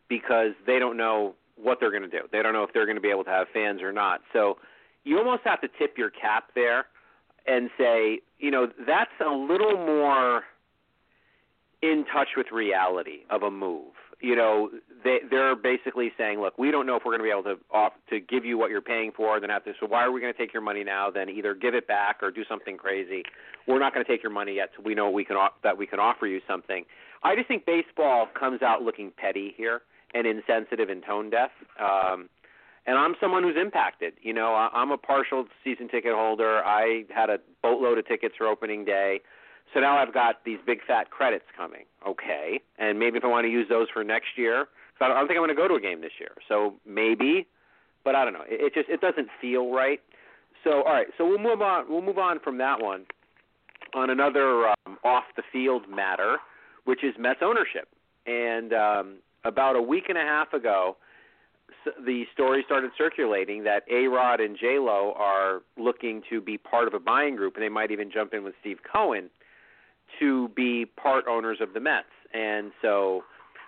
because 0.09 0.51
they 0.65 0.80
don't 0.80 0.97
know 0.97 1.36
what 1.61 1.80
they're 1.80 1.91
going 1.91 2.03
to 2.03 2.09
do. 2.09 2.28
They 2.32 2.41
don't 2.41 2.53
know 2.53 2.63
if 2.63 2.73
they're 2.73 2.86
going 2.86 2.97
to 2.97 3.01
be 3.01 3.09
able 3.09 3.23
to 3.26 3.30
have 3.30 3.47
fans 3.53 3.82
or 3.82 3.91
not. 3.91 4.21
So, 4.34 4.57
you 5.05 5.19
almost 5.19 5.43
have 5.45 5.61
to 5.61 5.69
tip 5.80 5.97
your 5.97 6.09
cap 6.09 6.45
there 6.55 6.88
and 7.47 7.69
say, 7.78 8.19
you 8.39 8.51
know, 8.51 8.67
that's 8.86 9.11
a 9.26 9.32
little 9.32 9.78
more 9.78 10.43
in 11.82 12.05
touch 12.11 12.30
with 12.36 12.47
reality 12.51 13.19
of 13.30 13.43
a 13.43 13.51
move. 13.51 13.93
You 14.22 14.36
know, 14.36 14.70
they 15.03 15.20
they're 15.30 15.55
basically 15.55 16.11
saying, 16.18 16.39
look, 16.39 16.57
we 16.57 16.72
don't 16.72 16.86
know 16.86 16.95
if 16.95 17.03
we're 17.05 17.18
going 17.18 17.20
to 17.20 17.24
be 17.24 17.32
able 17.32 17.55
to 17.55 17.61
off 17.72 17.93
to 18.09 18.20
give 18.20 18.45
you 18.45 18.57
what 18.57 18.70
you're 18.72 18.82
paying 18.82 19.11
for. 19.16 19.39
Then 19.39 19.49
after, 19.49 19.74
so 19.80 19.88
why 19.88 20.03
are 20.03 20.11
we 20.11 20.22
going 20.22 20.34
to 20.34 20.38
take 20.38 20.53
your 20.53 20.61
money 20.61 20.84
now? 20.84 21.11
Then 21.11 21.30
either 21.30 21.53
give 21.53 21.76
it 21.76 21.88
back 21.88 22.18
or 22.22 22.32
do 22.32 22.43
something 22.47 22.78
crazy. 22.78 23.24
We're 23.68 23.80
not 23.80 23.93
going 23.93 24.05
to 24.05 24.11
take 24.11 24.24
your 24.24 24.32
money 24.32 24.55
yet, 24.55 24.70
so 24.76 24.84
we 24.84 24.95
know 24.95 25.09
we 25.09 25.26
can 25.26 25.38
that 25.63 25.78
we 25.78 25.86
can 25.86 25.99
offer 25.99 26.28
you 26.28 26.41
something. 26.47 26.86
I 27.24 27.36
just 27.36 27.47
think 27.47 27.66
baseball 27.66 28.28
comes 28.39 28.61
out 28.61 28.82
looking 28.82 29.11
petty 29.16 29.53
here 29.57 29.82
and 30.13 30.26
insensitive 30.26 30.89
and 30.89 31.03
tone 31.03 31.30
deaf. 31.30 31.51
Um, 31.80 32.30
and 32.88 32.97
I'm 32.97 33.16
someone 33.20 33.43
who's 33.43 33.57
impacted. 33.59 34.13
You 34.22 34.34
know, 34.34 34.53
I'm 34.53 34.91
a 34.91 34.97
partial 34.97 35.45
season 35.63 35.88
ticket 35.88 36.13
holder. 36.13 36.63
I 36.63 37.05
had 37.09 37.30
a 37.30 37.39
boatload 37.63 37.97
of 37.97 38.07
tickets 38.07 38.36
for 38.38 38.47
opening 38.47 38.86
day. 38.86 39.22
So 39.74 39.80
now 39.80 39.97
I've 39.97 40.13
got 40.13 40.43
these 40.45 40.59
big 40.66 40.80
fat 40.88 41.11
credits 41.11 41.45
coming. 41.55 41.84
Okay. 42.07 42.61
And 42.78 42.99
maybe 42.99 43.18
if 43.18 43.24
I 43.24 43.28
want 43.28 43.45
to 43.45 43.51
use 43.51 43.68
those 43.70 43.88
for 43.93 44.03
next 44.03 44.38
year, 44.38 44.68
I 45.01 45.07
don't 45.09 45.28
think 45.28 45.38
I'm 45.38 45.45
going 45.45 45.49
to 45.49 45.55
go 45.55 45.68
to 45.68 45.76
a 45.76 45.82
game 45.82 46.01
this 46.01 46.13
year. 46.20 46.32
So 46.47 46.76
maybe, 46.86 47.47
but 48.03 48.16
I 48.16 48.24
don't 48.24 48.34
know. 48.34 48.45
It, 48.47 48.61
it 48.61 48.74
just 48.74 48.89
it 48.89 49.01
doesn't 49.01 49.28
feel 49.41 49.72
right. 49.72 49.99
So 50.63 50.84
all 50.84 50.93
right, 50.93 51.07
so 51.18 51.28
we'll 51.28 51.39
move 51.39 51.61
on. 51.61 51.86
We'll 51.89 52.01
move 52.01 52.18
on 52.18 52.39
from 52.39 52.57
that 52.59 52.82
one 52.82 53.05
on 53.93 54.09
another 54.09 54.70
um, 54.70 54.97
off 55.03 55.24
the 55.36 55.43
field 55.51 55.84
matter, 55.89 56.38
which 56.86 57.03
is 57.03 57.13
Mets 57.20 57.41
ownership. 57.41 57.89
And 58.26 58.74
um, 58.74 59.18
about 59.43 59.76
a 59.76 59.82
week 59.82 60.05
and 60.09 60.18
a 60.18 60.22
half 60.22 60.53
ago, 60.53 60.97
the 62.05 62.24
story 62.34 62.63
started 62.66 62.91
circulating 62.97 63.63
that 63.66 63.84
A 63.91 64.07
Rod 64.07 64.39
and 64.39 64.57
J 64.57 64.80
Lo 64.80 65.13
are 65.18 65.61
looking 65.78 66.22
to 66.30 66.41
be 66.41 66.57
part 66.57 66.88
of 66.88 66.93
a 66.93 66.99
buying 66.99 67.36
group, 67.36 67.55
and 67.55 67.63
they 67.63 67.70
might 67.70 67.91
even 67.91 68.09
jump 68.11 68.34
in 68.34 68.43
with 68.43 68.53
Steve 68.61 68.78
Cohen 68.89 69.30
to 70.20 70.49
be 70.49 70.86
part 70.86 71.26
owners 71.28 71.57
of 71.61 71.74
the 71.74 71.80
Mets. 71.80 72.05
And 72.34 72.72
so, 72.82 73.24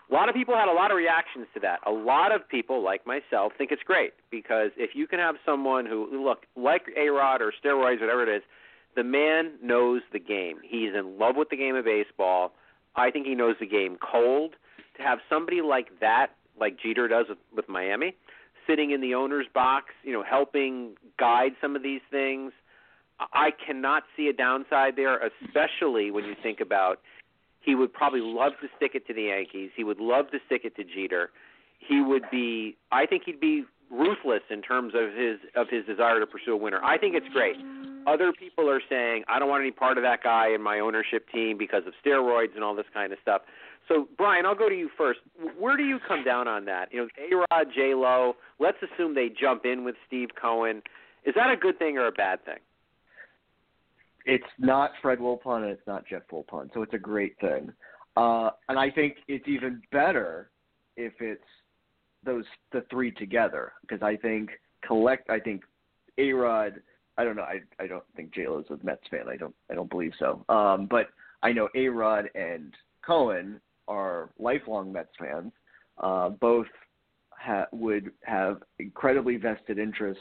a 0.10 0.14
lot 0.14 0.30
of 0.30 0.36
people 0.36 0.56
had 0.56 0.70
a 0.70 0.74
lot 0.74 0.90
of 0.90 0.98
reactions 0.98 1.48
to 1.54 1.60
that. 1.60 1.80
A 1.86 1.92
lot 1.92 2.34
of 2.34 2.48
people, 2.48 2.82
like 2.84 3.06
myself, 3.06 3.52
think 3.58 3.72
it's 3.72 3.84
great 3.84 4.14
because 4.32 4.72
if 4.78 4.92
you 4.96 5.06
can 5.06 5.20
have 5.20 5.36
someone 5.46 5.86
who 5.86 6.24
look 6.24 6.46
like 6.56 6.84
A 6.98 7.10
Rod 7.10 7.42
or 7.42 7.52
steroids, 7.52 8.00
whatever 8.00 8.24
it 8.24 8.34
is, 8.34 8.42
the 8.96 9.04
man 9.04 9.52
knows 9.62 10.02
the 10.14 10.20
game. 10.20 10.58
He's 10.64 10.92
in 10.98 11.20
love 11.20 11.36
with 11.36 11.50
the 11.50 11.58
game 11.58 11.76
of 11.76 11.86
baseball. 11.86 12.54
I 12.96 13.12
think 13.12 13.28
he 13.28 13.36
knows 13.36 13.56
the 13.60 13.68
game 13.68 13.98
cold. 14.00 14.56
To 14.96 15.04
have 15.04 15.20
somebody 15.30 15.62
like 15.62 16.00
that 16.00 16.32
like 16.60 16.78
Jeter 16.82 17.08
does 17.08 17.26
with, 17.30 17.38
with 17.56 17.70
Miami, 17.70 18.16
sitting 18.68 18.92
in 18.92 19.02
the 19.02 19.14
owner's 19.14 19.46
box, 19.54 19.88
you 20.04 20.14
know, 20.14 20.24
helping 20.24 20.96
guide 21.20 21.52
some 21.62 21.76
of 21.76 21.84
these 21.84 22.02
things. 22.12 22.52
I 23.20 23.52
cannot 23.66 24.04
see 24.16 24.28
a 24.28 24.34
downside 24.34 24.96
there, 24.96 25.20
especially 25.20 26.12
when 26.12 26.26
you 26.26 26.36
think 26.42 26.60
about 26.60 27.00
he 27.62 27.76
would 27.76 27.92
probably 27.92 28.22
love 28.22 28.54
to 28.62 28.68
stick 28.78 28.92
it 28.94 29.06
to 29.08 29.14
the 29.14 29.24
Yankees. 29.24 29.72
He 29.76 29.84
would 29.84 30.00
love 30.00 30.32
to 30.32 30.40
stick 30.46 30.62
it 30.64 30.76
to 30.78 30.84
Jeter. 30.84 31.32
He 31.80 32.02
would 32.02 32.24
be 32.32 32.78
I 32.92 33.06
think 33.06 33.24
he'd 33.26 33.40
be 33.40 33.66
ruthless 33.92 34.44
in 34.50 34.62
terms 34.62 34.94
of 34.96 35.14
his 35.14 35.40
of 35.56 35.68
his 35.70 35.86
desire 35.86 36.20
to 36.20 36.28
pursue 36.28 36.54
a 36.54 36.58
winner. 36.58 36.84
I 36.84 36.98
think 36.98 37.16
it's 37.16 37.28
great. 37.34 37.58
Other 38.08 38.32
people 38.32 38.70
are 38.70 38.82
saying 38.90 39.24
I 39.28 39.40
don't 39.40 39.50
want 39.50 39.62
any 39.62 39.72
part 39.72 39.98
of 39.98 40.04
that 40.04 40.24
guy 40.24 40.54
in 40.54 40.62
my 40.62 40.80
ownership 40.80 41.28
team 41.34 41.58
because 41.58 41.84
of 41.86 41.94
steroids 42.06 42.56
and 42.56 42.64
all 42.64 42.76
this 42.76 42.86
kind 42.94 43.12
of 43.12 43.20
stuff. 43.22 43.42
So, 43.88 44.08
Brian, 44.18 44.46
I'll 44.46 44.56
go 44.56 44.70
to 44.70 44.76
you 44.76 44.90
first. 44.98 45.20
Where 45.58 45.78
do 45.78 45.84
you 45.84 46.00
come 46.06 46.24
down 46.24 46.48
on 46.48 46.66
that? 46.66 46.92
You 46.92 47.02
know, 47.02 47.08
A 47.18 47.36
Rod, 47.52 47.68
J 47.74 47.94
Lo. 47.94 48.36
Let's 48.60 48.78
assume 48.82 49.16
they 49.16 49.30
jump 49.30 49.66
in 49.66 49.84
with 49.84 49.96
Steve 50.06 50.30
Cohen. 50.40 50.82
Is 51.26 51.36
that 51.36 51.52
a 51.52 51.58
good 51.58 51.80
thing 51.80 51.98
or 51.98 52.08
a 52.08 52.12
bad 52.12 52.44
thing? 52.46 52.58
It's 54.28 54.44
not 54.60 54.92
Fred 55.02 55.20
Wilpon 55.20 55.64
and 55.64 55.72
it's 55.72 55.88
not 55.88 56.06
Jeff 56.06 56.24
Wilpon, 56.32 56.70
so 56.74 56.82
it's 56.82 56.94
a 56.94 57.00
great 57.00 57.40
thing. 57.40 57.72
Uh, 58.18 58.50
and 58.68 58.78
I 58.78 58.92
think 58.92 59.16
it's 59.28 59.48
even 59.48 59.82
better 59.92 60.50
if 60.98 61.14
it's 61.22 61.42
those 62.26 62.44
the 62.74 62.84
three 62.90 63.12
together 63.12 63.72
because 63.82 64.04
I 64.04 64.18
think 64.18 64.50
collect. 64.86 65.30
I 65.30 65.40
think 65.40 65.62
A 66.18 66.34
Rod. 66.34 66.82
I 67.18 67.24
don't 67.24 67.38
know. 67.38 67.44
I 67.44 67.62
I 67.80 67.88
don't 67.88 68.04
think 68.16 68.34
J 68.34 68.48
Lo's 68.48 68.66
a 68.70 68.86
Mets 68.86 69.04
fan. 69.10 69.30
I 69.30 69.38
don't 69.38 69.56
I 69.72 69.76
don't 69.76 69.90
believe 69.90 70.14
so. 70.20 70.44
Um, 70.50 70.88
but 70.88 71.08
I 71.42 71.54
know 71.54 71.70
A 71.74 71.88
Rod 71.88 72.30
and 72.36 72.74
Cohen 73.06 73.62
are 73.88 74.32
lifelong 74.40 74.92
Mets 74.92 75.14
fans. 75.18 75.54
Uh, 76.00 76.30
both 76.30 76.68
ha- 77.30 77.68
would 77.72 78.12
have 78.24 78.62
incredibly 78.80 79.38
vested 79.38 79.80
interest 79.80 80.20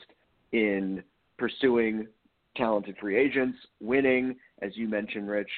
in 0.52 1.02
pursuing 1.38 2.06
talented 2.56 2.96
free 3.00 3.16
agents, 3.16 3.58
winning, 3.80 4.36
as 4.62 4.76
you 4.76 4.88
mentioned, 4.88 5.28
Rich. 5.28 5.50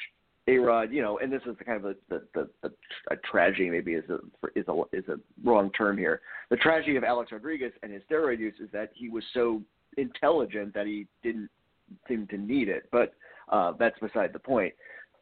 A 0.48 0.56
Rod, 0.56 0.90
you 0.90 1.02
know, 1.02 1.18
and 1.18 1.30
this 1.30 1.42
is 1.44 1.58
the 1.58 1.64
kind 1.64 1.76
of 1.76 1.84
a, 1.84 1.94
the, 2.08 2.22
the, 2.32 2.48
the 2.62 2.72
a 3.10 3.16
tragedy 3.30 3.68
maybe 3.68 3.92
is 3.92 4.04
a 4.08 4.18
is 4.58 4.64
a 4.68 4.82
is 4.96 5.04
a 5.08 5.16
wrong 5.44 5.70
term 5.72 5.98
here. 5.98 6.22
The 6.48 6.56
tragedy 6.56 6.96
of 6.96 7.04
Alex 7.04 7.32
Rodriguez 7.32 7.72
and 7.82 7.92
his 7.92 8.02
steroid 8.10 8.38
use 8.38 8.54
is 8.58 8.70
that 8.72 8.90
he 8.94 9.10
was 9.10 9.22
so 9.34 9.60
intelligent 9.98 10.72
that 10.72 10.86
he 10.86 11.06
didn't 11.22 11.50
seem 12.08 12.26
to 12.28 12.38
need 12.38 12.70
it. 12.70 12.88
But 12.90 13.12
uh, 13.52 13.72
that's 13.78 13.98
beside 13.98 14.32
the 14.32 14.38
point. 14.38 14.72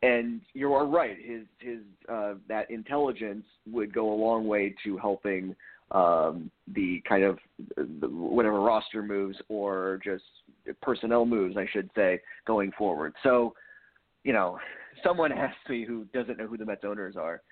And 0.03 0.43
you 0.53 0.73
are 0.75 0.87
right. 0.87 1.17
His 1.21 1.43
his 1.59 1.79
uh, 2.09 2.35
that 2.49 2.71
intelligence 2.71 3.47
would 3.69 3.93
go 3.93 4.13
a 4.13 4.15
long 4.15 4.47
way 4.47 4.77
to 4.85 4.97
helping 4.97 5.57
um, 5.93 6.51
the 6.75 7.03
kind 7.09 7.23
of 7.23 7.39
the, 7.77 8.09
whatever 8.09 8.61
roster 8.61 9.03
moves 9.03 9.37
or 9.49 10.01
just 10.05 10.25
personnel 10.83 11.25
moves, 11.25 11.57
I 11.57 11.67
should 11.73 11.91
say, 11.95 12.21
going 12.47 12.73
forward. 12.73 13.15
So, 13.23 13.55
you 14.25 14.33
know, 14.33 14.59
someone 15.05 15.33
asked 15.37 15.69
me 15.69 15.85
who 15.85 16.05
doesn't 16.13 16.39
know 16.39 16.47
who 16.47 16.57
the 16.57 16.67
Mets 16.67 16.85
owners 16.85 17.17
are. 17.17 17.43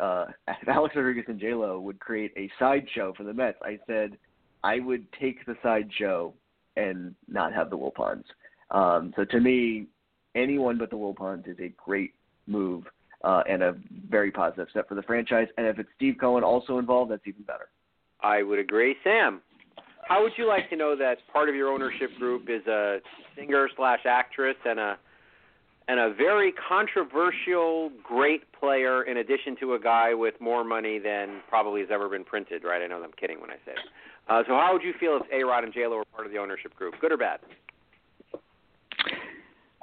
Uh, 0.00 0.26
if 0.48 0.68
Alex 0.68 0.94
Rodriguez 0.96 1.24
and 1.28 1.40
J 1.40 1.54
Lo 1.54 1.80
would 1.80 2.00
create 2.00 2.32
a 2.36 2.50
sideshow 2.58 3.14
for 3.16 3.24
the 3.24 3.32
Mets, 3.32 3.58
I 3.62 3.78
said 3.86 4.18
I 4.64 4.80
would 4.80 5.06
take 5.20 5.44
the 5.46 5.56
sideshow 5.62 6.34
and 6.76 7.14
not 7.28 7.52
have 7.54 7.70
the 7.70 7.78
Wilpons. 7.78 8.24
Um, 8.70 9.14
so 9.16 9.24
to 9.24 9.40
me, 9.40 9.86
anyone 10.34 10.76
but 10.76 10.90
the 10.90 10.96
Wilpons 10.96 11.48
is 11.48 11.56
a 11.60 11.72
great 11.82 12.14
move 12.46 12.84
uh, 13.24 13.42
and 13.48 13.62
a 13.62 13.76
very 14.10 14.30
positive 14.30 14.68
step 14.70 14.88
for 14.88 14.94
the 14.94 15.02
franchise. 15.02 15.48
And 15.56 15.66
if 15.66 15.78
it's 15.78 15.88
Steve 15.96 16.16
Cohen 16.20 16.44
also 16.44 16.78
involved, 16.78 17.10
that's 17.10 17.26
even 17.26 17.42
better. 17.42 17.68
I 18.20 18.42
would 18.42 18.58
agree, 18.58 18.96
Sam. 19.04 19.40
How 20.06 20.22
would 20.22 20.32
you 20.36 20.46
like 20.46 20.70
to 20.70 20.76
know 20.76 20.96
that 20.96 21.16
part 21.32 21.48
of 21.48 21.54
your 21.54 21.68
ownership 21.68 22.10
group 22.18 22.48
is 22.48 22.66
a 22.66 22.98
singer 23.36 23.68
slash 23.76 24.00
actress 24.06 24.56
and 24.64 24.78
a 24.78 24.98
and 25.88 26.00
a 26.00 26.12
very 26.12 26.52
controversial, 26.68 27.92
great 28.02 28.42
player, 28.58 29.04
in 29.04 29.18
addition 29.18 29.56
to 29.60 29.74
a 29.74 29.78
guy 29.78 30.14
with 30.14 30.34
more 30.40 30.64
money 30.64 30.98
than 30.98 31.40
probably 31.48 31.80
has 31.80 31.90
ever 31.92 32.08
been 32.08 32.24
printed. 32.24 32.64
Right? 32.64 32.82
I 32.82 32.86
know 32.86 33.02
I'm 33.02 33.12
kidding 33.12 33.40
when 33.40 33.50
I 33.50 33.56
say 33.64 33.72
it. 33.72 33.78
Uh, 34.28 34.42
so, 34.46 34.54
how 34.54 34.70
would 34.72 34.82
you 34.82 34.94
feel 34.98 35.18
if 35.22 35.26
A 35.32 35.44
Rod 35.44 35.64
and 35.64 35.72
J 35.72 35.86
Lo 35.86 35.98
were 35.98 36.04
part 36.04 36.26
of 36.26 36.32
the 36.32 36.38
ownership 36.38 36.74
group, 36.74 36.94
good 37.00 37.12
or 37.12 37.16
bad? 37.16 37.40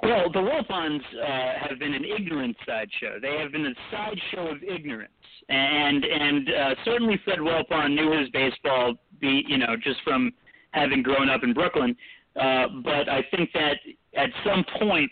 Well, 0.04 0.30
the 0.30 0.40
Wilpons 0.40 1.00
uh, 1.16 1.66
have 1.66 1.78
been 1.78 1.94
an 1.94 2.04
ignorant 2.04 2.54
sideshow. 2.66 3.18
They 3.22 3.38
have 3.38 3.52
been 3.52 3.64
a 3.64 3.74
sideshow 3.90 4.48
of 4.48 4.62
ignorance, 4.62 5.10
and 5.48 6.04
and 6.04 6.48
uh, 6.50 6.74
certainly 6.84 7.18
Fred 7.24 7.38
Wilpon 7.38 7.94
knew 7.94 8.18
his 8.18 8.28
baseball, 8.28 8.94
be 9.18 9.44
you 9.48 9.56
know, 9.56 9.76
just 9.82 10.02
from 10.04 10.30
having 10.72 11.02
grown 11.02 11.30
up 11.30 11.42
in 11.42 11.54
Brooklyn. 11.54 11.96
Uh, 12.36 12.66
but 12.82 13.08
I 13.08 13.24
think 13.30 13.50
that 13.54 13.76
at 14.14 14.28
some 14.44 14.64
point 14.78 15.10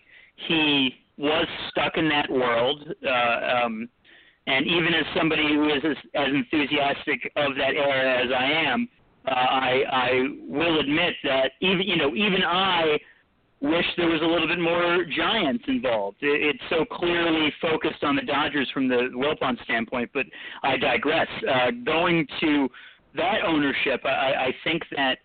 he 0.49 0.91
was 1.17 1.47
stuck 1.71 1.97
in 1.97 2.09
that 2.11 2.31
world. 2.31 2.93
Uh, 3.07 3.65
um, 3.65 3.89
and 4.47 4.67
even 4.67 4.93
as 4.93 5.05
somebody 5.17 5.55
who 5.55 5.69
is 5.69 5.83
as, 5.85 5.97
as 6.15 6.29
enthusiastic 6.35 7.33
of 7.37 7.55
that 7.57 7.75
era 7.77 8.25
as 8.25 8.31
I 8.37 8.45
am, 8.45 8.89
uh, 9.27 9.31
I, 9.31 9.83
I 9.91 10.11
will 10.49 10.81
admit 10.81 11.15
that 11.25 11.53
even 11.61 11.83
you 11.83 11.97
know 11.97 12.15
even 12.15 12.43
I 12.45 12.99
wish 13.63 13.87
there 13.97 14.09
was 14.09 14.21
a 14.21 14.27
little 14.27 14.49
bit 14.49 14.59
more 14.61 15.05
Giants 15.17 15.65
involved. 15.69 16.19
It, 16.21 16.43
it's 16.43 16.63
so 16.69 16.85
clearly 16.85 17.53
focused 17.61 18.03
on 18.03 18.17
the 18.17 18.23
Dodgers 18.23 18.69
from 18.75 18.89
the 18.89 19.09
Wilpon 19.15 19.63
standpoint, 19.65 20.11
but 20.13 20.27
I 20.63 20.77
digress. 20.77 21.29
Uh, 21.49 21.71
going 21.85 22.27
to 22.41 22.69
that 23.17 23.39
ownership, 23.47 24.01
I, 24.05 24.49
I 24.49 24.55
think 24.65 24.83
that 24.97 25.19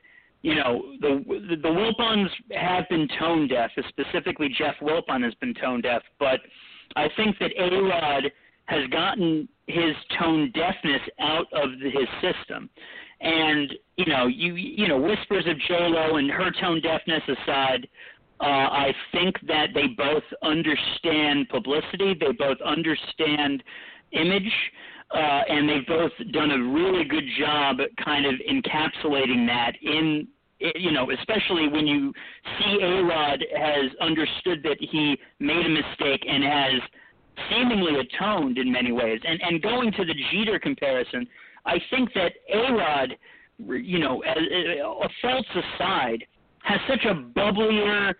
you 0.44 0.56
know 0.56 0.94
the 1.02 1.24
the 1.62 1.68
Wilpons 1.68 2.30
have 2.52 2.88
been 2.90 3.08
tone 3.20 3.48
deaf. 3.48 3.72
Specifically, 3.90 4.50
Jeff 4.56 4.76
Wilpon 4.82 5.24
has 5.24 5.34
been 5.36 5.54
tone 5.56 5.82
deaf, 5.82 6.04
but 6.20 6.40
I 6.96 7.08
think 7.18 7.38
that 7.40 7.52
A 7.58 7.82
Rod 7.82 8.32
has 8.66 8.88
gotten 8.90 9.48
his 9.68 9.96
tone 10.20 10.52
deafness 10.54 11.02
out 11.20 11.48
of 11.54 11.70
his 11.82 12.08
system. 12.22 12.70
And 13.22 13.74
you 13.96 14.06
know, 14.06 14.28
you 14.28 14.54
you 14.54 14.88
know, 14.88 14.98
whispers 14.98 15.46
of 15.48 15.58
J 15.68 15.76
Lo 15.80 16.18
and 16.18 16.30
her 16.30 16.52
tone 16.62 16.82
deafness 16.82 17.24
aside, 17.28 17.88
uh, 18.40 18.44
I 18.44 18.94
think 19.12 19.36
that 19.48 19.68
they 19.74 19.88
both 19.88 20.24
understand 20.44 21.50
publicity. 21.50 22.16
They 22.20 22.32
both 22.38 22.58
understand 22.66 23.64
image. 24.12 24.52
Uh, 25.10 25.42
and 25.48 25.70
they've 25.70 25.88
both 25.88 26.12
done 26.34 26.52
a 26.52 26.62
really 26.62 27.06
good 27.06 27.24
job 27.40 27.78
kind 28.04 28.26
of 28.26 28.34
encapsulating 28.52 29.48
that 29.48 29.72
in 29.82 30.28
you 30.60 30.92
know, 30.92 31.12
especially 31.12 31.68
when 31.68 31.86
you 31.86 32.12
see 32.60 32.80
A 32.82 33.04
Rod 33.04 33.44
has 33.56 33.92
understood 34.02 34.64
that 34.64 34.78
he 34.80 35.18
made 35.40 35.66
a 35.66 35.70
mistake 35.70 36.26
and 36.28 36.44
has 36.44 36.82
seemingly 37.50 38.00
atoned 38.00 38.58
in 38.58 38.72
many 38.72 38.92
ways. 38.92 39.20
And 39.24 39.40
and 39.44 39.62
going 39.62 39.92
to 39.94 40.06
the 40.06 40.16
Jeter 40.32 40.60
comparison, 40.60 41.28
I 41.66 41.80
think 41.92 42.12
that 42.16 42.34
A 42.52 42.74
Rod, 42.74 43.16
you 43.60 44.00
know, 44.00 44.24
uh, 44.24 45.08
faults 45.22 45.50
aside, 45.56 46.26
has 46.64 46.80
such 46.90 47.06
a 47.06 47.14
bubblier 47.14 48.14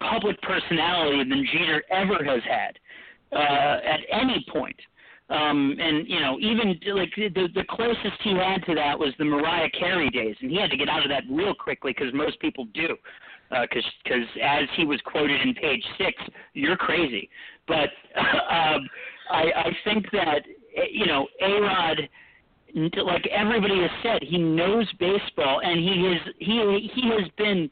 public 0.00 0.40
personality 0.42 1.28
than 1.28 1.46
Jeter 1.52 1.82
ever 1.90 2.24
has 2.24 2.42
had 2.48 2.78
uh, 3.32 3.80
at 3.84 4.00
any 4.10 4.44
point. 4.50 4.76
Um, 5.30 5.76
and 5.78 6.08
you 6.08 6.20
know, 6.20 6.38
even 6.40 6.68
like 6.94 7.12
the 7.16 7.48
the 7.54 7.64
closest 7.68 8.16
he 8.24 8.30
had 8.30 8.64
to 8.64 8.74
that 8.74 8.98
was 8.98 9.12
the 9.18 9.26
Mariah 9.26 9.68
Carey 9.78 10.08
days, 10.08 10.34
and 10.40 10.50
he 10.50 10.58
had 10.58 10.70
to 10.70 10.76
get 10.76 10.88
out 10.88 11.02
of 11.02 11.10
that 11.10 11.24
real 11.30 11.54
quickly 11.54 11.94
because 11.96 12.14
most 12.14 12.40
people 12.40 12.66
do, 12.72 12.96
because 13.50 13.84
uh, 13.84 13.90
because 14.04 14.26
as 14.42 14.62
he 14.74 14.86
was 14.86 14.98
quoted 15.04 15.42
in 15.42 15.52
page 15.52 15.84
six, 15.98 16.14
you're 16.54 16.78
crazy. 16.78 17.28
But 17.66 17.90
um, 18.16 18.88
I 19.30 19.52
I 19.54 19.76
think 19.84 20.10
that 20.12 20.44
you 20.90 21.04
know, 21.04 21.28
A 21.42 21.60
Rod 21.60 22.08
like 22.74 23.26
everybody 23.28 23.80
has 23.80 23.90
said, 24.02 24.22
he 24.22 24.38
knows 24.38 24.90
baseball, 24.98 25.60
and 25.62 25.78
he 25.78 26.04
has 26.04 26.34
he 26.38 26.90
he 26.94 27.10
has 27.10 27.28
been 27.36 27.70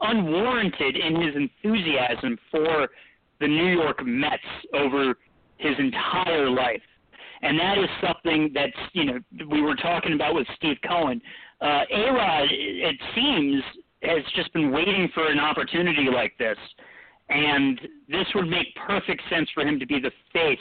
unwarranted 0.00 0.96
in 0.96 1.20
his 1.20 1.34
enthusiasm 1.34 2.38
for 2.50 2.88
the 3.40 3.48
New 3.48 3.66
York 3.66 4.04
Mets 4.04 4.42
over 4.72 5.14
his 5.58 5.74
entire 5.78 6.50
life. 6.50 6.82
And 7.42 7.58
that 7.58 7.78
is 7.78 7.88
something 8.00 8.50
that's, 8.54 8.72
you 8.92 9.04
know, 9.04 9.18
we 9.50 9.60
were 9.60 9.76
talking 9.76 10.14
about 10.14 10.34
with 10.34 10.46
Steve 10.56 10.76
Cohen. 10.88 11.20
Uh, 11.60 11.82
A-Rod, 11.90 12.48
it 12.50 12.96
seems, 13.14 13.62
has 14.02 14.22
just 14.34 14.52
been 14.52 14.70
waiting 14.70 15.08
for 15.14 15.30
an 15.30 15.38
opportunity 15.38 16.08
like 16.12 16.36
this. 16.38 16.58
And 17.28 17.80
this 18.08 18.26
would 18.34 18.48
make 18.48 18.66
perfect 18.86 19.22
sense 19.30 19.48
for 19.54 19.62
him 19.62 19.78
to 19.78 19.86
be 19.86 19.98
the 20.00 20.10
face 20.32 20.58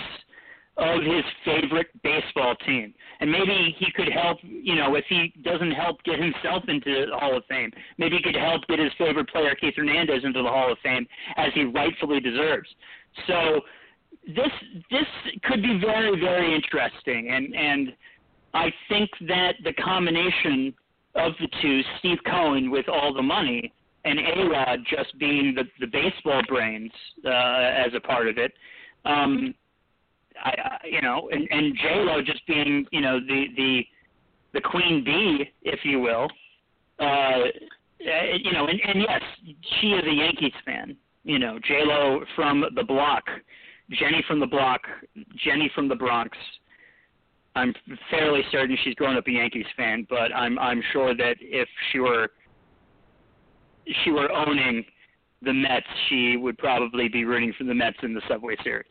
of 0.78 1.04
his 1.04 1.24
favorite 1.46 1.88
baseball 2.02 2.56
team. 2.66 2.94
And 3.20 3.32
maybe 3.32 3.76
he 3.78 3.92
could 3.92 4.12
help, 4.12 4.40
you 4.42 4.76
know, 4.76 4.96
if 4.96 5.06
he 5.08 5.34
doesn't 5.44 5.72
help 5.72 6.04
get 6.04 6.20
himself 6.20 6.64
into 6.68 7.06
the 7.12 7.18
Hall 7.18 7.38
of 7.38 7.44
Fame, 7.46 7.72
maybe 7.98 8.18
he 8.18 8.24
could 8.24 8.36
help 8.36 8.66
get 8.68 8.80
his 8.80 8.92
favorite 8.98 9.30
player, 9.30 9.54
Keith 9.56 9.76
Hernandez, 9.76 10.24
into 10.24 10.42
the 10.42 10.50
Hall 10.50 10.72
of 10.72 10.78
Fame 10.80 11.06
as 11.38 11.54
he 11.54 11.66
rightfully 11.66 12.20
deserves. 12.20 12.68
So 13.28 13.62
this 14.26 14.52
this 14.90 15.06
could 15.44 15.62
be 15.62 15.80
very, 15.80 16.20
very 16.20 16.56
interesting 16.56 17.30
and, 17.30 17.54
and 17.56 17.94
I 18.54 18.72
think 18.88 19.10
that 19.28 19.56
the 19.64 19.74
combination 19.74 20.74
of 21.16 21.34
the 21.40 21.48
two, 21.62 21.82
Steve 22.00 22.20
Cohen 22.26 22.70
with 22.70 22.88
all 22.88 23.14
the 23.14 23.22
money 23.22 23.74
and 24.06 24.20
A 24.20 24.50
Rod 24.50 24.80
just 24.90 25.18
being 25.18 25.56
the, 25.56 25.64
the 25.80 25.88
baseball 25.88 26.42
brains 26.48 26.92
uh, 27.26 27.30
as 27.30 27.94
a 27.96 28.00
part 28.00 28.28
of 28.28 28.38
it, 28.38 28.54
um, 29.06 29.54
I, 30.44 30.78
you 30.86 31.02
know, 31.02 31.30
and, 31.32 31.48
and 31.52 31.76
J 31.76 31.90
Lo 31.96 32.22
just 32.22 32.46
being 32.48 32.86
you 32.92 33.02
know 33.02 33.20
the 33.20 33.46
the 33.56 33.82
the 34.54 34.62
queen 34.62 35.04
bee, 35.04 35.52
if 35.64 35.80
you 35.84 36.00
will. 36.00 36.28
Uh, 37.00 37.46
you 38.00 38.52
know, 38.52 38.68
and, 38.68 38.80
and 38.86 39.02
yes, 39.02 39.22
she 39.80 39.88
is 39.88 40.04
a 40.06 40.14
Yankees 40.14 40.54
fan. 40.66 40.96
You 41.24 41.40
know, 41.40 41.58
J 41.66 41.82
Lo 41.86 42.24
from 42.36 42.66
the 42.76 42.84
block, 42.84 43.24
Jenny 43.92 44.24
from 44.28 44.40
the 44.40 44.48
block, 44.48 44.82
Jenny 45.44 45.72
from 45.74 45.88
the 45.88 45.96
Bronx. 45.96 46.38
I'm 47.56 47.74
fairly 48.10 48.42
certain 48.52 48.78
she's 48.84 48.96
grown 48.96 49.16
up 49.16 49.28
a 49.28 49.32
Yankees 49.32 49.66
fan, 49.78 50.06
but 50.10 50.36
I'm 50.36 50.58
I'm 50.60 50.82
sure 50.92 51.16
that 51.16 51.36
if 51.40 51.70
she 51.92 52.00
were 52.00 52.30
she 54.04 54.12
were 54.12 54.32
owning 54.32 54.84
the 55.42 55.54
Mets, 55.54 55.86
she 56.10 56.38
would 56.38 56.58
probably 56.58 57.08
be 57.10 57.26
rooting 57.26 57.54
for 57.58 57.66
the 57.66 57.74
Mets 57.74 57.98
in 58.02 58.14
the 58.14 58.22
Subway 58.28 58.56
Series. 58.64 58.88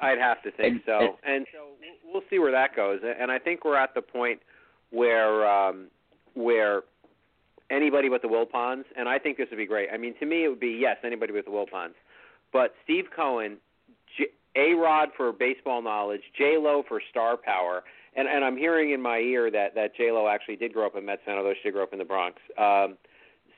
I'd 0.00 0.18
have 0.18 0.42
to 0.42 0.50
think 0.52 0.82
so, 0.86 1.16
and 1.24 1.46
so 1.52 1.58
we'll 2.12 2.22
see 2.30 2.38
where 2.38 2.52
that 2.52 2.74
goes. 2.76 3.00
And 3.02 3.30
I 3.30 3.38
think 3.38 3.64
we're 3.64 3.76
at 3.76 3.94
the 3.94 4.02
point 4.02 4.40
where 4.90 5.46
um, 5.46 5.88
where 6.34 6.82
anybody 7.70 8.08
but 8.08 8.22
the 8.22 8.28
Wilpons, 8.28 8.84
and 8.96 9.08
I 9.08 9.18
think 9.18 9.38
this 9.38 9.48
would 9.50 9.56
be 9.56 9.66
great. 9.66 9.88
I 9.92 9.96
mean, 9.96 10.14
to 10.20 10.26
me, 10.26 10.44
it 10.44 10.48
would 10.48 10.60
be 10.60 10.78
yes, 10.80 10.96
anybody 11.04 11.32
but 11.32 11.44
the 11.44 11.50
Wilpons, 11.50 11.94
but 12.52 12.74
Steve 12.84 13.06
Cohen, 13.14 13.56
J- 14.16 14.32
A 14.56 14.74
Rod 14.74 15.08
for 15.16 15.32
baseball 15.32 15.82
knowledge, 15.82 16.22
J 16.36 16.56
Lo 16.58 16.82
for 16.86 17.00
star 17.10 17.36
power, 17.36 17.82
and 18.14 18.28
and 18.28 18.44
I'm 18.44 18.56
hearing 18.56 18.92
in 18.92 19.00
my 19.00 19.18
ear 19.18 19.50
that 19.50 19.74
that 19.74 19.96
J 19.96 20.12
Lo 20.12 20.28
actually 20.28 20.56
did 20.56 20.72
grow 20.72 20.86
up 20.86 20.96
in 20.96 21.04
Mets 21.04 21.22
fan, 21.24 21.36
although 21.36 21.54
she 21.62 21.70
grew 21.70 21.82
up 21.82 21.92
in 21.92 21.98
the 21.98 22.04
Bronx. 22.04 22.36
Um, 22.58 22.96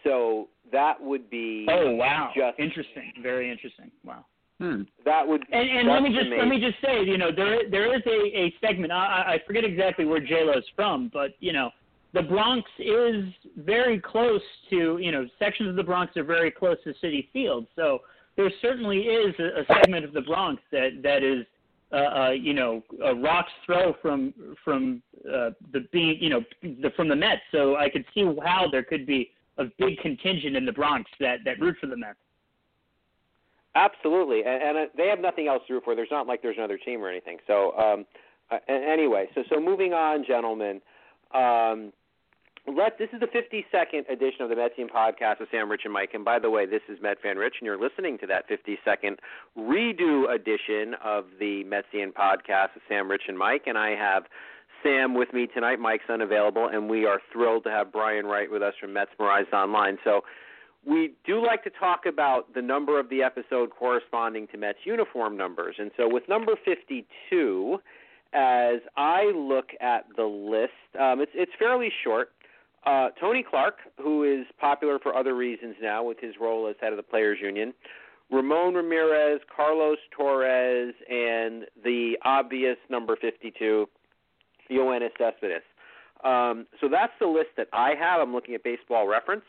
so 0.04 0.48
that 0.70 1.00
would 1.00 1.28
be. 1.30 1.66
Oh 1.68 1.94
wow! 1.94 2.30
Just 2.36 2.58
interesting. 2.58 3.12
Very 3.22 3.50
interesting. 3.50 3.90
Wow. 4.04 4.24
Hmm. 4.60 4.82
That 5.04 5.26
would. 5.26 5.42
And, 5.50 5.68
and 5.68 5.88
let 5.88 6.02
me 6.02 6.10
just 6.10 6.26
amazing. 6.26 6.38
let 6.38 6.48
me 6.48 6.60
just 6.60 6.80
say, 6.80 7.02
you 7.04 7.18
know, 7.18 7.30
there 7.34 7.68
there 7.70 7.94
is 7.94 8.02
a 8.06 8.38
a 8.38 8.54
segment. 8.60 8.92
I, 8.92 9.34
I 9.34 9.40
forget 9.46 9.64
exactly 9.64 10.04
where 10.04 10.20
J 10.20 10.44
Lo's 10.44 10.64
from, 10.76 11.10
but 11.12 11.32
you 11.40 11.52
know, 11.52 11.70
the 12.12 12.22
Bronx 12.22 12.68
is 12.78 13.24
very 13.56 13.98
close 13.98 14.42
to 14.70 14.98
you 14.98 15.10
know 15.10 15.26
sections 15.40 15.70
of 15.70 15.76
the 15.76 15.82
Bronx 15.82 16.16
are 16.16 16.24
very 16.24 16.52
close 16.52 16.76
to 16.84 16.94
Citi 17.04 17.28
Field, 17.32 17.66
so 17.74 18.02
there 18.36 18.50
certainly 18.62 19.00
is 19.00 19.34
a, 19.40 19.60
a 19.62 19.80
segment 19.80 20.04
of 20.04 20.12
the 20.12 20.22
Bronx 20.22 20.62
that 20.70 21.00
that 21.02 21.22
is. 21.22 21.44
Uh, 21.92 21.96
uh, 21.96 22.30
you 22.30 22.54
know, 22.54 22.82
a 23.04 23.14
rock's 23.14 23.52
throw 23.64 23.94
from 24.02 24.34
from 24.64 25.00
uh, 25.28 25.50
the 25.72 25.86
being, 25.92 26.16
you 26.20 26.28
know, 26.28 26.42
the, 26.60 26.90
from 26.96 27.08
the 27.08 27.14
Mets. 27.14 27.42
So 27.52 27.76
I 27.76 27.88
could 27.88 28.04
see 28.12 28.24
how 28.42 28.66
there 28.72 28.82
could 28.82 29.06
be 29.06 29.30
a 29.58 29.64
big 29.78 29.98
contingent 29.98 30.56
in 30.56 30.66
the 30.66 30.72
Bronx 30.72 31.08
that 31.20 31.40
that 31.44 31.60
root 31.60 31.76
for 31.80 31.86
the 31.86 31.96
Mets. 31.96 32.18
Absolutely, 33.74 34.42
and, 34.44 34.62
and 34.62 34.78
uh, 34.78 34.90
they 34.96 35.08
have 35.08 35.18
nothing 35.18 35.48
else 35.48 35.62
to 35.66 35.74
root 35.74 35.84
for. 35.84 35.96
There's 35.96 36.08
not 36.10 36.26
like 36.26 36.42
there's 36.42 36.58
another 36.58 36.78
team 36.78 37.02
or 37.02 37.08
anything. 37.08 37.38
So 37.46 37.76
um, 37.76 38.06
uh, 38.50 38.58
anyway, 38.68 39.26
so 39.34 39.42
so 39.48 39.60
moving 39.60 39.92
on, 39.92 40.24
gentlemen. 40.26 40.80
Um, 41.34 41.92
let 42.66 42.96
this 42.98 43.08
is 43.12 43.20
the 43.20 43.26
52nd 43.26 44.10
edition 44.10 44.40
of 44.40 44.48
the 44.48 44.54
Metsian 44.54 44.88
podcast 44.88 45.40
with 45.40 45.50
Sam, 45.50 45.70
Rich, 45.70 45.82
and 45.84 45.92
Mike. 45.92 46.10
And 46.14 46.24
by 46.24 46.38
the 46.38 46.48
way, 46.48 46.64
this 46.64 46.80
is 46.88 46.98
Met 47.02 47.20
Fan 47.20 47.36
Rich, 47.36 47.56
and 47.60 47.66
you're 47.66 47.80
listening 47.80 48.16
to 48.18 48.26
that 48.26 48.48
52nd 48.48 49.18
redo 49.58 50.34
edition 50.34 50.94
of 51.04 51.26
the 51.38 51.64
Metsian 51.64 52.12
podcast 52.12 52.74
with 52.74 52.82
Sam, 52.88 53.10
Rich, 53.10 53.24
and 53.28 53.36
Mike. 53.36 53.64
And 53.66 53.76
I 53.76 53.90
have 53.90 54.24
Sam 54.82 55.14
with 55.14 55.32
me 55.34 55.46
tonight. 55.46 55.78
Mike's 55.78 56.08
unavailable, 56.08 56.68
and 56.68 56.88
we 56.88 57.04
are 57.04 57.20
thrilled 57.32 57.64
to 57.64 57.70
have 57.70 57.92
Brian 57.92 58.24
Wright 58.24 58.50
with 58.50 58.62
us 58.62 58.74
from 58.80 58.94
Metsmerized 58.94 59.52
Online. 59.52 59.98
So 60.02 60.22
we 60.86 61.14
do 61.26 61.44
like 61.44 61.64
to 61.64 61.70
talk 61.70 62.06
about 62.06 62.52
the 62.54 62.62
number 62.62 63.00
of 63.00 63.08
the 63.08 63.22
episode 63.22 63.70
corresponding 63.70 64.46
to 64.48 64.58
Mets 64.58 64.78
uniform 64.84 65.36
numbers. 65.36 65.76
And 65.78 65.90
so 65.96 66.08
with 66.08 66.24
number 66.28 66.52
52, 66.64 67.78
as 68.32 68.80
I 68.96 69.32
look 69.34 69.70
at 69.80 70.06
the 70.16 70.24
list, 70.24 70.72
um, 71.00 71.20
it's 71.20 71.32
it's 71.34 71.52
fairly 71.58 71.90
short. 72.02 72.32
Uh, 72.84 73.08
Tony 73.18 73.44
Clark, 73.48 73.76
who 74.02 74.24
is 74.24 74.46
popular 74.60 74.98
for 74.98 75.16
other 75.16 75.34
reasons 75.34 75.76
now 75.80 76.02
with 76.02 76.18
his 76.20 76.34
role 76.38 76.66
as 76.68 76.76
head 76.80 76.92
of 76.92 76.98
the 76.98 77.02
Players 77.02 77.38
Union, 77.40 77.72
Ramon 78.30 78.74
Ramirez, 78.74 79.40
Carlos 79.54 79.96
Torres, 80.14 80.94
and 81.08 81.64
the 81.82 82.18
obvious 82.24 82.76
number 82.90 83.16
52, 83.16 83.86
Yoenis 84.70 85.10
Cespedes. 85.16 85.62
Um, 86.24 86.66
so 86.80 86.88
that's 86.88 87.12
the 87.20 87.26
list 87.26 87.50
that 87.56 87.68
I 87.72 87.94
have. 87.98 88.20
I'm 88.20 88.34
looking 88.34 88.54
at 88.54 88.62
baseball 88.62 89.06
reference. 89.06 89.44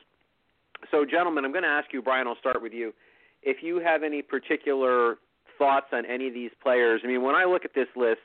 So, 0.92 1.06
gentlemen, 1.06 1.46
I'm 1.46 1.52
going 1.52 1.64
to 1.64 1.70
ask 1.70 1.92
you, 1.94 2.02
Brian, 2.02 2.28
I'll 2.28 2.38
start 2.38 2.62
with 2.62 2.74
you. 2.74 2.94
If 3.44 3.58
you 3.62 3.80
have 3.80 4.04
any 4.04 4.22
particular 4.22 5.18
thoughts 5.58 5.88
on 5.94 6.06
any 6.06 6.28
of 6.28 6.34
these 6.34 6.52
players, 6.62 7.02
I 7.04 7.08
mean, 7.08 7.22
when 7.22 7.36
I 7.36 7.46
look 7.46 7.66
at 7.66 7.74
this 7.74 7.88
list, 7.96 8.22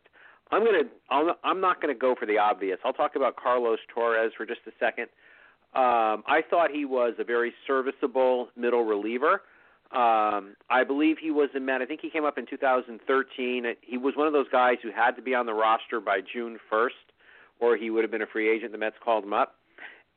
I'm 0.51 0.65
gonna. 0.65 0.83
I'll, 1.11 1.37
I'm 1.45 1.61
not 1.61 1.81
going 1.81 1.95
to 1.95 1.99
go 1.99 2.15
for 2.19 2.27
the 2.27 2.39
obvious. 2.39 2.79
I'll 2.85 2.93
talk 2.93 3.15
about 3.15 3.37
Carlos 3.37 3.79
Torres 3.95 4.33
for 4.37 4.45
just 4.45 4.61
a 4.67 4.73
second. 4.81 5.07
Um, 5.75 6.25
I 6.27 6.41
thought 6.49 6.71
he 6.73 6.85
was 6.85 7.15
a 7.19 7.25
very 7.25 7.53
serviceable 7.67 8.49
middle 8.57 8.85
reliever. 8.85 9.43
Um, 9.93 10.55
I 10.69 10.85
believe 10.87 11.17
he 11.21 11.31
was 11.31 11.49
a 11.57 11.61
Met. 11.61 11.83
I 11.83 11.87
think 11.87 12.01
he 12.01 12.11
came 12.11 12.25
up 12.25 12.39
in 12.39 12.47
2013. 12.47 13.65
He 13.83 13.97
was 13.99 14.15
one 14.17 14.27
of 14.27 14.33
those 14.33 14.49
guys 14.51 14.77
who 14.83 14.91
had 14.91 15.13
to 15.13 15.23
be 15.23 15.35
on 15.35 15.47
the 15.47 15.55
roster 15.55 16.01
by 16.01 16.21
June 16.21 16.59
1st, 16.73 16.91
or 17.61 17.77
he 17.77 17.91
would 17.91 18.03
have 18.03 18.11
been 18.11 18.23
a 18.23 18.27
free 18.27 18.51
agent. 18.51 18.73
The 18.73 18.79
Mets 18.79 18.97
called 19.05 19.25
him 19.25 19.33
up, 19.33 19.57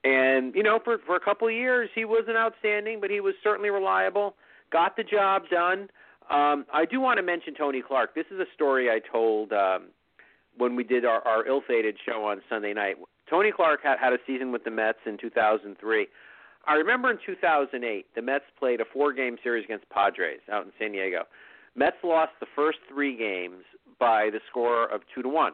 and 0.03 0.53
you 0.55 0.63
know, 0.63 0.79
for 0.83 0.97
for 1.05 1.15
a 1.15 1.19
couple 1.19 1.47
of 1.47 1.53
years, 1.53 1.89
he 1.95 2.05
wasn't 2.05 2.37
outstanding, 2.37 2.99
but 2.99 3.09
he 3.09 3.19
was 3.19 3.33
certainly 3.43 3.69
reliable. 3.69 4.35
Got 4.71 4.97
the 4.97 5.03
job 5.03 5.43
done. 5.49 5.89
Um, 6.29 6.65
I 6.73 6.85
do 6.89 6.99
want 6.99 7.17
to 7.17 7.23
mention 7.23 7.53
Tony 7.53 7.81
Clark. 7.85 8.15
This 8.15 8.25
is 8.31 8.39
a 8.39 8.45
story 8.55 8.89
I 8.89 8.99
told. 9.11 9.53
Um, 9.53 9.89
when 10.57 10.75
we 10.75 10.83
did 10.83 11.05
our, 11.05 11.25
our 11.27 11.47
ill-fated 11.47 11.97
show 12.05 12.25
on 12.25 12.41
Sunday 12.49 12.73
night. 12.73 12.95
Tony 13.29 13.51
Clark 13.51 13.81
had, 13.83 13.97
had 13.99 14.13
a 14.13 14.17
season 14.27 14.51
with 14.51 14.63
the 14.63 14.71
Mets 14.71 14.99
in 15.05 15.17
2003. 15.17 16.07
I 16.65 16.73
remember 16.75 17.11
in 17.11 17.17
2008, 17.25 18.05
the 18.15 18.21
Mets 18.21 18.45
played 18.57 18.79
a 18.79 18.85
four-game 18.91 19.37
series 19.43 19.65
against 19.65 19.89
Padres 19.89 20.39
out 20.51 20.65
in 20.65 20.71
San 20.79 20.91
Diego. 20.91 21.23
Mets 21.75 21.97
lost 22.03 22.31
the 22.39 22.45
first 22.55 22.77
three 22.87 23.17
games 23.17 23.63
by 23.99 24.29
the 24.31 24.39
score 24.49 24.85
of 24.93 25.01
two 25.13 25.21
to 25.23 25.29
one. 25.29 25.53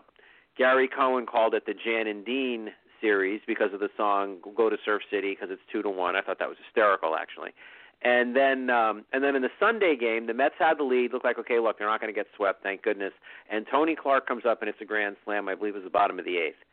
Gary 0.58 0.89
Cohen 0.93 1.26
called 1.26 1.54
it 1.54 1.66
the 1.66 1.74
Jan 1.74 2.08
and 2.08 2.26
Dean 2.26 2.70
series 3.02 3.41
because 3.47 3.74
of 3.74 3.80
the 3.80 3.89
song 3.97 4.38
"Go 4.56 4.70
to 4.70 4.78
Surf 4.84 5.02
City" 5.12 5.32
because 5.32 5.50
it's 5.52 5.62
two 5.72 5.82
to 5.82 5.89
one. 5.89 6.16
I 6.16 6.22
thought 6.22 6.39
that 6.39 6.50
was 6.50 6.58
hysterical, 6.66 7.16
actually. 7.16 7.52
And 8.02 8.36
then 8.36 8.70
um 8.70 9.04
and 9.12 9.24
then 9.24 9.36
in 9.36 9.41
the 9.41 9.50
Sunday 9.60 9.95
game, 10.00 10.28
the 10.28 10.34
Mets 10.34 10.56
had 10.58 10.78
the 10.78 10.84
lead. 10.84 11.12
Looked 11.12 11.26
like 11.26 11.38
okay, 11.39 11.60
look, 11.60 11.78
they're 11.78 11.88
not 11.88 12.00
going 12.00 12.14
to 12.14 12.18
get 12.18 12.28
swept, 12.36 12.64
thank 12.64 12.82
goodness. 12.82 13.12
And 13.50 13.66
Tony 13.70 13.95
Clark 13.95 14.28
comes 14.28 14.43
up 14.47 14.62
and 14.62 14.70
it's 14.70 14.80
a 14.82 14.86
grand 14.86 15.18
slam. 15.26 15.50
I 15.50 15.56
believe 15.56 15.76
it 15.76 15.80
was 15.80 15.84
the 15.84 15.89
bottom 15.89 16.18
of 16.18 16.26
the 16.26 16.38
eighth. 16.38 16.64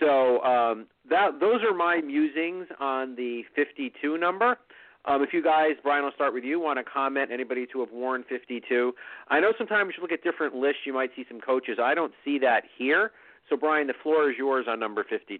So 0.00 0.42
um 0.42 0.86
that 1.08 1.38
those 1.40 1.60
are 1.62 1.74
my 1.74 2.00
musings 2.00 2.66
on 2.80 3.14
the 3.14 3.42
52 3.54 4.18
number. 4.18 4.58
Um, 5.04 5.22
if 5.22 5.32
you 5.32 5.42
guys, 5.42 5.72
Brian, 5.82 6.04
I'll 6.04 6.12
start 6.12 6.34
with 6.34 6.44
you. 6.44 6.60
Want 6.60 6.78
to 6.78 6.84
comment? 6.84 7.30
Anybody 7.32 7.66
to 7.72 7.80
have 7.80 7.92
worn 7.92 8.24
52? 8.28 8.92
I 9.28 9.40
know 9.40 9.52
sometimes 9.56 9.94
you 9.96 10.02
look 10.02 10.12
at 10.12 10.22
different 10.22 10.54
lists, 10.54 10.80
you 10.84 10.92
might 10.92 11.10
see 11.16 11.24
some 11.28 11.40
coaches. 11.40 11.78
I 11.82 11.94
don't 11.94 12.12
see 12.24 12.38
that 12.40 12.64
here. 12.76 13.12
So, 13.48 13.56
Brian, 13.56 13.86
the 13.86 13.94
floor 14.02 14.30
is 14.30 14.36
yours 14.38 14.66
on 14.68 14.78
number 14.78 15.04
52. 15.08 15.38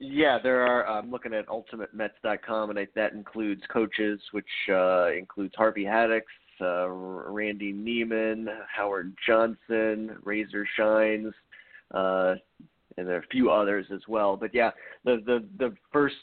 Yeah, 0.00 0.38
there 0.40 0.62
are. 0.62 0.86
I'm 0.86 1.10
looking 1.10 1.34
at 1.34 1.46
UltimateMets.com, 1.48 2.70
and 2.70 2.78
I, 2.78 2.86
that 2.94 3.12
includes 3.14 3.62
coaches, 3.72 4.20
which 4.30 4.46
uh, 4.70 5.10
includes 5.12 5.54
Harvey 5.56 5.84
Haddix, 5.84 6.22
uh, 6.60 6.88
Randy 6.88 7.72
Niemann, 7.72 8.48
Howard 8.72 9.14
Johnson, 9.26 10.16
Razor 10.22 10.66
Shines, 10.76 11.34
uh, 11.92 12.34
and 12.96 13.08
there 13.08 13.16
are 13.16 13.20
a 13.20 13.26
few 13.32 13.50
others 13.50 13.86
as 13.92 14.00
well. 14.06 14.36
But 14.36 14.54
yeah, 14.54 14.70
the 15.04 15.22
the 15.26 15.44
the 15.58 15.74
first 15.92 16.14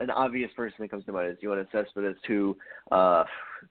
an 0.00 0.10
obvious 0.10 0.50
person 0.56 0.76
that 0.80 0.90
comes 0.90 1.04
to 1.04 1.12
mind 1.12 1.30
is 1.30 1.38
Yoenis 1.42 1.70
Cespedes, 1.70 2.16
who 2.26 2.56
uh, 2.90 3.24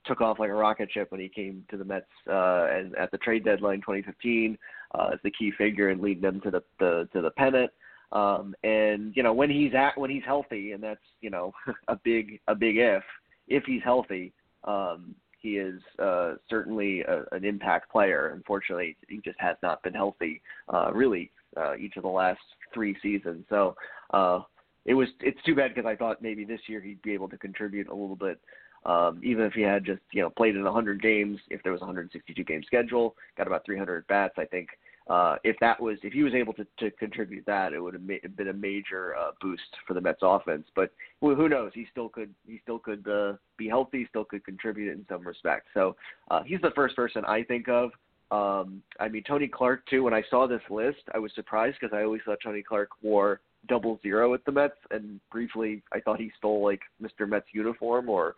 took 0.05 0.21
off 0.21 0.39
like 0.39 0.49
a 0.49 0.53
rocket 0.53 0.89
ship 0.91 1.11
when 1.11 1.19
he 1.19 1.27
came 1.27 1.65
to 1.69 1.77
the 1.77 1.84
Mets 1.84 2.05
uh, 2.30 2.67
and 2.71 2.95
at 2.95 3.11
the 3.11 3.17
trade 3.17 3.43
deadline 3.43 3.80
2015 3.80 4.57
uh, 4.93 5.09
as 5.13 5.19
the 5.23 5.32
key 5.32 5.51
figure 5.57 5.89
and 5.89 6.01
leading 6.01 6.21
them 6.21 6.39
to 6.41 6.51
the, 6.51 6.63
the 6.80 7.09
to 7.13 7.21
the 7.21 7.32
pennant. 7.32 7.71
Um, 8.11 8.55
and 8.63 9.15
you 9.15 9.23
know 9.23 9.34
when 9.34 9.49
he's 9.49 9.73
at 9.75 9.97
when 9.97 10.09
he's 10.09 10.23
healthy, 10.25 10.71
and 10.71 10.84
that's 10.84 10.99
you 11.21 11.30
know 11.30 11.51
a 11.88 11.95
big 12.03 12.39
a 12.47 12.55
big 12.55 12.77
if. 12.77 13.03
If 13.47 13.63
he's 13.65 13.82
healthy, 13.84 14.32
um, 14.65 15.15
he 15.39 15.57
is 15.57 15.82
uh, 15.97 16.36
certainly 16.49 17.01
a, 17.01 17.23
an 17.32 17.43
impact 17.43 17.91
player. 17.91 18.34
Unfortunately, 18.36 18.95
he 19.07 19.19
just 19.23 19.39
has 19.39 19.57
not 19.63 19.82
been 19.82 19.93
healthy 19.93 20.41
uh, 20.71 20.91
really 20.93 21.32
uh, 21.57 21.75
each 21.75 21.97
of 21.97 22.03
the 22.03 22.09
last 22.09 22.41
three 22.73 22.95
seasons. 23.01 23.45
So 23.49 23.75
uh, 24.11 24.41
it 24.90 24.96
was 24.96 25.08
it's 25.22 25.42
too 25.46 25.54
bad 25.54 25.74
because 25.74 25.88
I 25.88 25.96
thought 25.96 26.22
maybe 26.22 26.44
this 26.44 26.62
year 26.66 26.82
he'd 26.82 27.02
be 27.04 27.14
able 27.14 27.30
to 27.30 27.38
contribute 27.38 27.88
a 27.88 27.94
little 27.94 28.16
bit. 28.16 28.42
Um, 28.86 29.22
even 29.24 29.46
if 29.46 29.54
he 29.54 29.62
had 29.62 29.86
just 29.86 30.02
you 30.12 30.24
know 30.24 30.32
played 30.32 30.56
in 30.56 30.64
100 30.64 31.00
games, 31.02 31.40
if 31.52 31.62
there 31.62 31.72
was 31.72 31.82
a 31.82 31.86
162 31.86 32.44
game 32.44 32.64
schedule, 32.66 33.16
got 33.38 33.46
about 33.46 33.64
300 33.66 34.08
bats, 34.08 34.34
I 34.38 34.46
think 34.46 34.70
uh, 35.08 35.36
if 35.44 35.56
that 35.60 35.80
was 35.80 36.00
if 36.02 36.12
he 36.12 36.24
was 36.24 36.34
able 36.34 36.54
to, 36.54 36.66
to 36.80 36.90
contribute 36.92 37.46
that, 37.46 37.72
it 37.72 37.80
would 37.80 37.94
have 37.94 38.02
ma- 38.02 38.16
been 38.36 38.48
a 38.48 38.54
major 38.54 39.16
uh, 39.16 39.30
boost 39.40 39.62
for 39.88 39.94
the 39.94 40.02
Mets 40.02 40.22
offense. 40.24 40.66
But 40.76 40.92
who, 41.22 41.36
who 41.36 41.48
knows? 41.50 41.72
He 41.76 41.86
still 41.92 42.10
could 42.10 42.34
he 42.48 42.60
still 42.64 42.80
could 42.80 43.08
uh, 43.08 43.34
be 43.58 43.68
healthy, 43.68 44.08
still 44.10 44.26
could 44.26 44.44
contribute 44.44 44.92
in 44.92 45.06
some 45.08 45.26
respect. 45.28 45.68
So 45.76 45.96
uh, 46.32 46.42
he's 46.42 46.62
the 46.62 46.72
first 46.76 46.96
person 46.96 47.24
I 47.26 47.44
think 47.44 47.70
of. 47.70 47.92
Um, 48.32 48.82
I 49.00 49.08
mean 49.08 49.24
Tony 49.24 49.48
Clark 49.48 49.86
too. 49.88 50.04
When 50.04 50.16
I 50.16 50.24
saw 50.32 50.48
this 50.48 50.62
list, 50.72 51.04
I 51.14 51.20
was 51.20 51.32
surprised 51.36 51.78
because 51.80 51.96
I 51.96 52.02
always 52.02 52.22
thought 52.26 52.40
Tony 52.44 52.64
Clark 52.64 52.90
wore 53.04 53.42
double 53.68 53.99
zero 54.01 54.34
at 54.34 54.45
the 54.45 54.51
Mets, 54.51 54.78
and 54.91 55.20
briefly 55.32 55.84
I 55.91 55.99
thought 55.99 56.20
he 56.20 56.32
stole 56.38 56.64
like 56.64 56.82
Mr. 57.01 57.28
Met's 57.28 57.47
uniform 57.51 58.10
or 58.10 58.36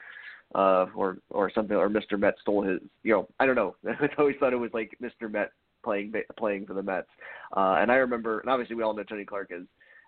uh 0.54 0.88
or 0.96 1.18
or 1.30 1.52
something 1.54 1.78
or 1.78 1.90
Mr. 1.90 2.20
Met 2.20 2.36
stole 2.42 2.62
his 2.64 2.80
you 3.04 3.14
know 3.14 3.28
I 3.40 3.46
don't 3.46 3.56
know 3.56 3.76
I 3.88 4.10
always 4.18 4.36
thought 4.40 4.54
it 4.54 4.58
was 4.58 4.72
like 4.74 4.98
Mr. 5.02 5.32
Met 5.32 5.52
playing 5.84 6.14
playing 6.38 6.66
for 6.66 6.74
the 6.74 6.84
Mets. 6.84 7.08
Uh, 7.56 7.76
and 7.80 7.92
I 7.92 7.96
remember, 7.96 8.40
and 8.40 8.50
obviously 8.50 8.76
we 8.76 8.84
all 8.84 8.94
know 8.94 9.04
Tony 9.04 9.26
Clark 9.26 9.52
as 9.52 9.64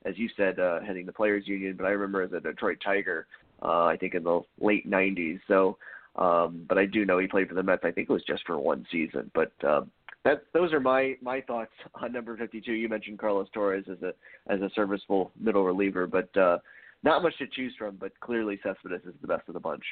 as 0.05 0.17
you 0.17 0.29
said, 0.35 0.59
uh, 0.59 0.81
heading 0.81 1.05
the 1.05 1.13
players 1.13 1.47
union. 1.47 1.75
But 1.77 1.85
I 1.85 1.91
remember 1.91 2.21
as 2.21 2.33
a 2.33 2.39
Detroit 2.39 2.77
Tiger, 2.83 3.27
uh, 3.61 3.85
I 3.85 3.97
think 3.97 4.15
in 4.15 4.23
the 4.23 4.41
late 4.59 4.89
'90s. 4.89 5.39
So, 5.47 5.77
um, 6.15 6.65
but 6.67 6.77
I 6.77 6.85
do 6.85 7.05
know 7.05 7.19
he 7.19 7.27
played 7.27 7.47
for 7.47 7.55
the 7.55 7.63
Mets. 7.63 7.83
I 7.83 7.91
think 7.91 8.09
it 8.09 8.13
was 8.13 8.23
just 8.23 8.45
for 8.45 8.57
one 8.59 8.85
season. 8.91 9.31
But 9.33 9.51
um, 9.65 9.91
that 10.23 10.43
those 10.53 10.71
are 10.73 10.79
my 10.79 11.15
my 11.21 11.41
thoughts 11.41 11.71
on 11.95 12.11
number 12.11 12.37
52. 12.37 12.71
You 12.71 12.89
mentioned 12.89 13.19
Carlos 13.19 13.47
Torres 13.53 13.85
as 13.91 14.01
a 14.01 14.13
as 14.51 14.61
a 14.61 14.69
serviceable 14.75 15.31
middle 15.39 15.63
reliever, 15.63 16.07
but 16.07 16.35
uh, 16.37 16.57
not 17.03 17.23
much 17.23 17.37
to 17.39 17.47
choose 17.47 17.73
from. 17.77 17.97
But 17.99 18.17
clearly 18.19 18.59
Cespedes 18.63 19.05
is 19.05 19.13
the 19.21 19.27
best 19.27 19.43
of 19.47 19.53
the 19.53 19.59
bunch. 19.59 19.83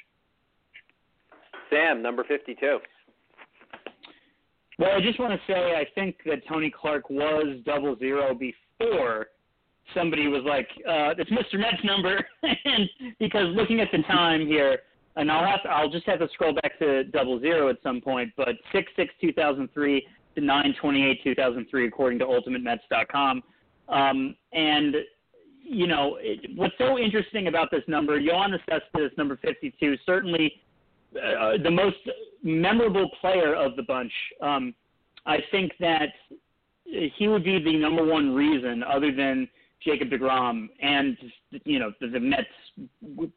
Sam, 1.70 2.02
number 2.02 2.24
52. 2.26 2.80
Well, 4.80 4.92
I 4.92 5.02
just 5.02 5.20
want 5.20 5.34
to 5.34 5.40
say 5.52 5.76
I 5.76 5.86
think 5.96 6.18
that 6.26 6.46
Tony 6.48 6.72
Clark 6.72 7.10
was 7.10 7.58
double 7.66 7.98
zero 7.98 8.34
before 8.34 9.28
somebody 9.94 10.28
was 10.28 10.44
like, 10.46 10.68
uh, 10.88 11.14
"It's 11.18 11.30
Mr. 11.30 11.60
Met's 11.60 11.84
number," 11.84 12.26
and 12.44 12.90
because 13.20 13.54
looking 13.56 13.80
at 13.80 13.90
the 13.92 14.02
time 14.04 14.48
here, 14.48 14.80
and 15.18 15.32
I'll 15.32 15.46
have 15.46 15.62
to, 15.64 15.70
I'll 15.70 15.90
just 15.90 16.06
have 16.08 16.20
to 16.20 16.28
scroll 16.34 16.54
back 16.54 16.80
to 16.80 17.04
double 17.06 17.40
zero 17.40 17.70
at 17.70 17.78
some 17.84 18.02
point, 18.02 18.32
but 18.38 18.56
six 18.72 18.92
six 18.96 19.14
two 19.22 19.34
thousand 19.34 19.70
three 19.74 20.06
to 20.36 20.42
nine 20.42 20.74
twenty 20.80 21.04
eight 21.04 21.24
two 21.24 21.36
thousand 21.36 21.68
three, 21.70 21.88
according 21.88 22.20
to 22.20 22.26
UltimateMets.com, 22.26 23.44
um, 23.90 24.36
and 24.54 24.96
you 25.64 25.88
know 25.88 26.18
it, 26.20 26.52
what's 26.56 26.74
so 26.78 26.98
interesting 26.98 27.48
about 27.48 27.70
this 27.72 27.84
number, 27.88 28.20
Yoenis 28.20 28.60
Cespedes, 28.70 29.12
number 29.18 29.38
fifty 29.38 29.74
two, 29.80 29.96
certainly 30.06 30.62
uh, 31.16 31.54
the 31.62 31.72
most 31.72 31.98
memorable 32.44 33.10
player 33.20 33.56
of 33.56 33.76
the 33.76 33.84
bunch. 33.84 34.14
Um, 34.42 34.74
I 35.26 35.38
think 35.52 35.74
that 35.80 36.10
he 36.86 37.28
would 37.28 37.44
be 37.44 37.62
the 37.64 37.78
number 37.78 38.04
one 38.04 38.34
reason, 38.34 38.84
other 38.84 39.14
than 39.14 39.48
Jacob 39.84 40.10
deGrom 40.10 40.70
and 40.82 41.18
you 41.66 41.80
know 41.80 41.92
the, 42.00 42.08
the 42.08 42.20
Mets 42.20 42.48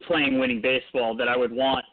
playing 0.06 0.38
winning 0.38 0.60
baseball, 0.60 1.16
that 1.16 1.28
I 1.28 1.36
would 1.36 1.52
want 1.52 1.84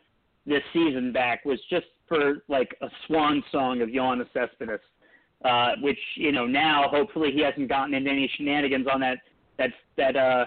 this 0.45 0.63
season 0.73 1.11
back 1.11 1.45
was 1.45 1.59
just 1.69 1.85
for 2.11 2.43
like 2.49 2.75
a 2.81 2.89
swan 3.07 3.41
song 3.53 3.81
of 3.81 3.87
Yoenis 3.87 4.27
Cespedes, 4.33 4.81
uh, 5.45 5.71
which 5.81 5.97
you 6.15 6.33
know 6.33 6.45
now 6.45 6.89
hopefully 6.91 7.31
he 7.31 7.39
hasn't 7.39 7.69
gotten 7.69 7.93
into 7.93 8.11
any 8.11 8.29
shenanigans 8.35 8.85
on 8.93 8.99
that 8.99 9.19
that 9.57 9.69
that 9.95 10.17
uh 10.17 10.45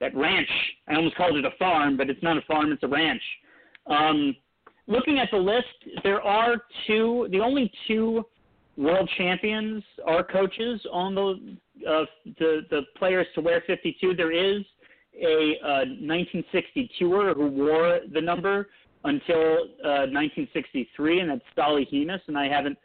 that 0.00 0.12
ranch. 0.16 0.48
I 0.88 0.96
almost 0.96 1.14
called 1.14 1.36
it 1.36 1.44
a 1.44 1.52
farm, 1.56 1.96
but 1.96 2.10
it's 2.10 2.22
not 2.22 2.36
a 2.36 2.42
farm; 2.42 2.72
it's 2.72 2.82
a 2.82 2.88
ranch. 2.88 3.22
Um, 3.86 4.34
looking 4.88 5.20
at 5.20 5.28
the 5.30 5.38
list, 5.38 6.02
there 6.02 6.20
are 6.20 6.56
two, 6.88 7.28
the 7.30 7.38
only 7.38 7.70
two 7.86 8.24
world 8.76 9.08
champions 9.16 9.84
are 10.04 10.24
coaches 10.24 10.80
on 10.92 11.14
the 11.14 11.56
uh, 11.88 12.04
the 12.40 12.62
the 12.70 12.82
players 12.96 13.28
to 13.36 13.40
wear 13.40 13.62
52. 13.68 14.16
There 14.16 14.32
is 14.32 14.64
a 15.22 15.58
uh, 15.64 15.84
1962er 16.02 17.36
who 17.36 17.46
wore 17.46 18.00
the 18.12 18.20
number 18.20 18.68
until 19.04 19.52
uh, 19.84 20.10
1963, 20.10 21.20
and 21.20 21.30
that's 21.30 21.42
Solly 21.54 21.88
Hemus, 21.92 22.20
and 22.26 22.36
I 22.36 22.48
haven't 22.48 22.78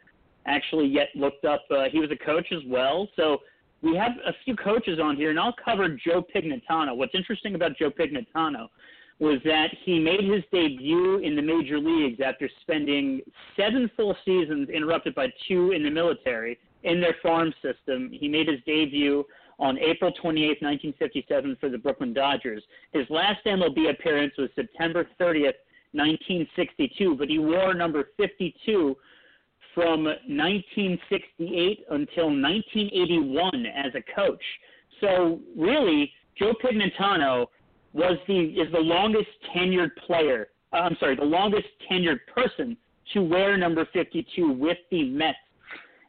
actually 0.46 0.86
yet 0.86 1.08
looked 1.14 1.44
up. 1.44 1.64
Uh, 1.70 1.84
he 1.90 1.98
was 1.98 2.10
a 2.10 2.24
coach 2.24 2.46
as 2.52 2.62
well, 2.66 3.08
so 3.16 3.38
we 3.82 3.96
have 3.96 4.12
a 4.26 4.32
few 4.44 4.56
coaches 4.56 4.98
on 5.02 5.16
here, 5.16 5.30
and 5.30 5.38
I'll 5.38 5.54
cover 5.64 5.88
Joe 5.88 6.24
Pignatano. 6.34 6.96
What's 6.96 7.14
interesting 7.14 7.54
about 7.54 7.76
Joe 7.76 7.90
Pignatano 7.90 8.68
was 9.18 9.38
that 9.44 9.68
he 9.84 9.98
made 9.98 10.24
his 10.24 10.42
debut 10.50 11.18
in 11.18 11.36
the 11.36 11.42
major 11.42 11.78
leagues 11.78 12.20
after 12.24 12.48
spending 12.62 13.20
seven 13.56 13.90
full 13.96 14.16
seasons 14.24 14.68
interrupted 14.70 15.14
by 15.14 15.28
two 15.46 15.72
in 15.72 15.82
the 15.82 15.90
military 15.90 16.58
in 16.82 17.00
their 17.00 17.16
farm 17.22 17.52
system. 17.62 18.10
He 18.12 18.28
made 18.28 18.48
his 18.48 18.58
debut 18.66 19.24
on 19.58 19.78
April 19.78 20.10
28, 20.12 20.62
1957 20.62 21.56
for 21.60 21.68
the 21.68 21.78
Brooklyn 21.78 22.12
Dodgers. 22.12 22.62
His 22.92 23.06
last 23.08 23.44
MLB 23.46 23.90
appearance 23.90 24.34
was 24.36 24.48
September 24.56 25.06
30th, 25.20 25.54
1962, 25.94 27.16
but 27.16 27.28
he 27.28 27.38
wore 27.38 27.72
number 27.74 28.10
52 28.16 28.96
from 29.74 30.04
1968 30.04 31.84
until 31.90 32.26
1981 32.26 33.66
as 33.66 33.92
a 33.94 34.02
coach. 34.14 34.42
So 35.00 35.40
really, 35.56 36.12
Joe 36.38 36.52
Pignatano 36.62 37.46
was 37.92 38.18
the 38.26 38.40
is 38.40 38.70
the 38.72 38.78
longest 38.78 39.28
tenured 39.54 39.90
player. 40.06 40.48
Uh, 40.72 40.78
I'm 40.78 40.96
sorry, 40.98 41.16
the 41.16 41.24
longest 41.24 41.68
tenured 41.90 42.20
person 42.32 42.76
to 43.12 43.20
wear 43.20 43.56
number 43.56 43.86
52 43.92 44.50
with 44.50 44.78
the 44.90 45.04
Mets, 45.04 45.38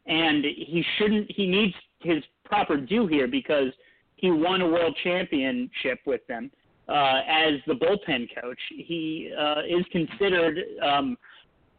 and 0.07 0.43
he 0.43 0.83
shouldn't. 0.97 1.31
He 1.31 1.47
needs 1.47 1.73
his 1.99 2.23
proper 2.43 2.77
due 2.77 3.07
here 3.07 3.27
because 3.27 3.71
he 4.15 4.31
won 4.31 4.61
a 4.61 4.67
world 4.67 4.97
championship 5.03 5.99
with 6.05 6.25
them 6.27 6.51
uh, 6.87 7.21
as 7.27 7.53
the 7.67 7.73
bullpen 7.73 8.27
coach. 8.41 8.59
He 8.69 9.31
uh, 9.37 9.61
is 9.67 9.85
considered 9.91 10.59
um, 10.83 11.17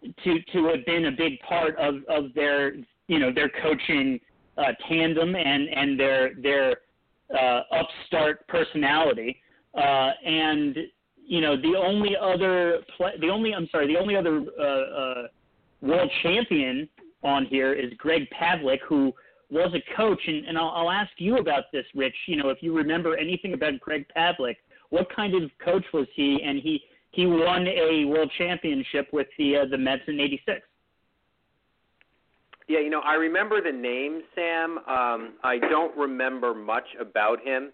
to 0.03 0.39
to 0.53 0.67
have 0.69 0.85
been 0.87 1.07
a 1.07 1.13
big 1.13 1.41
part 1.41 1.77
of 1.79 1.97
of 2.09 2.35
their 2.35 2.75
you 3.09 3.19
know 3.19 3.33
their 3.33 3.51
coaching 3.63 4.21
uh, 4.59 4.73
tandem 4.89 5.35
and 5.35 5.69
and 5.69 5.99
their 5.99 6.35
their 6.35 6.77
uh, 7.35 7.63
upstart 7.73 8.47
personality. 8.49 9.41
Uh, 9.77 10.11
and 10.25 10.79
you 11.17 11.41
know 11.41 11.57
the 11.61 11.77
only 11.77 12.17
other 12.17 12.81
play, 12.97 13.13
the 13.21 13.29
only 13.29 13.55
I'm 13.55 13.69
sorry 13.71 13.87
the 13.87 13.99
only 13.99 14.17
other 14.17 14.45
uh, 14.59 14.63
uh, 14.63 15.23
world 15.83 16.11
champion 16.23 16.89
on 17.23 17.47
here 17.47 17.73
is 17.73 17.93
Greg 17.99 18.29
Pavlick, 18.31 18.81
who 18.89 19.13
was 19.51 19.73
a 19.75 19.97
coach, 19.97 20.21
and, 20.27 20.45
and 20.47 20.59
I'll, 20.59 20.71
I'll 20.71 20.91
ask 20.91 21.11
you 21.19 21.39
about 21.39 21.65
this, 21.73 21.85
Rich. 21.95 22.15
You 22.27 22.37
know, 22.37 22.51
if 22.51 22.59
you 22.63 22.77
remember 22.77 23.17
anything 23.17 23.53
about 23.55 23.79
Greg 23.81 24.07
Pavlick, 24.15 24.57
what 24.91 25.07
kind 25.15 25.35
of 25.35 25.51
coach 25.65 25.85
was 25.93 26.07
he? 26.15 26.39
And 26.45 26.61
he 26.61 26.81
he 27.11 27.27
won 27.27 27.67
a 27.67 28.05
world 28.05 28.31
championship 28.37 29.09
with 29.13 29.27
the 29.39 29.59
uh, 29.59 29.65
the 29.71 29.79
Mets 29.79 30.03
in 30.07 30.21
'86. 30.21 30.61
Yeah, 32.69 32.81
you 32.81 32.91
know, 32.91 33.01
I 33.01 33.15
remember 33.15 33.61
the 33.63 33.77
name 33.77 34.23
Sam. 34.35 34.79
Um, 34.79 35.35
I 35.45 35.59
don't 35.59 35.97
remember 35.97 36.53
much 36.53 36.87
about 37.01 37.41
him. 37.41 37.73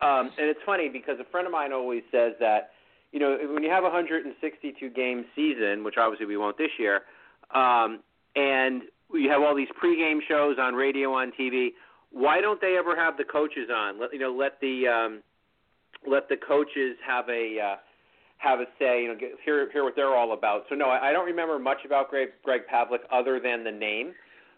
Um, 0.00 0.30
and 0.38 0.50
it's 0.50 0.60
funny 0.66 0.88
because 0.88 1.18
a 1.20 1.30
friend 1.30 1.46
of 1.46 1.52
mine 1.52 1.72
always 1.72 2.02
says 2.10 2.32
that, 2.40 2.70
you 3.12 3.20
know, 3.20 3.38
when 3.52 3.62
you 3.62 3.70
have 3.70 3.84
a 3.84 3.88
162 3.88 4.90
game 4.90 5.24
season, 5.36 5.84
which 5.84 5.94
obviously 5.98 6.26
we 6.26 6.36
won't 6.36 6.58
this 6.58 6.70
year, 6.78 7.02
um, 7.54 8.00
and 8.34 8.82
you 9.12 9.30
have 9.30 9.40
all 9.40 9.54
these 9.54 9.68
pregame 9.82 10.18
shows 10.26 10.56
on 10.58 10.74
radio, 10.74 11.12
on 11.12 11.32
TV, 11.38 11.68
why 12.10 12.40
don't 12.40 12.60
they 12.60 12.76
ever 12.76 12.96
have 12.96 13.16
the 13.16 13.24
coaches 13.24 13.68
on? 13.72 14.00
Let 14.00 14.12
you 14.12 14.18
know, 14.18 14.34
let 14.34 14.60
the 14.60 14.88
um, 14.88 15.22
let 16.06 16.28
the 16.28 16.36
coaches 16.36 16.96
have 17.06 17.28
a 17.28 17.58
uh, 17.60 17.76
have 18.38 18.60
a 18.60 18.64
say. 18.78 19.02
You 19.02 19.08
know, 19.08 19.16
get, 19.18 19.30
hear 19.44 19.70
hear 19.72 19.84
what 19.84 19.94
they're 19.96 20.14
all 20.14 20.32
about. 20.32 20.64
So 20.68 20.74
no, 20.74 20.88
I, 20.88 21.10
I 21.10 21.12
don't 21.12 21.26
remember 21.26 21.58
much 21.58 21.78
about 21.84 22.10
Greg 22.10 22.28
Greg 22.44 22.62
Pavlick 22.72 23.00
other 23.12 23.40
than 23.40 23.64
the 23.64 23.72
name, 23.72 24.12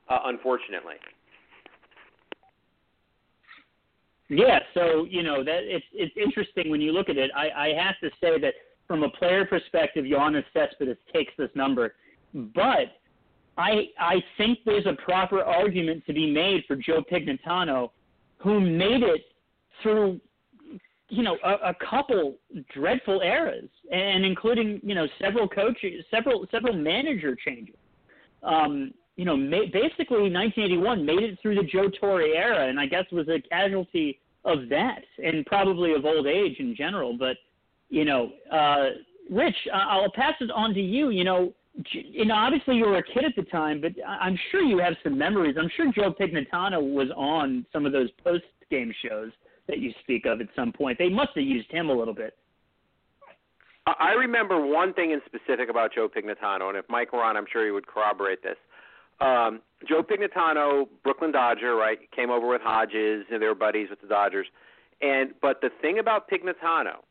uh, 0.09 0.19
unfortunately. 0.25 0.97
Yeah, 4.29 4.59
so 4.75 5.07
you 5.09 5.23
know 5.23 5.45
that 5.45 5.61
it's 5.63 5.85
it's 5.93 6.15
interesting 6.17 6.71
when 6.71 6.81
you 6.81 6.93
look 6.93 7.09
at 7.09 7.17
it. 7.17 7.31
I, 7.37 7.51
I 7.51 7.69
have 7.75 7.99
to 8.01 8.11
say 8.21 8.41
that 8.41 8.55
from 8.89 9.03
a 9.03 9.09
player 9.11 9.45
perspective, 9.45 10.05
Yoenis 10.05 10.45
Cespedes 10.53 10.97
takes 11.13 11.33
this 11.39 11.51
number, 11.55 11.95
but 12.35 12.99
I 13.57 13.87
I 13.99 14.17
think 14.37 14.59
there's 14.65 14.87
a 14.87 14.95
proper 15.05 15.43
argument 15.43 16.05
to 16.07 16.13
be 16.13 16.31
made 16.31 16.65
for 16.67 16.75
Joe 16.77 17.03
Pignatano, 17.11 17.91
who 18.39 18.61
made 18.61 19.03
it 19.03 19.23
through 19.83 20.21
you 21.09 21.23
know 21.23 21.37
a, 21.45 21.71
a 21.71 21.75
couple 21.89 22.37
dreadful 22.75 23.21
eras, 23.21 23.69
and 23.93 24.25
including 24.25 24.81
you 24.83 24.95
know 24.95 25.07
several 25.21 25.49
coaches, 25.49 26.05
several 26.11 26.47
several 26.51 26.75
manager 26.75 27.37
changes. 27.37 27.77
Um, 28.43 28.93
you 29.17 29.25
know, 29.25 29.37
ma- 29.37 29.71
basically 29.73 30.31
1981 30.31 31.05
made 31.05 31.23
it 31.23 31.39
through 31.41 31.55
the 31.55 31.63
Joe 31.63 31.89
Torre 31.89 32.23
era, 32.23 32.69
and 32.69 32.79
I 32.79 32.87
guess 32.87 33.05
was 33.11 33.29
a 33.29 33.41
casualty 33.49 34.21
of 34.45 34.69
that, 34.69 35.03
and 35.23 35.45
probably 35.47 35.95
of 35.95 36.05
old 36.05 36.27
age 36.27 36.57
in 36.59 36.75
general. 36.77 37.17
But 37.17 37.37
you 37.89 38.05
know, 38.05 38.33
uh, 38.53 38.91
Rich, 39.31 39.57
I'll 39.73 40.13
pass 40.13 40.35
it 40.41 40.51
on 40.51 40.75
to 40.75 40.81
you. 40.81 41.11
You 41.11 41.25
know, 41.25 41.53
you 41.93 42.25
know, 42.25 42.35
obviously 42.35 42.77
you 42.77 42.85
were 42.85 42.99
a 42.99 43.03
kid 43.03 43.25
at 43.25 43.37
the 43.37 43.43
time, 43.43 43.81
but 43.81 43.93
I'm 44.07 44.39
sure 44.51 44.63
you 44.63 44.79
have 44.79 44.95
some 45.03 45.17
memories. 45.17 45.57
I'm 45.59 45.71
sure 45.77 45.93
Joe 45.93 46.13
Pignatano 46.13 46.81
was 46.95 47.09
on 47.17 47.65
some 47.73 47.87
of 47.87 47.93
those 47.93 48.11
post 48.25 48.45
game 48.71 48.93
shows 49.07 49.31
that 49.69 49.79
you 49.79 49.93
speak 50.01 50.27
of 50.27 50.41
at 50.41 50.49
some 50.55 50.73
point. 50.73 50.99
They 50.99 51.09
must 51.09 51.31
have 51.35 51.45
used 51.45 51.71
him 51.71 51.89
a 51.89 51.93
little 51.93 52.14
bit. 52.14 52.37
I 53.87 54.12
remember 54.12 54.67
one 54.67 54.93
thing 54.95 55.12
in 55.12 55.21
specific 55.27 55.69
about 55.71 55.95
Joe 55.95 56.09
Pignatano, 56.09 56.69
and 56.69 56.77
if 56.77 56.85
Mike 56.89 57.12
were 57.12 57.23
on, 57.23 57.37
I'm 57.37 57.47
sure 57.53 57.64
he 57.64 57.71
would 57.71 57.87
corroborate 57.87 58.43
this 58.43 58.57
um, 59.21 59.61
Joe 59.89 60.03
Pignatano, 60.03 60.89
Brooklyn 61.03 61.33
Dodger, 61.33 61.75
right, 61.75 61.99
came 62.14 62.31
over 62.31 62.49
with 62.49 62.61
Hodges, 62.62 63.25
and 63.31 63.41
they 63.41 63.47
were 63.47 63.55
buddies 63.55 63.89
with 63.91 64.01
the 64.01 64.07
Dodgers. 64.07 64.47
And 65.01 65.31
but 65.41 65.61
the 65.61 65.71
thing 65.81 65.99
about 65.99 66.29
Pignatano 66.29 67.03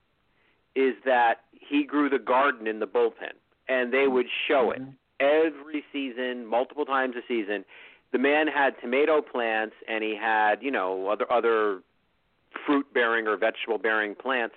is 0.76 0.96
that 1.06 1.42
he 1.52 1.84
grew 1.84 2.10
the 2.10 2.20
garden 2.20 2.68
in 2.68 2.80
the 2.80 2.88
bullpen, 2.88 3.34
and 3.68 3.94
they 3.94 4.08
would 4.08 4.26
show 4.48 4.72
it 4.72 4.82
mm-hmm. 4.82 4.92
every 5.20 5.84
season, 5.92 6.46
multiple 6.46 6.86
times 6.86 7.16
a 7.16 7.22
season. 7.28 7.66
The 8.12 8.20
man 8.20 8.48
had 8.48 8.74
tomato 8.82 9.22
plants, 9.22 9.76
and 9.88 10.04
he 10.04 10.16
had 10.20 10.62
you 10.62 10.72
know 10.72 11.08
other 11.08 11.32
other 11.32 11.82
fruit 12.66 12.86
bearing 12.94 13.28
or 13.28 13.38
vegetable 13.38 13.78
bearing 13.78 14.16
plants 14.16 14.56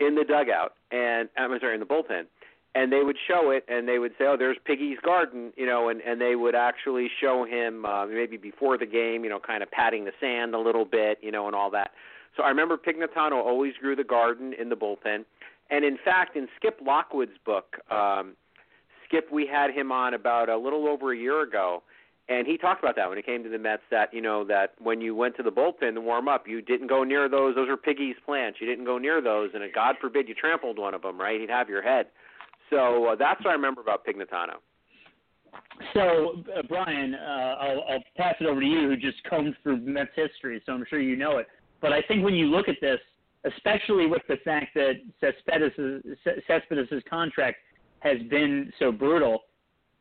in 0.00 0.14
the 0.14 0.24
dugout, 0.24 0.74
and 0.90 1.28
I'm 1.36 1.58
sorry, 1.60 1.74
in 1.74 1.80
the 1.80 1.86
bullpen 1.86 2.26
and 2.74 2.92
they 2.92 3.02
would 3.02 3.16
show 3.26 3.50
it 3.50 3.64
and 3.68 3.88
they 3.88 3.98
would 3.98 4.12
say, 4.18 4.24
"Oh, 4.26 4.36
there's 4.36 4.58
Piggy's 4.64 4.98
garden," 5.00 5.52
you 5.56 5.66
know, 5.66 5.88
and 5.88 6.00
and 6.02 6.20
they 6.20 6.36
would 6.36 6.54
actually 6.54 7.10
show 7.20 7.44
him 7.44 7.84
uh, 7.84 8.06
maybe 8.06 8.36
before 8.36 8.78
the 8.78 8.86
game, 8.86 9.24
you 9.24 9.30
know, 9.30 9.40
kind 9.40 9.62
of 9.62 9.70
patting 9.70 10.04
the 10.04 10.12
sand 10.20 10.54
a 10.54 10.58
little 10.58 10.84
bit, 10.84 11.18
you 11.22 11.32
know, 11.32 11.46
and 11.46 11.56
all 11.56 11.70
that. 11.70 11.92
So 12.36 12.42
I 12.42 12.48
remember 12.48 12.76
Pignatano 12.76 13.32
always 13.32 13.74
grew 13.80 13.96
the 13.96 14.04
garden 14.04 14.52
in 14.52 14.68
the 14.68 14.76
bullpen, 14.76 15.24
and 15.70 15.84
in 15.84 15.98
fact, 16.04 16.36
in 16.36 16.48
Skip 16.56 16.78
Lockwood's 16.84 17.38
book, 17.44 17.78
um, 17.90 18.34
Skip, 19.06 19.32
we 19.32 19.46
had 19.46 19.72
him 19.72 19.90
on 19.90 20.14
about 20.14 20.48
a 20.48 20.56
little 20.56 20.86
over 20.86 21.12
a 21.12 21.16
year 21.16 21.42
ago, 21.42 21.82
And 22.28 22.46
he 22.46 22.58
talked 22.58 22.82
about 22.82 22.94
that 22.96 23.08
when 23.08 23.16
it 23.16 23.24
came 23.24 23.42
to 23.42 23.48
the 23.48 23.58
Mets. 23.58 23.82
That 23.90 24.12
you 24.12 24.20
know 24.20 24.44
that 24.44 24.74
when 24.78 25.00
you 25.00 25.14
went 25.14 25.36
to 25.36 25.42
the 25.42 25.50
bullpen 25.50 25.94
to 25.94 26.00
warm 26.00 26.28
up, 26.28 26.46
you 26.46 26.60
didn't 26.60 26.88
go 26.88 27.02
near 27.04 27.28
those. 27.28 27.54
Those 27.54 27.68
are 27.68 27.76
Piggy's 27.76 28.16
plants. 28.24 28.58
You 28.60 28.66
didn't 28.66 28.84
go 28.84 28.98
near 28.98 29.22
those, 29.22 29.50
and 29.54 29.62
God 29.74 29.96
forbid 30.00 30.28
you 30.28 30.34
trampled 30.34 30.78
one 30.78 30.94
of 30.94 31.02
them. 31.02 31.18
Right? 31.18 31.40
He'd 31.40 31.50
have 31.50 31.68
your 31.68 31.82
head. 31.82 32.06
So 32.70 33.06
uh, 33.06 33.16
that's 33.16 33.42
what 33.42 33.50
I 33.50 33.54
remember 33.54 33.80
about 33.80 34.06
Pignatano. 34.06 34.56
So, 35.94 36.42
uh, 36.56 36.62
Brian, 36.68 37.14
uh, 37.14 37.54
I'll, 37.60 37.84
I'll 37.88 38.04
pass 38.16 38.34
it 38.40 38.46
over 38.46 38.60
to 38.60 38.66
you, 38.66 38.88
who 38.88 38.96
just 38.96 39.22
combed 39.24 39.54
through 39.62 39.78
Mets 39.78 40.10
history, 40.14 40.60
so 40.66 40.72
I'm 40.72 40.84
sure 40.90 41.00
you 41.00 41.16
know 41.16 41.38
it. 41.38 41.46
But 41.80 41.92
I 41.92 42.02
think 42.02 42.24
when 42.24 42.34
you 42.34 42.46
look 42.46 42.68
at 42.68 42.76
this, 42.80 42.98
especially 43.44 44.06
with 44.06 44.22
the 44.28 44.36
fact 44.44 44.74
that 44.74 44.94
Cespedes' 45.20 47.02
contract 47.08 47.56
has 48.00 48.18
been 48.28 48.72
so 48.78 48.92
brutal, 48.92 49.42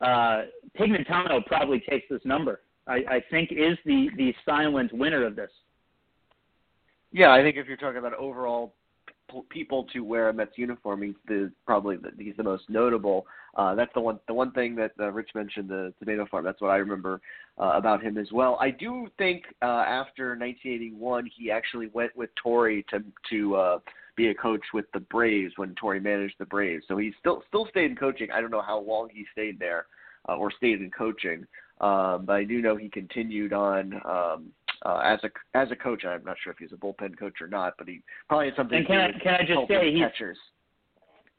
uh, 0.02 0.44
Pignatano 0.80 1.46
probably 1.46 1.84
takes 1.90 2.06
this 2.10 2.22
number. 2.26 2.62
I, 2.88 2.96
I 3.10 3.24
think 3.30 3.52
is 3.52 3.78
the 3.86 4.10
the 4.16 4.34
silent 4.46 4.94
winner 4.94 5.26
of 5.26 5.36
this. 5.36 5.52
Yeah, 7.12 7.32
I 7.32 7.42
think 7.42 7.58
if 7.58 7.68
you're 7.68 7.78
talking 7.78 7.98
about 7.98 8.14
overall 8.14 8.74
people 9.50 9.86
to 9.94 10.02
wear 10.02 10.30
a 10.30 10.34
Mets 10.34 10.58
uniform, 10.58 11.02
he's 11.02 11.16
the 11.28 11.52
probably 11.66 11.98
the, 11.98 12.12
he's 12.18 12.36
the 12.38 12.44
most 12.44 12.70
notable. 12.70 13.26
Uh, 13.56 13.76
that's 13.76 13.94
the 13.94 14.00
one 14.00 14.20
the 14.28 14.34
one 14.34 14.52
thing 14.52 14.76
that 14.76 14.92
uh, 15.00 15.12
Rich 15.12 15.32
mentioned 15.36 15.70
the 15.70 15.94
tomato 16.00 16.26
farm. 16.30 16.46
That's 16.46 16.62
what 16.62 16.70
I 16.70 16.78
remember 16.78 17.20
uh, 17.60 17.72
about 17.76 18.04
him 18.04 18.18
as 18.18 18.32
well. 18.32 18.58
I 18.62 18.70
do 18.72 19.08
think 19.18 19.44
uh, 19.62 19.66
after 19.66 20.30
1981, 20.30 21.30
he 21.36 21.52
actually 21.52 21.88
went 21.88 22.16
with 22.16 22.30
Torre 22.42 22.82
to 22.84 23.04
to 23.30 23.56
uh, 23.56 23.80
be 24.18 24.28
a 24.30 24.34
coach 24.34 24.64
with 24.74 24.86
the 24.94 25.00
Braves 25.00 25.54
when 25.56 25.74
Torre 25.76 26.02
managed 26.02 26.36
the 26.40 26.46
Braves. 26.46 26.84
So 26.88 26.98
he 26.98 27.14
still 27.20 27.44
still 27.48 27.68
stayed 27.70 27.92
in 27.92 27.96
coaching. 27.96 28.30
I 28.32 28.42
don't 28.42 28.52
know 28.52 28.62
how 28.62 28.80
long 28.80 29.10
he 29.14 29.26
stayed 29.32 29.60
there 29.60 29.86
uh, 30.28 30.36
or 30.36 30.52
stayed 30.52 30.82
in 30.82 30.92
coaching, 30.92 31.46
um, 31.80 32.26
but 32.26 32.34
I 32.34 32.44
do 32.44 32.62
know 32.62 32.76
he 32.76 32.90
continued 32.90 33.54
on. 33.54 33.94
Um, 34.04 34.52
uh, 34.86 35.00
as 35.04 35.20
a 35.24 35.58
as 35.58 35.72
a 35.72 35.76
coach. 35.76 36.06
I'm 36.06 36.24
not 36.24 36.38
sure 36.44 36.54
if 36.54 36.60
he's 36.60 36.72
a 36.72 36.76
bullpen 36.76 37.18
coach 37.18 37.42
or 37.42 37.48
not, 37.48 37.74
but 37.78 37.88
he 37.88 38.02
probably 38.28 38.48
had 38.48 38.56
something. 38.56 38.78
And 38.78 38.88
can 38.88 38.98
I 39.00 39.12
can 39.12 39.34
I 39.34 39.40
just 39.40 39.68
say 39.68 39.92
he's 39.92 40.04
catchers. 40.04 40.38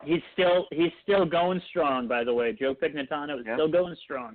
he's 0.05 0.23
still 0.33 0.67
he's 0.73 0.91
still 1.05 1.25
going 1.25 1.63
strong. 1.71 2.09
By 2.09 2.25
the 2.25 2.35
way, 2.35 2.53
Joe 2.53 2.75
Pignatano 2.75 3.39
is 3.39 3.47
yeah. 3.47 3.55
still 3.55 3.71
going 3.71 3.97
strong. 4.03 4.35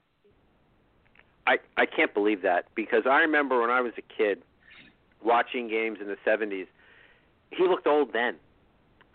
I 1.46 1.58
I 1.76 1.86
can't 1.86 2.14
believe 2.14 2.42
that 2.44 2.66
because 2.76 3.04
I 3.06 3.20
remember 3.20 3.60
when 3.60 3.70
I 3.70 3.82
was 3.82 3.92
a 3.98 4.14
kid 4.18 4.42
watching 5.24 5.68
games 5.68 5.98
in 6.02 6.08
the 6.08 6.18
70s. 6.26 6.68
He 7.58 7.64
looked 7.64 7.88
old 7.88 8.14
then. 8.14 8.36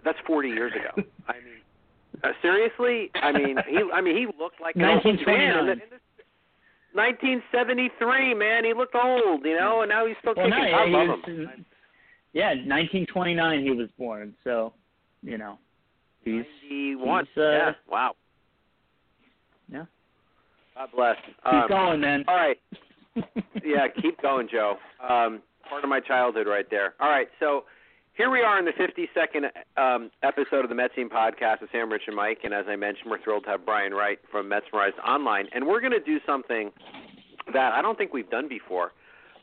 That's 0.04 0.18
40 0.26 0.48
years 0.48 0.72
ago. 0.72 1.08
I 1.28 1.34
mean, 1.34 2.22
uh, 2.22 2.28
seriously. 2.42 3.10
I 3.14 3.32
mean, 3.32 3.58
he 3.68 3.78
I 3.92 4.00
mean 4.00 4.16
he 4.16 4.26
looked 4.38 4.60
like 4.60 4.76
an 4.76 4.84
old 4.84 5.04
man. 5.26 5.80
1973, 6.94 8.34
man. 8.34 8.64
He 8.64 8.72
looked 8.72 8.94
old, 8.94 9.44
you 9.44 9.56
know, 9.56 9.82
and 9.82 9.90
now 9.90 10.06
he's 10.06 10.16
still 10.20 10.34
well, 10.36 10.46
kicking. 10.46 10.62
No, 10.64 10.68
yeah, 10.68 10.76
I 10.76 10.86
love 10.86 11.08
was, 11.08 11.20
him. 11.26 11.66
Yeah, 12.32 12.48
1929 12.48 13.62
he 13.62 13.70
was 13.70 13.88
born, 13.98 14.34
so 14.44 14.72
you 15.22 15.38
know, 15.38 15.58
he's 16.24 16.44
91. 16.70 17.26
He's, 17.26 17.42
uh, 17.42 17.50
yeah, 17.50 17.72
wow. 17.88 18.14
Yeah. 19.70 19.84
God 20.74 20.88
bless. 20.94 21.16
Keep 21.24 21.52
um, 21.52 21.68
going, 21.68 22.00
man. 22.00 22.24
All 22.26 22.36
right. 22.36 22.58
yeah, 23.64 23.88
keep 24.00 24.20
going, 24.22 24.48
Joe. 24.50 24.76
Um, 25.02 25.42
part 25.68 25.84
of 25.84 25.90
my 25.90 26.00
childhood 26.00 26.46
right 26.46 26.66
there. 26.70 26.94
All 27.00 27.10
right, 27.10 27.28
so 27.40 27.64
here 28.18 28.30
we 28.30 28.42
are 28.42 28.58
in 28.58 28.64
the 28.64 28.72
52nd 28.72 29.48
um, 29.80 30.10
episode 30.24 30.64
of 30.64 30.70
the 30.70 30.88
Team 30.96 31.08
Podcast 31.08 31.60
with 31.60 31.70
Sam, 31.70 31.88
Rich, 31.88 32.02
and 32.08 32.16
Mike. 32.16 32.40
And 32.42 32.52
as 32.52 32.64
I 32.68 32.74
mentioned, 32.74 33.12
we're 33.12 33.22
thrilled 33.22 33.44
to 33.44 33.50
have 33.50 33.64
Brian 33.64 33.94
Wright 33.94 34.18
from 34.28 34.50
Metsmerized 34.50 34.98
Online. 35.06 35.46
And 35.54 35.68
we're 35.68 35.80
going 35.80 35.92
to 35.92 36.00
do 36.00 36.18
something 36.26 36.72
that 37.52 37.72
I 37.74 37.80
don't 37.80 37.96
think 37.96 38.12
we've 38.12 38.28
done 38.28 38.48
before, 38.48 38.90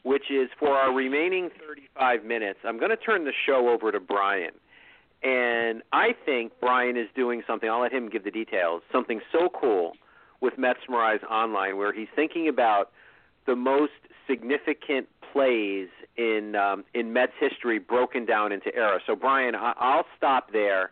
which 0.04 0.30
is 0.30 0.50
for 0.60 0.76
our 0.76 0.94
remaining 0.94 1.52
35 1.66 2.26
minutes, 2.26 2.60
I'm 2.66 2.78
going 2.78 2.90
to 2.90 2.98
turn 2.98 3.24
the 3.24 3.32
show 3.46 3.70
over 3.70 3.94
to 3.94 4.00
Brian. 4.02 4.52
And 5.24 5.82
I 5.94 6.10
think 6.26 6.52
Brian 6.60 6.98
is 6.98 7.08
doing 7.16 7.44
something, 7.48 7.70
I'll 7.70 7.82
let 7.82 7.94
him 7.94 8.10
give 8.10 8.26
the 8.26 8.32
details, 8.32 8.82
something 8.92 9.22
so 9.32 9.48
cool 9.50 9.94
with 10.42 10.56
Metsmerized 10.58 11.24
Online 11.32 11.78
where 11.78 11.94
he's 11.94 12.10
thinking 12.14 12.50
about 12.50 12.92
the 13.48 13.56
most 13.56 13.94
significant 14.28 15.08
plays 15.36 15.90
in 16.16 16.56
um, 16.56 16.86
in 16.94 17.12
Mets 17.12 17.34
history 17.40 17.78
broken 17.78 18.26
down 18.26 18.54
into 18.54 18.74
eras. 18.74 19.02
So 19.06 19.16
Brian, 19.16 19.54
I- 19.54 19.74
I'll 19.78 20.06
stop 20.18 20.54
there 20.54 20.92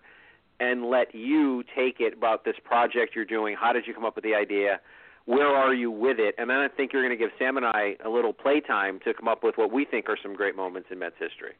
and 0.59 0.85
let 0.85 1.15
you 1.15 1.63
take 1.75 2.01
it 2.01 2.13
about 2.13 2.43
this 2.43 2.55
project 2.63 3.15
you're 3.15 3.25
doing. 3.25 3.55
How 3.57 3.71
did 3.71 3.87
you 3.87 3.93
come 3.93 4.03
up 4.03 4.15
with 4.15 4.25
the 4.25 4.35
idea? 4.35 4.81
Where 5.25 5.47
are 5.47 5.73
you 5.73 5.89
with 5.89 6.19
it? 6.19 6.35
And 6.37 6.49
then 6.49 6.57
I 6.57 6.67
think 6.67 6.91
you're 6.91 7.01
going 7.01 7.17
to 7.17 7.23
give 7.23 7.31
Sam 7.39 7.55
and 7.55 7.65
I 7.65 7.95
a 8.03 8.09
little 8.09 8.33
playtime 8.33 8.99
to 9.05 9.13
come 9.13 9.29
up 9.29 9.43
with 9.43 9.57
what 9.57 9.71
we 9.71 9.85
think 9.85 10.09
are 10.09 10.17
some 10.21 10.35
great 10.35 10.55
moments 10.57 10.89
in 10.91 10.99
Mets 10.99 11.15
history. 11.17 11.53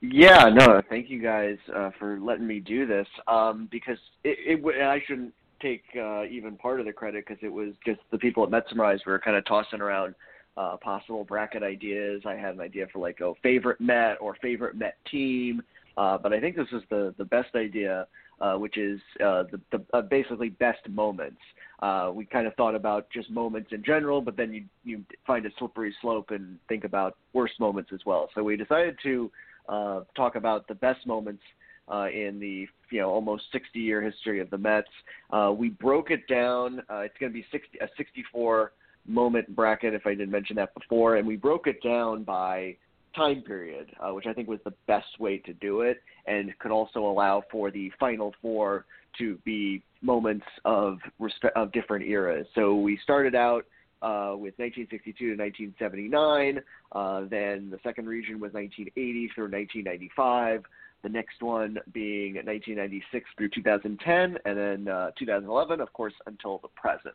Yeah, 0.00 0.48
no, 0.48 0.80
thank 0.88 1.10
you 1.10 1.22
guys 1.22 1.58
uh, 1.74 1.90
for 1.98 2.18
letting 2.18 2.46
me 2.46 2.60
do 2.60 2.86
this. 2.86 3.06
Um, 3.28 3.68
because 3.70 3.98
it, 4.24 4.64
it, 4.64 4.82
I 4.82 5.02
shouldn't 5.06 5.34
take 5.60 5.84
uh, 5.96 6.24
even 6.24 6.56
part 6.56 6.80
of 6.80 6.86
the 6.86 6.92
credit 6.92 7.24
because 7.26 7.42
it 7.44 7.52
was 7.52 7.74
just 7.86 8.00
the 8.10 8.18
people 8.18 8.42
at 8.42 8.50
Metsmerize 8.50 9.04
were 9.06 9.18
kind 9.18 9.36
of 9.36 9.44
tossing 9.44 9.82
around 9.82 10.14
uh, 10.56 10.76
possible 10.78 11.24
bracket 11.24 11.62
ideas. 11.62 12.22
I 12.26 12.34
had 12.34 12.54
an 12.54 12.60
idea 12.60 12.86
for 12.92 12.98
like 12.98 13.20
a 13.20 13.32
favorite 13.42 13.80
Met 13.80 14.18
or 14.20 14.36
favorite 14.42 14.76
Met 14.76 14.96
team, 15.10 15.62
uh, 15.96 16.18
but 16.18 16.32
I 16.32 16.40
think 16.40 16.56
this 16.56 16.68
is 16.72 16.82
the 16.90 17.14
the 17.18 17.24
best 17.24 17.54
idea, 17.54 18.06
uh, 18.40 18.54
which 18.54 18.76
is 18.76 19.00
uh, 19.24 19.44
the, 19.50 19.60
the 19.70 19.84
uh, 19.92 20.02
basically 20.02 20.50
best 20.50 20.88
moments. 20.88 21.40
Uh, 21.80 22.12
we 22.14 22.24
kind 22.24 22.46
of 22.46 22.54
thought 22.54 22.74
about 22.74 23.10
just 23.10 23.30
moments 23.30 23.70
in 23.72 23.82
general, 23.82 24.20
but 24.20 24.36
then 24.36 24.52
you 24.52 24.64
you 24.84 25.04
find 25.26 25.46
a 25.46 25.50
slippery 25.58 25.94
slope 26.00 26.30
and 26.30 26.58
think 26.68 26.84
about 26.84 27.16
worst 27.32 27.58
moments 27.58 27.90
as 27.92 28.00
well. 28.06 28.28
So 28.34 28.42
we 28.42 28.56
decided 28.56 28.96
to 29.02 29.30
uh, 29.68 30.00
talk 30.16 30.36
about 30.36 30.68
the 30.68 30.74
best 30.74 31.06
moments 31.06 31.42
uh, 31.90 32.08
in 32.12 32.38
the 32.38 32.66
you 32.90 33.00
know 33.00 33.10
almost 33.10 33.44
60 33.52 33.78
year 33.78 34.02
history 34.02 34.40
of 34.40 34.50
the 34.50 34.58
Mets. 34.58 34.88
Uh, 35.30 35.52
we 35.56 35.70
broke 35.70 36.10
it 36.10 36.26
down. 36.28 36.80
Uh, 36.90 36.98
it's 37.00 37.14
going 37.18 37.32
to 37.32 37.34
be 37.34 37.44
60, 37.50 37.78
a 37.80 37.88
64 37.96 38.72
moment 39.06 39.54
bracket, 39.54 39.94
if 39.94 40.06
I 40.06 40.10
didn't 40.10 40.30
mention 40.30 40.56
that 40.56 40.74
before, 40.74 41.16
and 41.16 41.26
we 41.26 41.36
broke 41.36 41.66
it 41.66 41.82
down 41.82 42.24
by 42.24 42.76
time 43.14 43.42
period, 43.42 43.90
uh, 44.00 44.12
which 44.14 44.26
I 44.26 44.32
think 44.32 44.48
was 44.48 44.60
the 44.64 44.72
best 44.86 45.18
way 45.18 45.38
to 45.38 45.52
do 45.54 45.82
it, 45.82 46.02
and 46.26 46.56
could 46.58 46.70
also 46.70 47.00
allow 47.00 47.42
for 47.50 47.70
the 47.70 47.90
final 48.00 48.34
four 48.40 48.86
to 49.18 49.36
be 49.44 49.82
moments 50.00 50.46
of 50.64 50.98
respect 51.18 51.56
of 51.56 51.72
different 51.72 52.06
eras. 52.06 52.46
So 52.54 52.74
we 52.76 52.98
started 53.02 53.34
out 53.34 53.66
uh, 54.00 54.32
with 54.32 54.54
1962 54.58 55.36
to 55.36 55.42
1979. 55.42 56.60
Uh, 56.92 57.20
then 57.30 57.70
the 57.70 57.78
second 57.82 58.06
region 58.06 58.34
was 58.40 58.52
1980 58.52 59.30
through 59.34 59.50
1995. 59.50 60.64
The 61.02 61.08
next 61.08 61.42
one 61.42 61.78
being 61.92 62.34
1996 62.34 63.28
through 63.36 63.50
2010, 63.50 64.38
and 64.44 64.58
then 64.58 64.88
uh, 64.88 65.10
2011, 65.18 65.80
of 65.80 65.92
course, 65.92 66.14
until 66.26 66.58
the 66.58 66.68
present. 66.68 67.14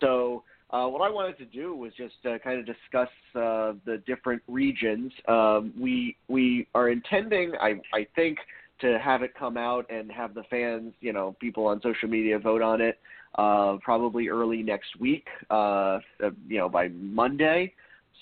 So 0.00 0.44
uh, 0.70 0.86
what 0.86 1.02
I 1.02 1.10
wanted 1.10 1.38
to 1.38 1.44
do 1.44 1.74
was 1.74 1.92
just 1.96 2.14
uh, 2.24 2.38
kind 2.42 2.58
of 2.58 2.66
discuss 2.66 3.08
uh, 3.34 3.74
the 3.84 4.02
different 4.06 4.42
regions. 4.48 5.12
Um, 5.28 5.72
we 5.78 6.16
we 6.28 6.66
are 6.74 6.88
intending, 6.88 7.52
I 7.60 7.80
I 7.92 8.06
think, 8.14 8.38
to 8.80 8.98
have 8.98 9.22
it 9.22 9.34
come 9.38 9.56
out 9.56 9.86
and 9.90 10.10
have 10.10 10.34
the 10.34 10.42
fans, 10.44 10.92
you 11.00 11.12
know, 11.12 11.36
people 11.40 11.66
on 11.66 11.80
social 11.82 12.08
media 12.08 12.38
vote 12.38 12.62
on 12.62 12.80
it. 12.80 12.98
Uh, 13.36 13.78
probably 13.82 14.28
early 14.28 14.62
next 14.62 14.94
week, 15.00 15.26
uh, 15.50 15.98
you 16.46 16.56
know, 16.56 16.68
by 16.68 16.86
Monday. 16.86 17.72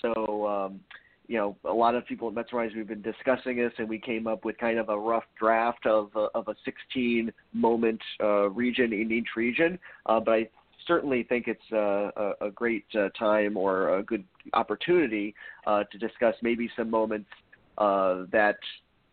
So, 0.01 0.47
um, 0.47 0.79
you 1.27 1.37
know, 1.37 1.55
a 1.65 1.73
lot 1.73 1.93
of 1.93 2.03
people 2.07 2.27
at 2.27 2.33
Metsmerize 2.33 2.75
we've 2.75 2.87
been 2.87 3.03
discussing 3.03 3.57
this, 3.57 3.71
and 3.77 3.87
we 3.87 3.99
came 3.99 4.25
up 4.25 4.43
with 4.43 4.57
kind 4.57 4.79
of 4.79 4.89
a 4.89 4.97
rough 4.97 5.25
draft 5.39 5.85
of 5.85 6.09
a, 6.15 6.27
of 6.35 6.47
a 6.47 6.55
16 6.65 7.31
moment 7.53 8.01
uh, 8.21 8.49
region 8.49 8.91
in 8.91 9.11
each 9.11 9.29
region. 9.37 9.77
Uh, 10.07 10.19
but 10.19 10.31
I 10.31 10.49
certainly 10.87 11.23
think 11.23 11.47
it's 11.47 11.71
a, 11.71 12.33
a 12.41 12.51
great 12.51 12.85
uh, 12.95 13.09
time 13.17 13.57
or 13.57 13.97
a 13.97 14.03
good 14.03 14.23
opportunity 14.53 15.33
uh, 15.67 15.83
to 15.91 15.97
discuss 15.97 16.35
maybe 16.41 16.69
some 16.75 16.89
moments 16.89 17.29
uh, 17.77 18.23
that 18.31 18.57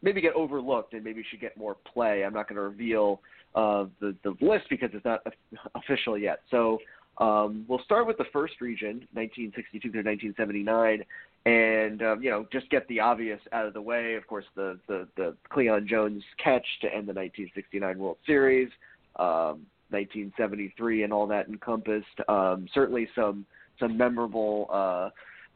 maybe 0.03 0.21
get 0.21 0.35
overlooked 0.35 0.95
and 0.95 1.05
maybe 1.05 1.25
should 1.31 1.41
get 1.41 1.57
more 1.57 1.77
play. 1.93 2.25
I'm 2.25 2.33
not 2.33 2.49
going 2.49 2.57
to 2.57 2.63
reveal 2.63 3.21
uh, 3.55 3.87
the 4.01 4.15
the 4.23 4.37
list 4.41 4.67
because 4.71 4.91
it's 4.93 5.05
not 5.05 5.27
official 5.75 6.17
yet. 6.17 6.41
So 6.51 6.79
um, 7.19 7.65
we'll 7.69 7.83
start 7.85 8.07
with 8.07 8.17
the 8.17 8.25
first 8.33 8.61
region, 8.61 9.07
1962 9.13 9.91
through 9.91 10.05
1979, 10.05 11.05
and 11.47 12.03
um, 12.03 12.23
you 12.23 12.31
know 12.31 12.47
just 12.53 12.71
get 12.71 12.87
the 12.89 13.01
obvious 13.01 13.41
out 13.53 13.67
of 13.67 13.75
the 13.75 13.83
way. 13.83 14.15
Of 14.15 14.27
course, 14.27 14.45
the 14.55 14.79
the, 14.87 15.09
the 15.17 15.37
Cleon 15.51 15.87
Jones 15.89 16.23
catch 16.43 16.67
to 16.83 16.87
end 16.87 17.09
the 17.09 17.15
1969 17.15 17.99
World 17.99 18.19
Series. 18.27 18.71
Um, 19.17 19.67
1973 19.91 21.05
and 21.05 21.13
all 21.13 21.27
that 21.27 21.49
encompassed. 21.49 22.07
Um, 22.29 22.67
certainly 22.73 23.09
some 23.15 23.45
some 23.79 23.97
memorable, 23.97 24.67
uh, 24.71 25.11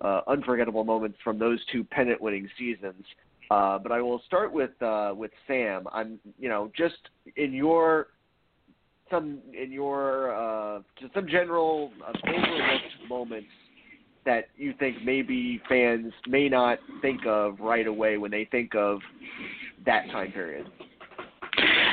uh, 0.05 0.23
unforgettable 0.27 0.85
moments 0.85 1.19
from 1.23 1.39
those 1.39 1.61
two 1.71 1.85
pennant-winning 1.85 2.49
seasons. 2.59 3.05
Uh, 3.51 3.79
but 3.79 3.93
I 3.93 4.01
will 4.01 4.23
start 4.27 4.53
with 4.53 4.71
uh, 4.83 5.13
with 5.15 5.31
Sam. 5.47 5.87
I'm 5.93 6.19
you 6.39 6.49
know 6.49 6.71
just 6.77 6.97
in 7.37 7.53
your 7.53 8.09
some 9.11 9.41
in 9.53 9.71
your 9.71 10.35
uh, 10.35 10.81
just 10.99 11.13
some 11.15 11.27
general 11.29 11.93
uh, 12.07 12.13
overlooked 12.27 13.09
moments 13.09 13.49
that 14.25 14.49
you 14.57 14.75
think 14.79 14.97
maybe 15.05 15.61
fans 15.69 16.13
may 16.27 16.49
not 16.49 16.79
think 17.03 17.21
of 17.27 17.61
right 17.61 17.87
away 17.87 18.17
when 18.17 18.31
they 18.31 18.49
think 18.51 18.75
of 18.75 19.01
that 19.85 20.07
time 20.11 20.33
period? 20.33 20.67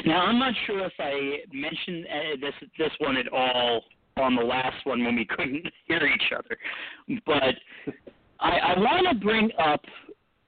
Now, 0.06 0.26
I'm 0.26 0.40
not 0.40 0.54
sure 0.66 0.86
if 0.86 0.94
I 1.00 1.40
mentioned 1.54 2.06
uh, 2.08 2.38
this 2.40 2.70
this 2.78 2.92
one 3.00 3.18
at 3.18 3.32
all 3.32 3.84
on 4.18 4.36
the 4.36 4.42
last 4.42 4.86
one 4.86 5.04
when 5.04 5.16
we 5.16 5.26
couldn't 5.26 5.66
hear 5.88 6.06
each 6.06 6.32
other, 6.36 6.58
but 7.26 7.56
I, 8.40 8.58
I 8.58 8.80
want 8.80 9.08
to 9.10 9.16
bring 9.24 9.52
up, 9.64 9.82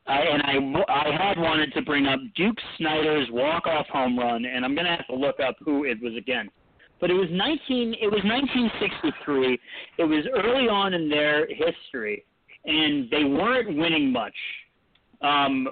I, 0.07 0.21
and 0.21 0.41
I 0.41 0.83
I 0.91 1.11
had 1.11 1.37
wanted 1.37 1.73
to 1.73 1.81
bring 1.81 2.07
up 2.07 2.19
Duke 2.35 2.57
Snider's 2.77 3.27
walk 3.31 3.67
off 3.67 3.87
home 3.87 4.17
run, 4.17 4.45
and 4.45 4.65
I'm 4.65 4.75
going 4.75 4.85
to 4.85 4.95
have 4.95 5.07
to 5.07 5.15
look 5.15 5.39
up 5.39 5.55
who 5.63 5.85
it 5.85 6.01
was 6.01 6.13
against. 6.17 6.51
But 6.99 7.11
it 7.11 7.15
was 7.15 7.27
19. 7.31 7.95
It 8.01 8.07
was 8.07 8.21
1963. 8.23 9.59
It 9.97 10.03
was 10.03 10.25
early 10.33 10.69
on 10.69 10.93
in 10.93 11.09
their 11.09 11.47
history, 11.47 12.25
and 12.65 13.09
they 13.11 13.25
weren't 13.25 13.77
winning 13.77 14.11
much. 14.11 14.35
Um, 15.21 15.67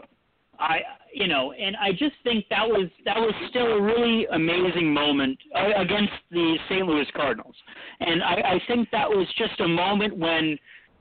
I 0.62 0.82
you 1.14 1.28
know, 1.28 1.52
and 1.52 1.76
I 1.76 1.92
just 1.92 2.16
think 2.24 2.46
that 2.50 2.66
was 2.68 2.88
that 3.04 3.18
was 3.18 3.34
still 3.50 3.68
a 3.68 3.82
really 3.82 4.26
amazing 4.28 4.94
moment 4.94 5.38
uh, 5.56 5.82
against 5.82 6.14
the 6.30 6.58
St. 6.70 6.86
Louis 6.86 7.08
Cardinals, 7.16 7.56
and 8.00 8.24
I, 8.24 8.34
I 8.34 8.62
think 8.68 8.90
that 8.92 9.10
was 9.10 9.28
just 9.38 9.60
a 9.60 9.68
moment 9.68 10.16
when, 10.16 10.58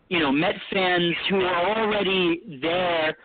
you 0.09 0.19
know, 0.19 0.33
Met 0.33 0.57
fans 0.73 1.15
who 1.29 1.43
are 1.43 1.79
already 1.79 2.59
there, 2.61 3.17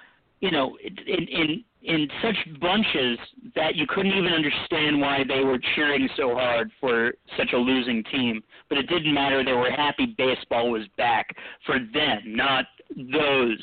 you 0.42 0.52
know, 0.52 0.78
in 0.84 1.28
in 1.28 1.64
in 1.82 2.08
such 2.22 2.60
bunches 2.60 3.18
that 3.56 3.76
you 3.76 3.86
couldn't 3.88 4.14
even 4.14 4.34
understand 4.34 5.00
why 5.00 5.24
they 5.28 5.44
were 5.44 5.60
cheering 5.76 6.10
so 6.18 6.34
hard 6.34 6.70
for 6.80 7.14
such 7.38 7.54
a 7.54 7.58
losing 7.58 8.04
team. 8.12 8.44
But 8.70 8.78
it 8.78 8.88
didn't 8.88 9.14
matter; 9.14 9.44
they 9.44 9.54
were 9.54 9.72
happy 9.72 10.14
baseball 10.18 10.70
was 10.70 10.86
back 10.98 11.36
for 11.66 11.80
them, 11.80 12.20
not 12.26 12.66
those 12.96 13.60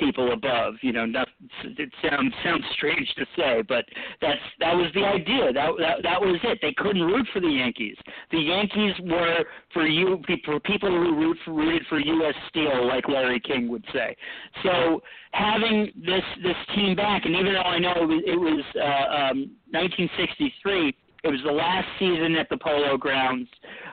people 0.00 0.32
above. 0.32 0.74
You 0.82 0.92
know, 0.92 1.06
not, 1.06 1.28
it 1.62 1.90
sounds 2.02 2.32
sounds 2.42 2.64
strange 2.72 3.08
to 3.16 3.26
say, 3.36 3.62
but 3.68 3.84
that's 4.20 4.40
that 4.58 4.74
was 4.74 4.90
the 4.94 5.04
idea. 5.04 5.52
That 5.52 5.70
that 5.78 6.02
that 6.02 6.20
was 6.20 6.40
it. 6.42 6.58
They 6.60 6.74
couldn't 6.76 7.02
root 7.02 7.26
for 7.32 7.40
the 7.40 7.48
Yankees. 7.48 7.96
The 8.32 8.38
Yankees 8.38 8.94
were 9.04 9.44
for 9.72 9.86
you 9.86 10.20
for 10.44 10.58
people 10.60 10.88
who 10.88 11.14
root 11.16 11.36
for, 11.44 11.52
rooted 11.52 11.86
for 11.88 12.00
U.S. 12.00 12.34
Steel, 12.48 12.88
like 12.88 13.08
Larry 13.08 13.40
King 13.40 13.68
would 13.68 13.84
say. 13.92 14.16
So 14.62 15.02
having 15.32 15.92
this 15.94 16.24
this 16.42 16.56
team 16.74 16.96
back, 16.96 17.24
and 17.24 17.34
even 17.34 17.52
though 17.52 17.60
I 17.60 17.78
know 17.78 17.92
it 17.96 18.06
was, 18.06 18.22
it 18.26 18.40
was 18.40 18.64
uh, 18.76 19.30
um, 19.30 19.50
1963. 19.70 20.96
It 21.22 21.28
was 21.28 21.40
the 21.44 21.52
last 21.52 21.86
season 21.98 22.34
at 22.36 22.48
the 22.48 22.56
Polo 22.56 22.96
Grounds. 22.96 23.46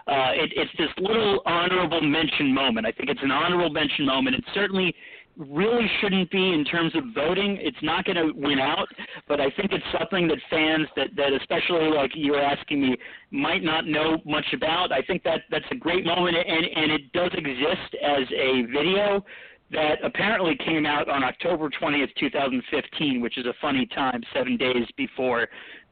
Uh, 0.08 0.32
it, 0.32 0.50
it's 0.56 0.72
this 0.78 0.88
little 0.98 1.42
honorable 1.46 2.00
mention 2.00 2.54
moment. 2.54 2.88
I 2.88 2.92
think 2.94 3.10
it's 3.10 3.20
an 3.22 3.32
honorable 3.32 3.70
mention 3.70 4.06
moment. 4.06 4.38
It 4.38 4.46
certainly 4.54 4.96
really 5.38 5.90
shouldn't 6.02 6.30
be 6.32 6.54
in 6.54 6.66
terms 6.66 6.96
of 6.96 7.04
voting. 7.14 7.58
It's 7.62 7.78
not 7.82 8.06
going 8.06 8.16
to 8.16 8.34
win 8.36 8.60
out, 8.60 8.88
but 9.28 9.40
I 9.40 9.50
think 9.52 9.72
it's 9.72 9.86
something 9.98 10.28
that 10.28 10.38
fans 10.50 10.88
that 10.96 11.10
that 11.16 11.34
especially 11.34 11.90
like 11.90 12.12
you're 12.16 12.42
asking 12.42 12.82
me 12.82 12.98
might 13.32 13.64
not 13.64 13.86
know 13.86 14.18
much 14.26 14.46
about. 14.54 14.92
I 14.92 15.02
think 15.02 15.24
that 15.24 15.42
that's 15.52 15.66
a 15.72 15.76
great 15.76 16.06
moment, 16.06 16.38
and 16.38 16.66
and 16.76 16.92
it 16.92 17.12
does 17.14 17.32
exist 17.34 17.96
as 18.04 18.28
a 18.32 18.64
video 18.72 19.24
that 19.72 19.98
apparently 20.04 20.56
came 20.66 20.86
out 20.86 21.10
on 21.10 21.24
October 21.24 21.70
20th, 21.70 22.08
2015, 22.18 23.22
which 23.22 23.38
is 23.38 23.46
a 23.46 23.54
funny 23.62 23.86
time, 23.88 24.24
seven 24.34 24.56
days 24.56 24.86
before 24.96 25.44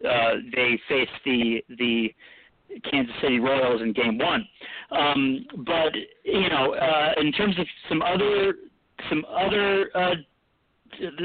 uh, 0.10 0.32
they 0.56 0.80
faced 0.88 1.12
the 1.26 1.62
the 1.78 2.14
Kansas 2.90 3.14
City 3.22 3.40
Royals 3.40 3.82
in 3.82 3.94
Game 3.94 4.18
One. 4.18 4.48
Um, 4.92 5.46
but 5.66 5.94
you 6.24 6.50
know, 6.50 6.74
uh, 6.74 7.14
in 7.20 7.32
terms 7.32 7.58
of 7.60 7.68
some 7.90 8.02
other 8.02 8.56
some 9.10 9.26
other 9.30 9.90
uh, 9.96 10.16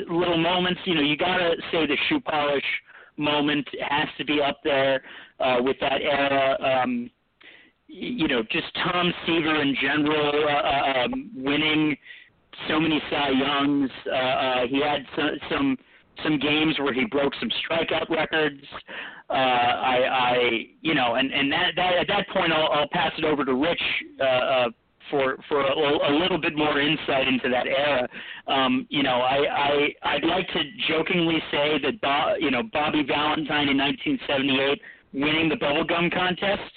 little 0.08 0.38
moments. 0.38 0.80
You 0.84 0.94
know, 0.94 1.02
you 1.02 1.16
gotta 1.16 1.54
say 1.72 1.86
the 1.86 1.96
shoe 2.08 2.20
polish 2.20 2.64
moment 3.16 3.68
has 3.88 4.08
to 4.18 4.24
be 4.24 4.40
up 4.40 4.60
there 4.64 5.02
uh, 5.38 5.56
with 5.60 5.76
that 5.80 6.00
era. 6.02 6.82
Um, 6.82 7.10
you 7.86 8.28
know, 8.28 8.42
just 8.50 8.66
Tom 8.84 9.12
Seaver 9.26 9.60
in 9.60 9.76
general 9.80 10.44
uh, 10.48 10.52
uh, 10.52 11.04
um, 11.04 11.30
winning 11.34 11.96
so 12.68 12.78
many 12.78 13.00
Cy 13.10 13.30
Youngs. 13.30 13.90
Uh, 14.06 14.14
uh, 14.14 14.66
he 14.68 14.80
had 14.80 15.04
some, 15.16 15.30
some 15.50 15.78
some 16.22 16.38
games 16.38 16.78
where 16.78 16.92
he 16.92 17.06
broke 17.06 17.32
some 17.40 17.50
strikeout 17.64 18.08
records. 18.10 18.62
Uh, 19.30 19.32
I, 19.32 19.96
I, 20.10 20.66
you 20.82 20.94
know, 20.94 21.14
and 21.14 21.32
and 21.32 21.50
that, 21.52 21.72
that 21.76 21.94
at 21.94 22.06
that 22.08 22.28
point, 22.28 22.52
I'll, 22.52 22.68
I'll 22.68 22.88
pass 22.88 23.12
it 23.16 23.24
over 23.24 23.44
to 23.44 23.54
Rich 23.54 23.82
uh, 24.20 24.24
uh, 24.24 24.68
for 25.10 25.36
for 25.48 25.60
a, 25.60 25.72
a 25.72 26.12
little 26.18 26.38
bit 26.38 26.56
more 26.56 26.80
insight 26.80 27.28
into 27.28 27.48
that 27.48 27.66
era. 27.66 28.08
Um, 28.46 28.86
you 28.90 29.02
know, 29.02 29.20
I, 29.20 29.92
I 30.04 30.14
I'd 30.14 30.24
like 30.24 30.46
to 30.48 30.62
jokingly 30.88 31.42
say 31.50 31.78
that 31.82 32.00
Bob, 32.00 32.36
you 32.40 32.50
know 32.50 32.62
Bobby 32.72 33.02
Valentine 33.06 33.68
in 33.68 33.76
1978 33.76 34.80
winning 35.12 35.48
the 35.48 35.56
bubblegum 35.56 36.12
contest. 36.12 36.72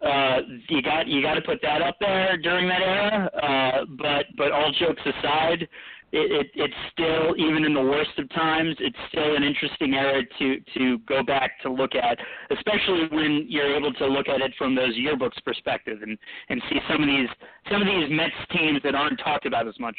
Uh, 0.00 0.38
you 0.68 0.80
got 0.80 1.08
you 1.08 1.20
got 1.22 1.34
to 1.34 1.42
put 1.42 1.60
that 1.62 1.82
up 1.82 1.96
there 2.00 2.36
during 2.36 2.68
that 2.68 2.82
era. 2.82 3.30
Uh, 3.42 3.84
but 3.98 4.26
but 4.36 4.52
all 4.52 4.72
jokes 4.78 5.02
aside, 5.04 5.68
it, 6.12 6.46
it, 6.46 6.50
it's 6.54 6.74
still 6.92 7.36
even 7.36 7.64
in 7.64 7.74
the 7.74 7.82
worst 7.82 8.18
of 8.18 8.28
times, 8.30 8.74
it's 8.78 8.96
still 9.08 9.36
an 9.36 9.42
interesting 9.42 9.94
era 9.94 10.22
to 10.38 10.56
to 10.76 10.98
go 11.06 11.22
back 11.22 11.60
to 11.62 11.70
look 11.70 11.94
at, 11.94 12.18
especially 12.50 13.08
when 13.10 13.46
you're 13.48 13.76
able 13.76 13.92
to 13.94 14.06
look 14.06 14.28
at 14.28 14.40
it 14.40 14.52
from 14.56 14.74
those 14.74 14.96
yearbooks 14.96 15.42
perspective 15.44 15.98
and 16.02 16.16
and 16.48 16.62
see 16.70 16.78
some 16.90 17.02
of 17.02 17.08
these 17.08 17.28
some 17.70 17.82
of 17.82 17.86
these 17.86 18.08
Mets 18.10 18.32
teams 18.52 18.80
that 18.84 18.94
aren't 18.94 19.18
talked 19.20 19.44
about 19.44 19.68
as 19.68 19.78
much. 19.78 19.96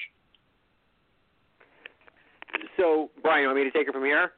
So, 2.77 3.11
Brian, 3.21 3.41
you 3.41 3.47
want 3.47 3.59
me 3.59 3.63
to 3.65 3.71
take 3.71 3.87
it 3.87 3.93
from 3.93 4.03
here? 4.03 4.31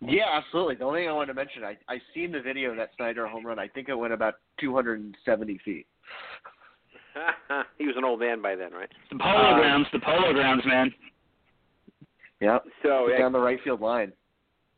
Yeah, 0.00 0.26
absolutely. 0.32 0.76
The 0.76 0.84
only 0.84 1.00
thing 1.00 1.08
I 1.08 1.12
wanted 1.12 1.28
to 1.28 1.34
mention, 1.34 1.64
I 1.64 1.76
I 1.88 1.98
seen 2.14 2.30
the 2.30 2.40
video 2.40 2.70
of 2.70 2.76
that 2.76 2.90
Snyder 2.96 3.26
home 3.26 3.44
run. 3.44 3.58
I 3.58 3.66
think 3.66 3.88
it 3.88 3.94
went 3.94 4.12
about 4.12 4.34
270 4.60 5.60
feet. 5.64 5.86
he 7.78 7.86
was 7.86 7.96
an 7.96 8.04
old 8.04 8.20
man 8.20 8.42
by 8.42 8.56
then, 8.56 8.72
right? 8.72 8.88
The 9.10 9.18
polo 9.18 9.52
uh, 9.52 9.54
grounds, 9.56 9.86
the 9.92 10.00
polo 10.00 10.32
grounds, 10.32 10.62
man. 10.66 10.92
Yep. 12.40 12.64
So 12.82 13.08
down 13.18 13.32
the 13.32 13.40
right 13.40 13.58
field 13.62 13.80
line. 13.80 14.12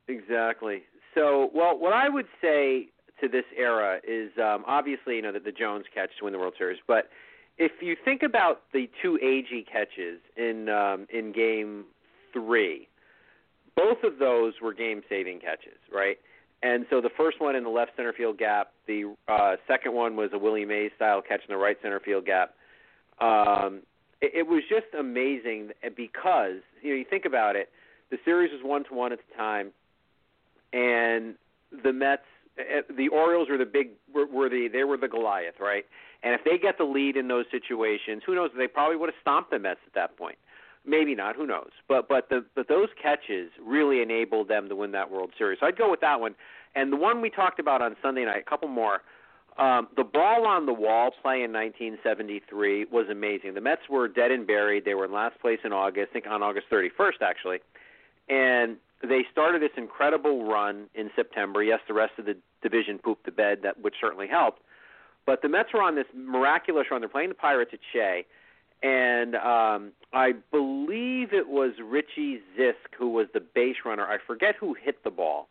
Exactly. 0.09 0.83
So, 1.15 1.51
well, 1.55 1.79
what 1.79 1.93
I 1.93 2.09
would 2.09 2.27
say 2.41 2.89
to 3.21 3.29
this 3.29 3.45
era 3.57 4.01
is 4.07 4.31
um, 4.39 4.65
obviously, 4.67 5.17
you 5.17 5.23
know, 5.23 5.33
that 5.33 5.45
the 5.45 5.53
Jones 5.53 5.85
catch 5.95 6.11
to 6.19 6.25
win 6.25 6.33
the 6.33 6.39
World 6.39 6.55
Series, 6.59 6.81
but 6.87 7.09
if 7.59 7.73
you 7.81 7.97
think 8.05 8.23
about 8.23 8.63
the 8.73 8.89
two 9.01 9.19
Agee 9.23 9.65
catches 9.71 10.21
in 10.37 10.69
um, 10.69 11.07
in 11.13 11.33
Game 11.33 11.85
Three, 12.33 12.89
both 13.77 13.99
of 14.05 14.19
those 14.19 14.55
were 14.63 14.73
game-saving 14.73 15.41
catches, 15.41 15.79
right? 15.95 16.19
And 16.63 16.87
so 16.91 17.01
the 17.01 17.11
first 17.17 17.41
one 17.41 17.57
in 17.57 17.65
the 17.65 17.71
left 17.71 17.93
center 17.97 18.13
field 18.13 18.39
gap, 18.39 18.73
the 18.87 19.15
uh, 19.27 19.57
second 19.67 19.95
one 19.95 20.15
was 20.15 20.31
a 20.33 20.39
Willie 20.39 20.65
Mays 20.65 20.93
style 20.95 21.21
catch 21.21 21.41
in 21.41 21.53
the 21.53 21.57
right 21.57 21.77
center 21.83 21.99
field 21.99 22.25
gap. 22.25 22.55
Um, 23.21 23.81
it, 24.21 24.33
it 24.35 24.47
was 24.47 24.63
just 24.69 24.87
amazing 24.99 25.71
because 25.97 26.63
you 26.81 26.91
know 26.91 26.97
you 26.97 27.05
think 27.09 27.25
about 27.25 27.57
it, 27.57 27.71
the 28.11 28.19
series 28.25 28.53
was 28.53 28.61
one 28.63 28.85
to 28.85 28.95
one 28.95 29.13
at 29.13 29.19
the 29.19 29.37
time, 29.37 29.73
and 30.73 31.35
the 31.83 31.93
Mets, 31.93 32.23
eh, 32.59 32.83
the 32.97 33.09
Orioles 33.09 33.49
were 33.49 33.59
the 33.59 33.67
big 33.67 33.91
were, 34.15 34.27
were 34.27 34.49
the 34.49 34.69
they 34.73 34.85
were 34.85 34.97
the 34.97 35.09
Goliath, 35.09 35.57
right? 35.61 35.85
And 36.23 36.35
if 36.35 36.45
they 36.45 36.59
get 36.59 36.79
the 36.79 36.85
lead 36.85 37.17
in 37.17 37.27
those 37.27 37.47
situations, 37.51 38.23
who 38.25 38.37
knows? 38.37 38.51
They 38.57 38.69
probably 38.69 38.97
would 38.97 39.09
have 39.09 39.21
stomped 39.21 39.51
the 39.51 39.59
Mets 39.59 39.81
at 39.87 39.95
that 39.95 40.17
point. 40.17 40.39
Maybe 40.85 41.15
not. 41.15 41.37
Who 41.37 41.47
knows? 41.47 41.71
But 41.89 42.09
but 42.09 42.29
the 42.29 42.45
but 42.55 42.69
those 42.69 42.89
catches 43.01 43.51
really 43.65 44.03
enabled 44.03 44.49
them 44.49 44.69
to 44.69 44.77
win 44.77 44.93
that 44.93 45.11
World 45.11 45.31
Series. 45.39 45.61
So 45.61 45.67
I'd 45.67 45.77
go 45.77 45.91
with 45.91 46.01
that 46.01 46.21
one. 46.21 46.35
And 46.75 46.93
the 46.93 46.97
one 46.97 47.21
we 47.21 47.31
talked 47.31 47.61
about 47.61 47.83
on 47.83 47.95
Sunday 48.03 48.25
night, 48.25 48.43
a 48.47 48.51
couple 48.51 48.69
more. 48.69 49.03
Um, 49.59 49.89
the 49.97 50.05
ball 50.05 50.47
on 50.47 50.65
the 50.65 50.73
wall 50.73 51.11
play 51.21 51.43
in 51.43 51.53
1973 51.53 52.87
was 52.87 53.07
amazing. 53.11 53.53
The 53.53 53.61
Mets 53.61 53.83
were 53.89 54.09
dead 54.09 54.31
and 54.31 54.47
buried. 54.47 54.87
They 54.87 54.95
were 54.95 55.05
in 55.05 55.13
last 55.13 55.39
place 55.41 55.59
in 55.63 55.75
August, 55.75 56.09
I 56.11 56.13
think 56.15 56.27
on 56.27 56.43
August 56.43 56.69
31st 56.71 57.21
actually, 57.21 57.59
and 58.31 58.79
they 59.03 59.27
started 59.31 59.61
this 59.61 59.77
incredible 59.77 60.47
run 60.47 60.87
in 60.95 61.11
September. 61.15 61.63
Yes, 61.63 61.81
the 61.87 61.93
rest 61.93 62.13
of 62.19 62.25
the 62.25 62.37
division 62.63 62.99
pooped 62.99 63.27
the 63.27 63.33
bed, 63.33 63.59
that 63.63 63.79
which 63.81 63.97
certainly 64.01 64.27
helped. 64.27 64.63
But 65.27 65.43
the 65.43 65.49
Mets 65.49 65.73
were 65.75 65.83
on 65.83 65.97
this 65.97 66.07
miraculous 66.15 66.87
run. 66.91 67.01
They're 67.03 67.09
playing 67.09 67.29
the 67.29 67.35
Pirates 67.35 67.73
at 67.75 67.81
Shea 67.93 68.25
and 68.83 69.37
um, 69.37 69.93
I 70.13 70.33
believe 70.51 71.33
it 71.33 71.49
was 71.49 71.73
Richie 71.83 72.41
Zisk 72.59 72.97
who 72.99 73.11
was 73.11 73.27
the 73.33 73.41
base 73.41 73.77
runner. 73.85 74.05
I 74.05 74.19
forget 74.27 74.55
who 74.59 74.75
hit 74.75 75.05
the 75.05 75.11
ball, 75.11 75.49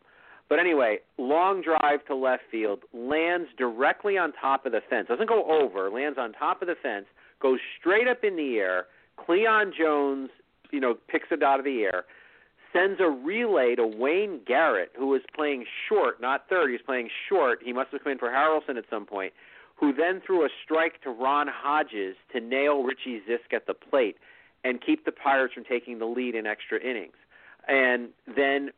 but 0.50 0.60
anyway, 0.60 1.00
long 1.18 1.62
drive 1.62 2.06
to 2.08 2.16
left 2.16 2.44
field, 2.52 2.82
lands 2.94 3.48
directly 3.58 4.18
on 4.18 4.34
top 4.34 4.66
of 4.66 4.74
the 4.74 4.82
fence. 4.90 5.08
Doesn't 5.08 5.30
go 5.30 5.50
over, 5.50 5.90
lands 5.90 6.18
on 6.20 6.34
top 6.34 6.62
of 6.62 6.68
the 6.68 6.76
fence, 6.82 7.06
goes 7.42 7.60
straight 7.80 8.08
up 8.08 8.24
in 8.24 8.36
the 8.36 8.58
air. 8.58 8.88
Cleon 9.26 9.72
Jones, 9.78 10.30
you 10.72 10.80
know, 10.80 10.96
picks 11.08 11.28
it 11.32 11.42
out 11.42 11.60
of 11.60 11.66
the 11.66 11.84
air, 11.84 12.04
sends 12.74 13.00
a 13.00 13.10
relay 13.10 13.76
to 13.76 13.86
Wayne 13.86 14.42
Garrett, 14.46 14.92
who 14.98 15.08
was 15.08 15.22
playing 15.36 15.66
short, 15.88 16.22
not 16.22 16.46
third. 16.50 16.68
He 16.68 16.74
was 16.74 16.82
playing 16.86 17.10
short. 17.30 17.60
He 17.64 17.74
must 17.74 17.92
have 17.92 18.04
come 18.04 18.14
in 18.14 18.18
for 18.18 18.30
Harrelson 18.30 18.78
at 18.78 18.86
some 18.90 19.06
point, 19.06 19.34
who 19.82 19.92
then 19.92 20.22
threw 20.26 20.46
a 20.46 20.50
strike 20.64 21.02
to 21.02 21.10
Ron 21.10 21.48
Hodges 21.50 22.16
to 22.34 22.40
nail 22.40 22.84
Richie 22.84 23.22
Zisk 23.28 23.54
at 23.54 23.66
the 23.66 23.74
plate 23.74 24.16
and 24.64 24.80
keep 24.80 25.04
the 25.04 25.12
Pirates 25.12 25.56
from 25.56 25.64
taking 25.66 25.98
the 25.98 26.06
lead 26.06 26.36
in 26.36 26.46
extra 26.46 26.80
innings. 26.80 27.16
And 27.68 28.10
then 28.28 28.70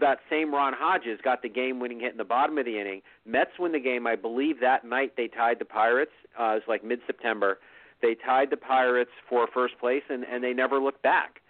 that 0.00 0.18
same 0.28 0.52
Ron 0.52 0.72
Hodges 0.76 1.20
got 1.22 1.42
the 1.42 1.48
game-winning 1.48 2.00
hit 2.00 2.10
in 2.10 2.18
the 2.18 2.24
bottom 2.24 2.58
of 2.58 2.64
the 2.64 2.80
inning. 2.80 3.00
Mets 3.24 3.52
win 3.60 3.70
the 3.70 3.80
game. 3.80 4.08
I 4.08 4.16
believe 4.16 4.60
that 4.60 4.84
night 4.84 5.12
they 5.16 5.28
tied 5.28 5.60
the 5.60 5.64
Pirates. 5.64 6.12
Uh, 6.38 6.42
it 6.42 6.54
was 6.54 6.62
like 6.66 6.84
mid-September. 6.84 7.58
They 8.02 8.16
tied 8.16 8.50
the 8.50 8.56
Pirates 8.56 9.10
for 9.28 9.46
first 9.52 9.78
place, 9.78 10.02
and 10.08 10.24
and 10.24 10.42
they 10.42 10.54
never 10.54 10.80
looked 10.80 11.02
back. 11.02 11.40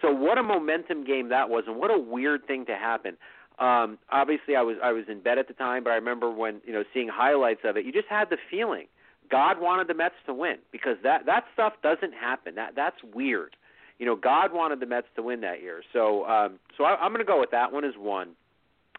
So 0.00 0.10
what 0.10 0.38
a 0.38 0.42
momentum 0.42 1.04
game 1.04 1.28
that 1.28 1.50
was, 1.50 1.64
and 1.66 1.76
what 1.76 1.90
a 1.90 1.98
weird 1.98 2.46
thing 2.46 2.64
to 2.66 2.74
happen. 2.74 3.16
Um, 3.58 3.98
obviously, 4.10 4.54
I 4.54 4.62
was 4.62 4.76
I 4.82 4.92
was 4.92 5.04
in 5.08 5.20
bed 5.20 5.38
at 5.38 5.48
the 5.48 5.54
time, 5.54 5.84
but 5.84 5.90
I 5.90 5.96
remember 5.96 6.30
when 6.30 6.60
you 6.64 6.72
know 6.72 6.84
seeing 6.94 7.08
highlights 7.08 7.60
of 7.64 7.76
it. 7.76 7.84
You 7.84 7.92
just 7.92 8.08
had 8.08 8.30
the 8.30 8.38
feeling 8.50 8.86
God 9.30 9.60
wanted 9.60 9.88
the 9.88 9.94
Mets 9.94 10.14
to 10.26 10.34
win 10.34 10.58
because 10.72 10.96
that 11.02 11.26
that 11.26 11.44
stuff 11.52 11.74
doesn't 11.82 12.12
happen. 12.12 12.54
That 12.54 12.74
that's 12.76 12.96
weird. 13.14 13.56
You 13.98 14.06
know, 14.06 14.14
God 14.14 14.52
wanted 14.52 14.80
the 14.80 14.86
Mets 14.86 15.08
to 15.16 15.22
win 15.22 15.40
that 15.40 15.60
year. 15.60 15.82
So 15.92 16.24
um, 16.26 16.58
so 16.76 16.84
I, 16.84 16.96
I'm 16.96 17.12
going 17.12 17.24
to 17.24 17.30
go 17.30 17.40
with 17.40 17.50
that 17.50 17.72
one 17.72 17.84
as 17.84 17.94
one, 17.98 18.30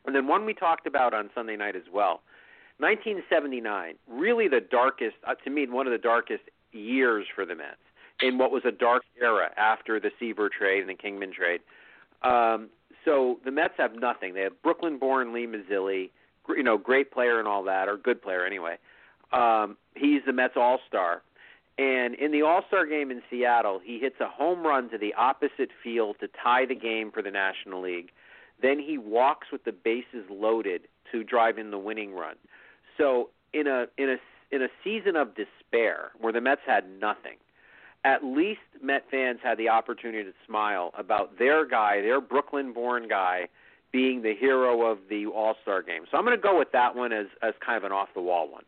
and 0.05 0.16
then 0.16 0.28
one 0.28 0.45
we 0.45 0.53
talked 0.53 0.86
about 0.86 1.14
on 1.14 1.30
Sunday 1.34 1.55
night 1.55 1.76
as 1.76 1.84
well. 1.91 2.22
1979, 2.80 3.95
really 4.07 4.47
the 4.47 4.62
darkest 4.62 5.16
uh, 5.28 5.36
to 5.43 5.49
me, 5.49 5.68
one 5.68 5.88
of 5.88 5.91
the 5.91 5.97
darkest 5.97 6.43
years 6.72 7.26
for 7.34 7.45
the 7.45 7.55
Mets 7.55 7.78
in 8.22 8.38
what 8.38 8.51
was 8.51 8.64
a 8.66 8.72
dark 8.72 9.03
era 9.22 9.49
after 9.57 9.99
the 9.99 10.12
Seaver 10.20 10.49
trade 10.49 10.82
and 10.82 10.89
the 10.89 10.93
Kingman 10.93 11.32
trade. 11.34 11.62
Um, 12.22 12.70
so 13.05 13.39
the 13.45 13.51
Mets 13.51 13.73
have 13.77 13.95
nothing. 13.95 14.33
They 14.33 14.41
have 14.41 14.61
Brooklyn-born 14.61 15.33
Lee 15.33 15.47
Mazzilli, 15.47 16.09
you 16.49 16.63
know, 16.63 16.77
great 16.77 17.11
player 17.11 17.39
and 17.39 17.47
all 17.47 17.63
that, 17.63 17.87
or 17.87 17.97
good 17.97 18.21
player 18.21 18.45
anyway. 18.45 18.77
Um, 19.31 19.77
he's 19.95 20.21
the 20.25 20.33
Mets 20.33 20.55
All-Star, 20.55 21.21
and 21.77 22.15
in 22.15 22.31
the 22.31 22.41
All-Star 22.41 22.85
game 22.85 23.11
in 23.11 23.21
Seattle, 23.29 23.79
he 23.83 23.99
hits 23.99 24.15
a 24.19 24.27
home 24.27 24.63
run 24.63 24.89
to 24.89 24.97
the 24.97 25.13
opposite 25.13 25.69
field 25.83 26.17
to 26.19 26.27
tie 26.27 26.65
the 26.65 26.75
game 26.75 27.11
for 27.11 27.21
the 27.21 27.31
National 27.31 27.81
League. 27.81 28.09
Then 28.61 28.79
he 28.79 28.97
walks 28.97 29.47
with 29.51 29.63
the 29.63 29.71
bases 29.71 30.25
loaded 30.29 30.87
to 31.11 31.23
drive 31.23 31.57
in 31.57 31.71
the 31.71 31.77
winning 31.77 32.13
run. 32.13 32.35
So 32.97 33.29
in 33.53 33.67
a 33.67 33.85
in 33.97 34.09
a 34.09 34.17
in 34.51 34.61
a 34.61 34.67
season 34.83 35.15
of 35.15 35.29
despair 35.35 36.11
where 36.19 36.33
the 36.33 36.41
Mets 36.41 36.61
had 36.65 36.83
nothing, 36.99 37.37
at 38.05 38.23
least 38.23 38.59
Met 38.81 39.03
fans 39.11 39.39
had 39.43 39.57
the 39.57 39.69
opportunity 39.69 40.23
to 40.23 40.33
smile 40.47 40.91
about 40.97 41.37
their 41.37 41.67
guy, 41.67 42.01
their 42.01 42.21
Brooklyn 42.21 42.71
born 42.71 43.07
guy, 43.09 43.47
being 43.91 44.21
the 44.21 44.33
hero 44.39 44.89
of 44.89 44.99
the 45.09 45.25
All 45.25 45.55
Star 45.63 45.81
game. 45.81 46.03
So 46.09 46.17
I'm 46.17 46.23
going 46.23 46.37
to 46.37 46.41
go 46.41 46.57
with 46.57 46.71
that 46.71 46.95
one 46.95 47.11
as 47.11 47.25
as 47.41 47.53
kind 47.65 47.77
of 47.77 47.83
an 47.83 47.91
off 47.91 48.09
the 48.15 48.21
wall 48.21 48.49
one. 48.49 48.63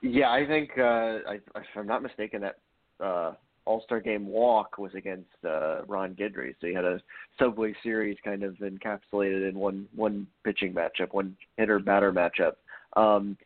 Yeah, 0.00 0.30
I 0.30 0.46
think 0.46 0.70
uh, 0.78 0.82
I, 1.28 1.34
if 1.56 1.64
I'm 1.76 1.86
not 1.86 2.02
mistaken, 2.02 2.42
that 2.42 2.58
uh, 3.04 3.34
All 3.64 3.82
Star 3.84 4.00
Game 4.00 4.26
walk 4.26 4.78
was 4.78 4.94
against 4.94 5.28
uh, 5.44 5.82
Ron 5.86 6.14
Guidry. 6.14 6.54
So 6.60 6.68
he 6.68 6.74
had 6.74 6.84
a 6.84 7.00
Subway 7.38 7.74
Series 7.82 8.16
kind 8.24 8.42
of 8.42 8.54
encapsulated 8.54 9.48
in 9.48 9.58
one 9.58 9.86
one 9.94 10.26
pitching 10.44 10.72
matchup, 10.72 11.12
one 11.12 11.36
hitter 11.56 11.78
batter 11.78 12.12
matchup. 12.12 12.52
Um, 12.96 13.36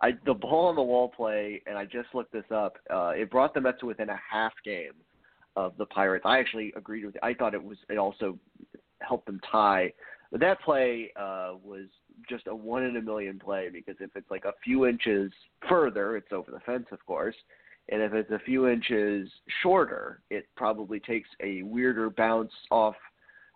I 0.00 0.12
the 0.26 0.34
ball 0.34 0.66
on 0.66 0.76
the 0.76 0.82
wall 0.82 1.08
play, 1.08 1.62
and 1.66 1.76
I 1.76 1.84
just 1.84 2.08
looked 2.14 2.32
this 2.32 2.44
up. 2.54 2.76
Uh, 2.90 3.12
it 3.16 3.30
brought 3.30 3.54
the 3.54 3.60
Mets 3.60 3.82
within 3.82 4.08
a 4.08 4.20
half 4.30 4.52
game 4.64 4.92
of 5.56 5.76
the 5.76 5.86
Pirates. 5.86 6.24
I 6.26 6.38
actually 6.38 6.72
agreed 6.76 7.04
with. 7.04 7.16
It. 7.16 7.22
I 7.22 7.34
thought 7.34 7.54
it 7.54 7.62
was. 7.62 7.78
It 7.88 7.98
also 7.98 8.38
helped 9.00 9.26
them 9.26 9.40
tie. 9.50 9.92
But 10.30 10.40
that 10.40 10.60
play 10.60 11.10
uh, 11.16 11.54
was 11.62 11.86
just 12.28 12.46
a 12.46 12.54
one 12.54 12.84
in 12.84 12.96
a 12.96 13.02
million 13.02 13.38
play 13.38 13.70
because 13.72 13.96
if 14.00 14.10
it's 14.14 14.30
like 14.30 14.44
a 14.44 14.52
few 14.62 14.86
inches 14.86 15.32
further, 15.68 16.16
it's 16.16 16.32
over 16.32 16.50
the 16.50 16.60
fence, 16.60 16.86
of 16.92 17.04
course. 17.06 17.36
And 17.90 18.02
if 18.02 18.12
it's 18.12 18.30
a 18.30 18.38
few 18.40 18.68
inches 18.68 19.30
shorter, 19.62 20.20
it 20.30 20.46
probably 20.56 21.00
takes 21.00 21.28
a 21.42 21.62
weirder 21.62 22.10
bounce 22.10 22.52
off 22.70 22.96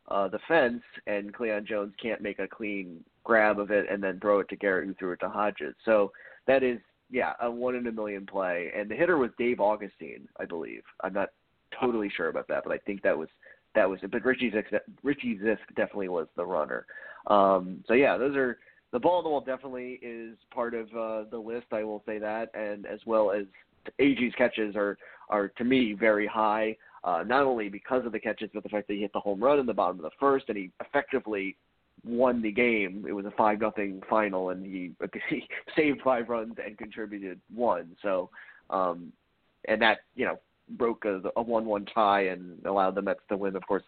uh, 0.09 0.29
the 0.29 0.39
fence, 0.49 0.83
and 1.07 1.35
Cleon 1.35 1.67
Jones 1.67 1.93
can't 2.01 2.23
make 2.23 2.39
a 2.39 2.49
clean 2.49 3.05
grab 3.25 3.59
of 3.59 3.71
it 3.71 3.87
and 3.91 4.03
then 4.03 4.19
throw 4.21 4.41
it 4.41 4.49
to 4.49 4.57
Garrett, 4.57 4.87
who 4.87 4.95
threw 4.95 5.13
it 5.13 5.21
to 5.21 5.29
Hodges. 5.29 5.75
So 5.85 6.11
that 6.47 6.63
is 6.63 6.79
yeah 7.11 7.33
a 7.41 7.51
one 7.51 7.75
in 7.75 7.87
a 7.87 7.93
million 7.93 8.27
play, 8.27 8.71
and 8.77 8.91
the 8.91 8.95
hitter 8.95 9.19
was 9.19 9.31
Dave 9.39 9.61
Augustine, 9.61 10.29
I 10.39 10.45
believe. 10.45 10.83
I'm 11.03 11.13
not 11.13 11.31
totally 11.79 12.11
sure 12.17 12.29
about 12.29 12.49
that, 12.49 12.65
but 12.65 12.73
I 12.73 12.79
think 12.79 13.03
that 13.03 13.17
was 13.17 13.29
that 13.75 13.89
was 13.89 14.01
it. 14.03 14.11
But 14.11 14.25
Richie 14.25 14.51
Zisk, 14.51 14.79
Richie 15.03 15.39
Zisk 15.39 15.59
definitely 15.77 16.09
was 16.09 16.27
the 16.37 16.45
runner. 16.45 16.87
Um, 17.27 17.85
so 17.87 17.95
yeah, 17.95 18.17
those 18.17 18.37
are 18.37 18.59
the 18.93 19.01
ball 19.01 19.19
on 19.19 19.25
the 19.25 19.31
wall 19.31 19.41
definitely 19.41 19.99
is 20.03 20.37
part 20.53 20.75
of 20.75 20.87
uh, 20.89 21.25
the 21.31 21.39
list. 21.39 21.67
I 21.73 21.83
will 21.83 22.03
say 22.07 22.19
that, 22.19 22.51
and 22.55 22.87
as 22.87 23.01
well 23.07 23.31
as 23.31 23.45
Agee's 23.99 24.35
catches 24.37 24.77
are 24.77 24.99
are 25.29 25.49
to 25.49 25.65
me 25.65 25.95
very 25.99 26.27
high. 26.27 26.77
Uh, 27.05 27.25
not 27.27 27.43
only 27.43 27.69
because 27.69 28.07
of 28.07 28.13
the 28.13 28.21
catches, 28.21 28.49
but 28.55 28.63
the 28.63 28.69
fact 28.69 28.87
that 28.87 28.95
he 28.95 29.01
hit 29.01 29.13
the 29.13 29.19
home 29.19 29.43
run 29.43 29.59
in 29.59 29.67
the 29.67 29.75
bottom 29.75 29.97
of 29.97 30.03
the 30.03 30.11
first, 30.21 30.45
and 30.49 30.57
he 30.57 30.71
effectively 30.81 31.57
won 32.05 32.43
the 32.43 32.53
game. 32.53 33.05
It 33.09 33.13
was 33.13 33.27
a 33.27 33.31
five 33.33 33.61
nothing 33.61 34.03
final, 34.09 34.51
and 34.51 34.65
he, 34.65 34.93
he 35.29 35.47
saved 35.77 36.01
five 36.03 36.29
runs 36.29 36.57
and 36.65 36.77
contributed 36.77 37.41
one. 37.55 37.97
So, 38.03 38.31
um, 38.71 39.13
and 39.69 39.81
that 39.83 39.99
you 40.15 40.25
know 40.25 40.39
broke 40.71 41.05
a, 41.05 41.21
a 41.37 41.43
one 41.43 41.67
one 41.67 41.87
tie 41.87 42.27
and 42.27 42.65
allowed 42.67 42.95
the 42.95 43.03
Mets 43.03 43.21
to 43.29 43.37
win, 43.37 43.57
of 43.57 43.67
course, 43.67 43.85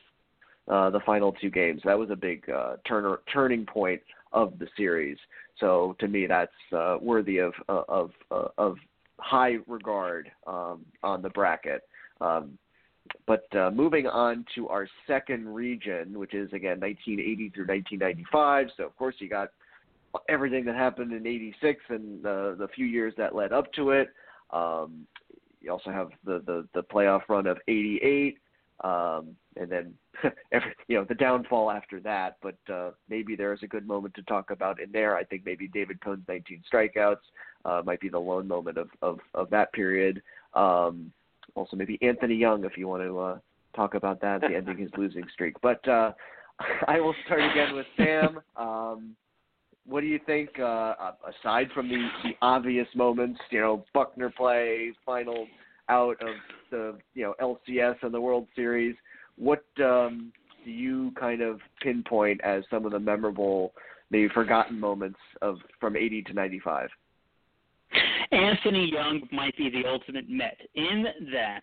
uh, 0.69 0.91
the 0.91 1.01
final 1.01 1.33
two 1.33 1.51
games. 1.51 1.83
That 1.85 1.99
was 1.99 2.11
a 2.11 2.17
big 2.17 2.49
uh, 2.51 2.77
turner, 2.87 3.21
turning 3.33 3.67
point 3.67 4.03
of 4.33 4.59
the 4.59 4.69
series. 4.77 5.19
So 5.59 5.97
to 6.01 6.09
me, 6.09 6.27
that's 6.27 6.53
uh, 6.73 6.99
worthy 7.01 7.39
of 7.39 7.53
of 7.69 8.11
of, 8.31 8.51
of 8.59 8.77
high 9.19 9.57
regard 9.67 10.31
um, 10.47 10.85
on 11.03 11.23
the 11.23 11.31
bracket. 11.31 11.83
Um, 12.21 12.59
but 13.27 13.45
uh, 13.57 13.71
moving 13.71 14.07
on 14.07 14.45
to 14.55 14.69
our 14.69 14.89
second 15.07 15.49
region, 15.49 16.19
which 16.19 16.35
is 16.35 16.53
again 16.53 16.81
1980 16.81 17.51
through 17.51 17.67
1995. 17.67 18.69
So 18.77 18.85
of 18.85 18.97
course 18.97 19.15
you 19.19 19.29
got 19.29 19.51
everything 20.29 20.65
that 20.67 20.77
happened 20.77 21.13
in 21.13 21.27
'86 21.27 21.81
and 21.89 22.23
the 22.23 22.57
the 22.59 22.69
few 22.69 22.87
years 22.87 23.15
that 23.17 23.35
led 23.35 23.53
up 23.53 23.73
to 23.75 23.91
it. 23.91 24.11
Um, 24.51 25.07
you 25.61 25.71
also 25.71 25.91
have 25.91 26.11
the, 26.25 26.43
the 26.47 26.67
the 26.75 26.83
playoff 26.83 27.23
run 27.29 27.47
of 27.47 27.59
'88, 27.69 28.39
um, 28.83 29.37
and 29.57 29.71
then 29.71 29.95
every 30.53 30.75
you 30.89 30.97
know 30.97 31.05
the 31.05 31.15
downfall 31.15 31.71
after 31.71 32.01
that. 32.01 32.37
But 32.43 32.73
uh, 32.73 32.91
maybe 33.09 33.37
there 33.37 33.53
is 33.53 33.63
a 33.63 33.69
good 33.69 33.87
moment 33.87 34.15
to 34.15 34.23
talk 34.23 34.51
about 34.51 34.81
in 34.81 34.93
there. 34.93 35.17
I 35.17 35.25
think 35.25 35.45
maybe 35.45 35.69
David 35.69 36.01
Cone's 36.01 36.25
19 36.29 36.63
strikeouts 36.73 37.17
uh, 37.65 37.83
might 37.85 38.01
be 38.01 38.09
the 38.09 38.19
lone 38.19 38.47
moment 38.47 38.79
of 38.79 38.89
of, 39.03 39.19
of 39.35 39.51
that 39.51 39.73
period. 39.73 40.23
Um, 40.55 41.13
also 41.55 41.77
maybe 41.77 41.99
Anthony 42.03 42.35
Young 42.35 42.65
if 42.65 42.77
you 42.77 42.89
want 42.89 43.03
to 43.03 43.19
uh, 43.19 43.39
talk 43.75 43.95
about 43.95 44.21
that, 44.21 44.41
the 44.41 44.55
ending 44.57 44.79
his 44.79 44.91
losing 44.97 45.25
streak. 45.33 45.55
But 45.63 45.87
uh, 45.89 46.13
I 46.89 47.01
will 47.01 47.15
start 47.27 47.41
again 47.41 47.75
with 47.75 47.87
Sam. 47.97 48.41
Um, 48.57 49.17
what 49.87 50.01
do 50.01 50.07
you 50.07 50.21
think, 50.25 50.59
uh, 50.59 50.95
aside 51.29 51.69
from 51.75 51.89
the, 51.89 52.09
the 52.23 52.31
obvious 52.41 52.89
moments, 52.95 53.39
you 53.51 53.61
know, 53.61 53.85
Buckner 53.93 54.31
play, 54.31 54.93
final 55.05 55.47
out 55.89 56.17
of 56.23 56.35
the 56.71 56.97
you 57.15 57.23
know 57.23 57.35
LCS 57.69 57.97
and 58.03 58.15
the 58.15 58.21
World 58.21 58.47
Series, 58.57 58.97
what 59.37 59.65
um, 59.83 60.33
do 60.65 60.71
you 60.71 61.13
kind 61.19 61.43
of 61.43 61.61
pinpoint 61.83 62.41
as 62.43 62.65
some 62.71 62.87
of 62.87 62.93
the 62.93 62.99
memorable, 62.99 63.75
maybe 64.11 64.29
forgotten 64.33 64.81
moments 64.81 65.19
of 65.43 65.59
from 65.81 65.97
80 65.97 66.23
to 66.23 66.33
95? 66.33 66.89
Anthony 68.35 68.91
Young 68.91 69.23
might 69.33 69.57
be 69.57 69.71
the 69.71 69.89
ultimate 69.89 70.29
Met 70.29 70.59
in 70.75 71.05
that 71.33 71.63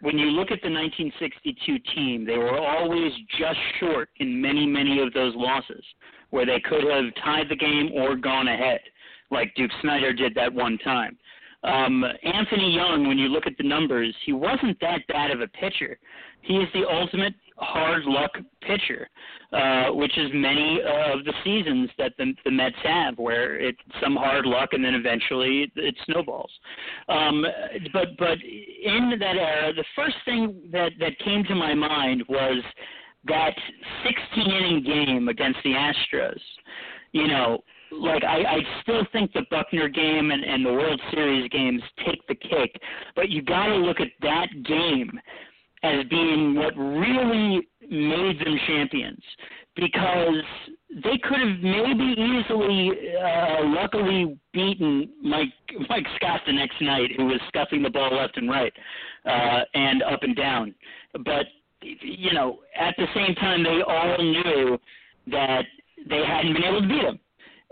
when 0.00 0.18
you 0.18 0.26
look 0.26 0.50
at 0.50 0.60
the 0.62 0.70
1962 0.70 1.78
team, 1.94 2.24
they 2.24 2.38
were 2.38 2.58
always 2.58 3.12
just 3.38 3.58
short 3.80 4.10
in 4.16 4.40
many, 4.40 4.66
many 4.66 5.00
of 5.00 5.12
those 5.12 5.34
losses 5.36 5.84
where 6.30 6.46
they 6.46 6.60
could 6.60 6.84
have 6.84 7.14
tied 7.24 7.48
the 7.48 7.56
game 7.56 7.90
or 7.94 8.16
gone 8.16 8.48
ahead, 8.48 8.80
like 9.30 9.54
Duke 9.56 9.70
Snider 9.82 10.12
did 10.12 10.34
that 10.34 10.52
one 10.52 10.78
time. 10.78 11.16
Um, 11.64 12.04
Anthony 12.22 12.74
Young, 12.74 13.08
when 13.08 13.18
you 13.18 13.28
look 13.28 13.46
at 13.46 13.56
the 13.58 13.66
numbers, 13.66 14.14
he 14.24 14.32
wasn't 14.32 14.78
that 14.80 15.00
bad 15.08 15.30
of 15.30 15.40
a 15.40 15.48
pitcher. 15.48 15.98
He 16.42 16.54
is 16.54 16.68
the 16.72 16.88
ultimate 16.88 17.34
hard 17.58 18.04
luck 18.04 18.30
pitcher, 18.62 19.08
uh, 19.52 19.86
which 19.92 20.16
is 20.16 20.30
many 20.32 20.80
of 20.80 21.24
the 21.24 21.32
seasons 21.44 21.90
that 21.98 22.12
the, 22.18 22.32
the 22.44 22.50
Mets 22.50 22.76
have, 22.82 23.18
where 23.18 23.58
it's 23.58 23.78
some 24.02 24.16
hard 24.16 24.46
luck 24.46 24.70
and 24.72 24.84
then 24.84 24.94
eventually 24.94 25.70
it, 25.76 25.94
snowballs. 26.06 26.50
Um, 27.08 27.44
but 27.92 28.16
but 28.18 28.38
in 28.42 29.12
that 29.18 29.36
era, 29.36 29.72
the 29.74 29.84
first 29.96 30.16
thing 30.24 30.68
that 30.72 30.92
that 31.00 31.18
came 31.20 31.44
to 31.44 31.54
my 31.54 31.74
mind 31.74 32.24
was 32.28 32.62
that 33.26 33.54
16 34.04 34.50
inning 34.50 34.84
game 34.84 35.28
against 35.28 35.58
the 35.64 35.70
Astros. 35.70 36.40
You 37.12 37.26
know, 37.26 37.64
like 37.90 38.22
I, 38.22 38.42
I 38.42 38.58
still 38.82 39.06
think 39.12 39.32
the 39.32 39.46
Buckner 39.50 39.88
game 39.88 40.30
and, 40.30 40.44
and 40.44 40.64
the 40.64 40.72
World 40.72 41.00
Series 41.10 41.48
games 41.50 41.82
take 42.04 42.26
the 42.28 42.34
cake, 42.34 42.78
but 43.16 43.30
you 43.30 43.42
got 43.42 43.66
to 43.66 43.76
look 43.76 44.00
at 44.00 44.08
that 44.22 44.48
game 44.64 45.18
as 45.82 46.04
being 46.08 46.54
what 46.54 46.76
really 46.76 47.68
made 47.88 48.38
them 48.40 48.58
champions 48.66 49.22
because 49.76 50.42
they 50.90 51.18
could 51.18 51.38
have 51.38 51.60
maybe 51.60 52.14
easily, 52.18 52.90
uh, 53.16 53.64
luckily 53.64 54.38
beaten 54.52 55.08
Mike 55.22 55.52
Mike 55.88 56.06
Scott 56.16 56.40
the 56.46 56.52
next 56.52 56.80
night, 56.80 57.10
who 57.16 57.26
was 57.26 57.40
scuffing 57.48 57.82
the 57.82 57.90
ball 57.90 58.16
left 58.16 58.36
and 58.36 58.50
right 58.50 58.72
uh, 59.24 59.60
and 59.74 60.02
up 60.02 60.22
and 60.22 60.34
down. 60.34 60.74
But 61.12 61.46
you 61.82 62.32
know, 62.32 62.58
at 62.78 62.94
the 62.96 63.06
same 63.14 63.34
time, 63.36 63.62
they 63.62 63.82
all 63.86 64.18
knew 64.18 64.78
that 65.28 65.64
they 66.08 66.22
hadn't 66.26 66.54
been 66.54 66.64
able 66.64 66.82
to 66.82 66.88
beat 66.88 67.02
him, 67.02 67.20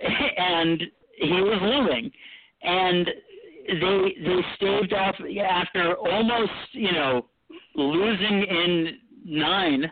and 0.38 0.82
he 1.18 1.40
was 1.40 1.58
losing, 1.60 2.10
and 2.62 3.10
they 3.66 4.16
they 4.24 4.40
staved 4.54 4.92
off 4.92 5.16
after 5.48 5.94
almost 5.96 6.52
you 6.72 6.92
know 6.92 7.26
losing 7.74 8.42
in 8.42 8.98
nine 9.24 9.90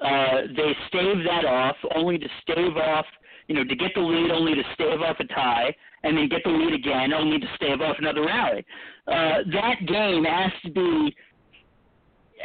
uh, 0.00 0.42
they 0.56 0.74
staved 0.88 1.26
that 1.26 1.44
off, 1.44 1.76
only 1.94 2.18
to 2.18 2.26
stave 2.42 2.76
off, 2.76 3.04
you 3.48 3.54
know, 3.54 3.64
to 3.64 3.76
get 3.76 3.90
the 3.94 4.00
lead, 4.00 4.30
only 4.30 4.54
to 4.54 4.62
stave 4.74 5.00
off 5.02 5.16
a 5.20 5.24
tie, 5.24 5.74
and 6.04 6.16
then 6.16 6.28
get 6.28 6.42
the 6.44 6.50
lead 6.50 6.72
again, 6.72 7.12
only 7.12 7.38
to 7.38 7.46
stave 7.56 7.80
off 7.80 7.96
another 7.98 8.24
rally. 8.24 8.64
Uh, 9.06 9.44
that 9.52 9.76
game 9.86 10.24
has 10.24 10.52
to 10.64 10.70
be 10.70 11.14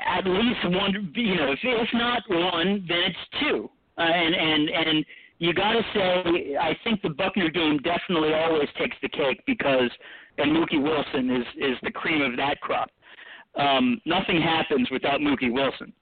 at 0.05 0.25
least 0.25 0.59
one, 0.65 1.13
you 1.15 1.35
know, 1.35 1.53
if, 1.53 1.59
if 1.63 1.87
not 1.93 2.21
one, 2.29 2.85
then 2.87 2.97
it's 2.97 3.39
two. 3.39 3.69
Uh, 3.97 4.01
and 4.01 4.35
and 4.35 4.69
and 4.69 5.05
you 5.39 5.53
got 5.53 5.71
to 5.71 5.81
say, 5.93 6.55
I 6.59 6.75
think 6.83 7.01
the 7.01 7.09
Buckner 7.09 7.49
game 7.49 7.77
definitely 7.77 8.33
always 8.33 8.67
takes 8.77 8.95
the 9.01 9.07
cake 9.07 9.41
because, 9.45 9.89
and 10.37 10.51
Mookie 10.51 10.81
Wilson 10.81 11.33
is 11.33 11.45
is 11.57 11.77
the 11.83 11.91
cream 11.91 12.21
of 12.21 12.35
that 12.35 12.59
crop. 12.59 12.89
Um, 13.57 14.01
nothing 14.05 14.41
happens 14.41 14.89
without 14.91 15.21
Mookie 15.21 15.51
Wilson. 15.51 15.93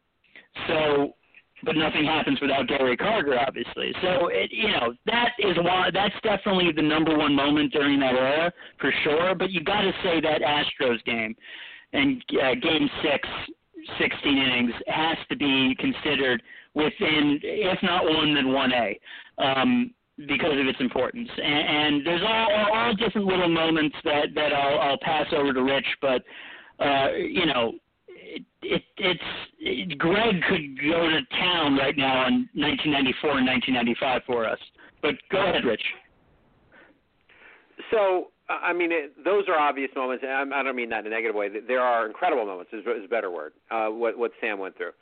So 0.68 1.14
but 1.66 1.76
nothing 1.76 2.04
happens 2.04 2.40
without 2.42 2.68
Gary 2.68 2.98
Carter, 2.98 3.40
obviously. 3.40 3.94
So 4.02 4.28
it, 4.28 4.52
you 4.52 4.68
know, 4.70 4.94
that 5.06 5.30
is 5.40 5.56
why 5.58 5.90
that's 5.94 6.16
definitely 6.22 6.72
the 6.76 6.82
number 6.82 7.18
one 7.18 7.34
moment 7.34 7.72
during 7.72 8.00
that 8.00 8.16
era 8.16 8.52
for 8.80 8.92
sure. 9.04 9.34
But 9.36 9.52
you 9.52 9.64
got 9.64 9.82
to 9.82 9.92
say 10.04 10.20
that 10.22 10.42
Astros 10.42 11.04
game 11.06 11.36
and 11.94 12.24
uh, 12.42 12.56
Game 12.56 12.90
Six, 13.02 13.28
16 14.00 14.38
innings 14.38 14.74
has 14.88 15.18
to 15.30 15.38
be 15.38 15.76
considered 15.80 16.44
within, 16.74 17.40
if 17.44 17.80
not 17.82 18.04
one, 18.04 18.34
then 18.34 18.52
one 18.52 18.72
A. 18.74 19.00
Um, 19.38 19.94
because 20.28 20.52
of 20.52 20.68
its 20.68 20.80
importance, 20.80 21.28
and, 21.44 21.96
and 21.96 22.06
there's 22.06 22.22
all, 22.24 22.70
all 22.72 22.94
different 22.94 23.26
little 23.26 23.50
moments 23.50 23.96
that 24.04 24.28
that 24.36 24.54
I'll, 24.54 24.80
I'll 24.80 25.00
pass 25.02 25.26
over 25.36 25.54
to 25.54 25.64
Rich, 25.64 25.88
but 26.02 26.22
uh, 26.84 27.12
you 27.14 27.46
know, 27.46 27.74
it, 28.08 28.44
it 28.62 28.82
it's 28.98 29.24
it, 29.60 29.98
Greg 29.98 30.42
could 30.50 30.78
go 30.90 31.10
to 31.10 31.22
town 31.38 31.78
right 31.78 31.98
now 31.98 32.26
on 32.26 32.50
1994 32.54 33.38
and 33.38 33.48
1995 33.48 34.22
for 34.26 34.46
us. 34.46 34.60
But 35.02 35.16
go 35.32 35.44
ahead, 35.44 35.66
Rich. 35.66 35.84
So 37.92 38.28
I 38.50 38.74
mean, 38.74 38.92
it, 38.92 39.14
those 39.24 39.46
are 39.48 39.58
obvious 39.58 39.90
moments. 39.96 40.24
And 40.28 40.54
I 40.54 40.64
don't 40.64 40.76
mean 40.76 40.90
that 40.90 41.02
in 41.02 41.08
a 41.08 41.10
negative 41.10 41.36
way. 41.36 41.50
There 41.66 41.82
are 41.82 42.06
incredible 42.06 42.46
moments. 42.46 42.72
Is, 42.74 42.82
is 42.82 43.06
a 43.06 43.08
better 43.08 43.32
word. 43.32 43.54
Uh, 43.72 43.88
what 43.88 44.18
what 44.18 44.32
Sam 44.42 44.60
went 44.60 44.76
through, 44.78 44.94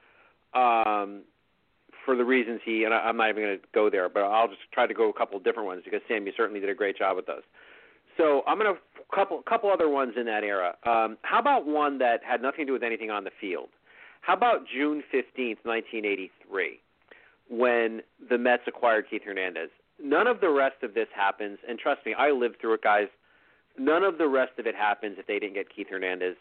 um, 0.60 1.24
for 2.06 2.16
the 2.16 2.26
reasons 2.26 2.62
he 2.64 2.84
and 2.84 2.94
I, 2.94 3.00
I'm 3.00 3.18
not 3.18 3.30
even 3.30 3.44
going 3.44 3.58
to 3.58 3.64
go 3.74 3.90
there, 3.90 4.10
but 4.10 4.22
I'll 4.22 4.48
just 4.48 4.62
try 4.74 4.88
to 4.88 4.94
go 4.94 5.10
a 5.10 5.14
couple 5.14 5.38
of 5.38 5.44
different 5.44 5.68
ones 5.68 5.82
because 5.84 6.02
Sam, 6.08 6.26
you 6.26 6.34
certainly 6.38 6.60
did 6.60 6.70
a 6.70 6.76
great 6.76 6.98
job 6.98 7.16
with 7.16 7.26
those. 7.26 7.44
So 8.18 8.44
I'm 8.48 8.60
going 8.60 8.74
to 8.74 8.80
couple 9.14 9.42
couple 9.48 9.72
other 9.72 9.90
ones 9.90 10.14
in 10.18 10.26
that 10.26 10.44
era. 10.44 10.76
Um, 10.86 11.18
how 11.22 11.40
about 11.40 11.68
one 11.68 11.98
that 12.00 12.22
had 12.24 12.42
nothing 12.42 12.60
to 12.62 12.66
do 12.66 12.74
with 12.74 12.84
anything 12.84 13.12
on 13.12 13.24
the 13.24 13.32
field? 13.40 13.70
How 14.22 14.34
about 14.34 14.68
June 14.68 15.04
15th, 15.14 15.58
1983, 15.64 16.80
when 17.50 18.02
the 18.30 18.38
Mets 18.38 18.64
acquired 18.68 19.06
Keith 19.10 19.24
Hernandez? 19.26 19.70
None 20.02 20.28
of 20.28 20.42
the 20.42 20.50
rest 20.50 20.84
of 20.84 20.94
this 20.94 21.08
happens, 21.16 21.58
and 21.68 21.80
trust 21.80 22.06
me, 22.06 22.14
I 22.14 22.32
lived 22.32 22.58
through 22.62 22.76
it, 22.76 22.84
guys. 22.84 23.08
None 23.78 24.04
of 24.04 24.18
the 24.18 24.28
rest 24.28 24.54
of 24.60 24.68
it 24.68 24.76
happens 24.76 25.18
if 25.20 25.28
they 25.28 25.40
didn't 25.40 25.56
get 25.56 25.74
Keith 25.74 25.88
Hernandez. 25.90 26.36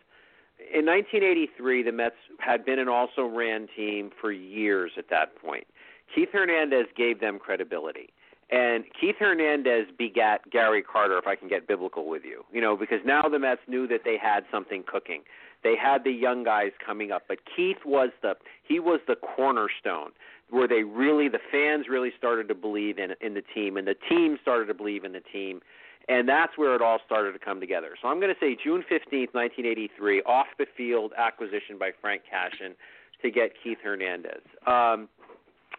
In 0.59 0.84
1983, 0.84 1.82
the 1.82 1.92
Mets 1.92 2.16
had 2.38 2.64
been 2.64 2.78
an 2.78 2.88
also 2.88 3.24
ran 3.24 3.66
team 3.74 4.10
for 4.20 4.30
years 4.30 4.92
at 4.98 5.09
that 5.09 5.36
point. 5.36 5.66
Keith 6.14 6.28
Hernandez 6.32 6.86
gave 6.97 7.20
them 7.20 7.38
credibility. 7.38 8.10
And 8.51 8.85
Keith 9.01 9.16
Hernandez 9.18 9.86
begat 9.97 10.51
Gary 10.51 10.82
Carter, 10.82 11.16
if 11.18 11.27
I 11.27 11.36
can 11.36 11.48
get 11.48 11.68
biblical 11.68 12.09
with 12.09 12.22
you. 12.24 12.44
You 12.52 12.60
know, 12.60 12.77
because 12.77 12.98
now 13.05 13.22
the 13.22 13.39
Mets 13.39 13.60
knew 13.68 13.86
that 13.86 14.01
they 14.05 14.16
had 14.20 14.44
something 14.51 14.82
cooking. 14.86 15.22
They 15.62 15.74
had 15.81 16.05
the 16.05 16.10
young 16.10 16.43
guys 16.43 16.72
coming 16.85 17.12
up, 17.12 17.24
but 17.28 17.39
Keith 17.55 17.85
was 17.85 18.10
the 18.22 18.35
he 18.66 18.81
was 18.81 19.01
the 19.06 19.16
cornerstone 19.16 20.10
where 20.48 20.66
they 20.66 20.82
really 20.82 21.28
the 21.28 21.39
fans 21.52 21.86
really 21.89 22.10
started 22.16 22.48
to 22.48 22.55
believe 22.55 22.98
in 22.98 23.10
in 23.20 23.35
the 23.35 23.43
team, 23.55 23.77
and 23.77 23.86
the 23.86 23.97
team 24.09 24.39
started 24.40 24.66
to 24.66 24.74
believe 24.74 25.05
in 25.05 25.12
the 25.12 25.20
team, 25.20 25.60
and 26.09 26.28
that's 26.28 26.56
where 26.56 26.74
it 26.74 26.82
all 26.82 26.98
started 27.05 27.32
to 27.32 27.39
come 27.39 27.60
together. 27.60 27.90
So 28.01 28.09
I'm 28.09 28.20
going 28.20 28.35
to 28.35 28.40
say 28.40 28.56
June 28.62 28.82
15th, 28.90 29.35
1983, 29.35 30.22
off 30.22 30.47
the 30.59 30.66
field 30.77 31.12
acquisition 31.16 31.78
by 31.78 31.90
Frank 32.01 32.22
Cashen 32.31 32.74
to 33.22 33.31
get 33.31 33.52
Keith 33.62 33.78
Hernandez. 33.82 34.43
Um, 34.66 35.09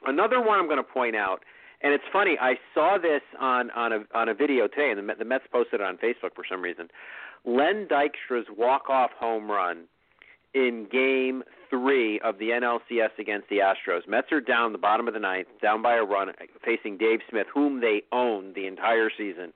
another 0.05 0.41
one 0.41 0.59
I'm 0.59 0.67
going 0.67 0.77
to 0.77 0.83
point 0.83 1.15
out 1.15 1.43
and 1.83 1.93
it's 1.93 2.03
funny, 2.11 2.37
I 2.39 2.55
saw 2.73 2.97
this 3.01 3.21
on 3.39 3.71
on 3.71 3.91
a 3.93 3.99
on 4.13 4.29
a 4.29 4.33
video 4.33 4.67
today, 4.67 4.91
and 4.91 5.09
the, 5.09 5.15
the 5.15 5.25
Mets 5.25 5.45
posted 5.51 5.81
it 5.81 5.83
on 5.83 5.97
Facebook 5.97 6.35
for 6.35 6.43
some 6.49 6.61
reason. 6.61 6.89
Len 7.45 7.87
Dykstra's 7.89 8.47
walk 8.55 8.89
off 8.89 9.11
home 9.19 9.49
run 9.49 9.85
in 10.53 10.87
Game 10.91 11.43
Three 11.69 12.19
of 12.19 12.37
the 12.37 12.49
NLCS 12.49 13.17
against 13.17 13.49
the 13.49 13.57
Astros. 13.57 14.07
Mets 14.07 14.31
are 14.31 14.41
down 14.41 14.73
the 14.73 14.77
bottom 14.77 15.07
of 15.07 15.13
the 15.13 15.19
ninth, 15.19 15.47
down 15.61 15.81
by 15.81 15.95
a 15.95 16.03
run, 16.03 16.31
facing 16.63 16.97
Dave 16.97 17.19
Smith, 17.29 17.47
whom 17.53 17.81
they 17.81 18.03
own 18.11 18.53
the 18.53 18.67
entire 18.67 19.09
season. 19.17 19.53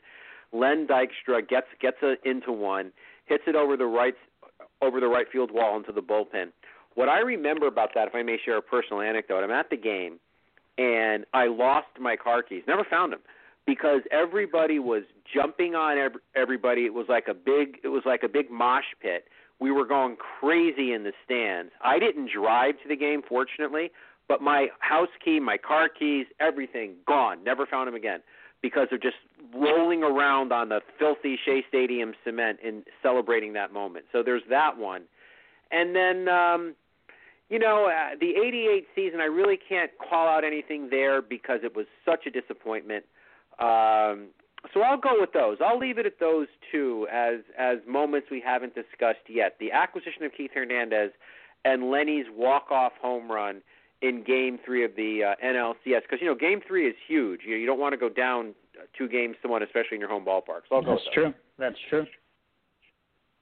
Len 0.52 0.88
Dykstra 0.88 1.48
gets 1.48 1.68
gets 1.80 1.98
a, 2.02 2.16
into 2.28 2.52
one, 2.52 2.92
hits 3.26 3.44
it 3.48 3.56
over 3.56 3.78
the 3.78 3.86
right 3.86 4.16
over 4.82 5.00
the 5.00 5.08
right 5.08 5.28
field 5.32 5.52
wall 5.52 5.78
into 5.78 5.92
the 5.92 6.02
bullpen. 6.02 6.48
What 6.96 7.10
I 7.10 7.20
remember 7.20 7.68
about 7.68 7.90
that, 7.96 8.08
if 8.08 8.16
I 8.16 8.24
may 8.24 8.38
share 8.44 8.58
a 8.58 8.62
personal 8.62 9.02
anecdote, 9.02 9.44
I'm 9.44 9.52
at 9.52 9.70
the 9.70 9.78
game 9.78 10.20
and 10.78 11.26
I 11.34 11.48
lost 11.48 11.88
my 12.00 12.16
car 12.16 12.44
keys. 12.44 12.64
Never 12.68 12.84
found 12.84 13.14
them 13.14 13.22
because 13.66 14.02
everybody 14.12 14.80
was 14.80 15.04
jumping 15.34 15.76
on 15.76 15.98
everybody. 16.36 16.86
It 16.86 16.94
was 16.94 17.08
like 17.10 17.28
a 17.28 17.34
big 17.34 17.80
it 17.84 17.90
was 17.90 18.04
like 18.06 18.24
a 18.24 18.30
big 18.30 18.52
mosh 18.52 18.86
pit. 19.02 19.26
We 19.60 19.72
were 19.72 19.86
going 19.86 20.18
crazy 20.18 20.92
in 20.92 21.04
the 21.04 21.14
stands. 21.24 21.72
I 21.84 21.98
didn't 22.00 22.30
drive 22.32 22.76
to 22.84 22.90
the 22.90 22.96
game 22.96 23.22
fortunately, 23.28 23.92
but 24.28 24.42
my 24.42 24.68
house 24.80 25.10
key, 25.24 25.40
my 25.40 25.58
car 25.58 25.88
keys, 25.88 26.26
everything 26.40 26.96
gone. 27.08 27.44
Never 27.44 27.66
found 27.66 27.88
them 27.88 27.96
again 27.96 28.20
because 28.62 28.88
they're 28.90 29.00
just 29.00 29.18
rolling 29.56 30.04
around 30.04 30.52
on 30.52 30.70
the 30.70 30.82
filthy 31.00 31.38
Shea 31.46 31.64
Stadium 31.68 32.14
cement 32.24 32.60
and 32.66 32.84
celebrating 33.02 33.54
that 33.54 33.72
moment. 33.72 34.06
So 34.12 34.24
there's 34.24 34.44
that 34.50 34.78
one. 34.78 35.04
And 35.72 35.96
then 35.96 36.28
um 36.28 36.76
you 37.50 37.60
know, 37.60 37.86
uh, 37.86 38.16
the 38.20 38.32
88 38.32 38.88
season, 38.96 39.20
I 39.20 39.26
really 39.26 39.58
can't 39.58 39.92
call 40.10 40.28
out 40.28 40.44
anything 40.44 40.90
there 40.90 41.22
because 41.22 41.60
it 41.64 41.76
was 41.76 41.86
such 42.04 42.26
a 42.26 42.32
disappointment. 42.32 43.06
Um, 43.60 44.30
so 44.74 44.82
I'll 44.82 44.98
go 44.98 45.16
with 45.20 45.32
those. 45.34 45.58
I'll 45.64 45.78
leave 45.78 45.98
it 45.98 46.06
at 46.06 46.20
those 46.20 46.48
two 46.72 47.08
as 47.12 47.42
as 47.58 47.78
moments 47.88 48.28
we 48.32 48.42
haven't 48.44 48.74
discussed 48.74 49.30
yet. 49.30 49.58
The 49.60 49.72
acquisition 49.72 50.24
of 50.24 50.32
Keith 50.36 50.52
Hernandez 50.54 51.12
and 51.64 51.92
Lenny's 51.92 52.26
walk-off 52.36 52.94
home 53.00 53.32
run 53.32 53.62
in 54.02 54.24
Game 54.24 54.58
Three 54.66 54.84
of 54.84 54.96
the 54.96 55.22
uh, 55.24 55.46
NLCS, 55.46 56.02
because 56.02 56.20
you 56.20 56.26
know 56.26 56.36
Game 56.36 56.62
Three 56.68 56.88
is 56.88 56.96
huge. 57.08 57.42
You, 57.46 57.56
you 57.56 57.68
don't 57.68 57.80
want 57.80 57.94
to 57.94 57.98
go 57.98 58.10
down 58.10 58.56
two 58.98 59.08
games 59.08 59.36
to 59.44 59.48
one, 59.48 59.62
especially 59.62 59.96
in 59.96 60.00
your 60.00 60.10
home 60.10 60.26
ballpark. 60.26 60.62
So 60.68 60.78
I'll 60.78 60.82
go. 60.82 60.96
That's 60.96 61.14
true. 61.14 61.34
That's 61.60 61.78
true. 61.90 62.06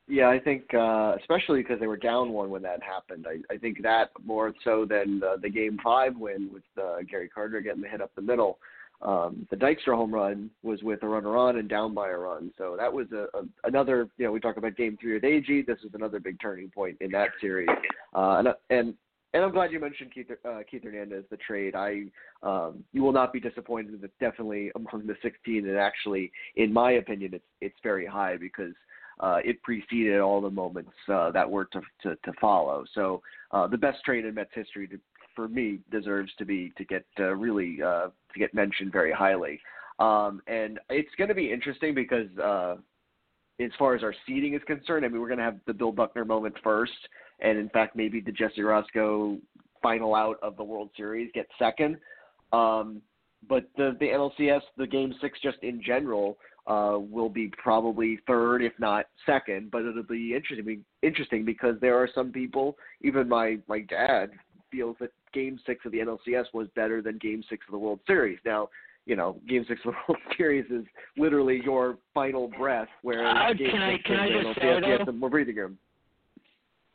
Yeah, 0.07 0.29
I 0.29 0.39
think 0.39 0.73
uh, 0.73 1.15
especially 1.19 1.61
because 1.61 1.79
they 1.79 1.87
were 1.87 1.97
down 1.97 2.33
one 2.33 2.49
when 2.49 2.61
that 2.63 2.83
happened. 2.83 3.25
I, 3.27 3.53
I 3.53 3.57
think 3.57 3.81
that 3.83 4.09
more 4.25 4.53
so 4.63 4.85
than 4.85 5.19
the, 5.21 5.37
the 5.41 5.49
game 5.49 5.77
five 5.81 6.17
win 6.17 6.49
with 6.51 6.63
uh, 6.81 6.97
Gary 7.09 7.29
Carter 7.29 7.61
getting 7.61 7.81
the 7.81 7.87
hit 7.87 8.01
up 8.01 8.11
the 8.15 8.21
middle. 8.21 8.59
Um, 9.01 9.47
the 9.49 9.55
Dykstra 9.55 9.95
home 9.95 10.13
run 10.13 10.49
was 10.61 10.81
with 10.83 11.03
a 11.03 11.07
runner 11.07 11.35
on 11.37 11.57
and 11.57 11.69
down 11.69 11.93
by 11.93 12.09
a 12.09 12.17
run, 12.17 12.51
so 12.57 12.75
that 12.77 12.91
was 12.91 13.07
a, 13.11 13.27
a 13.37 13.43
another. 13.63 14.09
You 14.17 14.25
know, 14.25 14.31
we 14.31 14.39
talk 14.39 14.57
about 14.57 14.77
game 14.77 14.97
three 14.99 15.13
with 15.13 15.23
Agee. 15.23 15.65
This 15.65 15.79
is 15.85 15.91
another 15.93 16.19
big 16.19 16.39
turning 16.41 16.69
point 16.69 16.97
in 17.01 17.11
that 17.11 17.29
series, 17.41 17.69
uh, 18.13 18.37
and 18.39 18.47
and 18.69 18.93
and 19.33 19.43
I'm 19.43 19.51
glad 19.51 19.71
you 19.71 19.79
mentioned 19.79 20.13
Keith, 20.13 20.27
uh, 20.45 20.59
Keith 20.69 20.83
Hernandez, 20.83 21.23
the 21.31 21.37
trade. 21.37 21.75
I, 21.75 22.03
um, 22.43 22.83
you 22.93 23.01
will 23.01 23.11
not 23.11 23.33
be 23.33 23.39
disappointed. 23.39 23.99
It's 24.03 24.13
definitely 24.19 24.71
among 24.75 25.07
the 25.07 25.15
16, 25.23 25.67
and 25.67 25.77
actually, 25.77 26.31
in 26.55 26.71
my 26.71 26.91
opinion, 26.93 27.33
it's 27.33 27.45
it's 27.59 27.75
very 27.83 28.05
high 28.05 28.37
because 28.37 28.73
uh, 29.19 29.39
it 29.43 29.61
preceded 29.63 30.19
all 30.19 30.41
the 30.41 30.49
moments 30.49 30.91
uh, 31.11 31.31
that 31.31 31.49
were 31.49 31.65
to, 31.65 31.81
to, 32.01 32.15
to 32.15 32.33
follow. 32.39 32.83
So 32.93 33.21
uh, 33.51 33.67
the 33.67 33.77
best 33.77 34.03
trade 34.03 34.25
in 34.25 34.33
Mets 34.33 34.51
history, 34.53 34.87
to, 34.87 34.99
for 35.35 35.47
me, 35.47 35.79
deserves 35.91 36.31
to 36.37 36.45
be 36.45 36.71
to 36.77 36.85
get 36.85 37.05
uh, 37.19 37.35
really 37.35 37.81
uh, 37.81 38.07
to 38.33 38.39
get 38.39 38.53
mentioned 38.53 38.91
very 38.91 39.11
highly. 39.11 39.59
Um, 39.99 40.41
and 40.47 40.79
it's 40.89 41.13
going 41.17 41.27
to 41.27 41.35
be 41.35 41.51
interesting 41.51 41.93
because 41.93 42.27
uh, 42.37 42.75
as 43.59 43.71
far 43.77 43.95
as 43.95 44.03
our 44.03 44.13
seeding 44.25 44.55
is 44.55 44.61
concerned, 44.65 45.05
I 45.05 45.09
mean, 45.09 45.21
we're 45.21 45.27
going 45.27 45.37
to 45.37 45.45
have 45.45 45.59
the 45.67 45.73
Bill 45.73 45.91
Buckner 45.91 46.25
moment 46.25 46.55
first, 46.63 46.91
and 47.39 47.57
in 47.57 47.69
fact, 47.69 47.95
maybe 47.95 48.19
the 48.19 48.31
Jesse 48.31 48.61
Orosco 48.61 49.39
final 49.81 50.15
out 50.15 50.37
of 50.41 50.57
the 50.57 50.63
World 50.63 50.89
Series 50.97 51.29
get 51.33 51.47
second. 51.59 51.97
Um, 52.51 53.01
but 53.47 53.65
the 53.77 53.95
the 53.99 54.07
NLCS, 54.07 54.61
the 54.77 54.87
Game 54.87 55.13
Six, 55.21 55.37
just 55.41 55.57
in 55.61 55.81
general, 55.83 56.37
uh, 56.67 56.97
will 56.99 57.29
be 57.29 57.51
probably 57.57 58.19
third, 58.27 58.63
if 58.63 58.73
not 58.79 59.05
second. 59.25 59.71
But 59.71 59.83
it'll 59.83 60.03
be 60.03 60.35
interesting, 60.35 60.83
interesting 61.01 61.45
because 61.45 61.75
there 61.81 61.97
are 61.97 62.09
some 62.13 62.31
people, 62.31 62.77
even 63.01 63.27
my 63.27 63.57
my 63.67 63.79
dad, 63.79 64.31
feels 64.71 64.95
that 64.99 65.11
Game 65.33 65.59
Six 65.65 65.85
of 65.85 65.91
the 65.91 65.99
NLCS 65.99 66.45
was 66.53 66.67
better 66.75 67.01
than 67.01 67.17
Game 67.17 67.43
Six 67.49 67.65
of 67.67 67.73
the 67.73 67.79
World 67.79 67.99
Series. 68.07 68.39
Now, 68.45 68.69
you 69.05 69.15
know, 69.15 69.39
Game 69.47 69.65
Six 69.67 69.81
of 69.85 69.93
the 69.93 69.97
World 70.07 70.21
Series 70.37 70.65
is 70.71 70.85
literally 71.17 71.61
your 71.63 71.97
final 72.13 72.49
breath, 72.57 72.89
whereas 73.01 73.35
uh, 73.37 73.53
Game 73.53 73.71
can 73.71 73.81
I, 73.81 73.93
Six 73.93 74.03
can 74.05 74.15
of 74.15 74.21
I 74.21 74.27
the 74.27 74.33
just 74.33 74.59
NLCS, 74.59 74.81
say, 74.81 74.87
you 74.87 74.97
have 74.97 75.05
some 75.05 75.19
more 75.19 75.29
breathing 75.29 75.55
room. 75.55 75.77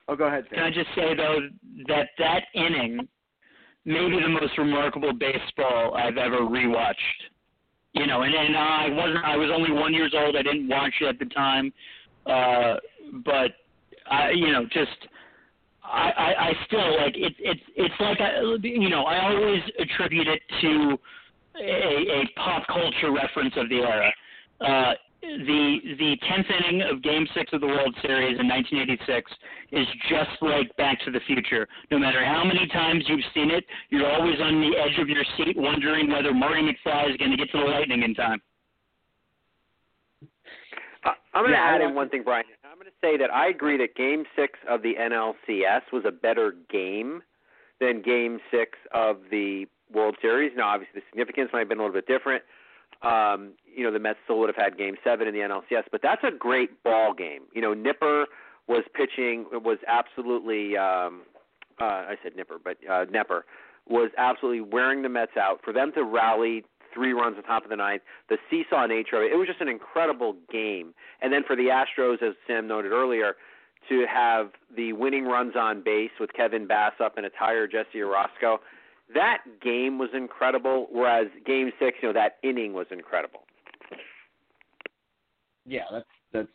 Oh, 0.08 0.16
go 0.16 0.24
ahead. 0.24 0.44
Sam. 0.48 0.58
Can 0.58 0.64
I 0.64 0.70
just 0.70 0.88
say 0.94 1.14
though 1.14 1.40
that 1.88 2.08
that 2.18 2.44
inning 2.54 3.06
may 3.88 4.08
be 4.08 4.20
the 4.20 4.28
most 4.28 4.56
remarkable 4.58 5.12
baseball 5.12 5.94
I've 5.94 6.18
ever 6.18 6.40
rewatched. 6.40 6.94
You 7.94 8.06
know, 8.06 8.22
and 8.22 8.34
and 8.34 8.56
I 8.56 8.88
wasn't 8.90 9.24
I 9.24 9.36
was 9.36 9.50
only 9.54 9.72
one 9.72 9.94
years 9.94 10.14
old. 10.16 10.36
I 10.36 10.42
didn't 10.42 10.68
watch 10.68 10.94
it 11.00 11.06
at 11.06 11.18
the 11.18 11.24
time, 11.26 11.72
uh, 12.26 12.76
but 13.24 13.52
I 14.10 14.30
you 14.30 14.52
know 14.52 14.64
just. 14.64 15.08
I, 15.90 16.10
I, 16.10 16.48
I 16.48 16.52
still 16.66 16.96
like 16.98 17.16
it. 17.16 17.32
It's 17.38 17.60
it's 17.76 17.94
like 17.98 18.20
I, 18.20 18.42
you 18.62 18.90
know 18.90 19.04
I 19.04 19.24
always 19.24 19.62
attribute 19.78 20.28
it 20.28 20.42
to 20.60 20.98
a, 21.58 22.20
a 22.20 22.28
pop 22.36 22.66
culture 22.66 23.10
reference 23.10 23.54
of 23.56 23.70
the 23.70 23.76
era. 23.76 24.12
Uh, 24.60 24.92
the 25.22 25.78
the 25.98 26.16
tenth 26.28 26.46
inning 26.50 26.82
of 26.82 27.02
Game 27.02 27.26
Six 27.34 27.52
of 27.52 27.60
the 27.60 27.66
World 27.66 27.94
Series 28.02 28.38
in 28.38 28.48
1986 28.48 29.32
is 29.72 29.86
just 30.08 30.30
like 30.40 30.74
Back 30.76 30.98
to 31.04 31.10
the 31.10 31.20
Future. 31.26 31.66
No 31.90 31.98
matter 31.98 32.24
how 32.24 32.44
many 32.44 32.66
times 32.68 33.04
you've 33.08 33.24
seen 33.34 33.50
it, 33.50 33.64
you're 33.90 34.10
always 34.10 34.40
on 34.40 34.60
the 34.60 34.76
edge 34.78 34.98
of 35.00 35.08
your 35.08 35.24
seat, 35.36 35.56
wondering 35.56 36.10
whether 36.10 36.32
Marty 36.32 36.62
McFly 36.62 37.10
is 37.10 37.16
going 37.16 37.32
to 37.32 37.36
get 37.36 37.50
to 37.52 37.58
the 37.58 37.64
Lightning 37.64 38.02
in 38.02 38.14
time. 38.14 38.40
Uh, 41.04 41.10
I'm 41.34 41.42
going 41.42 41.52
to 41.52 41.58
Yeah, 41.58 41.74
add 41.74 41.80
in 41.80 41.94
one 41.94 42.08
thing, 42.08 42.22
Brian. 42.24 42.44
I'm 42.64 42.76
going 42.78 42.86
to 42.86 42.92
say 43.00 43.16
that 43.16 43.32
I 43.32 43.48
agree 43.48 43.76
that 43.78 43.94
Game 43.96 44.24
Six 44.36 44.58
of 44.68 44.82
the 44.82 44.94
NLCS 45.00 45.82
was 45.92 46.04
a 46.06 46.12
better 46.12 46.54
game 46.70 47.22
than 47.80 48.02
Game 48.02 48.38
Six 48.50 48.72
of 48.92 49.18
the 49.30 49.66
World 49.92 50.16
Series. 50.20 50.52
Now, 50.56 50.68
obviously, 50.68 51.00
the 51.00 51.06
significance 51.10 51.50
might 51.52 51.60
have 51.60 51.68
been 51.68 51.78
a 51.78 51.82
little 51.82 51.94
bit 51.94 52.06
different. 52.06 52.42
Um, 53.02 53.52
you 53.64 53.84
know, 53.84 53.92
the 53.92 53.98
Mets 53.98 54.18
still 54.24 54.38
would 54.40 54.48
have 54.48 54.56
had 54.56 54.76
Game 54.76 54.96
Seven 55.04 55.28
in 55.28 55.34
the 55.34 55.40
NLCS, 55.40 55.84
but 55.92 56.02
that's 56.02 56.22
a 56.24 56.30
great 56.36 56.82
ball 56.82 57.14
game. 57.14 57.42
You 57.54 57.62
know, 57.62 57.74
Nipper 57.74 58.26
was 58.66 58.84
pitching 58.94 59.46
was 59.52 59.78
absolutely. 59.86 60.76
Um, 60.76 61.22
uh, 61.80 61.84
I 62.10 62.16
said 62.24 62.34
Nipper, 62.34 62.58
but 62.62 62.76
uh, 62.90 63.06
Knepper 63.06 63.42
was 63.88 64.10
absolutely 64.18 64.60
wearing 64.60 65.02
the 65.02 65.08
Mets 65.08 65.36
out. 65.36 65.60
For 65.64 65.72
them 65.72 65.92
to 65.94 66.02
rally 66.02 66.64
three 66.92 67.12
runs 67.12 67.36
on 67.36 67.44
top 67.44 67.64
of 67.64 67.70
the 67.70 67.76
ninth, 67.76 68.02
the 68.28 68.38
seesaw 68.50 68.86
nature 68.86 69.16
of 69.16 69.22
it, 69.22 69.32
it 69.32 69.36
was 69.36 69.46
just 69.46 69.60
an 69.60 69.68
incredible 69.68 70.36
game. 70.50 70.94
And 71.22 71.32
then 71.32 71.42
for 71.46 71.54
the 71.54 71.68
Astros, 71.68 72.22
as 72.22 72.34
Sam 72.46 72.66
noted 72.66 72.92
earlier, 72.92 73.34
to 73.88 74.06
have 74.12 74.50
the 74.74 74.92
winning 74.92 75.24
runs 75.24 75.54
on 75.56 75.82
base 75.82 76.10
with 76.20 76.32
Kevin 76.32 76.66
Bass 76.66 76.92
up 77.02 77.16
and 77.16 77.24
a 77.24 77.30
tired 77.30 77.70
Jesse 77.70 77.98
Orosco, 77.98 78.58
that 79.14 79.42
game 79.62 79.98
was 79.98 80.10
incredible. 80.14 80.88
Whereas 80.90 81.28
Game 81.46 81.70
Six, 81.78 81.98
you 82.02 82.08
know, 82.08 82.14
that 82.14 82.36
inning 82.42 82.72
was 82.72 82.86
incredible. 82.90 83.40
Yeah, 85.66 85.84
that's 85.90 86.06
that's. 86.32 86.48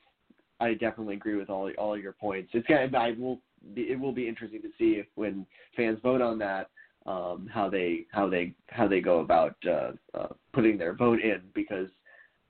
I 0.60 0.74
definitely 0.74 1.16
agree 1.16 1.36
with 1.36 1.50
all 1.50 1.72
all 1.78 1.98
your 1.98 2.14
points. 2.14 2.52
It's 2.54 2.68
of, 2.70 2.96
I 2.96 3.12
will 3.12 3.40
be, 3.74 3.84
it 3.84 4.00
will 4.00 4.12
be 4.12 4.28
interesting 4.28 4.62
to 4.62 4.70
see 4.78 5.00
if 5.00 5.08
when 5.16 5.46
fans 5.76 6.00
vote 6.04 6.22
on 6.22 6.38
that 6.40 6.70
um, 7.06 7.50
how 7.52 7.70
they 7.70 8.06
how 8.12 8.28
they 8.30 8.54
how 8.68 8.88
they 8.88 9.02
go 9.02 9.20
about 9.20 9.56
uh, 9.68 9.92
uh, 10.14 10.28
putting 10.54 10.78
their 10.78 10.94
vote 10.94 11.20
in 11.20 11.42
because 11.54 11.90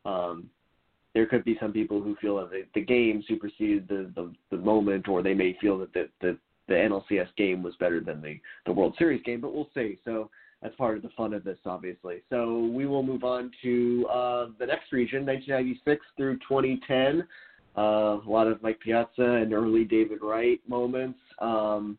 um, 0.05 0.49
there 1.13 1.25
could 1.25 1.43
be 1.43 1.57
some 1.59 1.71
people 1.71 2.01
who 2.01 2.15
feel 2.21 2.37
that 2.37 2.51
the, 2.51 2.63
the 2.75 2.85
game 2.85 3.23
superseded 3.27 3.87
the, 3.87 4.11
the 4.15 4.33
the 4.51 4.57
moment, 4.57 5.07
or 5.07 5.23
they 5.23 5.33
may 5.33 5.57
feel 5.59 5.77
that 5.79 5.93
the, 5.93 6.09
the 6.21 6.37
the 6.67 6.73
NLCS 6.73 7.27
game 7.37 7.63
was 7.63 7.75
better 7.79 7.99
than 7.99 8.21
the 8.21 8.39
the 8.65 8.71
World 8.71 8.95
Series 8.97 9.23
game. 9.23 9.41
But 9.41 9.53
we'll 9.53 9.69
see. 9.73 9.99
So 10.05 10.29
that's 10.61 10.75
part 10.75 10.95
of 10.95 11.03
the 11.03 11.09
fun 11.09 11.33
of 11.33 11.43
this, 11.43 11.57
obviously. 11.65 12.21
So 12.29 12.71
we 12.73 12.85
will 12.85 13.03
move 13.03 13.23
on 13.23 13.51
to 13.63 14.07
uh, 14.09 14.45
the 14.59 14.65
next 14.65 14.91
region, 14.91 15.25
1996 15.25 16.05
through 16.15 16.37
2010. 16.37 17.27
Uh, 17.75 17.81
a 17.81 18.29
lot 18.29 18.47
of 18.47 18.61
Mike 18.63 18.79
Piazza 18.79 19.09
and 19.17 19.53
early 19.53 19.83
David 19.83 20.19
Wright 20.21 20.61
moments. 20.67 21.19
Um, 21.39 21.97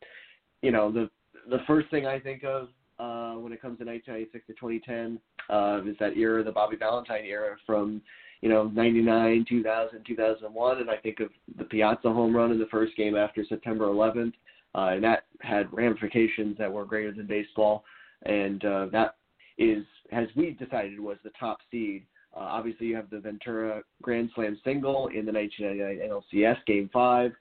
you 0.62 0.70
know, 0.70 0.90
the 0.90 1.10
the 1.50 1.58
first 1.66 1.90
thing 1.90 2.06
I 2.06 2.18
think 2.18 2.42
of 2.44 2.68
uh, 2.98 3.34
when 3.34 3.52
it 3.52 3.60
comes 3.60 3.78
to 3.78 3.84
1996 3.84 4.46
to 4.46 4.52
2010 4.54 5.20
uh, 5.50 5.82
is 5.88 5.96
that 5.98 6.16
era, 6.16 6.42
the 6.42 6.52
Bobby 6.52 6.76
Valentine 6.76 7.24
era 7.24 7.56
from 7.66 8.00
you 8.40 8.48
know 8.48 8.70
99, 8.74 9.44
2000, 9.48 10.04
2001, 10.06 10.78
and 10.78 10.90
I 10.90 10.96
think 10.96 11.20
of 11.20 11.28
the 11.58 11.64
Piazza 11.64 12.12
home 12.12 12.34
run 12.34 12.52
in 12.52 12.58
the 12.58 12.66
first 12.66 12.96
game 12.96 13.16
after 13.16 13.44
September 13.44 13.86
11th, 13.86 14.32
uh, 14.74 14.88
and 14.88 15.04
that 15.04 15.24
had 15.40 15.72
ramifications 15.72 16.56
that 16.58 16.72
were 16.72 16.84
greater 16.84 17.12
than 17.12 17.26
baseball, 17.26 17.84
and 18.24 18.64
uh, 18.64 18.86
that 18.92 19.16
is, 19.58 19.84
as 20.12 20.26
we 20.36 20.50
decided, 20.52 20.98
was 20.98 21.16
the 21.24 21.30
top 21.38 21.58
seed. 21.70 22.04
Uh, 22.36 22.40
obviously, 22.40 22.88
you 22.88 22.96
have 22.96 23.08
the 23.10 23.20
Ventura 23.20 23.82
Grand 24.02 24.30
Slam 24.34 24.58
single 24.64 25.08
in 25.08 25.24
the 25.24 25.32
1999 25.32 26.08
NLCS 26.08 26.56
Game 26.66 26.90
Five. 26.92 27.32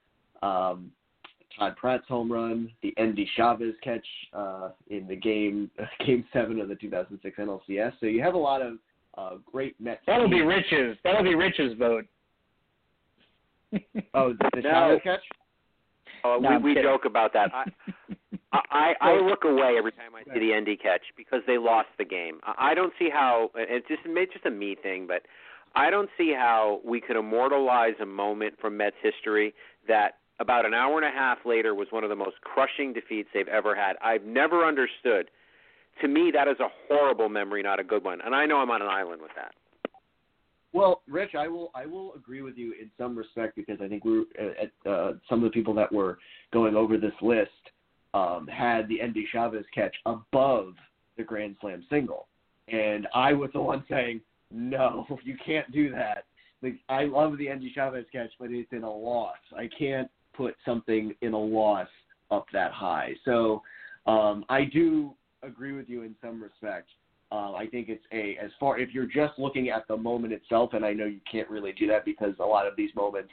Um, 0.43 0.91
Todd 1.57 1.76
Pratt's 1.76 2.07
home 2.07 2.31
run, 2.31 2.72
the 2.81 2.93
Endy 2.97 3.30
Chavez 3.35 3.76
catch 3.84 4.05
uh, 4.34 4.69
in 4.89 5.07
the 5.07 5.15
game 5.15 5.69
Game 6.05 6.26
Seven 6.34 6.60
of 6.60 6.68
the 6.68 6.76
2006 6.76 7.38
NLCS. 7.38 7.93
So 7.99 8.05
you 8.05 8.22
have 8.22 8.34
a 8.34 8.39
lot 8.39 8.61
of 8.61 8.77
uh, 9.18 9.38
great 9.51 9.80
Mets. 9.80 10.01
That'll 10.05 10.30
be. 10.30 10.41
Rich's. 10.41 10.97
That'll 11.03 11.23
be 11.23 11.35
Rich's 11.35 11.77
vote. 11.77 12.05
Oh, 14.14 14.34
the, 14.34 14.49
the 14.55 14.61
No. 14.64 14.69
Chavez 14.72 15.01
catch. 15.03 15.22
Uh, 16.23 16.37
No, 16.39 16.57
we 16.59 16.73
we 16.73 16.81
joke 16.81 17.05
about 17.05 17.33
that. 17.33 17.51
I, 17.53 18.59
I 18.71 18.93
I 19.01 19.13
look 19.19 19.43
away 19.43 19.75
every 19.77 19.91
time 19.91 20.15
I 20.15 20.23
see 20.33 20.39
the 20.39 20.53
Endy 20.53 20.77
catch 20.77 21.01
because 21.17 21.41
they 21.47 21.57
lost 21.57 21.89
the 21.97 22.05
game. 22.05 22.39
I 22.43 22.73
don't 22.73 22.93
see 22.99 23.09
how 23.11 23.51
it's 23.55 23.87
just 23.87 24.01
it's 24.05 24.33
just 24.33 24.45
a 24.45 24.51
me 24.51 24.75
thing, 24.81 25.07
but 25.07 25.23
I 25.75 25.89
don't 25.89 26.09
see 26.17 26.33
how 26.33 26.81
we 26.85 27.01
could 27.01 27.15
immortalize 27.15 27.95
a 28.01 28.05
moment 28.05 28.55
from 28.61 28.77
Mets 28.77 28.95
history 29.01 29.53
that 29.87 30.17
about 30.39 30.65
an 30.65 30.73
hour 30.73 30.97
and 30.97 31.05
a 31.05 31.11
half 31.11 31.39
later 31.45 31.73
was 31.73 31.87
one 31.91 32.03
of 32.03 32.09
the 32.09 32.15
most 32.15 32.41
crushing 32.41 32.93
defeats 32.93 33.29
they've 33.33 33.47
ever 33.47 33.75
had. 33.75 33.95
I've 34.01 34.23
never 34.23 34.65
understood. 34.65 35.29
To 36.01 36.07
me, 36.07 36.31
that 36.33 36.47
is 36.47 36.59
a 36.59 36.67
horrible 36.87 37.29
memory, 37.29 37.61
not 37.61 37.79
a 37.79 37.83
good 37.83 38.03
one. 38.03 38.19
And 38.21 38.33
I 38.33 38.45
know 38.45 38.57
I'm 38.57 38.71
on 38.71 38.81
an 38.81 38.87
island 38.87 39.21
with 39.21 39.31
that. 39.35 39.53
Well, 40.73 41.03
Rich, 41.07 41.35
I 41.37 41.47
will 41.47 41.71
I 41.75 41.85
will 41.85 42.13
agree 42.15 42.41
with 42.41 42.57
you 42.57 42.73
in 42.73 42.89
some 42.97 43.15
respect 43.15 43.55
because 43.55 43.79
I 43.81 43.87
think 43.87 44.03
we 44.03 44.19
were 44.19 44.25
at 44.39 44.91
uh, 44.91 45.13
some 45.29 45.43
of 45.43 45.43
the 45.43 45.53
people 45.53 45.73
that 45.75 45.91
were 45.91 46.17
going 46.51 46.75
over 46.75 46.97
this 46.97 47.13
list 47.21 47.51
um, 48.15 48.47
had 48.47 48.87
the 48.87 48.99
Endy 48.99 49.27
Chavez 49.31 49.65
catch 49.73 49.95
above 50.05 50.73
the 51.15 51.23
Grand 51.23 51.55
Slam 51.61 51.85
single, 51.89 52.27
and 52.67 53.07
I 53.13 53.33
was 53.33 53.51
the 53.53 53.61
one 53.61 53.83
saying 53.89 54.21
no, 54.51 55.05
you 55.23 55.37
can't 55.45 55.71
do 55.71 55.91
that. 55.91 56.25
Like 56.63 56.79
I 56.89 57.05
love 57.05 57.37
the 57.37 57.49
Endy 57.49 57.71
Chavez 57.73 58.05
catch, 58.11 58.31
but 58.39 58.49
it's 58.49 58.71
in 58.71 58.83
a 58.83 58.91
loss. 58.91 59.37
I 59.55 59.69
can't 59.77 60.09
put 60.35 60.55
something 60.65 61.13
in 61.21 61.33
a 61.33 61.39
loss 61.39 61.87
up 62.31 62.47
that 62.51 62.71
high. 62.71 63.13
So 63.25 63.61
um, 64.07 64.43
I 64.49 64.63
do 64.63 65.13
agree 65.43 65.73
with 65.73 65.87
you 65.87 66.01
in 66.01 66.15
some 66.21 66.41
respect. 66.41 66.87
Uh, 67.34 67.53
I 67.53 67.65
think 67.65 67.89
it's 67.89 68.05
a 68.11 68.38
as 68.43 68.51
far 68.60 68.77
if 68.77 68.93
you're 68.93 69.07
just 69.07 69.39
looking 69.39 69.69
at 69.69 69.88
the 69.88 69.97
moment 69.97 70.34
itself, 70.34 70.73
and 70.73 70.85
I 70.85 70.93
know 70.93 71.05
you 71.05 71.19
can't 71.30 71.49
really 71.49 71.72
do 71.72 71.88
that 71.88 72.05
because 72.05 72.35
a 72.39 72.45
lot 72.45 72.68
of 72.68 72.76
these 72.76 72.91
moments 72.95 73.31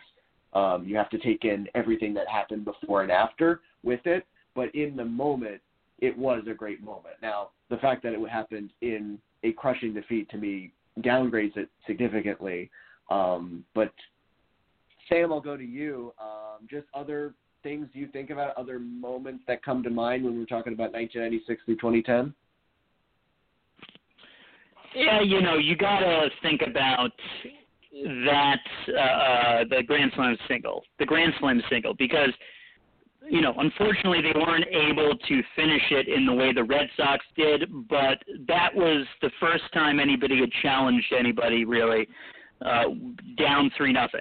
um, 0.54 0.84
you 0.86 0.96
have 0.96 1.10
to 1.10 1.18
take 1.18 1.44
in 1.44 1.68
everything 1.74 2.14
that 2.14 2.26
happened 2.26 2.64
before 2.64 3.02
and 3.02 3.12
after 3.12 3.60
with 3.84 4.00
it. 4.06 4.24
But 4.54 4.74
in 4.74 4.96
the 4.96 5.04
moment, 5.04 5.60
it 5.98 6.16
was 6.16 6.44
a 6.50 6.54
great 6.54 6.82
moment. 6.82 7.16
Now, 7.20 7.50
the 7.68 7.76
fact 7.76 8.02
that 8.04 8.14
it 8.14 8.28
happened 8.30 8.70
in 8.80 9.18
a 9.44 9.52
crushing 9.52 9.92
defeat 9.92 10.30
to 10.30 10.38
me 10.38 10.72
downgrades 11.00 11.58
it 11.58 11.68
significantly. 11.86 12.70
Um, 13.10 13.64
but 13.74 13.92
Sam, 15.10 15.30
I'll 15.30 15.42
go 15.42 15.58
to 15.58 15.64
you. 15.64 16.14
Um, 16.18 16.66
just 16.70 16.86
other 16.94 17.34
things 17.62 17.86
you 17.92 18.06
think 18.06 18.30
about, 18.30 18.56
other 18.56 18.78
moments 18.78 19.44
that 19.46 19.62
come 19.62 19.82
to 19.82 19.90
mind 19.90 20.24
when 20.24 20.38
we're 20.38 20.46
talking 20.46 20.72
about 20.72 20.92
1996 20.92 21.60
through 21.66 21.76
2010. 21.76 22.34
Yeah, 24.94 25.20
you 25.20 25.40
know, 25.40 25.56
you 25.56 25.76
gotta 25.76 26.28
think 26.42 26.62
about 26.66 27.12
that 27.92 28.60
uh, 28.88 29.64
the 29.68 29.82
Grand 29.86 30.12
Slam 30.14 30.36
single, 30.48 30.82
the 30.98 31.06
Grand 31.06 31.32
Slam 31.38 31.62
single, 31.70 31.94
because 31.94 32.30
you 33.28 33.40
know, 33.40 33.54
unfortunately, 33.58 34.22
they 34.22 34.38
weren't 34.38 34.66
able 34.68 35.16
to 35.16 35.42
finish 35.54 35.82
it 35.90 36.08
in 36.08 36.26
the 36.26 36.32
way 36.32 36.52
the 36.52 36.64
Red 36.64 36.88
Sox 36.96 37.24
did. 37.36 37.70
But 37.88 38.18
that 38.48 38.74
was 38.74 39.06
the 39.22 39.30
first 39.38 39.64
time 39.72 40.00
anybody 40.00 40.40
had 40.40 40.50
challenged 40.62 41.12
anybody 41.16 41.64
really 41.64 42.08
uh, 42.64 42.84
down 43.36 43.70
three 43.76 43.92
nothing. 43.92 44.20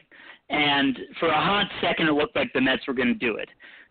And 0.49 0.97
for 1.19 1.29
a 1.29 1.41
hot 1.41 1.67
second, 1.81 2.07
it 2.07 2.13
looked 2.13 2.35
like 2.35 2.51
the 2.53 2.61
Mets 2.61 2.87
were 2.87 2.93
going 2.93 3.07
to 3.07 3.13
do 3.13 3.37
it. 3.37 3.49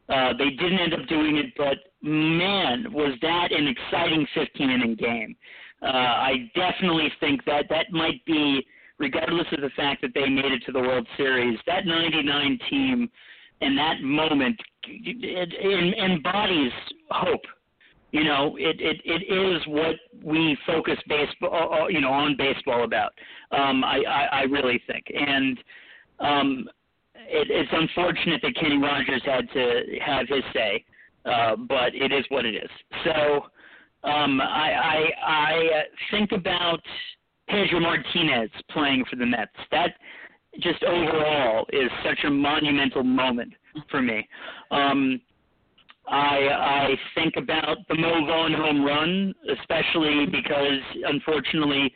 Uh, 0.08 0.32
they 0.38 0.50
didn't 0.50 0.78
end 0.78 0.94
up 0.94 1.06
doing 1.08 1.36
it, 1.36 1.46
but 1.56 1.76
man, 2.02 2.86
was 2.92 3.16
that 3.20 3.52
an 3.52 3.68
exciting 3.68 4.26
15 4.34 4.70
inning 4.70 4.94
game. 4.94 5.36
Uh, 5.82 5.86
I 5.86 6.50
definitely 6.54 7.12
think 7.20 7.44
that 7.44 7.66
that 7.70 7.86
might 7.92 8.24
be, 8.24 8.66
regardless 8.98 9.46
of 9.52 9.60
the 9.60 9.70
fact 9.76 10.02
that 10.02 10.10
they 10.14 10.28
made 10.28 10.52
it 10.52 10.62
to 10.66 10.72
the 10.72 10.80
World 10.80 11.06
Series, 11.16 11.58
that 11.66 11.86
99 11.86 12.58
team 12.68 13.10
and 13.60 13.76
that 13.76 14.00
moment 14.02 14.60
it, 14.86 15.52
it 15.52 15.98
embodies 15.98 16.72
hope. 17.10 17.42
You 18.10 18.24
know, 18.24 18.56
it, 18.56 18.80
it 18.80 19.02
it 19.04 19.30
is 19.30 19.60
what 19.66 19.96
we 20.24 20.56
focus 20.66 20.96
baseball, 21.08 21.50
uh, 21.52 21.84
uh, 21.84 21.88
you 21.88 22.00
know, 22.00 22.10
on 22.10 22.36
baseball 22.38 22.84
about. 22.84 23.12
Um, 23.52 23.84
I, 23.84 24.02
I 24.08 24.24
I 24.32 24.42
really 24.44 24.80
think, 24.86 25.04
and 25.14 25.58
um, 26.18 26.68
it, 27.16 27.48
it's 27.50 27.70
unfortunate 27.70 28.40
that 28.42 28.54
Kenny 28.54 28.78
Rogers 28.78 29.20
had 29.26 29.46
to 29.52 29.82
have 30.02 30.26
his 30.26 30.42
say, 30.54 30.84
uh, 31.26 31.56
but 31.56 31.94
it 31.94 32.10
is 32.10 32.24
what 32.30 32.46
it 32.46 32.54
is. 32.54 32.70
So 33.04 33.44
um, 34.04 34.40
I, 34.40 34.72
I, 34.74 35.06
I 35.26 35.82
think 36.10 36.32
about 36.32 36.80
Pedro 37.48 37.80
Martinez 37.80 38.50
playing 38.70 39.04
for 39.10 39.16
the 39.16 39.26
Mets. 39.26 39.50
That 39.70 39.94
just 40.60 40.82
overall 40.82 41.66
is 41.72 41.90
such 42.04 42.24
a 42.24 42.30
monumental 42.30 43.02
moment 43.02 43.52
for 43.90 44.02
me. 44.02 44.28
Um, 44.70 45.20
I 46.06 46.38
I 46.48 46.94
think 47.14 47.34
about 47.36 47.78
the 47.88 47.94
Mo 47.94 48.24
Vaughn 48.26 48.52
home 48.52 48.84
run, 48.84 49.34
especially 49.58 50.26
because 50.26 50.80
unfortunately 51.04 51.92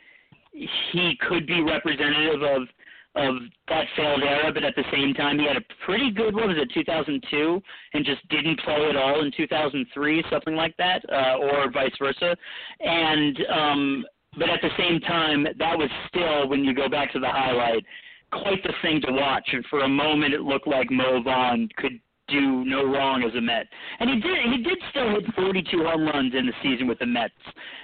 he 0.53 1.17
could 1.27 1.47
be 1.47 1.61
representative 1.61 2.43
of 2.43 2.67
of 3.15 3.35
that 3.67 3.85
failed 3.95 4.23
era, 4.23 4.51
but 4.51 4.63
at 4.63 4.75
the 4.75 4.83
same 4.91 5.13
time, 5.13 5.37
he 5.37 5.45
had 5.45 5.57
a 5.57 5.61
pretty 5.85 6.11
good 6.11 6.33
what 6.33 6.47
was 6.47 6.57
it, 6.57 6.71
2002, 6.73 7.61
and 7.93 8.05
just 8.05 8.27
didn't 8.29 8.59
play 8.61 8.89
at 8.89 8.95
all 8.95 9.23
in 9.23 9.31
2003, 9.35 10.23
something 10.31 10.55
like 10.55 10.75
that, 10.77 11.03
uh, 11.11 11.37
or 11.37 11.71
vice 11.71 11.93
versa. 11.99 12.35
And 12.79 13.37
um, 13.51 14.05
but 14.37 14.49
at 14.49 14.61
the 14.61 14.69
same 14.77 14.99
time, 15.01 15.43
that 15.43 15.77
was 15.77 15.89
still 16.07 16.49
when 16.49 16.63
you 16.63 16.73
go 16.73 16.89
back 16.89 17.13
to 17.13 17.19
the 17.19 17.29
highlight, 17.29 17.85
quite 18.31 18.63
the 18.63 18.73
thing 18.81 18.99
to 19.01 19.11
watch. 19.11 19.47
And 19.53 19.63
for 19.69 19.81
a 19.81 19.87
moment, 19.87 20.33
it 20.33 20.41
looked 20.41 20.67
like 20.67 20.89
Mo 20.89 21.21
Vaughn 21.21 21.69
could 21.77 21.99
do 22.27 22.63
no 22.65 22.85
wrong 22.85 23.23
as 23.23 23.35
a 23.35 23.41
Met. 23.41 23.67
And 23.99 24.09
he 24.09 24.19
did 24.19 24.37
he 24.51 24.63
did 24.63 24.77
still 24.89 25.09
hit 25.09 25.23
42 25.35 25.83
home 25.83 26.05
runs 26.05 26.33
in 26.33 26.45
the 26.45 26.53
season 26.61 26.87
with 26.87 26.99
the 26.99 27.05
Mets 27.05 27.33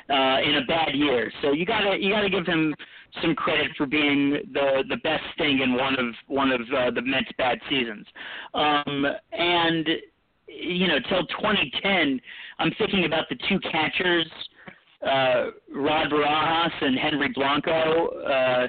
uh 0.09 0.37
in 0.43 0.55
a 0.55 0.65
bad 0.67 0.95
year. 0.95 1.31
So 1.41 1.51
you 1.51 1.65
got 1.65 1.81
to 1.81 1.97
you 1.99 2.11
got 2.11 2.21
to 2.21 2.29
give 2.29 2.45
him 2.45 2.73
some 3.21 3.35
credit 3.35 3.71
for 3.77 3.85
being 3.85 4.31
the 4.53 4.83
the 4.87 4.97
best 4.97 5.23
thing 5.37 5.59
in 5.61 5.73
one 5.73 5.97
of 5.99 6.13
one 6.27 6.51
of 6.51 6.61
uh, 6.75 6.91
the 6.91 7.01
Mets' 7.01 7.31
bad 7.37 7.59
seasons. 7.69 8.05
Um, 8.53 9.05
and 9.31 9.87
you 10.47 10.87
know, 10.87 10.99
till 11.09 11.25
2010, 11.27 12.19
I'm 12.57 12.71
thinking 12.77 13.05
about 13.05 13.29
the 13.29 13.37
two 13.47 13.59
catchers, 13.59 14.25
uh, 15.05 15.51
Rod 15.73 16.09
Barajas 16.11 16.71
and 16.81 16.97
Henry 16.97 17.29
Blanco, 17.29 18.07
uh, 18.07 18.67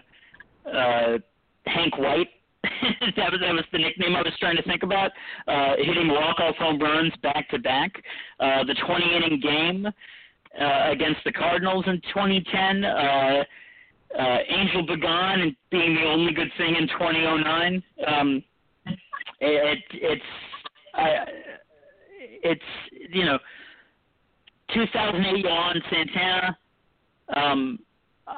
uh, 0.69 1.19
Hank 1.67 1.99
White. 1.99 2.29
that 3.17 3.33
was 3.33 3.41
that 3.41 3.53
was 3.53 3.65
the 3.73 3.79
nickname 3.79 4.17
I 4.17 4.23
was 4.23 4.33
trying 4.39 4.57
to 4.57 4.63
think 4.63 4.83
about. 4.83 5.11
Uh, 5.47 5.77
hitting 5.79 6.09
walk-off 6.09 6.57
home 6.57 6.79
runs 6.81 7.13
back 7.23 7.49
to 7.51 7.59
back. 7.59 7.93
Uh, 8.39 8.65
the 8.65 8.75
20 8.87 9.17
inning 9.17 9.41
game 9.41 9.87
uh, 9.87 10.91
against 10.91 11.21
the 11.25 11.33
Cardinals 11.33 11.85
in 11.87 12.01
2010. 12.13 12.85
Uh, 12.85 13.45
uh, 14.19 14.39
Angel 14.49 14.85
and 14.91 15.57
being 15.71 15.95
the 15.95 16.05
only 16.05 16.33
good 16.33 16.51
thing 16.59 16.75
in 16.75 16.89
2009. 16.89 17.83
Um, 18.07 18.43
it, 19.41 19.79
it's 19.93 20.23
I, 20.95 21.25
it's 22.43 22.63
you 23.13 23.25
know 23.25 23.39
2008 24.75 25.45
Johan 25.45 25.83
Santana. 25.91 26.59
Um, 27.37 27.79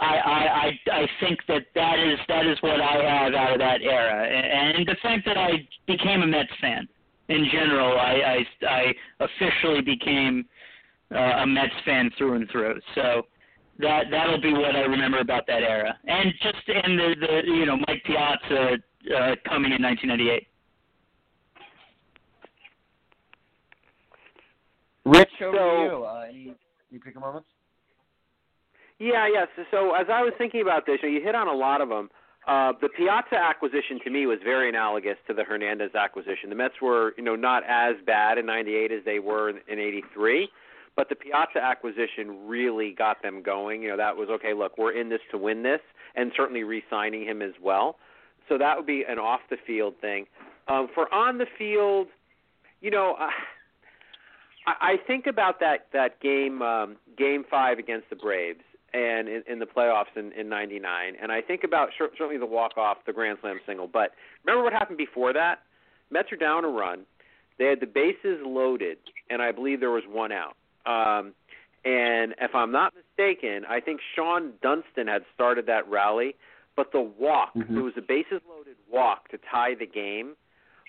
I, 0.01 0.17
I 0.17 0.71
I 0.91 1.01
I 1.03 1.07
think 1.21 1.41
that 1.49 1.63
that 1.75 1.99
is 1.99 2.19
that 2.29 2.47
is 2.47 2.57
what 2.63 2.81
I 2.81 3.03
have 3.03 3.35
out 3.35 3.53
of 3.53 3.59
that 3.59 3.83
era, 3.83 4.27
and, 4.27 4.77
and 4.77 4.87
the 4.87 4.97
fact 5.03 5.25
that 5.27 5.37
I 5.37 5.67
became 5.87 6.23
a 6.23 6.27
Mets 6.27 6.51
fan 6.61 6.89
in 7.29 7.47
general. 7.53 7.99
I 7.99 8.45
I, 8.63 8.67
I 8.67 8.95
officially 9.21 9.83
became 9.83 10.45
uh, 11.15 11.43
a 11.43 11.47
Mets 11.47 11.75
fan 11.85 12.11
through 12.17 12.35
and 12.35 12.51
through. 12.51 12.81
So 12.95 13.27
that 13.79 14.05
that'll 14.11 14.41
be 14.41 14.53
what 14.53 14.77
I 14.77 14.81
remember 14.81 15.19
about 15.19 15.47
that 15.47 15.63
era, 15.63 15.97
and 16.07 16.33
just 16.43 16.57
and 16.69 16.99
the 16.99 17.15
the 17.21 17.43
you 17.47 17.67
know 17.67 17.77
Mike 17.89 18.03
Piazza 18.05 18.79
uh, 19.17 19.35
coming 19.47 19.73
in 19.73 19.83
1998. 19.83 20.47
Rich, 25.05 25.29
over 25.43 25.57
so, 25.57 25.83
you. 25.83 26.05
Uh, 26.05 26.25
any 26.29 26.55
any 26.91 27.01
pick 27.01 27.17
a 27.17 27.21
moments? 27.21 27.49
Yeah, 29.03 29.27
yes. 29.27 29.49
Yeah, 29.59 29.65
so, 29.71 29.91
so 29.91 29.95
as 29.95 30.07
I 30.09 30.23
was 30.23 30.33
thinking 30.39 30.63
about 30.63 30.87
this, 30.87 30.99
you, 31.03 31.11
know, 31.11 31.19
you 31.19 31.25
hit 31.25 31.35
on 31.35 31.49
a 31.49 31.53
lot 31.53 31.81
of 31.81 31.89
them. 31.89 32.09
Uh, 32.47 32.73
the 32.81 32.89
Piazza 32.89 33.35
acquisition 33.37 33.99
to 34.05 34.11
me 34.11 34.27
was 34.27 34.39
very 34.45 34.69
analogous 34.69 35.17
to 35.27 35.35
the 35.35 35.43
Hernandez 35.43 35.95
acquisition. 35.95 36.51
The 36.51 36.57
Mets 36.57 36.75
were, 36.81 37.13
you 37.17 37.23
know, 37.23 37.37
not 37.37 37.63
as 37.69 37.97
bad 38.07 38.39
in 38.39 38.47
'98 38.47 38.93
as 38.93 39.05
they 39.05 39.19
were 39.19 39.51
in 39.51 39.59
'83, 39.69 40.49
but 40.97 41.09
the 41.09 41.17
Piazza 41.17 41.59
acquisition 41.59 42.47
really 42.47 42.95
got 42.97 43.23
them 43.23 43.43
going. 43.43 43.83
You 43.83 43.91
know, 43.91 43.97
that 43.97 44.17
was 44.17 44.29
okay. 44.29 44.55
Look, 44.55 44.79
we're 44.79 44.93
in 44.93 45.09
this 45.09 45.21
to 45.31 45.39
win 45.39 45.63
this, 45.63 45.81
and 46.15 46.33
certainly 46.37 46.63
re-signing 46.63 47.25
him 47.25 47.43
as 47.43 47.53
well. 47.63 47.97
So 48.49 48.59
that 48.59 48.77
would 48.77 48.87
be 48.87 49.05
an 49.09 49.19
off 49.19 49.41
the 49.51 49.57
field 49.65 49.95
thing. 50.01 50.27
Um, 50.69 50.89
for 50.95 51.13
on 51.13 51.39
the 51.39 51.47
field, 51.59 52.09
you 52.81 52.91
know, 52.91 53.17
uh, 53.21 53.29
I, 54.67 54.93
I 54.93 54.97
think 55.07 55.27
about 55.27 55.61
that 55.61 55.87
that 55.93 56.21
game, 56.21 56.61
um, 56.61 56.97
game 57.17 57.45
five 57.49 57.79
against 57.79 58.11
the 58.11 58.17
Braves, 58.17 58.63
and 58.95 59.29
in, 59.29 59.43
in 59.49 59.59
the 59.59 59.67
playoffs 59.67 60.17
in 60.17 60.33
in 60.33 60.49
'99, 60.49 61.15
and 61.21 61.33
I 61.33 61.41
think 61.41 61.65
about 61.65 61.91
certainly 61.99 62.39
the 62.39 62.47
walk 62.47 62.77
off, 62.77 62.99
the 63.07 63.13
grand 63.13 63.39
slam 63.41 63.61
single. 63.67 63.89
But 63.89 64.13
remember 64.45 64.65
what 64.65 64.73
happened 64.73 64.99
before 64.99 65.33
that? 65.33 65.61
Mets 66.11 66.31
are 66.33 66.37
down 66.37 66.65
a 66.65 66.69
run. 66.69 67.05
They 67.59 67.67
had 67.67 67.81
the 67.81 67.87
bases 67.87 68.41
loaded, 68.45 68.99
and 69.31 69.41
I 69.41 69.53
believe 69.53 69.81
there 69.81 69.91
was 69.91 70.05
one 70.09 70.33
out 70.33 70.57
um, 70.87 71.35
and 71.85 72.35
if 72.41 72.55
I'm 72.55 72.73
not 72.73 72.93
mistaken, 72.95 73.65
I 73.69 73.81
think 73.81 74.01
Shawon 74.17 74.53
Dunston 74.63 75.09
had 75.09 75.23
started 75.35 75.67
that 75.67 75.89
rally, 75.89 76.37
but 76.77 76.93
the 76.93 77.01
walk, 77.01 77.55
mm-hmm. 77.55 77.77
it 77.77 77.81
was 77.81 77.95
a 77.97 78.01
bases 78.01 78.41
loaded 78.49 78.77
walk 78.91 79.29
to 79.29 79.39
tie 79.51 79.75
the 79.79 79.87
game. 79.87 80.35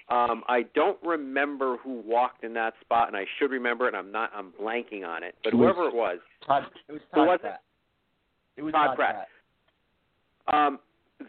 Um, 0.09 0.43
I 0.47 0.65
don't 0.75 0.97
remember 1.01 1.77
who 1.77 2.01
walked 2.05 2.43
in 2.43 2.53
that 2.53 2.73
spot, 2.81 3.07
and 3.07 3.17
I 3.17 3.25
should 3.39 3.51
remember 3.51 3.87
it. 3.87 3.95
I'm 3.95 4.11
not. 4.11 4.31
I'm 4.35 4.51
blanking 4.51 5.07
on 5.07 5.23
it. 5.23 5.35
But 5.43 5.53
it 5.53 5.57
whoever 5.57 5.87
it 5.87 5.95
was, 5.95 6.19
Todd. 6.45 6.65
It 6.89 6.91
was 6.91 7.01
Todd 7.13 7.27
was 7.27 7.39
Pratt. 7.41 7.61
It? 8.57 8.61
was 8.61 8.73
Todd, 8.73 8.95
Pratt. 8.95 9.27
Pratt. 10.47 10.67
Um, 10.67 10.79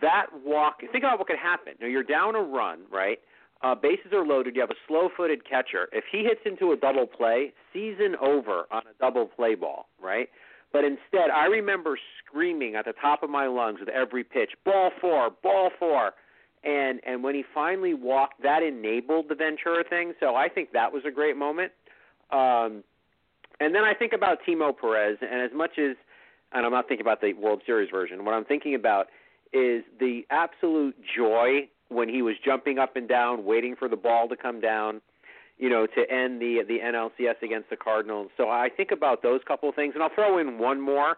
that 0.00 0.26
walk. 0.44 0.80
Think 0.80 1.04
about 1.04 1.18
what 1.18 1.28
could 1.28 1.38
happen. 1.38 1.74
Now 1.80 1.86
you're 1.86 2.02
down 2.02 2.34
a 2.34 2.40
run, 2.40 2.80
right? 2.90 3.18
uh, 3.64 3.74
bases 3.74 4.12
are 4.12 4.24
loaded. 4.24 4.54
You 4.54 4.60
have 4.60 4.70
a 4.70 4.80
slow-footed 4.86 5.48
catcher. 5.48 5.88
If 5.92 6.04
he 6.12 6.18
hits 6.18 6.40
into 6.44 6.72
a 6.72 6.76
double 6.76 7.06
play, 7.06 7.52
season 7.72 8.14
over 8.20 8.64
on 8.70 8.82
a 8.82 8.94
double 9.00 9.26
play 9.26 9.54
ball, 9.54 9.86
right? 10.02 10.28
But 10.72 10.84
instead, 10.84 11.30
I 11.34 11.46
remember 11.46 11.98
screaming 12.24 12.74
at 12.74 12.84
the 12.84 12.92
top 13.00 13.22
of 13.22 13.30
my 13.30 13.46
lungs 13.46 13.80
with 13.80 13.88
every 13.88 14.22
pitch, 14.22 14.50
"Ball 14.64 14.90
four, 15.00 15.30
ball 15.30 15.70
four. 15.78 16.12
And 16.62 17.00
and 17.06 17.22
when 17.22 17.34
he 17.34 17.44
finally 17.54 17.94
walked, 17.94 18.42
that 18.42 18.62
enabled 18.62 19.28
the 19.28 19.34
Ventura 19.34 19.84
thing. 19.84 20.14
So 20.18 20.34
I 20.34 20.48
think 20.48 20.72
that 20.72 20.92
was 20.92 21.04
a 21.06 21.10
great 21.10 21.36
moment. 21.36 21.72
Um, 22.30 22.82
and 23.60 23.74
then 23.74 23.84
I 23.84 23.94
think 23.94 24.12
about 24.12 24.38
Timo 24.46 24.76
Perez, 24.76 25.18
and 25.20 25.40
as 25.40 25.52
much 25.54 25.78
as, 25.78 25.96
and 26.54 26.64
I'm 26.64 26.72
not 26.72 26.88
thinking 26.88 27.04
about 27.04 27.20
the 27.20 27.32
World 27.34 27.62
Series 27.66 27.90
version. 27.90 28.24
What 28.24 28.32
I'm 28.32 28.44
thinking 28.44 28.74
about 28.74 29.08
is 29.52 29.82
the 30.00 30.22
absolute 30.30 30.96
joy 31.16 31.68
when 31.88 32.08
he 32.08 32.22
was 32.22 32.34
jumping 32.44 32.78
up 32.78 32.96
and 32.96 33.08
down, 33.08 33.44
waiting 33.44 33.76
for 33.76 33.88
the 33.88 33.96
ball 33.96 34.28
to 34.28 34.36
come 34.36 34.60
down, 34.60 35.00
you 35.58 35.68
know, 35.68 35.86
to 35.86 36.10
end 36.10 36.40
the 36.40 36.62
the 36.66 36.78
NLCS 36.78 37.42
against 37.42 37.70
the 37.70 37.76
Cardinals. 37.76 38.30
So 38.36 38.48
I 38.48 38.68
think 38.74 38.90
about 38.90 39.22
those 39.22 39.40
couple 39.46 39.68
of 39.68 39.74
things, 39.74 39.92
and 39.94 40.02
I'll 40.02 40.14
throw 40.14 40.38
in 40.38 40.58
one 40.58 40.80
more, 40.80 41.16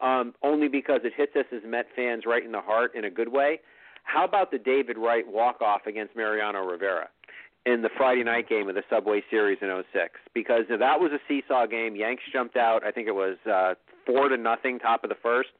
um, 0.00 0.34
only 0.42 0.68
because 0.68 1.00
it 1.04 1.12
hits 1.16 1.36
us 1.36 1.46
as 1.54 1.62
Met 1.68 1.86
fans 1.94 2.24
right 2.26 2.44
in 2.44 2.52
the 2.52 2.60
heart 2.60 2.94
in 2.94 3.04
a 3.04 3.10
good 3.10 3.28
way. 3.28 3.60
How 4.04 4.24
about 4.24 4.52
the 4.52 4.58
David 4.58 4.96
Wright 4.98 5.24
walk 5.26 5.60
off 5.60 5.86
against 5.86 6.14
Mariano 6.16 6.60
Rivera 6.60 7.08
in 7.66 7.82
the 7.82 7.90
Friday 7.96 8.24
night 8.24 8.48
game 8.48 8.68
of 8.68 8.74
the 8.74 8.84
Subway 8.88 9.22
Series 9.28 9.58
in 9.60 9.68
06? 9.92 10.14
Because 10.32 10.64
that 10.70 11.00
was 11.00 11.10
a 11.12 11.18
seesaw 11.28 11.66
game. 11.66 11.96
Yanks 11.96 12.22
jumped 12.32 12.56
out. 12.56 12.86
I 12.86 12.92
think 12.92 13.08
it 13.08 13.14
was 13.14 13.36
uh, 13.50 13.74
four 14.06 14.28
to 14.28 14.36
nothing, 14.36 14.78
top 14.78 15.04
of 15.04 15.10
the 15.10 15.16
first. 15.22 15.50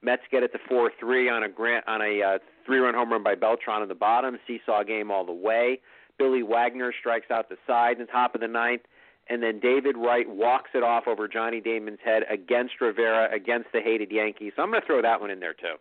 Mets 0.00 0.22
get 0.30 0.44
it 0.44 0.52
to 0.52 0.58
four 0.68 0.92
three 1.00 1.28
on 1.28 1.42
a 1.42 1.48
grant 1.48 1.86
on 1.88 2.00
a 2.00 2.22
uh, 2.22 2.38
three 2.64 2.78
run 2.78 2.94
home 2.94 3.10
run 3.10 3.24
by 3.24 3.34
Beltran 3.34 3.82
in 3.82 3.88
the 3.88 3.96
bottom. 3.96 4.38
Seesaw 4.46 4.84
game 4.84 5.10
all 5.10 5.26
the 5.26 5.32
way. 5.32 5.80
Billy 6.18 6.42
Wagner 6.42 6.92
strikes 6.98 7.30
out 7.30 7.48
the 7.48 7.56
side 7.66 7.98
in 7.98 8.06
the 8.06 8.12
top 8.12 8.36
of 8.36 8.40
the 8.40 8.48
ninth, 8.48 8.82
and 9.28 9.42
then 9.42 9.58
David 9.58 9.96
Wright 9.96 10.28
walks 10.28 10.70
it 10.74 10.84
off 10.84 11.08
over 11.08 11.26
Johnny 11.26 11.60
Damon's 11.60 11.98
head 12.04 12.22
against 12.30 12.74
Rivera 12.80 13.34
against 13.34 13.68
the 13.72 13.80
hated 13.80 14.12
Yankees. 14.12 14.52
So 14.54 14.62
I'm 14.62 14.70
going 14.70 14.80
to 14.80 14.86
throw 14.86 15.02
that 15.02 15.20
one 15.20 15.30
in 15.30 15.40
there 15.40 15.54
too. 15.54 15.74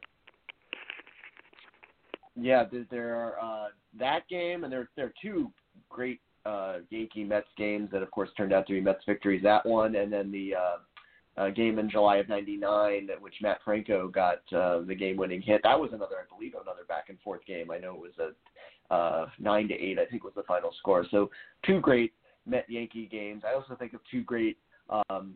yeah, 2.36 2.64
there, 2.72 2.86
there 2.90 3.16
are 3.16 3.40
uh, 3.40 3.68
that 4.00 4.28
game, 4.30 4.64
and 4.64 4.72
there 4.72 4.90
there 4.96 5.08
are 5.08 5.14
two 5.22 5.52
great 5.90 6.22
uh, 6.46 6.78
Yankee 6.90 7.24
Mets 7.24 7.48
games 7.58 7.90
that, 7.92 8.02
of 8.02 8.12
course, 8.12 8.30
turned 8.38 8.54
out 8.54 8.68
to 8.68 8.74
be 8.74 8.82
Mets 8.82 9.04
victories. 9.06 9.44
That 9.44 9.66
one, 9.66 9.96
and 9.96 10.12
then 10.12 10.32
the 10.32 10.56
uh, 10.56 11.42
uh, 11.42 11.50
game 11.50 11.80
in 11.80 11.90
July 11.90 12.18
of 12.18 12.30
'99, 12.30 13.10
which 13.20 13.36
Matt 13.42 13.60
Franco 13.64 14.08
got 14.08 14.42
uh, 14.54 14.82
the 14.82 14.96
game-winning 14.96 15.42
hit. 15.42 15.62
That 15.64 15.80
was 15.80 15.92
another, 15.94 16.16
I 16.16 16.36
believe, 16.36 16.54
another 16.54 16.84
back-and-forth 16.88 17.42
game. 17.46 17.70
I 17.70 17.78
know 17.78 17.96
it 17.96 18.02
was 18.02 18.12
a 18.20 18.94
uh, 18.94 19.28
nine 19.40 19.68
to 19.68 19.74
eight, 19.74 20.00
I 20.00 20.06
think, 20.06 20.24
was 20.24 20.34
the 20.36 20.44
final 20.44 20.74
score. 20.80 21.06
So 21.12 21.30
two 21.66 21.80
great 21.80 22.14
Met 22.46 22.66
Yankee 22.70 23.08
games. 23.08 23.44
I 23.46 23.54
also 23.54 23.76
think 23.76 23.94
of 23.94 24.00
two 24.10 24.24
great 24.24 24.58
um, 25.10 25.34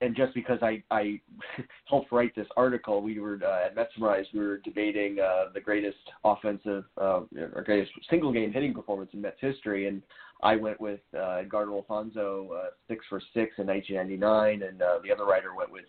and 0.00 0.16
just 0.16 0.34
because 0.34 0.58
I 0.62 0.82
I 0.90 1.20
helped 1.88 2.12
write 2.12 2.34
this 2.34 2.46
article, 2.56 3.02
we 3.02 3.18
were 3.18 3.38
uh, 3.44 3.66
at 3.66 3.76
Metsmerize, 3.76 4.24
we 4.32 4.40
were 4.40 4.58
debating 4.58 5.18
uh, 5.20 5.46
the 5.52 5.60
greatest 5.60 5.98
offensive 6.24 6.84
uh, 7.00 7.20
or 7.54 7.62
greatest 7.64 7.92
single 8.10 8.32
game 8.32 8.52
hitting 8.52 8.74
performance 8.74 9.10
in 9.12 9.20
Mets 9.20 9.40
history, 9.40 9.88
and 9.88 10.02
I 10.42 10.56
went 10.56 10.80
with 10.80 11.00
uh, 11.14 11.36
Edgardo 11.40 11.76
Alfonzo 11.76 12.50
uh, 12.52 12.70
six 12.88 13.04
for 13.08 13.20
six 13.32 13.52
in 13.58 13.66
1999, 13.66 14.68
and 14.68 14.82
uh, 14.82 14.98
the 15.04 15.12
other 15.12 15.24
writer 15.24 15.54
went 15.54 15.70
with 15.70 15.84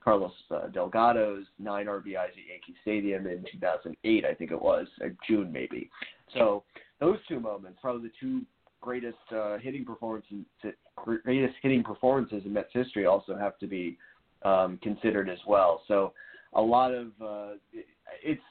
Carlos 0.00 0.32
uh, 0.50 0.68
Delgado's 0.68 1.44
nine 1.58 1.86
RBIs 1.86 2.30
at 2.30 2.48
Yankee 2.48 2.74
Stadium 2.80 3.26
in 3.26 3.44
2008, 3.52 4.24
I 4.24 4.34
think 4.34 4.50
it 4.50 4.60
was, 4.60 4.86
uh, 5.04 5.08
June 5.26 5.52
maybe. 5.52 5.90
So 6.32 6.64
those 7.00 7.18
two 7.28 7.40
moments, 7.40 7.78
probably 7.82 8.08
the 8.08 8.14
two 8.18 8.42
greatest 8.80 9.16
uh, 9.34 9.58
hitting 9.58 9.84
performances 9.84 10.44
greatest 10.96 11.54
hitting 11.62 11.82
performances 11.82 12.42
in 12.44 12.52
Mets 12.52 12.70
history 12.72 13.06
also 13.06 13.36
have 13.36 13.58
to 13.58 13.66
be 13.66 13.96
um, 14.44 14.78
considered 14.82 15.28
as 15.28 15.38
well. 15.46 15.82
So 15.88 16.12
a 16.54 16.60
lot 16.60 16.92
of 16.92 17.08
uh, 17.22 17.52
it's 18.22 18.42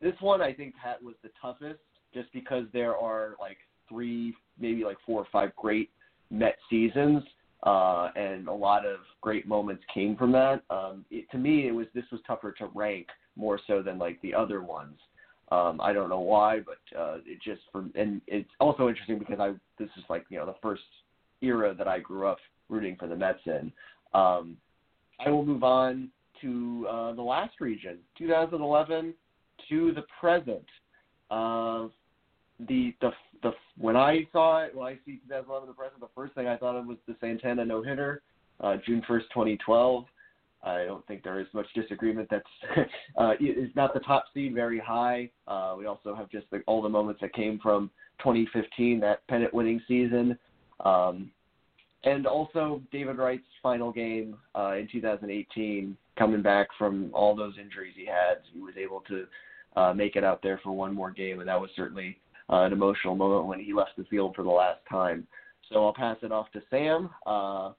this 0.00 0.14
one 0.20 0.40
I 0.40 0.52
think 0.52 0.74
had, 0.82 0.96
was 1.02 1.14
the 1.22 1.30
toughest 1.40 1.80
just 2.12 2.32
because 2.32 2.64
there 2.72 2.96
are 2.96 3.34
like 3.40 3.58
three 3.88 4.34
maybe 4.58 4.84
like 4.84 4.98
four 5.04 5.20
or 5.20 5.26
five 5.32 5.54
great 5.56 5.90
Met 6.30 6.56
seasons. 6.70 7.22
Uh, 7.64 8.10
and 8.14 8.46
a 8.46 8.52
lot 8.52 8.84
of 8.84 8.98
great 9.22 9.48
moments 9.48 9.82
came 9.92 10.16
from 10.16 10.30
that. 10.32 10.62
Um, 10.68 11.04
it, 11.10 11.30
to 11.30 11.38
me, 11.38 11.66
it 11.66 11.70
was 11.70 11.86
this 11.94 12.04
was 12.12 12.20
tougher 12.26 12.52
to 12.58 12.66
rank 12.74 13.06
more 13.36 13.58
so 13.66 13.82
than 13.82 13.98
like 13.98 14.20
the 14.20 14.34
other 14.34 14.62
ones. 14.62 14.98
Um, 15.50 15.80
I 15.80 15.92
don't 15.92 16.08
know 16.08 16.20
why, 16.20 16.60
but 16.60 16.98
uh, 16.98 17.18
it 17.26 17.40
just 17.42 17.62
for 17.70 17.84
and 17.94 18.20
it's 18.26 18.48
also 18.60 18.88
interesting 18.88 19.18
because 19.18 19.40
I 19.40 19.52
this 19.78 19.90
is 19.96 20.04
like 20.08 20.24
you 20.30 20.38
know 20.38 20.46
the 20.46 20.56
first 20.62 20.82
era 21.42 21.74
that 21.74 21.86
I 21.86 21.98
grew 21.98 22.26
up 22.26 22.38
rooting 22.68 22.96
for 22.98 23.06
the 23.06 23.16
Mets 23.16 23.40
in. 23.46 23.70
Um, 24.14 24.56
I 25.24 25.30
will 25.30 25.44
move 25.44 25.62
on 25.62 26.08
to 26.40 26.86
uh, 26.90 27.12
the 27.12 27.22
last 27.22 27.60
region, 27.60 27.98
2011 28.18 29.14
to 29.68 29.92
the 29.92 30.02
present. 30.20 30.64
Uh, 31.30 31.88
the 32.68 32.94
the 33.00 33.10
the 33.42 33.52
when 33.78 33.96
I 33.96 34.26
saw 34.32 34.64
it, 34.64 34.74
when 34.74 34.86
I 34.86 34.94
see 35.04 35.20
2011 35.28 35.68
the 35.68 35.74
present, 35.74 36.00
the 36.00 36.08
first 36.14 36.34
thing 36.34 36.46
I 36.46 36.56
thought 36.56 36.76
of 36.76 36.86
was 36.86 36.98
the 37.06 37.16
Santana 37.20 37.64
no 37.64 37.82
hitter, 37.82 38.22
uh, 38.60 38.76
June 38.86 39.02
1st, 39.08 39.22
2012. 39.32 40.04
I 40.64 40.84
don't 40.84 41.06
think 41.06 41.22
there 41.22 41.40
is 41.40 41.46
much 41.52 41.66
disagreement. 41.74 42.28
That's 42.30 42.88
uh, 43.18 43.32
is 43.40 43.70
not 43.76 43.94
the 43.94 44.00
top 44.00 44.24
seed 44.32 44.54
very 44.54 44.78
high. 44.78 45.30
Uh, 45.46 45.74
we 45.78 45.86
also 45.86 46.14
have 46.14 46.30
just 46.30 46.46
the, 46.50 46.62
all 46.66 46.82
the 46.82 46.88
moments 46.88 47.20
that 47.20 47.34
came 47.34 47.58
from 47.62 47.90
2015, 48.18 49.00
that 49.00 49.26
pennant 49.28 49.52
winning 49.52 49.80
season, 49.86 50.38
um, 50.84 51.30
and 52.04 52.26
also 52.26 52.82
David 52.92 53.18
Wright's 53.18 53.42
final 53.62 53.92
game 53.92 54.36
uh, 54.54 54.74
in 54.74 54.88
2018, 54.90 55.96
coming 56.18 56.42
back 56.42 56.68
from 56.78 57.10
all 57.12 57.34
those 57.34 57.54
injuries 57.60 57.94
he 57.96 58.06
had. 58.06 58.38
He 58.52 58.60
was 58.60 58.74
able 58.76 59.02
to 59.08 59.26
uh, 59.76 59.92
make 59.92 60.16
it 60.16 60.24
out 60.24 60.42
there 60.42 60.60
for 60.62 60.72
one 60.72 60.94
more 60.94 61.10
game, 61.10 61.40
and 61.40 61.48
that 61.48 61.60
was 61.60 61.70
certainly 61.76 62.18
uh, 62.50 62.62
an 62.62 62.72
emotional 62.72 63.16
moment 63.16 63.46
when 63.46 63.60
he 63.60 63.72
left 63.72 63.92
the 63.96 64.04
field 64.04 64.34
for 64.34 64.42
the 64.42 64.50
last 64.50 64.80
time. 64.88 65.26
So 65.70 65.84
I'll 65.84 65.94
pass 65.94 66.16
it 66.22 66.30
off 66.30 66.50
to 66.52 66.62
Sam. 66.70 67.10
Uh, 67.26 67.72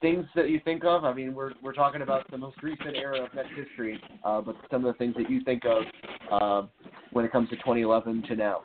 things 0.00 0.24
that 0.34 0.50
you 0.50 0.60
think 0.64 0.84
of? 0.84 1.04
I 1.04 1.12
mean, 1.12 1.34
we're 1.34 1.52
we're 1.62 1.72
talking 1.72 2.02
about 2.02 2.30
the 2.30 2.38
most 2.38 2.62
recent 2.62 2.96
era 2.96 3.24
of 3.24 3.34
Mets 3.34 3.48
history, 3.56 4.00
uh, 4.24 4.40
but 4.40 4.56
some 4.70 4.84
of 4.84 4.92
the 4.92 4.98
things 4.98 5.14
that 5.16 5.30
you 5.30 5.42
think 5.44 5.62
of 5.64 5.82
uh, 6.30 6.66
when 7.12 7.24
it 7.24 7.32
comes 7.32 7.48
to 7.50 7.56
2011 7.56 8.24
to 8.28 8.36
now. 8.36 8.60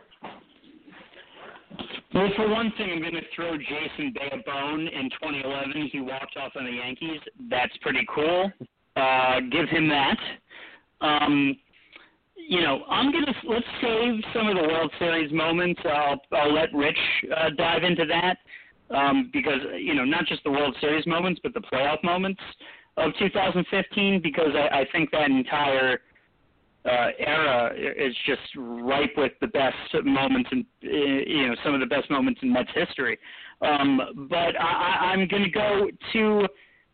Well, 2.14 2.30
for 2.36 2.50
one 2.50 2.74
thing, 2.78 2.90
I'm 2.92 3.00
going 3.00 3.14
to 3.14 3.22
throw 3.34 3.58
Jason 3.58 4.14
Bay 4.14 4.30
a 4.34 4.38
bone. 4.44 4.82
In 4.82 5.10
2011, 5.12 5.90
he 5.92 6.02
walked 6.02 6.36
off 6.36 6.52
on 6.58 6.66
the 6.66 6.72
Yankees. 6.72 7.22
That's 7.50 7.76
pretty 7.78 8.06
cool. 8.14 8.52
Uh, 8.98 9.40
give 9.50 9.70
him 9.70 9.88
that. 9.88 10.18
Um, 11.00 11.56
you 12.36 12.62
know, 12.62 12.84
I'm 12.90 13.12
gonna 13.12 13.34
let's 13.48 13.66
save 13.82 14.16
some 14.34 14.48
of 14.48 14.56
the 14.56 14.64
World 14.64 14.92
Series 15.00 15.32
moments. 15.32 15.80
I'll 15.86 16.20
I'll 16.34 16.54
let 16.54 16.74
Rich 16.74 16.98
uh, 17.36 17.50
dive 17.58 17.84
into 17.84 18.06
that 18.08 18.38
um, 18.94 19.30
because 19.34 19.60
you 19.78 19.94
know 19.94 20.06
not 20.06 20.26
just 20.26 20.44
the 20.44 20.52
World 20.52 20.76
Series 20.82 21.06
moments, 21.08 21.40
but 21.44 21.54
the 21.54 21.62
playoff 21.62 22.04
moments 22.04 22.42
of 22.98 23.12
2015. 23.20 24.22
Because 24.22 24.50
I, 24.56 24.80
I 24.82 24.86
think 24.92 25.12
that 25.12 25.30
entire 25.30 26.00
uh, 26.86 27.10
era 27.20 27.74
is 27.76 28.16
just 28.26 28.42
ripe 28.58 29.14
with 29.18 29.34
the 29.42 29.48
best 29.48 29.76
moments 30.04 30.50
and 30.52 30.66
you 30.82 31.48
know 31.48 31.56
some 31.64 31.74
of 31.74 31.80
the 31.80 31.86
best 31.86 32.10
moments 32.10 32.40
in 32.44 32.52
Mets 32.52 32.70
history. 32.74 33.18
Um, 33.62 34.28
but 34.30 34.60
I, 34.60 35.14
I'm 35.14 35.28
going 35.28 35.44
to 35.44 35.50
go 35.50 35.88
to 36.14 36.48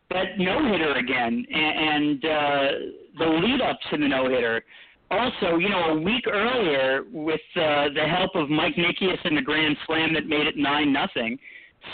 that 0.10 0.38
no 0.38 0.72
hitter 0.72 0.94
again 0.94 1.46
and, 1.54 2.20
and 2.22 2.26
uh, 2.26 2.68
the 3.20 3.26
lead 3.26 3.62
up 3.62 3.80
to 3.92 3.98
the 3.98 4.08
no 4.08 4.30
hitter. 4.30 4.64
Also, 5.10 5.58
you 5.58 5.70
know, 5.70 5.92
a 5.92 6.00
week 6.00 6.26
earlier, 6.28 7.06
with 7.14 7.40
uh, 7.56 7.88
the 7.96 8.06
help 8.10 8.32
of 8.36 8.50
Mike 8.50 8.76
Nickeas 8.76 9.18
and 9.24 9.38
the 9.38 9.42
grand 9.42 9.78
slam 9.86 10.14
that 10.14 10.28
made 10.28 10.48
it 10.48 10.58
nine 10.58 10.92
nothing, 10.92 11.40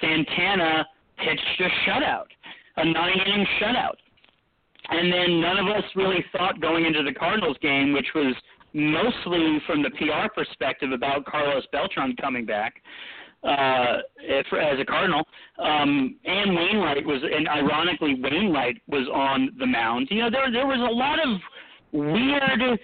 Santana 0.02 0.86
pitched 1.18 1.62
a 1.62 1.90
shutout, 1.90 2.28
a 2.78 2.86
nine 2.86 3.20
inning 3.26 3.46
shutout. 3.62 3.96
And 4.90 5.12
then 5.12 5.40
none 5.40 5.58
of 5.58 5.68
us 5.68 5.84
really 5.96 6.24
thought 6.32 6.60
going 6.60 6.86
into 6.86 7.04
the 7.04 7.14
Cardinals 7.14 7.58
game, 7.62 7.94
which 7.94 8.08
was 8.14 8.36
mostly 8.74 9.60
from 9.66 9.82
the 9.82 9.92
PR 9.92 10.28
perspective 10.36 10.92
about 10.92 11.26
Carlos 11.26 11.64
Beltran 11.72 12.16
coming 12.18 12.46
back 12.46 12.82
uh, 13.44 13.98
as 14.30 14.80
a 14.80 14.86
Cardinal. 14.86 15.24
Um, 15.60 16.16
and 16.26 16.56
Wainwright 16.56 17.06
was, 17.06 17.22
and 17.24 17.48
ironically, 17.48 18.16
Wainwright 18.22 18.82
was 18.88 19.08
on 19.14 19.52
the 19.60 19.66
mound. 19.66 20.08
You 20.10 20.24
know, 20.24 20.30
there 20.30 20.52
there 20.52 20.68
was 20.68 20.80
a 20.80 20.94
lot 20.94 21.20
of 21.20 21.40
weird 21.92 22.80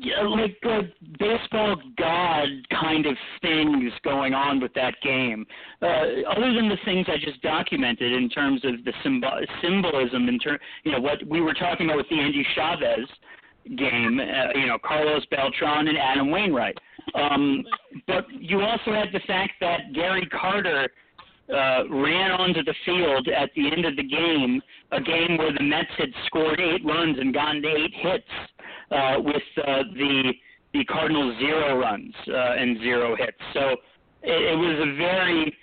yeah, 0.00 0.22
like 0.22 0.56
uh, 0.64 0.80
baseball 1.18 1.76
god 1.98 2.48
kind 2.70 3.04
of 3.04 3.16
things 3.42 3.92
going 4.02 4.32
on 4.32 4.60
with 4.60 4.72
that 4.74 4.94
game. 5.02 5.46
Uh, 5.82 5.86
other 6.30 6.52
than 6.54 6.68
the 6.68 6.78
things 6.84 7.06
I 7.08 7.16
just 7.22 7.42
documented 7.42 8.12
in 8.12 8.28
terms 8.30 8.64
of 8.64 8.82
the 8.84 8.92
symbol- 9.02 9.40
symbolism, 9.62 10.28
in 10.28 10.38
terms, 10.38 10.60
you 10.84 10.92
know, 10.92 11.00
what 11.00 11.18
we 11.26 11.40
were 11.40 11.54
talking 11.54 11.86
about 11.86 11.98
with 11.98 12.08
the 12.08 12.18
Endy 12.18 12.46
Chavez 12.54 13.06
game, 13.76 14.18
uh, 14.20 14.58
you 14.58 14.66
know, 14.66 14.78
Carlos 14.82 15.24
Beltran 15.30 15.88
and 15.88 15.98
Adam 15.98 16.30
Wainwright. 16.30 16.78
Um, 17.14 17.62
but 18.06 18.24
you 18.30 18.62
also 18.62 18.92
had 18.92 19.08
the 19.12 19.20
fact 19.26 19.52
that 19.60 19.92
Gary 19.92 20.26
Carter 20.26 20.88
uh, 21.50 21.88
ran 21.90 22.30
onto 22.30 22.62
the 22.62 22.74
field 22.84 23.28
at 23.28 23.50
the 23.54 23.70
end 23.70 23.84
of 23.84 23.96
the 23.96 24.04
game, 24.04 24.62
a 24.92 25.00
game 25.00 25.36
where 25.36 25.52
the 25.52 25.62
Mets 25.62 25.90
had 25.98 26.10
scored 26.26 26.60
eight 26.60 26.84
runs 26.84 27.18
and 27.18 27.34
gotten 27.34 27.64
eight 27.64 27.92
hits 27.94 28.24
uh, 28.90 29.16
with 29.18 29.42
uh, 29.66 29.82
the 29.94 30.32
the 30.72 30.84
Cardinals 30.84 31.36
zero 31.38 31.78
runs 31.78 32.14
uh, 32.28 32.54
and 32.58 32.78
zero 32.78 33.16
hits. 33.16 33.38
So 33.54 33.70
it, 34.22 34.52
it 34.52 34.56
was 34.56 34.88
a 34.88 34.96
very 34.96 35.56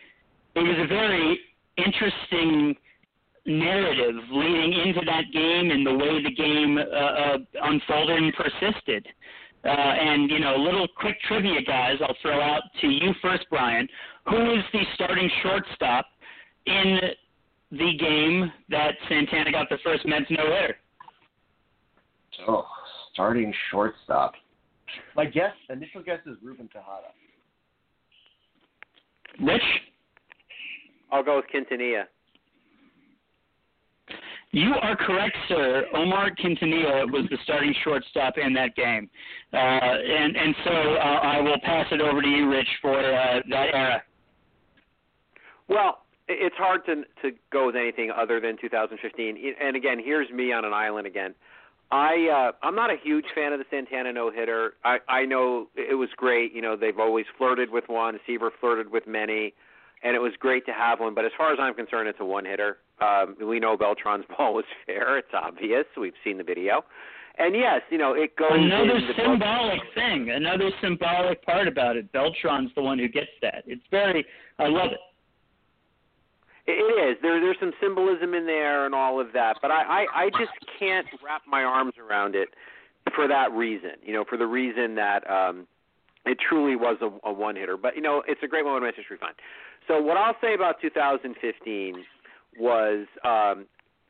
it 0.56 0.62
was 0.62 0.78
a 0.80 0.88
very 0.88 1.40
interesting 1.78 2.76
narrative 3.46 4.16
leading 4.32 4.74
into 4.74 5.02
that 5.06 5.24
game 5.32 5.72
and 5.72 5.86
the 5.86 5.94
way 5.94 6.22
the 6.22 6.32
game 6.32 6.78
uh, 6.78 6.82
uh, 6.82 7.38
unfolded 7.64 8.18
and 8.18 8.34
persisted. 8.34 9.08
Uh, 9.64 9.70
and 9.70 10.30
you 10.30 10.40
know, 10.40 10.56
a 10.56 10.62
little 10.64 10.88
quick 10.98 11.18
trivia, 11.28 11.62
guys. 11.62 11.96
I'll 12.02 12.16
throw 12.22 12.42
out 12.42 12.62
to 12.82 12.88
you 12.88 13.14
first, 13.22 13.46
Brian. 13.50 13.88
Who 14.30 14.54
is 14.54 14.64
the 14.72 14.82
starting 14.94 15.30
shortstop 15.42 16.06
in 16.66 17.00
the 17.72 17.98
game 18.00 18.52
that 18.70 18.92
Santana 19.10 19.52
got 19.52 19.70
the 19.70 19.78
first 19.84 20.06
Mets 20.06 20.26
no 20.30 20.44
hitter? 20.46 20.78
Oh, 22.48 22.66
starting 23.18 23.52
shortstop. 23.72 24.34
My 25.16 25.26
guess, 25.26 25.54
initial 25.72 26.04
guess 26.04 26.20
is 26.28 26.38
Ruben 26.44 26.68
Tejada. 26.68 27.08
Rich? 29.42 29.64
I'll 31.12 31.24
go 31.24 31.38
with 31.38 31.46
Quintanilla. 31.54 32.04
You 34.52 34.74
are 34.82 34.96
correct, 34.96 35.36
sir. 35.50 35.86
Omar 35.96 36.30
Quintanilla 36.32 37.12
was 37.12 37.26
the 37.32 37.38
starting 37.44 37.74
shortstop 37.84 38.36
in 38.38 38.54
that 38.54 38.76
game, 38.76 39.10
uh, 39.52 39.58
and 39.58 40.38
and 40.38 40.56
so 40.64 40.72
uh, 40.72 41.20
I 41.22 41.42
will 41.42 41.60
pass 41.64 41.88
it 41.92 42.00
over 42.00 42.22
to 42.22 42.28
you, 42.28 42.50
Rich, 42.50 42.68
for 42.82 42.98
uh, 42.98 43.42
that 43.50 43.68
era. 43.74 44.04
Well, 45.68 46.06
it's 46.30 46.56
hard 46.56 46.86
to 46.86 47.04
to 47.24 47.36
go 47.52 47.66
with 47.68 47.76
anything 47.76 48.10
other 48.10 48.40
than 48.40 48.58
2015. 48.62 49.56
And 49.62 49.76
again, 49.76 50.00
here's 50.04 50.30
me 50.30 50.54
on 50.54 50.64
an 50.64 50.74
island 50.74 51.08
again. 51.08 51.36
I 51.92 52.50
uh, 52.50 52.66
I'm 52.66 52.76
not 52.76 52.90
a 52.90 52.98
huge 53.02 53.26
fan 53.34 53.54
of 53.54 53.60
the 53.60 53.66
Santana 53.72 54.12
no 54.12 54.30
hitter. 54.30 54.74
I 54.84 54.98
I 55.08 55.26
know 55.26 55.68
it 55.76 55.98
was 55.98 56.10
great. 56.18 56.54
You 56.54 56.62
know 56.62 56.76
they've 56.76 57.00
always 57.00 57.26
flirted 57.38 57.70
with 57.72 57.86
one. 57.88 58.20
Seaver 58.28 58.52
flirted 58.60 58.92
with 58.92 59.08
many, 59.08 59.54
and 60.04 60.16
it 60.16 60.20
was 60.20 60.34
great 60.40 60.66
to 60.66 60.74
have 60.74 61.00
one. 61.00 61.16
But 61.16 61.26
as 61.26 61.32
far 61.38 61.54
as 61.54 61.60
I'm 61.62 61.74
concerned, 61.74 62.10
it's 62.10 62.20
a 62.20 62.26
one 62.26 62.46
hitter. 62.46 62.78
Um, 63.00 63.38
we 63.42 63.60
know 63.60 63.78
Beltran's 63.78 64.26
ball 64.38 64.54
was 64.54 64.66
fair. 64.86 65.18
It's 65.18 65.34
obvious. 65.34 65.86
We've 65.96 66.14
seen 66.24 66.38
the 66.38 66.44
video. 66.44 66.84
And 67.40 67.56
yes, 67.56 67.82
you 67.90 68.00
know 68.00 68.14
it 68.14 68.36
goes. 68.36 68.50
Another 68.52 69.00
symbolic 69.16 69.80
thing. 69.94 70.32
Another 70.32 70.72
symbolic 70.82 71.44
part 71.46 71.68
about 71.68 71.96
it. 71.96 72.12
Beltran's 72.12 72.72
the 72.76 72.82
one 72.82 72.98
who 72.98 73.08
gets 73.08 73.32
that. 73.42 73.64
It's 73.66 73.84
very. 73.92 74.26
I 74.60 74.68
love 74.68 74.92
it. 74.92 75.00
It 76.68 76.72
is. 76.72 77.18
There, 77.22 77.40
there's 77.40 77.58
some 77.60 77.72
symbolism 77.82 78.34
in 78.34 78.46
there 78.46 78.86
and 78.86 78.94
all 78.94 79.22
of 79.22 79.32
that, 79.34 79.58
but 79.62 79.72
I, 79.72 80.04
I, 80.04 80.26
I 80.26 80.30
just 80.32 80.52
can't 80.78 81.08
wrap 81.24 81.44
my 81.48 81.64
arms 81.64 81.94
around 81.98 82.36
it 82.36 82.50
for 83.16 83.28
that 83.28 83.54
reason. 83.54 83.92
You 84.04 84.14
know, 84.14 84.26
for 84.28 84.38
the 84.38 84.46
reason 84.46 84.96
that 84.96 85.30
um, 85.30 85.66
it 86.26 86.38
truly 86.40 86.76
was 86.76 86.98
a, 87.02 87.28
a 87.28 87.32
one 87.32 87.56
hitter. 87.56 87.78
But 87.78 87.96
you 87.96 88.02
know, 88.02 88.22
it's 88.28 88.42
a 88.44 88.48
great 88.48 88.66
moment 88.66 88.86
in 88.86 88.94
history. 88.96 89.18
Fine. 89.18 89.34
So 89.88 90.02
what 90.02 90.18
I'll 90.18 90.36
say 90.42 90.54
about 90.54 90.82
2015 90.82 92.04
was 92.60 93.08
um, 93.24 93.66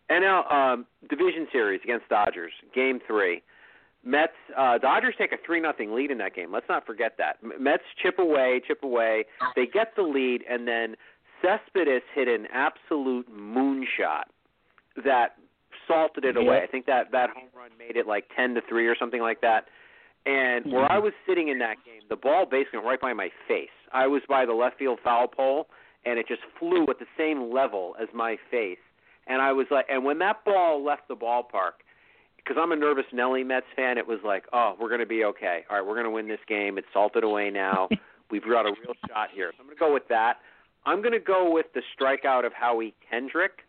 NL 0.09 0.51
um, 0.51 0.85
Division 1.09 1.47
Series 1.51 1.81
against 1.83 2.09
Dodgers, 2.09 2.53
Game 2.73 2.99
Three. 3.05 3.43
Mets 4.03 4.31
uh, 4.57 4.77
Dodgers 4.77 5.15
take 5.17 5.33
a 5.33 5.37
three 5.45 5.59
nothing 5.59 5.93
lead 5.93 6.11
in 6.11 6.17
that 6.19 6.33
game. 6.33 6.51
Let's 6.51 6.69
not 6.69 6.85
forget 6.85 7.17
that. 7.17 7.37
Mets 7.59 7.83
chip 8.01 8.19
away, 8.19 8.61
chip 8.65 8.81
away. 8.83 9.25
They 9.55 9.65
get 9.65 9.95
the 9.95 10.03
lead, 10.03 10.43
and 10.49 10.67
then 10.67 10.95
Cespedes 11.41 12.03
hit 12.13 12.27
an 12.27 12.47
absolute 12.53 13.27
moonshot 13.31 14.23
that 15.03 15.35
salted 15.87 16.25
it 16.25 16.37
away. 16.37 16.61
I 16.63 16.67
think 16.67 16.85
that 16.87 17.11
that 17.11 17.29
home 17.29 17.49
run 17.55 17.71
made 17.77 17.95
it 17.95 18.07
like 18.07 18.25
ten 18.35 18.53
to 18.55 18.61
three 18.67 18.87
or 18.87 18.95
something 18.97 19.21
like 19.21 19.41
that. 19.41 19.65
And 20.25 20.71
where 20.71 20.83
mm-hmm. 20.83 20.93
I 20.93 20.99
was 20.99 21.13
sitting 21.27 21.47
in 21.47 21.59
that 21.59 21.77
game, 21.85 22.01
the 22.09 22.17
ball 22.17 22.45
basically 22.49 22.79
went 22.79 22.87
right 22.87 23.01
by 23.01 23.13
my 23.13 23.29
face. 23.47 23.69
I 23.93 24.07
was 24.07 24.21
by 24.27 24.45
the 24.45 24.53
left 24.53 24.77
field 24.77 24.99
foul 25.01 25.27
pole, 25.27 25.67
and 26.05 26.19
it 26.19 26.27
just 26.27 26.41
flew 26.59 26.83
at 26.89 26.99
the 26.99 27.05
same 27.17 27.53
level 27.53 27.95
as 28.01 28.09
my 28.13 28.35
face. 28.51 28.79
And 29.27 29.41
I 29.41 29.53
was 29.53 29.67
like, 29.71 29.85
and 29.89 30.03
when 30.03 30.19
that 30.19 30.43
ball 30.43 30.83
left 30.83 31.07
the 31.07 31.15
ballpark, 31.15 31.83
because 32.37 32.57
I'm 32.61 32.71
a 32.71 32.75
nervous 32.75 33.05
Nelly 33.13 33.43
Mets 33.43 33.65
fan, 33.75 33.97
it 33.97 34.07
was 34.07 34.19
like, 34.23 34.45
oh, 34.53 34.75
we're 34.79 34.89
going 34.89 35.01
to 35.01 35.05
be 35.05 35.23
okay. 35.25 35.65
All 35.69 35.77
right, 35.77 35.85
we're 35.85 35.95
going 35.95 36.05
to 36.05 36.11
win 36.11 36.27
this 36.27 36.39
game. 36.47 36.77
It's 36.77 36.87
salted 36.93 37.23
away 37.23 37.49
now. 37.49 37.87
We've 38.31 38.43
got 38.43 38.65
a 38.65 38.71
real 38.83 38.95
shot 39.07 39.29
here. 39.33 39.51
So 39.55 39.61
I'm 39.61 39.67
going 39.67 39.77
to 39.77 39.79
go 39.79 39.93
with 39.93 40.07
that. 40.09 40.39
I'm 40.87 41.01
going 41.01 41.11
to 41.11 41.19
go 41.19 41.51
with 41.51 41.65
the 41.73 41.81
strikeout 41.99 42.45
of 42.45 42.53
Howie 42.53 42.95
Kendrick 43.09 43.59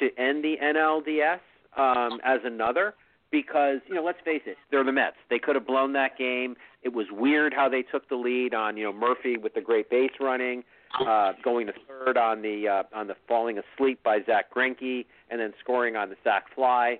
to 0.00 0.06
end 0.18 0.42
the 0.42 0.56
NLDS 0.60 1.38
um, 1.76 2.18
as 2.24 2.40
another 2.44 2.94
because 3.30 3.78
you 3.86 3.94
know 3.94 4.04
let's 4.04 4.18
face 4.24 4.42
it, 4.46 4.56
they're 4.70 4.82
the 4.82 4.92
Mets. 4.92 5.16
They 5.30 5.38
could 5.38 5.54
have 5.54 5.66
blown 5.66 5.92
that 5.92 6.18
game. 6.18 6.56
It 6.82 6.92
was 6.92 7.06
weird 7.12 7.54
how 7.54 7.68
they 7.68 7.82
took 7.82 8.08
the 8.08 8.16
lead 8.16 8.52
on 8.52 8.76
you 8.76 8.84
know 8.84 8.92
Murphy 8.92 9.36
with 9.36 9.54
the 9.54 9.60
great 9.60 9.88
base 9.90 10.10
running, 10.18 10.64
uh, 11.06 11.34
going 11.44 11.68
to 11.68 11.72
third 11.86 12.16
on 12.16 12.42
the 12.42 12.66
uh, 12.68 12.96
on 12.96 13.06
the 13.06 13.14
falling 13.28 13.58
asleep 13.58 14.02
by 14.02 14.18
Zack 14.26 14.52
Greinke, 14.52 15.06
and 15.30 15.40
then 15.40 15.52
scoring 15.60 15.94
on 15.94 16.08
the 16.08 16.16
sac 16.24 16.52
fly. 16.52 16.98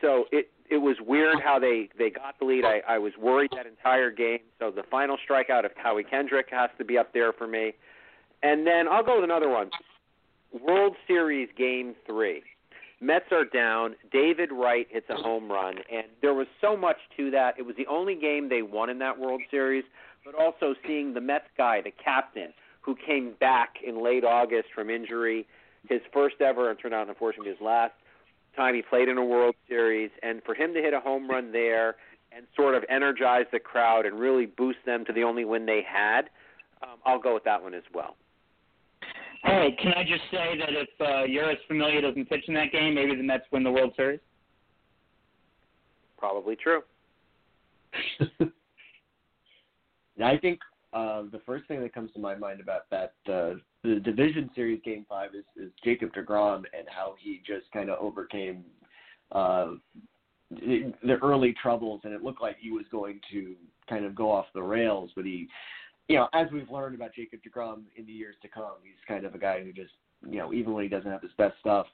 So 0.00 0.24
it 0.32 0.50
it 0.68 0.78
was 0.78 0.96
weird 1.00 1.36
how 1.40 1.60
they 1.60 1.88
they 1.96 2.10
got 2.10 2.36
the 2.40 2.46
lead. 2.46 2.64
I, 2.64 2.82
I 2.88 2.98
was 2.98 3.12
worried 3.16 3.52
that 3.54 3.66
entire 3.66 4.10
game. 4.10 4.40
So 4.58 4.72
the 4.72 4.82
final 4.90 5.16
strikeout 5.16 5.64
of 5.64 5.70
Howie 5.76 6.02
Kendrick 6.02 6.48
has 6.50 6.70
to 6.78 6.84
be 6.84 6.98
up 6.98 7.12
there 7.12 7.32
for 7.32 7.46
me. 7.46 7.74
And 8.42 8.66
then 8.66 8.88
I'll 8.88 9.04
go 9.04 9.16
with 9.16 9.24
another 9.24 9.48
one. 9.48 9.70
World 10.66 10.94
Series 11.06 11.48
Game 11.56 11.94
Three. 12.06 12.42
Mets 13.00 13.26
are 13.32 13.44
down. 13.44 13.96
David 14.12 14.50
Wright 14.52 14.86
hits 14.88 15.06
a 15.10 15.16
home 15.16 15.50
run, 15.50 15.76
and 15.92 16.06
there 16.22 16.32
was 16.32 16.46
so 16.60 16.76
much 16.76 16.96
to 17.16 17.30
that. 17.32 17.54
It 17.58 17.66
was 17.66 17.76
the 17.76 17.86
only 17.86 18.14
game 18.14 18.48
they 18.48 18.62
won 18.62 18.88
in 18.88 18.98
that 19.00 19.18
World 19.18 19.42
Series, 19.50 19.84
but 20.24 20.34
also 20.34 20.74
seeing 20.86 21.12
the 21.12 21.20
Mets 21.20 21.48
guy, 21.58 21.82
the 21.82 21.90
captain, 21.90 22.54
who 22.80 22.94
came 22.94 23.34
back 23.40 23.76
in 23.84 24.02
late 24.02 24.24
August 24.24 24.68
from 24.74 24.88
injury, 24.90 25.46
his 25.88 26.00
first 26.12 26.40
ever, 26.40 26.70
and 26.70 26.78
turned 26.78 26.94
out 26.94 27.08
unfortunately 27.08 27.50
his 27.50 27.60
last 27.60 27.92
time 28.56 28.74
he 28.74 28.82
played 28.82 29.08
in 29.08 29.18
a 29.18 29.24
World 29.24 29.54
Series, 29.68 30.10
and 30.22 30.42
for 30.44 30.54
him 30.54 30.72
to 30.74 30.80
hit 30.80 30.94
a 30.94 31.00
home 31.00 31.28
run 31.28 31.52
there 31.52 31.96
and 32.32 32.46
sort 32.56 32.74
of 32.74 32.84
energize 32.88 33.46
the 33.52 33.58
crowd 33.58 34.06
and 34.06 34.18
really 34.18 34.46
boost 34.46 34.78
them 34.86 35.04
to 35.04 35.12
the 35.12 35.24
only 35.24 35.44
win 35.44 35.66
they 35.66 35.82
had, 35.86 36.30
um, 36.82 36.98
I'll 37.04 37.20
go 37.20 37.34
with 37.34 37.44
that 37.44 37.62
one 37.62 37.74
as 37.74 37.82
well. 37.92 38.16
Hey, 39.44 39.76
can 39.80 39.92
I 39.92 40.02
just 40.02 40.22
say 40.30 40.58
that 40.58 40.70
if 40.70 40.88
uh, 41.00 41.26
Jeurys 41.28 41.58
Familia 41.68 42.00
doesn't 42.00 42.28
pitch 42.28 42.44
in 42.48 42.54
that 42.54 42.72
game, 42.72 42.94
maybe 42.94 43.14
the 43.14 43.22
Mets 43.22 43.44
win 43.52 43.62
the 43.62 43.70
World 43.70 43.92
Series? 43.94 44.20
Probably 46.16 46.56
true. 46.56 46.82
I 50.24 50.38
think 50.38 50.60
uh, 50.94 51.24
the 51.30 51.40
first 51.44 51.68
thing 51.68 51.82
that 51.82 51.92
comes 51.92 52.10
to 52.12 52.20
my 52.20 52.34
mind 52.34 52.60
about 52.60 52.88
that 52.90 53.14
uh, 53.30 53.54
the 53.82 54.00
division 54.02 54.48
series 54.54 54.80
game 54.84 55.04
five 55.08 55.30
is, 55.34 55.44
is 55.62 55.70
Jacob 55.84 56.14
deGrom 56.14 56.64
and 56.76 56.86
how 56.88 57.14
he 57.18 57.42
just 57.46 57.70
kind 57.72 57.90
of 57.90 57.98
overcame 58.00 58.64
uh, 59.32 59.72
the 60.50 61.18
early 61.22 61.54
troubles, 61.60 62.00
and 62.04 62.14
it 62.14 62.22
looked 62.22 62.40
like 62.40 62.56
he 62.58 62.70
was 62.70 62.84
going 62.90 63.20
to 63.32 63.54
kind 63.88 64.04
of 64.04 64.14
go 64.14 64.30
off 64.30 64.46
the 64.54 64.62
rails, 64.62 65.10
but 65.14 65.24
he 65.24 65.48
you 66.08 66.16
know, 66.16 66.28
as 66.34 66.48
we've 66.52 66.70
learned 66.70 66.94
about 66.94 67.14
Jacob 67.14 67.40
deGrom 67.40 67.82
in 67.96 68.06
the 68.06 68.12
years 68.12 68.36
to 68.42 68.48
come, 68.48 68.74
he's 68.82 68.92
kind 69.08 69.24
of 69.24 69.34
a 69.34 69.38
guy 69.38 69.62
who 69.62 69.72
just, 69.72 69.92
you 70.28 70.38
know, 70.38 70.52
even 70.52 70.72
when 70.72 70.82
he 70.82 70.88
doesn't 70.88 71.10
have 71.10 71.22
his 71.22 71.32
best 71.38 71.54
stuff, 71.60 71.86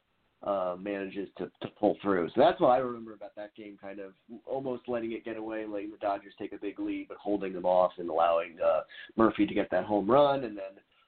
uh, 0.42 0.74
manages 0.80 1.28
to, 1.36 1.50
to 1.60 1.68
pull 1.78 1.96
through. 2.00 2.28
So 2.34 2.40
that's 2.40 2.60
what 2.60 2.68
I 2.68 2.78
remember 2.78 3.12
about 3.12 3.34
that 3.36 3.54
game, 3.54 3.78
kind 3.80 4.00
of 4.00 4.12
almost 4.46 4.82
letting 4.88 5.12
it 5.12 5.24
get 5.24 5.36
away, 5.36 5.66
letting 5.66 5.90
the 5.90 5.98
Dodgers 5.98 6.32
take 6.38 6.52
a 6.52 6.56
big 6.56 6.80
lead, 6.80 7.08
but 7.08 7.18
holding 7.18 7.52
them 7.52 7.66
off 7.66 7.92
and 7.98 8.08
allowing 8.08 8.56
uh, 8.64 8.80
Murphy 9.16 9.46
to 9.46 9.54
get 9.54 9.70
that 9.70 9.84
home 9.84 10.10
run, 10.10 10.44
and 10.44 10.56
then 10.56 10.64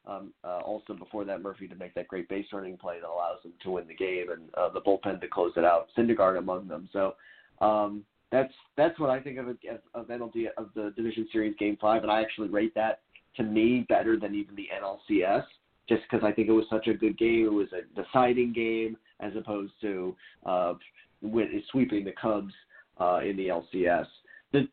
um, 0.06 0.32
uh, 0.44 0.58
also 0.58 0.92
before 0.92 1.24
that 1.24 1.42
Murphy 1.42 1.66
to 1.68 1.74
make 1.76 1.94
that 1.94 2.08
great 2.08 2.28
base 2.28 2.46
running 2.52 2.76
play 2.76 2.98
that 3.00 3.08
allows 3.08 3.42
them 3.42 3.52
to 3.62 3.70
win 3.70 3.88
the 3.88 3.94
game, 3.94 4.26
and 4.30 4.42
uh, 4.54 4.68
the 4.68 4.80
bullpen 4.80 5.20
to 5.20 5.28
close 5.28 5.52
it 5.56 5.64
out. 5.64 5.88
Syndergaard 5.96 6.38
among 6.38 6.68
them. 6.68 6.88
So 6.92 7.14
um, 7.60 8.04
that's 8.32 8.52
that's 8.76 8.98
what 8.98 9.10
I 9.10 9.20
think 9.20 9.38
of, 9.38 9.46
of 9.94 10.06
NLD 10.08 10.46
of 10.56 10.70
the 10.74 10.92
Division 10.96 11.28
Series 11.30 11.54
Game 11.58 11.76
Five, 11.80 12.02
and 12.02 12.10
I 12.10 12.22
actually 12.22 12.48
rate 12.48 12.74
that 12.74 13.00
to 13.36 13.42
me 13.42 13.86
better 13.88 14.18
than 14.18 14.34
even 14.34 14.56
the 14.56 14.68
NLCS, 14.82 15.44
just 15.88 16.02
because 16.10 16.24
I 16.24 16.32
think 16.32 16.48
it 16.48 16.52
was 16.52 16.64
such 16.70 16.88
a 16.88 16.94
good 16.94 17.18
game. 17.18 17.46
It 17.46 17.52
was 17.52 17.68
a 17.72 18.02
deciding 18.02 18.54
game 18.54 18.96
as 19.20 19.32
opposed 19.36 19.74
to 19.82 20.16
uh, 20.46 20.74
with, 21.20 21.48
sweeping 21.70 22.04
the 22.04 22.12
Cubs 22.20 22.52
uh, 22.98 23.20
in 23.20 23.36
the 23.36 23.48
LCS. 23.48 24.06
The, 24.52 24.66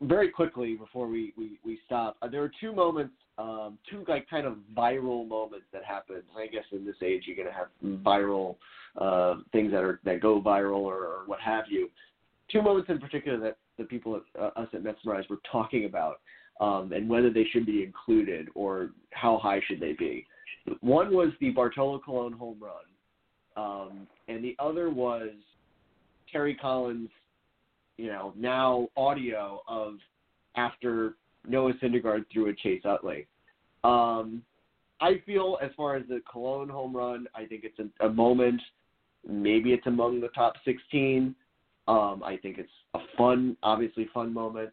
very 0.00 0.30
quickly 0.30 0.74
before 0.74 1.08
we 1.08 1.34
we, 1.36 1.58
we 1.64 1.80
stop, 1.86 2.16
uh, 2.22 2.28
there 2.28 2.42
were 2.42 2.52
two 2.60 2.72
moments, 2.72 3.14
um, 3.38 3.76
two 3.90 4.04
like 4.06 4.30
kind 4.30 4.46
of 4.46 4.58
viral 4.76 5.26
moments 5.26 5.66
that 5.72 5.84
happened. 5.84 6.22
I 6.36 6.46
guess 6.46 6.64
in 6.70 6.86
this 6.86 6.96
age, 7.02 7.24
you're 7.26 7.36
going 7.36 7.48
to 7.48 7.54
have 7.54 7.68
viral 8.04 8.54
uh, 9.00 9.40
things 9.50 9.72
that 9.72 9.82
are 9.82 9.98
that 10.04 10.20
go 10.20 10.40
viral 10.40 10.82
or, 10.82 10.98
or 10.98 11.22
what 11.26 11.40
have 11.40 11.64
you 11.68 11.90
two 12.50 12.62
moments 12.62 12.90
in 12.90 12.98
particular 12.98 13.38
that 13.40 13.56
the 13.78 13.84
people 13.84 14.16
at, 14.16 14.40
uh, 14.40 14.50
us 14.60 14.68
at 14.72 14.82
Metsmerize 14.82 15.28
were 15.28 15.40
talking 15.50 15.84
about, 15.86 16.20
um, 16.60 16.92
and 16.92 17.08
whether 17.08 17.30
they 17.30 17.44
should 17.52 17.66
be 17.66 17.82
included 17.82 18.48
or 18.54 18.90
how 19.12 19.38
high 19.38 19.60
should 19.66 19.80
they 19.80 19.92
be. 19.92 20.26
One 20.80 21.14
was 21.14 21.30
the 21.40 21.50
Bartolo 21.50 21.98
Colon 21.98 22.32
home 22.32 22.58
run, 22.60 22.84
um, 23.56 24.06
and 24.28 24.42
the 24.42 24.56
other 24.58 24.90
was 24.90 25.30
Terry 26.30 26.54
Collins, 26.54 27.10
you 27.96 28.06
know, 28.06 28.32
now 28.36 28.88
audio 28.96 29.62
of 29.68 29.94
after 30.56 31.14
Noah 31.46 31.74
Syndergaard 31.74 32.24
threw 32.32 32.48
a 32.48 32.54
Chase 32.54 32.82
Utley. 32.84 33.26
Um, 33.82 34.42
I 35.00 35.20
feel 35.26 35.58
as 35.62 35.70
far 35.76 35.96
as 35.96 36.04
the 36.08 36.22
Colon 36.30 36.68
home 36.68 36.96
run, 36.96 37.26
I 37.34 37.44
think 37.44 37.64
it's 37.64 37.78
a, 37.78 38.06
a 38.06 38.10
moment. 38.10 38.60
Maybe 39.28 39.72
it's 39.72 39.86
among 39.86 40.20
the 40.20 40.28
top 40.28 40.54
16. 40.64 41.34
Um, 41.86 42.22
I 42.24 42.38
think 42.38 42.58
it's 42.58 42.70
a 42.94 42.98
fun, 43.16 43.56
obviously 43.62 44.08
fun 44.14 44.32
moment, 44.32 44.70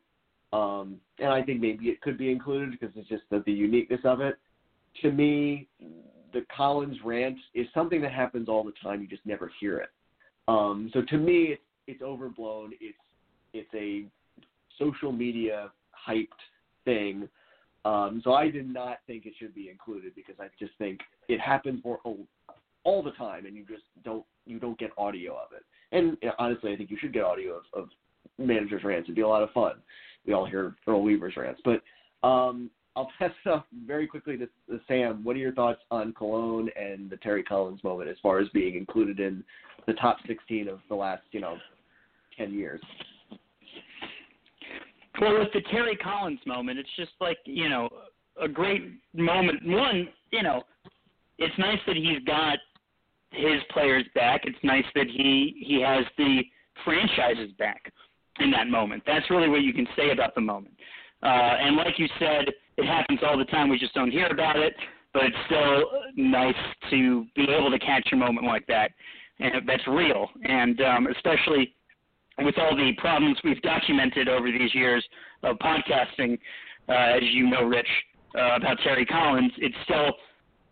um, 0.53 0.97
and 1.19 1.29
I 1.29 1.41
think 1.41 1.59
maybe 1.59 1.85
it 1.85 2.01
could 2.01 2.17
be 2.17 2.31
included 2.31 2.71
because 2.71 2.95
it's 2.95 3.09
just 3.09 3.23
the, 3.29 3.43
the 3.45 3.51
uniqueness 3.51 4.01
of 4.05 4.21
it. 4.21 4.37
To 5.01 5.11
me, 5.11 5.67
the 6.33 6.45
Collins 6.55 6.97
rant 7.03 7.37
is 7.53 7.67
something 7.73 8.01
that 8.01 8.11
happens 8.11 8.47
all 8.49 8.63
the 8.63 8.73
time. 8.81 9.01
You 9.01 9.07
just 9.07 9.25
never 9.25 9.51
hear 9.59 9.79
it. 9.79 9.89
Um, 10.47 10.89
so 10.93 11.01
to 11.01 11.17
me, 11.17 11.43
it's, 11.53 11.61
it's 11.87 12.01
overblown. 12.01 12.71
It's 12.79 12.97
it's 13.53 13.69
a 13.73 14.05
social 14.79 15.11
media 15.11 15.71
hyped 16.07 16.27
thing. 16.85 17.27
Um, 17.83 18.21
so 18.23 18.33
I 18.33 18.49
did 18.49 18.71
not 18.71 18.99
think 19.07 19.25
it 19.25 19.33
should 19.39 19.55
be 19.55 19.69
included 19.69 20.13
because 20.15 20.35
I 20.39 20.47
just 20.59 20.73
think 20.77 20.99
it 21.27 21.39
happens 21.39 21.83
more 21.83 21.99
all, 22.03 22.19
all 22.83 23.01
the 23.01 23.11
time, 23.11 23.45
and 23.45 23.55
you 23.55 23.65
just 23.65 23.83
don't 24.03 24.25
you 24.45 24.59
don't 24.59 24.77
get 24.77 24.91
audio 24.97 25.33
of 25.33 25.51
it. 25.55 25.63
And 25.91 26.17
honestly, 26.39 26.73
I 26.73 26.77
think 26.77 26.89
you 26.89 26.97
should 26.99 27.13
get 27.13 27.23
audio 27.23 27.57
of, 27.57 27.63
of 27.83 27.89
managers' 28.37 28.83
rants. 28.83 29.07
It'd 29.07 29.15
be 29.15 29.21
a 29.21 29.27
lot 29.27 29.43
of 29.43 29.51
fun. 29.51 29.73
We 30.25 30.33
all 30.33 30.45
hear 30.45 30.75
Earl 30.87 31.03
Weaver's 31.03 31.35
rants. 31.35 31.61
But 31.65 31.81
um, 32.27 32.69
I'll 32.95 33.09
pass 33.19 33.31
it 33.45 33.49
off 33.49 33.65
very 33.85 34.07
quickly 34.07 34.37
to, 34.37 34.45
to 34.45 34.79
Sam. 34.87 35.23
What 35.23 35.35
are 35.35 35.39
your 35.39 35.53
thoughts 35.53 35.81
on 35.91 36.13
Colon 36.13 36.69
and 36.79 37.09
the 37.09 37.17
Terry 37.17 37.43
Collins 37.43 37.83
moment 37.83 38.09
as 38.09 38.17
far 38.21 38.39
as 38.39 38.47
being 38.49 38.75
included 38.75 39.19
in 39.19 39.43
the 39.87 39.93
top 39.93 40.17
16 40.27 40.67
of 40.69 40.79
the 40.89 40.95
last, 40.95 41.23
you 41.31 41.41
know, 41.41 41.57
ten 42.37 42.53
years. 42.53 42.81
Well, 45.19 45.39
with 45.39 45.49
the 45.53 45.61
Terry 45.71 45.95
Collins 45.97 46.39
moment, 46.45 46.79
it's 46.79 46.89
just 46.95 47.11
like 47.19 47.37
you 47.45 47.69
know 47.69 47.89
a 48.41 48.47
great 48.47 48.91
moment. 49.13 49.59
One, 49.65 50.07
you 50.31 50.43
know, 50.43 50.63
it's 51.37 51.57
nice 51.59 51.79
that 51.85 51.95
he's 51.95 52.23
got 52.25 52.57
his 53.31 53.61
players 53.71 54.05
back. 54.13 54.41
It's 54.43 54.57
nice 54.63 54.85
that 54.95 55.07
he 55.07 55.63
he 55.65 55.81
has 55.81 56.05
the 56.17 56.41
franchises 56.83 57.51
back 57.57 57.91
in 58.39 58.51
that 58.51 58.67
moment. 58.67 59.03
That's 59.05 59.29
really 59.29 59.49
what 59.49 59.61
you 59.61 59.73
can 59.73 59.87
say 59.95 60.11
about 60.11 60.35
the 60.35 60.41
moment. 60.41 60.75
Uh, 61.23 61.27
and 61.27 61.75
like 61.75 61.99
you 61.99 62.07
said, 62.19 62.45
it 62.77 62.85
happens 62.85 63.19
all 63.23 63.37
the 63.37 63.45
time. 63.45 63.69
We 63.69 63.77
just 63.77 63.93
don't 63.93 64.11
hear 64.11 64.27
about 64.27 64.57
it. 64.57 64.73
But 65.13 65.23
it's 65.25 65.35
still 65.45 65.83
nice 66.15 66.55
to 66.89 67.25
be 67.35 67.43
able 67.43 67.69
to 67.69 67.79
catch 67.79 68.07
a 68.13 68.15
moment 68.15 68.47
like 68.47 68.65
that, 68.67 68.91
and 69.39 69.67
that's 69.67 69.85
real. 69.85 70.29
And 70.43 70.79
um, 70.81 71.07
especially 71.07 71.75
with 72.39 72.57
all 72.57 72.75
the 72.77 72.93
problems 72.97 73.37
we've 73.43 73.61
documented 73.61 74.29
over 74.29 74.49
these 74.49 74.73
years 74.73 75.05
of 75.43 75.57
podcasting, 75.57 76.39
uh, 76.87 77.17
as 77.17 77.23
you 77.33 77.49
know, 77.49 77.63
Rich, 77.63 77.89
uh, 78.35 78.55
about 78.55 78.77
Terry 78.85 79.05
Collins, 79.05 79.51
it's 79.57 79.75
still 79.83 80.13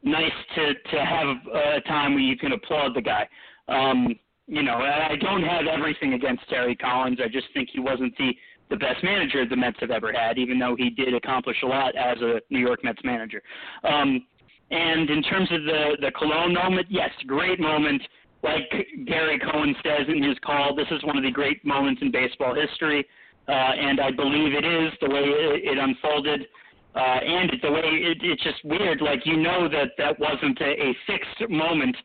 nice 0.03 0.31
to 0.55 0.73
to 0.73 1.05
have 1.05 1.27
a 1.53 1.81
time 1.81 2.13
where 2.13 2.23
you 2.23 2.38
can 2.38 2.53
applaud 2.53 2.95
the 2.95 3.01
guy. 3.01 3.27
Um, 3.67 4.15
you 4.47 4.63
know, 4.63 4.76
I 4.76 5.15
don't 5.21 5.43
have 5.43 5.67
everything 5.67 6.13
against 6.13 6.47
Terry 6.49 6.76
Collins. 6.76 7.19
I 7.23 7.27
just 7.27 7.47
think 7.53 7.69
he 7.71 7.80
wasn't 7.80 8.17
the 8.17 8.31
the 8.69 8.77
best 8.77 9.03
manager 9.03 9.45
the 9.45 9.55
Mets 9.55 9.77
have 9.80 9.91
ever 9.91 10.13
had, 10.13 10.38
even 10.38 10.59
though 10.59 10.76
he 10.77 10.89
did 10.89 11.13
accomplish 11.13 11.57
a 11.63 11.67
lot 11.67 11.95
as 11.95 12.17
a 12.21 12.39
New 12.49 12.59
York 12.59 12.84
Mets 12.84 13.01
manager. 13.03 13.41
Um, 13.84 14.26
and 14.71 15.09
in 15.09 15.23
terms 15.23 15.49
of 15.51 15.63
the 15.63 15.97
the 16.01 16.11
Colon 16.11 16.53
moment, 16.53 16.88
yes, 16.89 17.09
great 17.27 17.59
moment. 17.59 18.01
Like 18.41 18.71
Gary 19.05 19.39
Cohen 19.39 19.76
says 19.84 20.07
in 20.07 20.23
his 20.23 20.38
call, 20.45 20.73
this 20.73 20.88
is 20.91 21.03
one 21.03 21.17
of 21.17 21.23
the 21.23 21.31
great 21.31 21.63
moments 21.65 22.01
in 22.01 22.09
baseball 22.09 22.55
history, 22.55 23.05
uh, 23.47 23.51
and 23.51 23.99
I 23.99 24.11
believe 24.11 24.53
it 24.53 24.63
is 24.63 24.93
the 25.01 25.09
way 25.09 25.23
it, 25.23 25.65
it 25.65 25.77
unfolded. 25.77 26.47
Uh, 26.95 26.99
and 26.99 27.52
the 27.61 27.72
way 27.72 27.82
it, 27.84 28.18
it's 28.22 28.44
just 28.44 28.64
weird, 28.64 29.02
like 29.02 29.26
you 29.26 29.38
know 29.38 29.70
that 29.70 29.91
that 29.98 30.20
wasn't 30.20 30.60
a, 30.60 30.72
a 30.72 30.98
fixed 31.06 31.49
moment. 31.49 31.95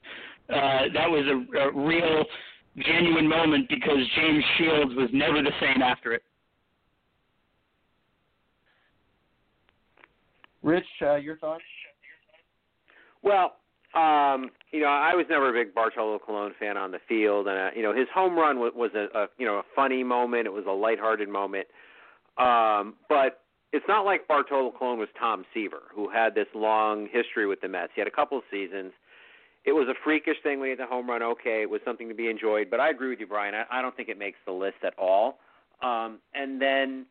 Uh, 0.51 0.93
that 0.93 1.09
was 1.09 1.25
a, 1.27 1.59
a 1.59 1.73
real, 1.73 2.25
genuine 2.79 3.29
moment 3.29 3.69
because 3.69 3.99
James 4.17 4.45
Shields 4.59 4.95
was 4.95 5.09
never 5.13 5.43
the 5.43 5.53
same 5.61 5.81
after 5.81 6.13
it. 6.13 6.23
Rich, 10.63 10.85
uh, 11.03 11.17
your 11.17 11.37
thoughts? 11.37 11.63
Well, 13.23 13.57
um, 13.95 14.51
you 14.73 14.81
know, 14.81 14.87
I 14.89 15.15
was 15.15 15.27
never 15.31 15.51
a 15.51 15.65
big 15.65 15.75
Bartolo 15.75 16.19
Colon 16.19 16.53
fan 16.59 16.77
on 16.77 16.91
the 16.91 16.99
field, 17.09 17.47
and 17.47 17.57
uh, 17.59 17.71
you 17.77 17.83
know, 17.83 17.95
his 17.95 18.09
home 18.15 18.35
run 18.35 18.59
was, 18.59 18.73
was 18.75 18.91
a, 18.95 19.07
a 19.17 19.27
you 19.39 19.47
know 19.47 19.57
a 19.57 19.63
funny 19.77 20.03
moment. 20.03 20.47
It 20.47 20.53
was 20.53 20.65
a 20.67 20.73
lighthearted 20.73 21.29
moment, 21.29 21.67
um, 22.39 22.95
but 23.09 23.44
it's 23.75 23.85
not 23.89 24.05
like 24.05 24.29
Bartolo 24.29 24.71
Colon 24.71 25.01
was 25.01 25.09
Tom 25.19 25.45
Seaver, 25.53 25.83
who 25.93 26.09
had 26.09 26.33
this 26.37 26.47
long 26.55 27.09
history 27.11 27.45
with 27.49 27.61
the 27.61 27.67
Mets. 27.67 27.91
He 27.93 28.01
had 28.01 28.07
a 28.07 28.11
couple 28.11 28.39
of 28.39 28.45
seasons. 28.49 28.93
It 29.65 29.73
was 29.73 29.89
a 29.89 29.95
freakish 30.05 30.37
thing 30.45 30.61
when 30.61 30.69
he 30.69 30.71
hit 30.71 30.79
the 30.79 30.87
home 30.87 31.11
run. 31.11 31.25
Okay, 31.25 31.61
it 31.63 31.69
was 31.69 31.81
something 31.85 32.09
to 32.09 32.15
be 32.15 32.29
enjoyed, 32.29 32.71
but 32.71 32.79
I 32.79 32.91
agree 32.91 33.11
with 33.11 33.19
you, 33.19 33.27
Brian. 33.27 33.53
I, 33.53 33.65
I 33.69 33.83
don't 33.83 33.97
think 33.97 34.09
it 34.09 34.17
makes 34.17 34.39
the 34.47 34.53
list 34.53 34.77
at 34.87 34.97
all. 34.97 35.39
Um, 35.83 36.21
and 36.35 36.63
then, 36.63 37.05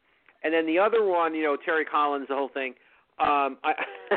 and 0.45 0.53
then 0.53 0.65
the 0.65 0.79
other 0.79 1.03
one, 1.03 1.35
you 1.35 1.43
know, 1.43 1.57
Terry 1.57 1.83
Collins, 1.83 2.27
the 2.29 2.35
whole 2.35 2.49
thing. 2.53 2.75
Um, 3.19 3.57
I 3.65 3.73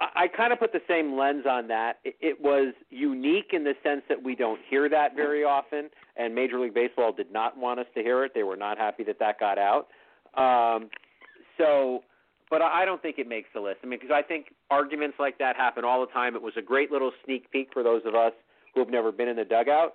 I 0.00 0.26
kind 0.26 0.52
of 0.52 0.58
put 0.58 0.72
the 0.72 0.82
same 0.88 1.16
lens 1.16 1.44
on 1.48 1.68
that. 1.68 1.98
It, 2.04 2.16
it 2.20 2.40
was 2.40 2.74
unique 2.90 3.50
in 3.52 3.62
the 3.62 3.74
sense 3.84 4.02
that 4.08 4.20
we 4.20 4.34
don't 4.34 4.58
hear 4.68 4.88
that 4.88 5.14
very 5.14 5.44
often, 5.44 5.88
and 6.16 6.34
Major 6.34 6.58
League 6.58 6.74
Baseball 6.74 7.12
did 7.12 7.32
not 7.32 7.56
want 7.56 7.78
us 7.78 7.86
to 7.94 8.02
hear 8.02 8.24
it. 8.24 8.32
They 8.34 8.42
were 8.42 8.56
not 8.56 8.76
happy 8.76 9.04
that 9.04 9.20
that 9.20 9.38
got 9.38 9.56
out. 9.56 9.86
Um, 10.36 10.90
so, 11.58 12.02
but 12.50 12.62
I 12.62 12.84
don't 12.84 13.00
think 13.02 13.18
it 13.18 13.28
makes 13.28 13.48
the 13.54 13.60
list. 13.60 13.78
I 13.82 13.86
mean, 13.86 13.98
because 14.00 14.14
I 14.14 14.22
think 14.22 14.54
arguments 14.70 15.16
like 15.18 15.38
that 15.38 15.56
happen 15.56 15.84
all 15.84 16.00
the 16.00 16.12
time. 16.12 16.34
It 16.34 16.42
was 16.42 16.54
a 16.56 16.62
great 16.62 16.90
little 16.90 17.12
sneak 17.24 17.50
peek 17.50 17.70
for 17.72 17.82
those 17.82 18.02
of 18.04 18.14
us 18.14 18.32
who 18.74 18.80
have 18.80 18.90
never 18.90 19.12
been 19.12 19.28
in 19.28 19.36
the 19.36 19.44
dugout. 19.44 19.94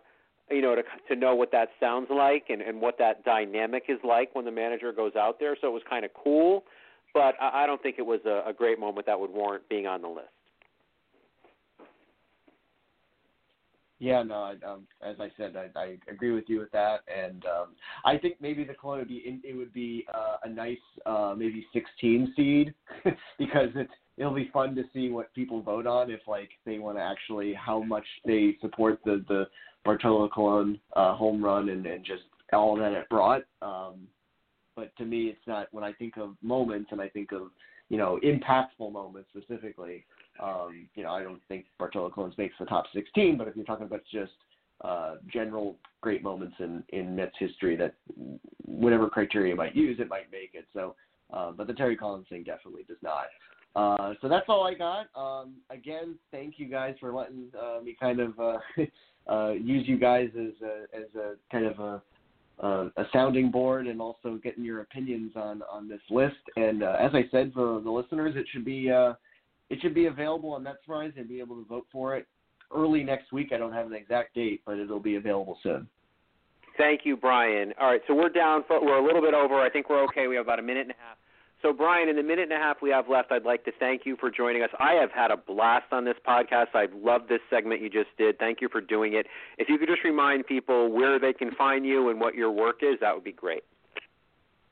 You 0.49 0.64
know, 0.64 0.76
to 0.76 0.81
to 1.07 1.15
know 1.15 1.36
what 1.36 1.52
that 1.52 1.69
sounds 1.80 2.07
like 2.10 2.45
and 2.49 2.61
and 2.61 2.81
what 2.81 2.98
that 2.98 3.23
dynamic 3.23 3.84
is 3.88 3.99
like 4.03 4.34
when 4.34 4.45
the 4.45 4.52
manager 4.52 4.91
goes 4.91 5.15
out 5.15 5.40
there. 5.40 5.56
So 5.61 5.68
it 5.68 5.73
was 5.73 5.84
kind 5.88 6.03
of 6.03 6.11
cool 6.14 6.64
but 7.14 7.36
I, 7.41 7.64
I 7.64 7.68
don't 7.68 7.81
think 7.81 7.95
it 7.98 8.06
was 8.06 8.22
a, 8.26 8.44
a 8.49 8.53
great 8.53 8.80
moment 8.80 9.07
that 9.07 9.19
would 9.19 9.31
warrant 9.31 9.68
being 9.69 9.88
on 9.88 10.02
the 10.02 10.07
list. 10.07 10.30
Yeah, 14.00 14.24
no. 14.24 14.36
I, 14.36 14.52
um, 14.66 14.88
as 15.02 15.18
I 15.20 15.30
said, 15.38 15.56
I, 15.58 15.78
I 15.78 15.98
agree 16.10 16.32
with 16.32 16.46
you 16.48 16.60
with 16.60 16.72
that, 16.72 17.02
and 17.14 17.44
um, 17.46 17.68
I 18.06 18.18
think 18.18 18.36
maybe 18.40 18.64
the 18.64 18.74
Colon 18.74 19.00
would 19.00 19.10
be 19.10 19.42
it 19.44 19.56
would 19.56 19.74
be 19.74 20.06
uh, 20.14 20.38
a 20.44 20.50
nice 20.50 20.78
uh, 21.06 21.36
maybe 21.38 21.68
16 21.74 22.34
seed 22.36 22.74
because 23.38 23.70
it's 23.76 23.92
it'll 24.18 24.34
be 24.34 24.50
fun 24.54 24.74
to 24.76 24.84
see 24.94 25.10
what 25.10 25.34
people 25.34 25.62
vote 25.62 25.86
on 25.86 26.10
if 26.10 26.22
like 26.28 26.50
they 26.66 26.80
want 26.80 26.98
to 26.98 27.02
actually 27.02 27.54
how 27.54 27.82
much 27.84 28.06
they 28.26 28.56
support 28.62 29.00
the 29.04 29.24
the 29.28 29.48
Bartolo 29.84 30.30
Colon 30.30 30.80
uh, 30.96 31.16
home 31.16 31.44
run 31.44 31.68
and, 31.68 31.86
and 31.86 32.06
just 32.06 32.24
all 32.54 32.78
that 32.78 32.94
it 32.94 33.10
brought. 33.10 33.44
Um, 33.62 34.08
but 34.76 34.96
to 34.98 35.06
me, 35.06 35.26
it's 35.26 35.46
not. 35.46 35.68
When 35.72 35.84
I 35.84 35.92
think 35.94 36.16
of 36.16 36.36
moments 36.42 36.90
and 36.92 37.02
I 37.02 37.10
think 37.10 37.34
of 37.34 37.50
you 37.90 37.98
know 37.98 38.18
impactful 38.24 38.94
moments 38.94 39.30
specifically, 39.36 40.06
um, 40.41 40.88
you 40.95 41.03
know, 41.03 41.11
I 41.11 41.24
don't 41.24 41.41
think 41.48 41.66
Bartolo 41.78 42.10
Colons 42.10 42.38
makes 42.38 42.56
the 42.60 42.66
top 42.66 42.86
16. 42.94 43.38
But 43.38 43.48
if 43.48 43.56
you're 43.56 43.66
talking 43.66 43.86
about 43.86 44.02
just 44.11 44.32
uh, 44.82 45.16
general 45.32 45.78
great 46.02 46.24
moments 46.24 46.56
in 46.60 46.84
in 46.90 47.16
Mets 47.16 47.36
history, 47.38 47.76
that 47.76 47.95
whatever 48.66 49.10
criteria 49.10 49.52
you 49.52 49.57
might 49.57 49.76
use, 49.76 49.99
it 49.99 50.10
might 50.10 50.32
make 50.32 50.52
it. 50.53 50.66
So, 50.74 50.95
uh, 51.34 51.52
but 51.52 51.68
the 51.68 51.74
Terry 51.74 51.95
Collins 51.95 52.28
thing 52.30 52.44
definitely 52.44 52.84
does 52.84 52.98
not. 53.02 53.26
Uh, 53.76 54.14
so 54.22 54.28
that's 54.28 54.45
all 54.49 54.66
I 54.66 54.74
got. 54.74 55.07
Um, 55.16 55.56
again, 55.70 56.16
thank 56.32 56.56
you 56.57 56.68
guys 56.68 56.95
for 56.99 57.14
letting 57.14 57.49
uh, 57.60 57.82
me 57.82 57.95
kind 57.99 58.20
of 58.20 58.40
uh, 58.40 58.57
uh, 59.32 59.52
use 59.52 59.88
you 59.88 59.99
guys 59.99 60.30
as 60.36 60.53
a, 60.64 60.84
as 60.95 61.16
a 61.16 61.36
kind 61.52 61.66
of 61.66 61.80
a 61.80 62.02
uh, 62.61 62.90
a 62.98 63.06
sounding 63.14 63.49
board 63.49 63.88
and 63.88 64.02
also 64.02 64.40
getting 64.44 64.64
your 64.64 64.82
opinions 64.82 65.32
on 65.36 65.61
on 65.72 65.88
this 65.88 66.02
list. 66.10 66.36
And 66.56 66.84
uh, 66.84 66.98
as 66.99 67.11
I 67.14 67.24
said 67.32 67.52
for 67.53 67.80
the 67.82 67.90
listeners, 67.90 68.36
it 68.36 68.45
should 68.52 68.66
be 68.66 68.91
uh, 68.91 69.14
it 69.70 69.80
should 69.82 69.94
be 69.94 70.08
available 70.08 70.54
on 70.54 70.64
Metsmerize 70.64 71.18
and 71.18 71.28
be 71.28 71.40
able 71.40 71.56
to 71.56 71.66
vote 71.66 71.86
for 71.91 72.16
it 72.16 72.28
early 72.76 73.04
next 73.04 73.32
week. 73.32 73.50
I 73.54 73.58
don't 73.58 73.74
have 73.74 73.88
an 73.88 73.94
exact 73.94 74.36
date, 74.36 74.62
but 74.66 74.78
it'll 74.78 75.00
be 75.00 75.16
available 75.16 75.58
soon. 75.64 75.88
Thank 76.78 77.02
you, 77.04 77.18
Brian. 77.18 77.74
All 77.80 77.90
right, 77.90 78.02
so 78.08 78.16
we're 78.16 78.30
down. 78.30 78.64
We're 78.70 78.98
a 78.98 79.06
little 79.06 79.22
bit 79.22 79.34
over. 79.34 79.60
I 79.60 79.70
think 79.70 79.90
we're 79.90 80.04
okay. 80.06 80.28
We 80.28 80.36
have 80.36 80.46
about 80.46 80.60
a 80.60 80.64
minute 80.64 80.84
and 80.84 80.91
a 80.91 80.96
half. 80.96 81.18
So, 81.62 81.74
Brian, 81.74 82.08
in 82.08 82.16
the 82.16 82.24
minute 82.24 82.44
and 82.44 82.54
a 82.54 82.56
half 82.56 82.78
we 82.82 82.90
have 82.91 83.10
left, 83.10 83.34
I'd 83.34 83.44
like 83.44 83.66
to 83.66 83.72
thank 83.80 84.06
you 84.06 84.16
for 84.18 84.32
joining 84.32 84.64
us. 84.64 84.70
I 84.80 84.94
have 84.94 85.12
had 85.12 85.30
a 85.30 85.36
blast 85.36 85.91
on 85.91 86.06
this 86.06 86.16
podcast. 86.26 86.74
I've 86.74 86.94
loved 86.94 87.28
this 87.28 87.41
segment 87.50 87.82
you 87.82 87.90
just 87.90 88.08
did. 88.18 88.40
Thank 88.40 88.62
you 88.62 88.70
for 88.72 88.80
doing 88.80 89.14
it. 89.14 89.26
If 89.58 89.68
you 89.68 89.78
could 89.78 89.90
just 89.90 90.06
remind 90.06 90.48
people 90.48 90.90
where 90.90 91.20
they 91.20 91.34
can 91.34 91.52
find 91.52 91.86
you 91.86 92.10
and 92.10 92.20
what 92.22 92.34
your 92.34 92.50
work 92.50 92.78
is, 92.82 92.98
that 93.02 93.14
would 93.14 93.26
be 93.26 93.34
great. 93.34 93.64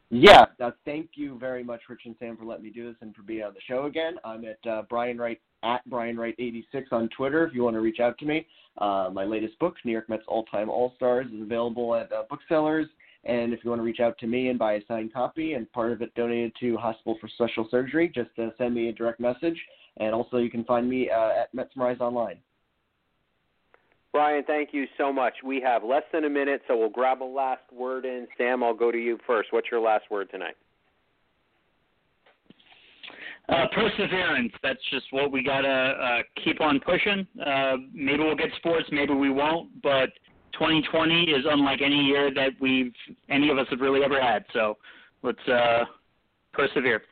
Yeah, 0.10 0.46
uh, 0.64 0.72
thank 0.86 1.12
you 1.16 1.38
very 1.38 1.64
much, 1.64 1.82
Rich 1.90 2.04
and 2.06 2.16
Sam, 2.18 2.38
for 2.38 2.46
letting 2.46 2.64
me 2.64 2.70
do 2.70 2.88
this 2.88 2.96
and 3.02 3.14
for 3.14 3.24
being 3.24 3.44
on 3.44 3.54
the 3.54 3.60
show 3.68 3.86
again. 3.88 4.16
I'm 4.24 4.46
at 4.46 4.70
uh, 4.70 4.84
Brian 4.90 5.18
Wright 5.18 5.40
at 5.64 5.88
Brian 5.90 6.18
Wright 6.18 6.36
86 6.40 6.88
on 6.92 7.10
Twitter. 7.10 7.46
If 7.46 7.54
you 7.54 7.64
want 7.64 7.76
to 7.76 7.82
reach 7.82 8.00
out 8.00 8.18
to 8.20 8.26
me, 8.26 8.48
uh, 8.78 9.10
my 9.12 9.26
latest 9.26 9.60
book, 9.60 9.76
New 9.84 9.92
York 9.92 10.08
Mets 10.08 10.24
All 10.28 10.46
Time 10.46 10.70
All 10.70 10.94
Stars, 10.96 11.28
is 11.34 11.42
available 11.42 11.94
at 11.96 12.12
uh, 12.12 12.24
booksellers 12.30 12.88
and 13.28 13.54
if 13.54 13.64
you 13.64 13.70
want 13.70 13.80
to 13.80 13.84
reach 13.86 14.00
out 14.00 14.18
to 14.20 14.28
me 14.28 14.48
and 14.48 14.58
buy 14.58 14.74
a 14.74 14.82
signed 14.88 15.14
copy 15.14 15.54
and 15.54 15.72
part 15.74 15.92
of 15.92 16.02
it 16.02 16.14
donated 16.16 16.54
to 16.62 16.78
Hospital 16.78 17.18
for 17.20 17.28
Special 17.28 17.68
Surgery, 17.70 18.10
just 18.14 18.30
uh, 18.40 18.50
send 18.58 18.74
me 18.74 18.88
a 18.88 18.94
direct 18.94 19.20
message. 19.20 19.60
And 19.98 20.14
also, 20.14 20.38
you 20.38 20.50
can 20.50 20.64
find 20.64 20.90
me 20.90 21.10
uh, 21.10 21.32
at 21.42 21.54
Metsmerize 21.56 22.00
Online. 22.00 22.38
Brian, 24.12 24.44
thank 24.46 24.70
you 24.74 24.86
so 24.98 25.12
much. 25.14 25.34
We 25.44 25.62
have 25.62 25.84
less 25.84 26.04
than 26.12 26.26
a 26.26 26.30
minute, 26.30 26.62
so 26.68 26.78
we'll 26.78 26.90
grab 26.90 27.22
a 27.22 27.26
last 27.26 27.62
word 27.72 28.06
in. 28.06 28.28
Sam, 28.38 28.64
I'll 28.64 28.74
go 28.74 28.92
to 28.92 28.98
you 28.98 29.20
first. 29.28 29.50
What's 29.52 29.68
your 29.70 29.82
last 29.82 30.06
word 30.10 30.30
tonight? 30.32 30.56
Uh, 33.50 33.66
perseverance. 33.74 34.52
That's 34.62 34.80
just 34.92 35.06
what 35.12 35.32
we 35.32 35.42
gotta 35.42 35.68
uh, 35.68 36.22
keep 36.44 36.60
on 36.60 36.80
pushing. 36.82 37.26
Uh, 37.46 37.78
maybe 37.94 38.24
we'll 38.24 38.36
get 38.36 38.50
sports, 38.58 38.88
maybe 38.92 39.14
we 39.14 39.30
won't, 39.30 39.70
but 39.82 40.10
2020 40.54 41.32
is 41.32 41.46
unlike 41.50 41.82
any 41.82 41.96
year 41.96 42.34
that 42.34 42.52
we've 42.60 42.92
any 43.30 43.50
of 43.50 43.58
us 43.58 43.68
have 43.70 43.80
really 43.80 44.04
ever 44.04 44.22
had. 44.22 44.44
So 44.52 44.78
let's 45.24 45.48
uh, 45.48 45.86
persevere. 46.54 47.04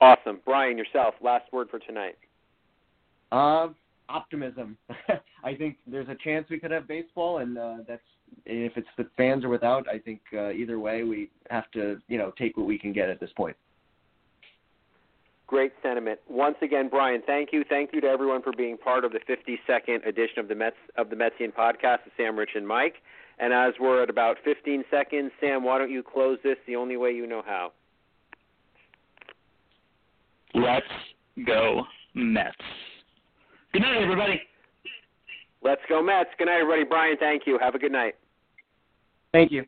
Awesome, 0.00 0.40
Brian. 0.44 0.76
Yourself. 0.76 1.14
Last 1.20 1.52
word 1.52 1.68
for 1.70 1.78
tonight. 1.78 2.16
Uh, 3.32 3.68
optimism. 4.08 4.76
I 5.44 5.54
think 5.54 5.76
there's 5.86 6.08
a 6.08 6.16
chance 6.22 6.46
we 6.50 6.58
could 6.58 6.70
have 6.70 6.86
baseball, 6.88 7.38
and 7.38 7.58
uh, 7.58 7.76
that's 7.86 8.02
if 8.46 8.76
it's 8.76 8.88
the 8.96 9.06
fans 9.16 9.44
or 9.44 9.48
without. 9.48 9.86
I 9.88 9.98
think 9.98 10.20
uh, 10.32 10.50
either 10.50 10.78
way, 10.78 11.02
we 11.02 11.30
have 11.50 11.70
to 11.72 12.00
you 12.08 12.18
know 12.18 12.32
take 12.38 12.56
what 12.56 12.66
we 12.66 12.78
can 12.78 12.92
get 12.92 13.08
at 13.08 13.20
this 13.20 13.30
point. 13.36 13.56
Great 15.46 15.72
sentiment. 15.82 16.18
Once 16.28 16.56
again, 16.62 16.88
Brian, 16.88 17.22
thank 17.26 17.52
you. 17.52 17.64
Thank 17.68 17.92
you 17.92 18.00
to 18.00 18.06
everyone 18.06 18.42
for 18.42 18.52
being 18.56 18.78
part 18.78 19.04
of 19.04 19.12
the 19.12 19.20
52nd 19.20 20.06
edition 20.06 20.38
of 20.38 20.48
the 20.48 20.54
Mets 20.54 20.76
of 20.96 21.10
the 21.10 21.16
Metsian 21.16 21.52
podcast 21.52 21.98
with 22.04 22.14
Sam, 22.16 22.36
Rich, 22.36 22.50
and 22.54 22.66
Mike. 22.66 22.94
And 23.38 23.52
as 23.52 23.74
we're 23.78 24.02
at 24.02 24.10
about 24.10 24.36
15 24.44 24.84
seconds, 24.90 25.32
Sam, 25.40 25.62
why 25.62 25.78
don't 25.78 25.90
you 25.90 26.02
close 26.02 26.38
this 26.42 26.56
the 26.66 26.76
only 26.76 26.96
way 26.96 27.10
you 27.10 27.26
know 27.26 27.42
how? 27.44 27.72
Let's 30.54 30.86
go 31.46 31.82
Mets. 32.14 32.56
Good 33.74 33.82
night, 33.82 34.00
everybody. 34.00 34.40
Let's 35.60 35.80
go 35.88 36.00
Mets. 36.00 36.30
Good 36.38 36.44
night, 36.44 36.60
everybody. 36.60 36.84
Brian, 36.84 37.16
thank 37.18 37.42
you. 37.44 37.58
Have 37.60 37.74
a 37.74 37.78
good 37.80 37.90
night. 37.90 38.14
Thank 39.32 39.50
you. 39.50 39.64